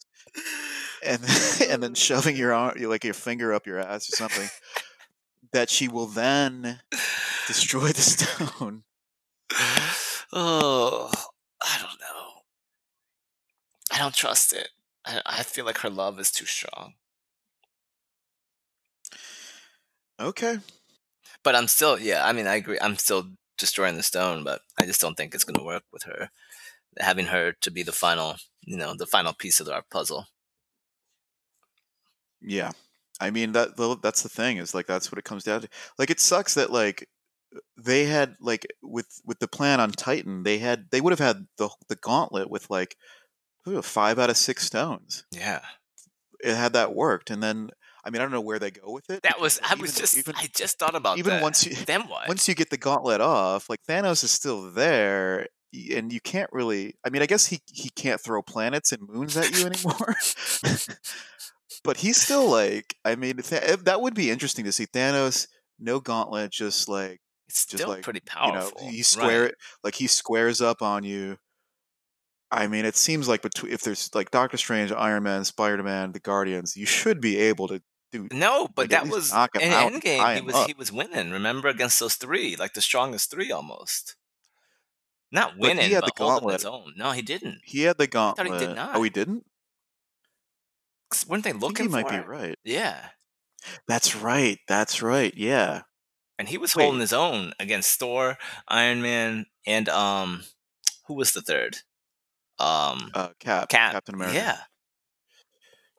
and 1.03 1.21
and 1.69 1.81
then 1.81 1.95
shoving 1.95 2.35
your 2.35 2.53
arm, 2.53 2.75
like 2.81 3.03
your 3.03 3.15
finger 3.15 3.51
up 3.51 3.65
your 3.65 3.79
ass 3.79 4.07
or 4.07 4.15
something, 4.15 4.49
that 5.55 5.69
she 5.69 5.87
will 5.87 6.05
then 6.05 6.81
destroy 7.47 7.87
the 7.87 8.01
stone. 8.01 8.83
oh, 10.33 11.09
I 11.63 11.77
don't 11.79 12.01
know. 12.01 12.41
I 13.89 13.99
don't 13.99 14.13
trust 14.13 14.51
it. 14.51 14.67
I, 15.05 15.21
I 15.25 15.43
feel 15.43 15.63
like 15.63 15.77
her 15.77 15.89
love 15.89 16.19
is 16.19 16.29
too 16.29 16.45
strong. 16.45 16.95
Okay. 20.19 20.57
But 21.41 21.55
I'm 21.55 21.69
still, 21.69 21.97
yeah, 21.97 22.27
I 22.27 22.33
mean, 22.33 22.47
I 22.47 22.55
agree. 22.55 22.77
I'm 22.81 22.97
still 22.97 23.29
destroying 23.57 23.95
the 23.95 24.03
stone, 24.03 24.43
but 24.43 24.59
I 24.77 24.85
just 24.85 24.99
don't 24.99 25.15
think 25.15 25.33
it's 25.33 25.45
going 25.45 25.57
to 25.57 25.63
work 25.63 25.83
with 25.93 26.03
her. 26.03 26.31
Having 26.99 27.27
her 27.27 27.53
to 27.61 27.71
be 27.71 27.81
the 27.81 27.93
final, 27.93 28.35
you 28.65 28.75
know, 28.75 28.93
the 28.93 29.05
final 29.05 29.31
piece 29.31 29.61
of 29.61 29.69
our 29.69 29.85
puzzle. 29.89 30.27
Yeah. 32.41 32.71
I 33.19 33.31
mean 33.31 33.53
that 33.53 33.77
that's 34.01 34.23
the 34.23 34.29
thing 34.29 34.57
is 34.57 34.73
like 34.73 34.87
that's 34.87 35.11
what 35.11 35.19
it 35.19 35.25
comes 35.25 35.43
down 35.43 35.61
to. 35.61 35.69
Like 35.97 36.09
it 36.09 36.19
sucks 36.19 36.53
that 36.55 36.71
like 36.71 37.07
they 37.77 38.05
had 38.05 38.35
like 38.39 38.65
with 38.81 39.21
with 39.25 39.39
the 39.39 39.47
plan 39.47 39.79
on 39.79 39.91
Titan, 39.91 40.43
they 40.43 40.57
had 40.57 40.87
they 40.91 41.01
would 41.01 41.11
have 41.11 41.19
had 41.19 41.47
the 41.57 41.69
the 41.87 41.95
gauntlet 41.95 42.49
with 42.49 42.69
like 42.69 42.97
ooh, 43.67 43.81
five 43.81 44.19
out 44.19 44.29
of 44.29 44.37
six 44.37 44.65
stones. 44.65 45.23
Yeah, 45.31 45.61
it 46.41 46.55
had 46.55 46.73
that 46.73 46.93
worked, 46.93 47.29
and 47.29 47.41
then 47.41 47.69
I 48.03 48.09
mean 48.09 48.21
I 48.21 48.25
don't 48.25 48.31
know 48.31 48.41
where 48.41 48.59
they 48.59 48.71
go 48.71 48.91
with 48.91 49.09
it. 49.09 49.23
That 49.23 49.39
was 49.39 49.59
I 49.63 49.75
was 49.75 49.95
just 49.95 50.17
even, 50.17 50.35
I 50.35 50.47
just 50.53 50.77
thought 50.79 50.95
about 50.95 51.17
even 51.17 51.33
that. 51.33 51.43
once 51.43 51.65
you 51.65 51.75
then 51.85 52.07
what 52.07 52.27
once 52.27 52.47
you 52.47 52.55
get 52.55 52.69
the 52.69 52.77
gauntlet 52.77 53.21
off, 53.21 53.69
like 53.69 53.79
Thanos 53.87 54.23
is 54.23 54.31
still 54.31 54.71
there, 54.71 55.47
and 55.93 56.11
you 56.11 56.19
can't 56.19 56.49
really. 56.51 56.95
I 57.05 57.09
mean, 57.09 57.21
I 57.21 57.25
guess 57.25 57.47
he 57.47 57.61
he 57.71 57.89
can't 57.89 58.19
throw 58.19 58.41
planets 58.41 58.91
and 58.91 59.07
moons 59.07 59.37
at 59.37 59.57
you 59.57 59.65
anymore. 59.65 60.15
but 61.85 61.97
he's 61.97 62.21
still 62.21 62.49
like, 62.49 62.95
I 63.05 63.15
mean, 63.15 63.37
th- 63.37 63.61
eh, 63.63 63.75
that 63.83 64.01
would 64.01 64.15
be 64.15 64.31
interesting 64.31 64.65
to 64.65 64.71
see 64.71 64.85
Thanos, 64.85 65.47
no 65.79 65.99
gauntlet, 65.99 66.51
just 66.51 66.89
like 66.89 67.19
it's 67.47 67.65
just 67.65 67.87
like 67.87 68.01
pretty 68.01 68.21
powerful. 68.21 68.81
You 68.81 68.85
know, 68.85 68.91
he 68.91 69.03
square 69.03 69.41
right. 69.43 69.51
it 69.51 69.55
like 69.83 69.95
he 69.95 70.07
squares 70.07 70.61
up 70.61 70.81
on 70.81 71.03
you. 71.03 71.37
I 72.51 72.67
mean, 72.67 72.85
it 72.85 72.95
seems 72.95 73.27
like 73.27 73.41
between 73.41 73.73
if 73.73 73.81
there's 73.81 74.13
like 74.13 74.31
Doctor 74.31 74.57
Strange, 74.57 74.91
Iron 74.91 75.23
Man, 75.23 75.45
Spider 75.45 75.83
Man, 75.83 76.11
the 76.11 76.19
Guardians, 76.19 76.75
you 76.75 76.85
should 76.85 77.21
be 77.21 77.37
able 77.37 77.67
to 77.67 77.81
do. 78.11 78.27
No, 78.31 78.67
but 78.73 78.89
that 78.89 79.07
was 79.07 79.31
in 79.31 79.37
Endgame. 79.37 80.35
He 80.35 80.41
was 80.41 80.55
up. 80.55 80.67
he 80.67 80.73
was 80.73 80.91
winning. 80.91 81.31
Remember 81.31 81.67
against 81.67 81.99
those 81.99 82.15
three, 82.15 82.55
like 82.55 82.73
the 82.73 82.81
strongest 82.81 83.31
three 83.31 83.51
almost. 83.51 84.15
Not 85.31 85.57
winning, 85.57 85.77
but, 85.77 85.85
he 85.85 85.93
had 85.93 86.01
but 86.01 86.15
the 86.15 86.23
gauntlet. 86.23 86.53
his 86.53 86.65
own. 86.65 86.93
No, 86.95 87.11
he 87.11 87.21
didn't. 87.21 87.59
He 87.63 87.81
had 87.81 87.97
the 87.97 88.07
gauntlet. 88.07 88.53
he 88.53 88.67
did 88.67 88.75
not. 88.75 88.95
Oh, 88.95 89.03
he 89.03 89.09
didn't. 89.09 89.43
Weren't 91.27 91.43
they 91.43 91.53
looking? 91.53 91.85
he 91.85 91.91
might 91.91 92.09
be 92.09 92.17
right. 92.17 92.55
Yeah, 92.63 92.97
that's 93.87 94.15
right. 94.15 94.59
That's 94.67 95.01
right. 95.01 95.33
Yeah. 95.35 95.81
And 96.37 96.49
he 96.49 96.57
was 96.57 96.75
Wait. 96.75 96.83
holding 96.83 97.01
his 97.01 97.13
own 97.13 97.53
against 97.59 97.97
Thor, 97.97 98.37
Iron 98.67 99.01
Man, 99.01 99.45
and 99.65 99.87
um, 99.87 100.43
who 101.07 101.13
was 101.13 101.31
the 101.31 101.41
third? 101.41 101.77
Um, 102.59 103.11
uh, 103.13 103.29
Cap, 103.39 103.69
Cap, 103.69 103.93
Captain 103.93 104.15
America. 104.15 104.35
Yeah. 104.35 104.57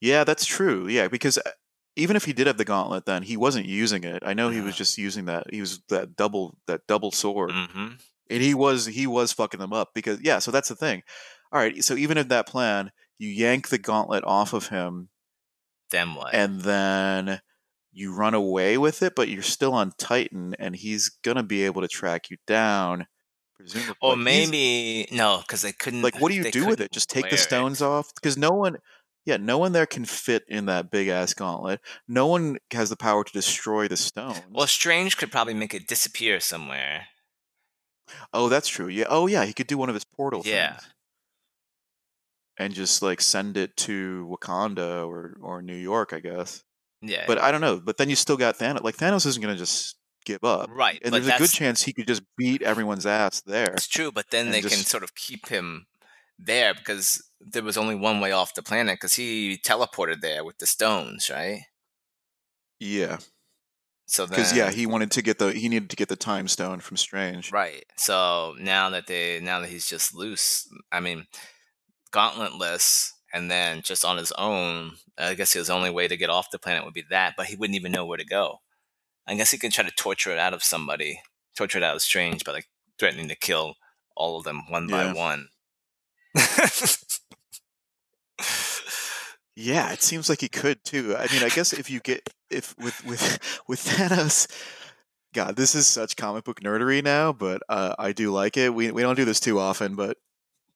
Yeah, 0.00 0.24
that's 0.24 0.44
true. 0.44 0.88
Yeah, 0.88 1.08
because 1.08 1.38
uh, 1.38 1.50
even 1.96 2.16
if 2.16 2.24
he 2.24 2.32
did 2.32 2.46
have 2.46 2.58
the 2.58 2.64
gauntlet, 2.64 3.06
then 3.06 3.22
he 3.22 3.36
wasn't 3.36 3.66
using 3.66 4.04
it. 4.04 4.22
I 4.24 4.34
know 4.34 4.50
he 4.50 4.60
was 4.60 4.76
just 4.76 4.98
using 4.98 5.24
that. 5.26 5.46
He 5.50 5.60
was 5.60 5.80
that 5.88 6.16
double 6.16 6.56
that 6.66 6.86
double 6.86 7.12
sword, 7.12 7.50
mm-hmm. 7.50 7.94
and 8.30 8.42
he 8.42 8.52
was 8.52 8.84
he 8.86 9.06
was 9.06 9.32
fucking 9.32 9.60
them 9.60 9.72
up 9.72 9.90
because 9.94 10.20
yeah. 10.20 10.38
So 10.38 10.50
that's 10.50 10.68
the 10.68 10.74
thing. 10.74 11.02
All 11.50 11.58
right. 11.58 11.82
So 11.82 11.94
even 11.94 12.18
in 12.18 12.28
that 12.28 12.46
plan, 12.46 12.90
you 13.18 13.28
yank 13.28 13.68
the 13.68 13.78
gauntlet 13.78 14.24
off 14.24 14.52
of 14.52 14.68
him. 14.68 15.08
Then 15.90 16.14
what? 16.14 16.34
And 16.34 16.60
then 16.62 17.40
you 17.92 18.14
run 18.14 18.34
away 18.34 18.76
with 18.76 19.02
it, 19.02 19.14
but 19.14 19.28
you're 19.28 19.42
still 19.42 19.72
on 19.72 19.92
Titan, 19.98 20.54
and 20.58 20.76
he's 20.76 21.08
gonna 21.22 21.42
be 21.42 21.64
able 21.64 21.82
to 21.82 21.88
track 21.88 22.30
you 22.30 22.36
down. 22.46 23.06
Presumably. 23.56 23.94
Or 24.02 24.16
maybe 24.16 25.08
no, 25.12 25.38
because 25.38 25.62
they 25.62 25.72
couldn't. 25.72 26.02
Like, 26.02 26.20
what 26.20 26.30
do 26.30 26.36
you 26.36 26.50
do 26.50 26.66
with 26.66 26.80
it? 26.80 26.92
Just 26.92 27.08
take 27.08 27.30
the 27.30 27.38
stones 27.38 27.80
it. 27.80 27.86
off? 27.86 28.12
Because 28.14 28.36
no 28.36 28.50
one, 28.50 28.76
yeah, 29.24 29.38
no 29.38 29.56
one 29.56 29.72
there 29.72 29.86
can 29.86 30.04
fit 30.04 30.44
in 30.48 30.66
that 30.66 30.90
big 30.90 31.08
ass 31.08 31.32
gauntlet. 31.32 31.80
No 32.06 32.26
one 32.26 32.58
has 32.72 32.90
the 32.90 32.96
power 32.96 33.24
to 33.24 33.32
destroy 33.32 33.88
the 33.88 33.96
stones. 33.96 34.42
Well, 34.50 34.66
Strange 34.66 35.16
could 35.16 35.32
probably 35.32 35.54
make 35.54 35.72
it 35.72 35.86
disappear 35.86 36.38
somewhere. 36.38 37.06
Oh, 38.32 38.48
that's 38.48 38.68
true. 38.68 38.88
Yeah. 38.88 39.06
Oh, 39.08 39.26
yeah. 39.26 39.44
He 39.46 39.52
could 39.52 39.66
do 39.66 39.78
one 39.78 39.88
of 39.88 39.94
his 39.94 40.04
portal 40.04 40.42
yeah. 40.44 40.76
things 40.76 40.92
and 42.58 42.74
just 42.74 43.02
like 43.02 43.20
send 43.20 43.56
it 43.56 43.76
to 43.78 44.26
Wakanda 44.30 45.06
or 45.06 45.36
or 45.40 45.62
New 45.62 45.76
York, 45.76 46.12
I 46.12 46.20
guess. 46.20 46.62
Yeah. 47.02 47.24
But 47.26 47.38
I 47.38 47.50
don't 47.50 47.60
know. 47.60 47.80
But 47.80 47.96
then 47.96 48.10
you 48.10 48.16
still 48.16 48.36
got 48.36 48.58
Thanos. 48.58 48.82
Like 48.82 48.96
Thanos 48.96 49.26
isn't 49.26 49.42
gonna 49.42 49.56
just 49.56 49.96
give 50.24 50.44
up, 50.44 50.70
right? 50.70 51.00
And 51.04 51.14
there's 51.14 51.28
a 51.28 51.38
good 51.38 51.50
chance 51.50 51.82
he 51.82 51.92
could 51.92 52.06
just 52.06 52.22
beat 52.36 52.62
everyone's 52.62 53.06
ass 53.06 53.40
there. 53.42 53.72
It's 53.74 53.88
true, 53.88 54.10
but 54.12 54.30
then 54.30 54.50
they 54.50 54.60
just... 54.60 54.74
can 54.74 54.84
sort 54.84 55.02
of 55.02 55.14
keep 55.14 55.48
him 55.48 55.86
there 56.38 56.74
because 56.74 57.22
there 57.40 57.62
was 57.62 57.76
only 57.76 57.94
one 57.94 58.20
way 58.20 58.32
off 58.32 58.54
the 58.54 58.62
planet 58.62 58.96
because 58.96 59.14
he 59.14 59.58
teleported 59.64 60.20
there 60.20 60.44
with 60.44 60.58
the 60.58 60.66
stones, 60.66 61.30
right? 61.30 61.60
Yeah. 62.78 63.18
So 64.06 64.26
because 64.26 64.56
yeah, 64.56 64.70
he 64.70 64.86
wanted 64.86 65.10
to 65.12 65.22
get 65.22 65.38
the 65.38 65.52
he 65.52 65.68
needed 65.68 65.90
to 65.90 65.96
get 65.96 66.08
the 66.08 66.16
time 66.16 66.46
stone 66.46 66.78
from 66.78 66.96
Strange, 66.96 67.50
right? 67.50 67.84
So 67.96 68.54
now 68.60 68.90
that 68.90 69.08
they 69.08 69.40
now 69.40 69.60
that 69.60 69.68
he's 69.68 69.86
just 69.86 70.14
loose, 70.14 70.68
I 70.92 71.00
mean, 71.00 71.26
gauntletless 72.16 73.12
and 73.32 73.50
then 73.50 73.82
just 73.82 74.04
on 74.04 74.16
his 74.16 74.32
own, 74.32 74.92
I 75.18 75.34
guess 75.34 75.52
his 75.52 75.68
only 75.68 75.90
way 75.90 76.08
to 76.08 76.16
get 76.16 76.30
off 76.30 76.50
the 76.50 76.58
planet 76.58 76.84
would 76.84 76.94
be 76.94 77.04
that, 77.10 77.34
but 77.36 77.46
he 77.46 77.56
wouldn't 77.56 77.76
even 77.76 77.92
know 77.92 78.06
where 78.06 78.16
to 78.16 78.24
go. 78.24 78.60
I 79.26 79.34
guess 79.34 79.50
he 79.50 79.58
could 79.58 79.72
try 79.72 79.84
to 79.84 79.90
torture 79.90 80.30
it 80.30 80.38
out 80.38 80.54
of 80.54 80.62
somebody, 80.62 81.20
torture 81.56 81.78
it 81.78 81.84
out 81.84 81.96
of 81.96 82.02
Strange 82.02 82.44
by 82.44 82.52
like 82.52 82.68
threatening 82.98 83.28
to 83.28 83.36
kill 83.36 83.74
all 84.16 84.38
of 84.38 84.44
them 84.44 84.62
one 84.70 84.88
yeah. 84.88 85.12
by 85.12 85.18
one. 85.18 85.48
yeah, 89.56 89.92
it 89.92 90.02
seems 90.02 90.28
like 90.28 90.40
he 90.40 90.48
could 90.48 90.84
too. 90.84 91.16
I 91.16 91.26
mean, 91.32 91.42
I 91.42 91.48
guess 91.48 91.72
if 91.72 91.90
you 91.90 92.00
get 92.00 92.28
if 92.50 92.74
with 92.78 93.04
with 93.04 93.62
with 93.68 93.84
Thanos, 93.84 94.50
God, 95.34 95.56
this 95.56 95.74
is 95.74 95.86
such 95.86 96.16
comic 96.16 96.44
book 96.44 96.60
nerdery 96.60 97.02
now, 97.02 97.32
but 97.32 97.62
uh, 97.68 97.94
I 97.98 98.12
do 98.12 98.30
like 98.30 98.56
it. 98.56 98.72
We 98.72 98.90
we 98.90 99.02
don't 99.02 99.16
do 99.16 99.24
this 99.24 99.40
too 99.40 99.58
often, 99.58 99.96
but 99.96 100.18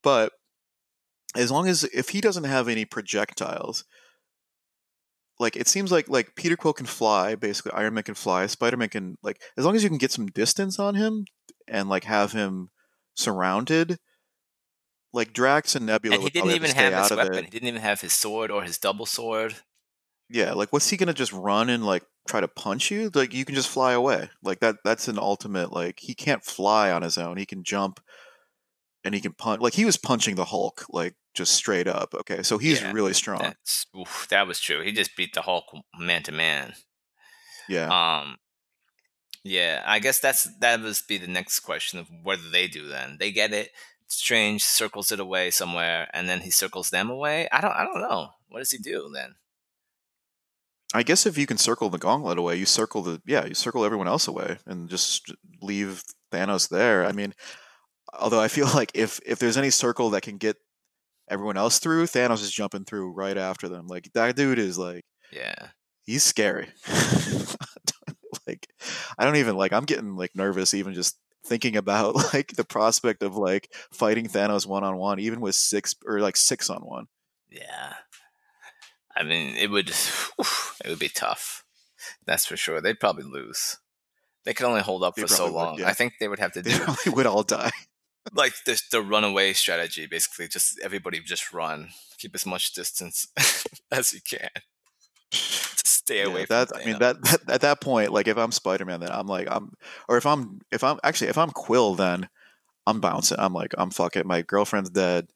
but 0.03 0.33
as 1.37 1.51
long 1.51 1.69
as 1.69 1.85
if 1.85 2.11
he 2.11 2.21
doesn't 2.21 2.45
have 2.45 2.69
any 2.69 2.85
projectiles, 2.85 3.85
like 5.39 5.57
it 5.57 5.69
seems 5.69 5.91
like 5.91 6.09
like 6.09 6.35
Peter 6.37 6.57
Quill 6.57 6.73
can 6.73 6.87
fly, 6.87 7.35
basically 7.35 7.73
Iron 7.73 7.95
Man 7.95 8.05
can 8.05 8.15
fly, 8.15 8.47
Spider 8.47 8.77
Man 8.77 8.89
can 8.89 9.17
like 9.23 9.41
as 9.57 9.65
long 9.65 9.75
as 9.75 9.83
you 9.83 9.89
can 9.89 9.99
get 9.99 10.13
some 10.13 10.27
distance 10.27 10.79
on 10.79 10.95
him 10.95 11.25
and 11.67 11.89
like 11.89 12.05
have 12.05 12.33
him 12.33 12.71
surrounded. 13.15 13.99
Like 15.13 15.33
Drax 15.33 15.75
and 15.75 15.87
Nebula, 15.87 16.15
and 16.15 16.23
he 16.23 16.31
didn't 16.31 16.53
even 16.53 16.71
have, 16.71 16.93
have 16.93 17.09
his 17.09 17.17
weapon. 17.17 17.45
He 17.45 17.51
didn't 17.51 17.67
even 17.67 17.81
have 17.81 18.01
his 18.01 18.13
sword 18.13 18.53
or 18.53 18.63
his 18.63 18.79
double 18.79 19.07
sword. 19.07 19.57
Yeah, 20.29 20.53
like 20.53 20.73
what's 20.73 20.89
he 20.89 20.97
gonna 20.97 21.13
just 21.13 21.33
run 21.33 21.69
and 21.69 21.85
like 21.85 22.05
try 22.29 22.41
to 22.41 22.47
punch 22.47 22.93
you? 22.93 23.11
Like 23.13 23.35
you 23.35 23.45
can 23.45 23.57
just 23.57 23.69
fly 23.69 23.93
away. 23.93 24.31
Like 24.45 24.61
that. 24.61 24.77
That's 24.85 25.09
an 25.09 25.19
ultimate. 25.19 25.73
Like 25.73 25.99
he 25.99 26.15
can't 26.15 26.45
fly 26.45 26.93
on 26.93 27.03
his 27.03 27.19
own. 27.19 27.39
He 27.39 27.47
can 27.47 27.65
jump, 27.65 27.99
and 29.05 29.15
he 29.15 29.21
can 29.21 29.33
punch. 29.33 29.61
Like 29.61 29.75
he 29.75 29.85
was 29.85 29.97
punching 29.97 30.35
the 30.35 30.45
Hulk. 30.45 30.85
Like 30.91 31.15
just 31.35 31.55
straight 31.55 31.87
up. 31.87 32.15
Okay, 32.15 32.43
so 32.43 32.59
he's 32.59 32.81
yeah, 32.81 32.93
really 32.93 33.15
strong. 33.15 33.39
That's, 33.39 33.87
oof, 33.99 34.27
that 34.31 34.47
was 34.47 34.61
true. 34.61 34.83
He 34.83 34.93
just 34.93 35.17
beat 35.17 35.35
the 35.35 35.43
Hulk 35.43 35.65
man 35.99 36.23
to 36.25 36.33
man. 36.33 36.75
Yeah. 37.69 37.89
Um. 37.89 38.37
Yeah, 39.43 39.83
I 39.87 40.01
guess 40.01 40.21
that's 40.21 40.49
that 40.59 40.81
must 40.81 41.09
be 41.09 41.17
the 41.17 41.27
next 41.27 41.61
question 41.61 41.99
of 41.99 42.09
what 42.23 42.41
do 42.41 42.51
they 42.51 42.67
do 42.67 42.89
then? 42.89 43.17
They 43.19 43.33
get 43.33 43.53
it. 43.53 43.71
Strange 44.07 44.63
circles 44.65 45.13
it 45.13 45.21
away 45.21 45.51
somewhere, 45.51 46.09
and 46.13 46.29
then 46.29 46.41
he 46.41 46.51
circles 46.51 46.91
them 46.91 47.11
away. 47.11 47.49
I 47.51 47.61
don't. 47.61 47.73
I 47.73 47.85
don't 47.85 48.03
know. 48.03 48.31
What 48.49 48.59
does 48.59 48.73
he 48.73 48.79
do 48.79 49.11
then? 49.15 49.37
I 50.93 51.05
guess 51.05 51.25
if 51.25 51.39
you 51.39 51.47
can 51.47 51.57
circle 51.57 51.89
the 51.89 51.99
gauntlet 51.99 52.37
away, 52.37 52.57
you 52.57 52.67
circle 52.67 53.03
the 53.03 53.23
yeah, 53.25 53.47
you 53.47 53.55
circle 53.55 53.85
everyone 53.85 54.09
else 54.09 54.27
away, 54.27 54.59
and 54.67 54.91
just 54.91 55.33
leave 55.63 56.03
Thanos 56.33 56.69
there. 56.69 57.07
I 57.07 57.13
mean, 57.13 57.33
although 58.19 58.41
I 58.41 58.49
feel 58.49 58.67
like 58.75 58.93
if 58.95 59.21
if 59.27 59.39
there's 59.39 59.57
any 59.57 59.71
circle 59.71 60.11
that 60.11 60.23
can 60.23 60.37
get 60.37 60.57
everyone 61.29 61.57
else 61.57 61.79
through, 61.79 62.07
Thanos 62.07 62.43
is 62.43 62.51
jumping 62.51 62.85
through 62.85 63.13
right 63.13 63.37
after 63.37 63.69
them. 63.69 63.87
Like 63.87 64.11
that 64.15 64.37
dude 64.37 64.59
is 64.59 64.79
like, 64.79 65.05
yeah, 65.33 65.69
he's 66.03 66.23
scary. 66.23 66.69
like, 68.47 68.69
I 69.19 69.25
don't 69.25 69.37
even 69.37 69.57
like. 69.57 69.73
I'm 69.73 69.85
getting 69.85 70.17
like 70.17 70.35
nervous 70.35 70.75
even 70.75 70.95
just 70.95 71.19
thinking 71.47 71.77
about 71.77 72.15
like 72.35 72.57
the 72.57 72.65
prospect 72.65 73.23
of 73.23 73.37
like 73.37 73.73
fighting 73.93 74.27
Thanos 74.27 74.67
one 74.67 74.85
on 74.85 74.97
one, 74.97 75.21
even 75.21 75.41
with 75.41 75.55
six 75.55 75.95
or 76.07 76.21
like 76.21 76.37
six 76.37 76.69
on 76.71 76.81
one. 76.81 77.07
Yeah, 77.49 77.95
I 79.17 79.23
mean, 79.23 79.57
it 79.57 79.71
would 79.71 79.89
it 80.85 80.89
would 80.89 80.99
be 80.99 81.09
tough. 81.09 81.65
That's 82.27 82.47
for 82.47 82.57
sure. 82.57 82.81
They'd 82.81 83.01
probably 83.01 83.25
lose. 83.25 83.79
They 84.45 84.55
could 84.55 84.65
only 84.65 84.81
hold 84.81 85.05
up 85.05 85.17
they 85.17 85.23
for 85.23 85.29
so 85.29 85.53
long. 85.53 85.73
Would, 85.73 85.81
yeah. 85.81 85.89
I 85.89 85.93
think 85.93 86.15
they 86.19 86.27
would 86.27 86.39
have 86.39 86.53
to. 86.53 86.63
They 86.63 86.71
do 86.71 86.79
probably 86.79 87.13
would 87.13 87.27
all 87.27 87.43
die 87.43 87.71
like 88.35 88.55
the 88.65 88.81
the 88.91 89.03
runaway 89.03 89.53
strategy, 89.53 90.07
basically, 90.07 90.49
just 90.49 90.81
everybody 90.83 91.21
just 91.21 91.53
run, 91.53 91.91
keep 92.19 92.35
as 92.35 92.47
much 92.47 92.73
distance. 92.75 93.29
as 93.93 94.13
you 94.13 94.21
can. 94.23 94.51
stay 95.33 96.23
away 96.23 96.45
Yeah, 96.45 96.45
from 96.47 96.67
that 96.67 96.69
I 96.75 96.81
mean 96.85 96.99
that, 96.99 97.23
that 97.25 97.51
at 97.51 97.61
that 97.63 97.81
point, 97.81 98.13
like 98.13 98.29
if 98.29 98.37
I'm 98.37 98.53
Spider 98.53 98.85
Man, 98.85 99.01
then 99.01 99.11
I'm 99.11 99.27
like 99.27 99.49
I'm, 99.51 99.73
or 100.09 100.17
if 100.17 100.27
I'm 100.27 100.61
if 100.71 100.85
I'm 100.85 100.99
actually 101.05 101.29
if 101.29 101.39
I'm 101.39 101.51
Quill, 101.51 101.95
then 101.95 102.29
I'm 102.87 103.01
bouncing. 103.01 103.39
I'm 103.41 103.55
like 103.55 103.75
I'm 103.79 103.91
fucking. 103.91 104.27
My 104.27 104.43
girlfriend's 104.43 104.91
dead. 104.91 105.29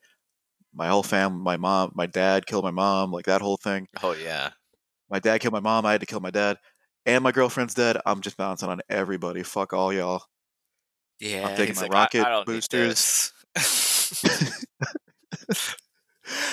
My 0.75 0.89
whole 0.89 1.03
family, 1.05 1.43
my 1.43 1.57
mom, 1.57 1.93
my 1.95 2.07
dad 2.07 2.47
killed 2.47 2.65
my 2.65 2.71
mom. 2.73 3.12
Like 3.12 3.27
that 3.27 3.43
whole 3.43 3.57
thing. 3.59 3.89
Oh 4.03 4.12
yeah. 4.12 4.51
My 5.11 5.19
dad 5.19 5.41
killed 5.41 5.55
my 5.55 5.61
mom. 5.61 5.87
I 5.87 5.93
had 5.93 6.01
to 6.01 6.07
kill 6.07 6.21
my 6.21 6.31
dad, 6.31 6.59
and 7.07 7.25
my 7.25 7.33
girlfriend's 7.33 7.75
dead. 7.75 7.99
I'm 8.07 8.21
just 8.21 8.37
bouncing 8.37 8.69
on 8.69 8.81
everybody. 8.89 9.43
Fuck 9.43 9.73
all 9.73 9.93
y'all. 9.93 10.25
Yeah. 11.20 11.49
I'm 11.49 11.57
taking 11.57 11.77
my 11.77 11.82
like, 11.82 11.93
rocket 11.93 12.27
I, 12.27 12.41
I 12.41 12.45
boosters. 12.45 13.32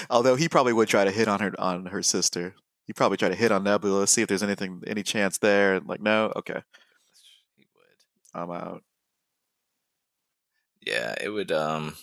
Although 0.09 0.35
he 0.35 0.49
probably 0.49 0.73
would 0.73 0.87
try 0.87 1.05
to 1.05 1.11
hit 1.11 1.27
on 1.27 1.39
her 1.39 1.53
on 1.59 1.85
her 1.87 2.03
sister. 2.03 2.55
He'd 2.85 2.95
probably 2.95 3.17
try 3.17 3.29
to 3.29 3.35
hit 3.35 3.51
on 3.51 3.63
Nebula, 3.63 4.07
see 4.07 4.21
if 4.21 4.27
there's 4.27 4.43
anything 4.43 4.81
any 4.85 5.03
chance 5.03 5.37
there. 5.37 5.75
And 5.75 5.87
like, 5.87 6.01
no, 6.01 6.33
okay, 6.35 6.61
he 7.55 7.65
would. 7.75 8.41
I'm 8.41 8.51
out. 8.51 8.83
Yeah, 10.85 11.15
it 11.21 11.29
would. 11.29 11.51
Um, 11.51 11.95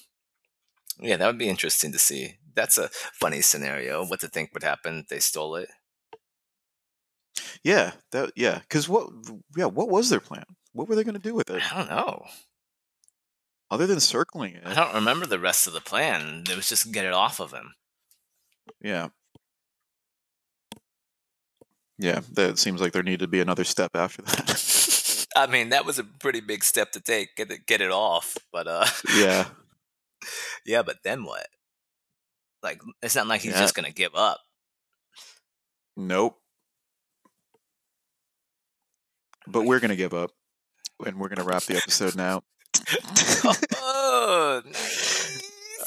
yeah, 1.01 1.17
that 1.17 1.27
would 1.27 1.39
be 1.39 1.49
interesting 1.49 1.93
to 1.93 1.99
see. 1.99 2.39
That's 2.55 2.79
a 2.79 2.89
funny 3.13 3.41
scenario. 3.41 4.05
What 4.05 4.21
to 4.21 4.29
think 4.29 4.51
would 4.55 4.63
happen? 4.63 5.01
if 5.01 5.09
They 5.09 5.19
stole 5.21 5.57
it. 5.57 5.69
Yeah, 7.63 7.93
that 8.13 8.33
yeah. 8.37 8.61
Because 8.61 8.89
what? 8.89 9.11
Yeah, 9.57 9.67
what 9.67 9.89
was 9.89 10.09
their 10.09 10.21
plan? 10.21 10.45
What 10.73 10.89
were 10.89 10.95
they 10.95 11.05
going 11.05 11.15
to 11.15 11.21
do 11.21 11.35
with 11.35 11.51
it 11.51 11.63
I 11.73 11.79
don't 11.79 11.91
know. 11.91 12.25
Other 13.71 13.87
than 13.87 14.01
circling 14.01 14.55
it? 14.55 14.63
I 14.67 14.75
don't 14.75 14.95
remember 14.95 15.27
the 15.27 15.39
rest 15.39 15.67
of 15.67 15.73
the 15.73 15.81
plan. 15.81 16.45
It 16.51 16.57
was 16.57 16.69
just 16.69 16.93
get 16.93 17.05
it 17.05 17.13
off 17.13 17.41
of 17.41 17.53
him. 17.53 17.75
Yeah, 18.83 19.09
yeah. 21.99 22.21
That 22.33 22.59
seems 22.59 22.81
like 22.81 22.93
there 22.93 23.03
needed 23.03 23.21
to 23.21 23.27
be 23.29 23.41
another 23.41 23.65
step 23.65 23.93
after 23.95 24.23
that. 24.23 25.27
I 25.37 25.47
mean, 25.47 25.69
that 25.71 25.85
was 25.85 25.99
a 25.99 26.05
pretty 26.05 26.41
big 26.41 26.65
step 26.65 26.93
to 26.93 27.01
take. 27.01 27.37
Get 27.37 27.51
it, 27.51 27.67
get 27.67 27.81
it 27.81 27.91
off. 27.91 28.37
But 28.53 28.67
uh, 28.67 28.87
yeah, 29.17 29.47
yeah. 30.67 30.83
But 30.83 30.97
then 31.05 31.25
what? 31.25 31.47
Like, 32.63 32.81
it's 33.03 33.15
not 33.15 33.27
like 33.29 33.41
he's 33.43 33.53
Yeah. 33.53 33.61
just 33.61 33.75
gonna 33.75 33.93
give 33.93 34.15
up. 34.15 34.41
nope. 35.97 36.37
But 39.47 39.65
we're 39.65 39.81
gonna 39.81 39.97
give 39.97 40.13
up, 40.13 40.31
and 41.07 41.19
we're 41.19 41.29
gonna 41.29 41.45
wrap 41.47 41.63
the 41.65 41.77
episode 41.77 42.17
now. 42.17 42.43
oh, 43.77 44.63
nice. 44.65 45.43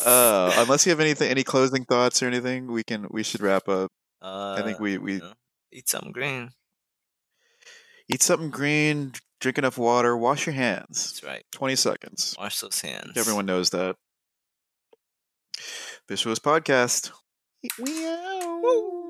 Uh, 0.05 0.53
unless 0.57 0.85
you 0.85 0.89
have 0.89 0.99
anything, 0.99 1.29
any 1.29 1.43
closing 1.43 1.85
thoughts 1.85 2.23
or 2.23 2.27
anything, 2.27 2.71
we 2.71 2.83
can 2.83 3.07
we 3.11 3.23
should 3.23 3.41
wrap 3.41 3.67
up. 3.69 3.91
Uh, 4.21 4.55
I 4.57 4.61
think 4.63 4.79
we 4.79 4.97
we 4.97 5.15
yeah. 5.15 5.33
eat 5.71 5.89
something 5.89 6.11
green. 6.11 6.51
eat 8.11 8.21
something 8.23 8.49
green, 8.49 9.13
drink 9.39 9.57
enough 9.57 9.77
water, 9.77 10.17
wash 10.17 10.45
your 10.45 10.55
hands. 10.55 11.21
That's 11.21 11.23
right. 11.23 11.43
Twenty 11.51 11.75
seconds. 11.75 12.35
Wash 12.39 12.59
those 12.59 12.81
hands. 12.81 13.11
Everyone 13.15 13.45
knows 13.45 13.69
that. 13.71 13.95
This 16.07 16.25
was 16.25 16.39
podcast. 16.39 17.11
We 17.79 18.07
out. 18.07 19.00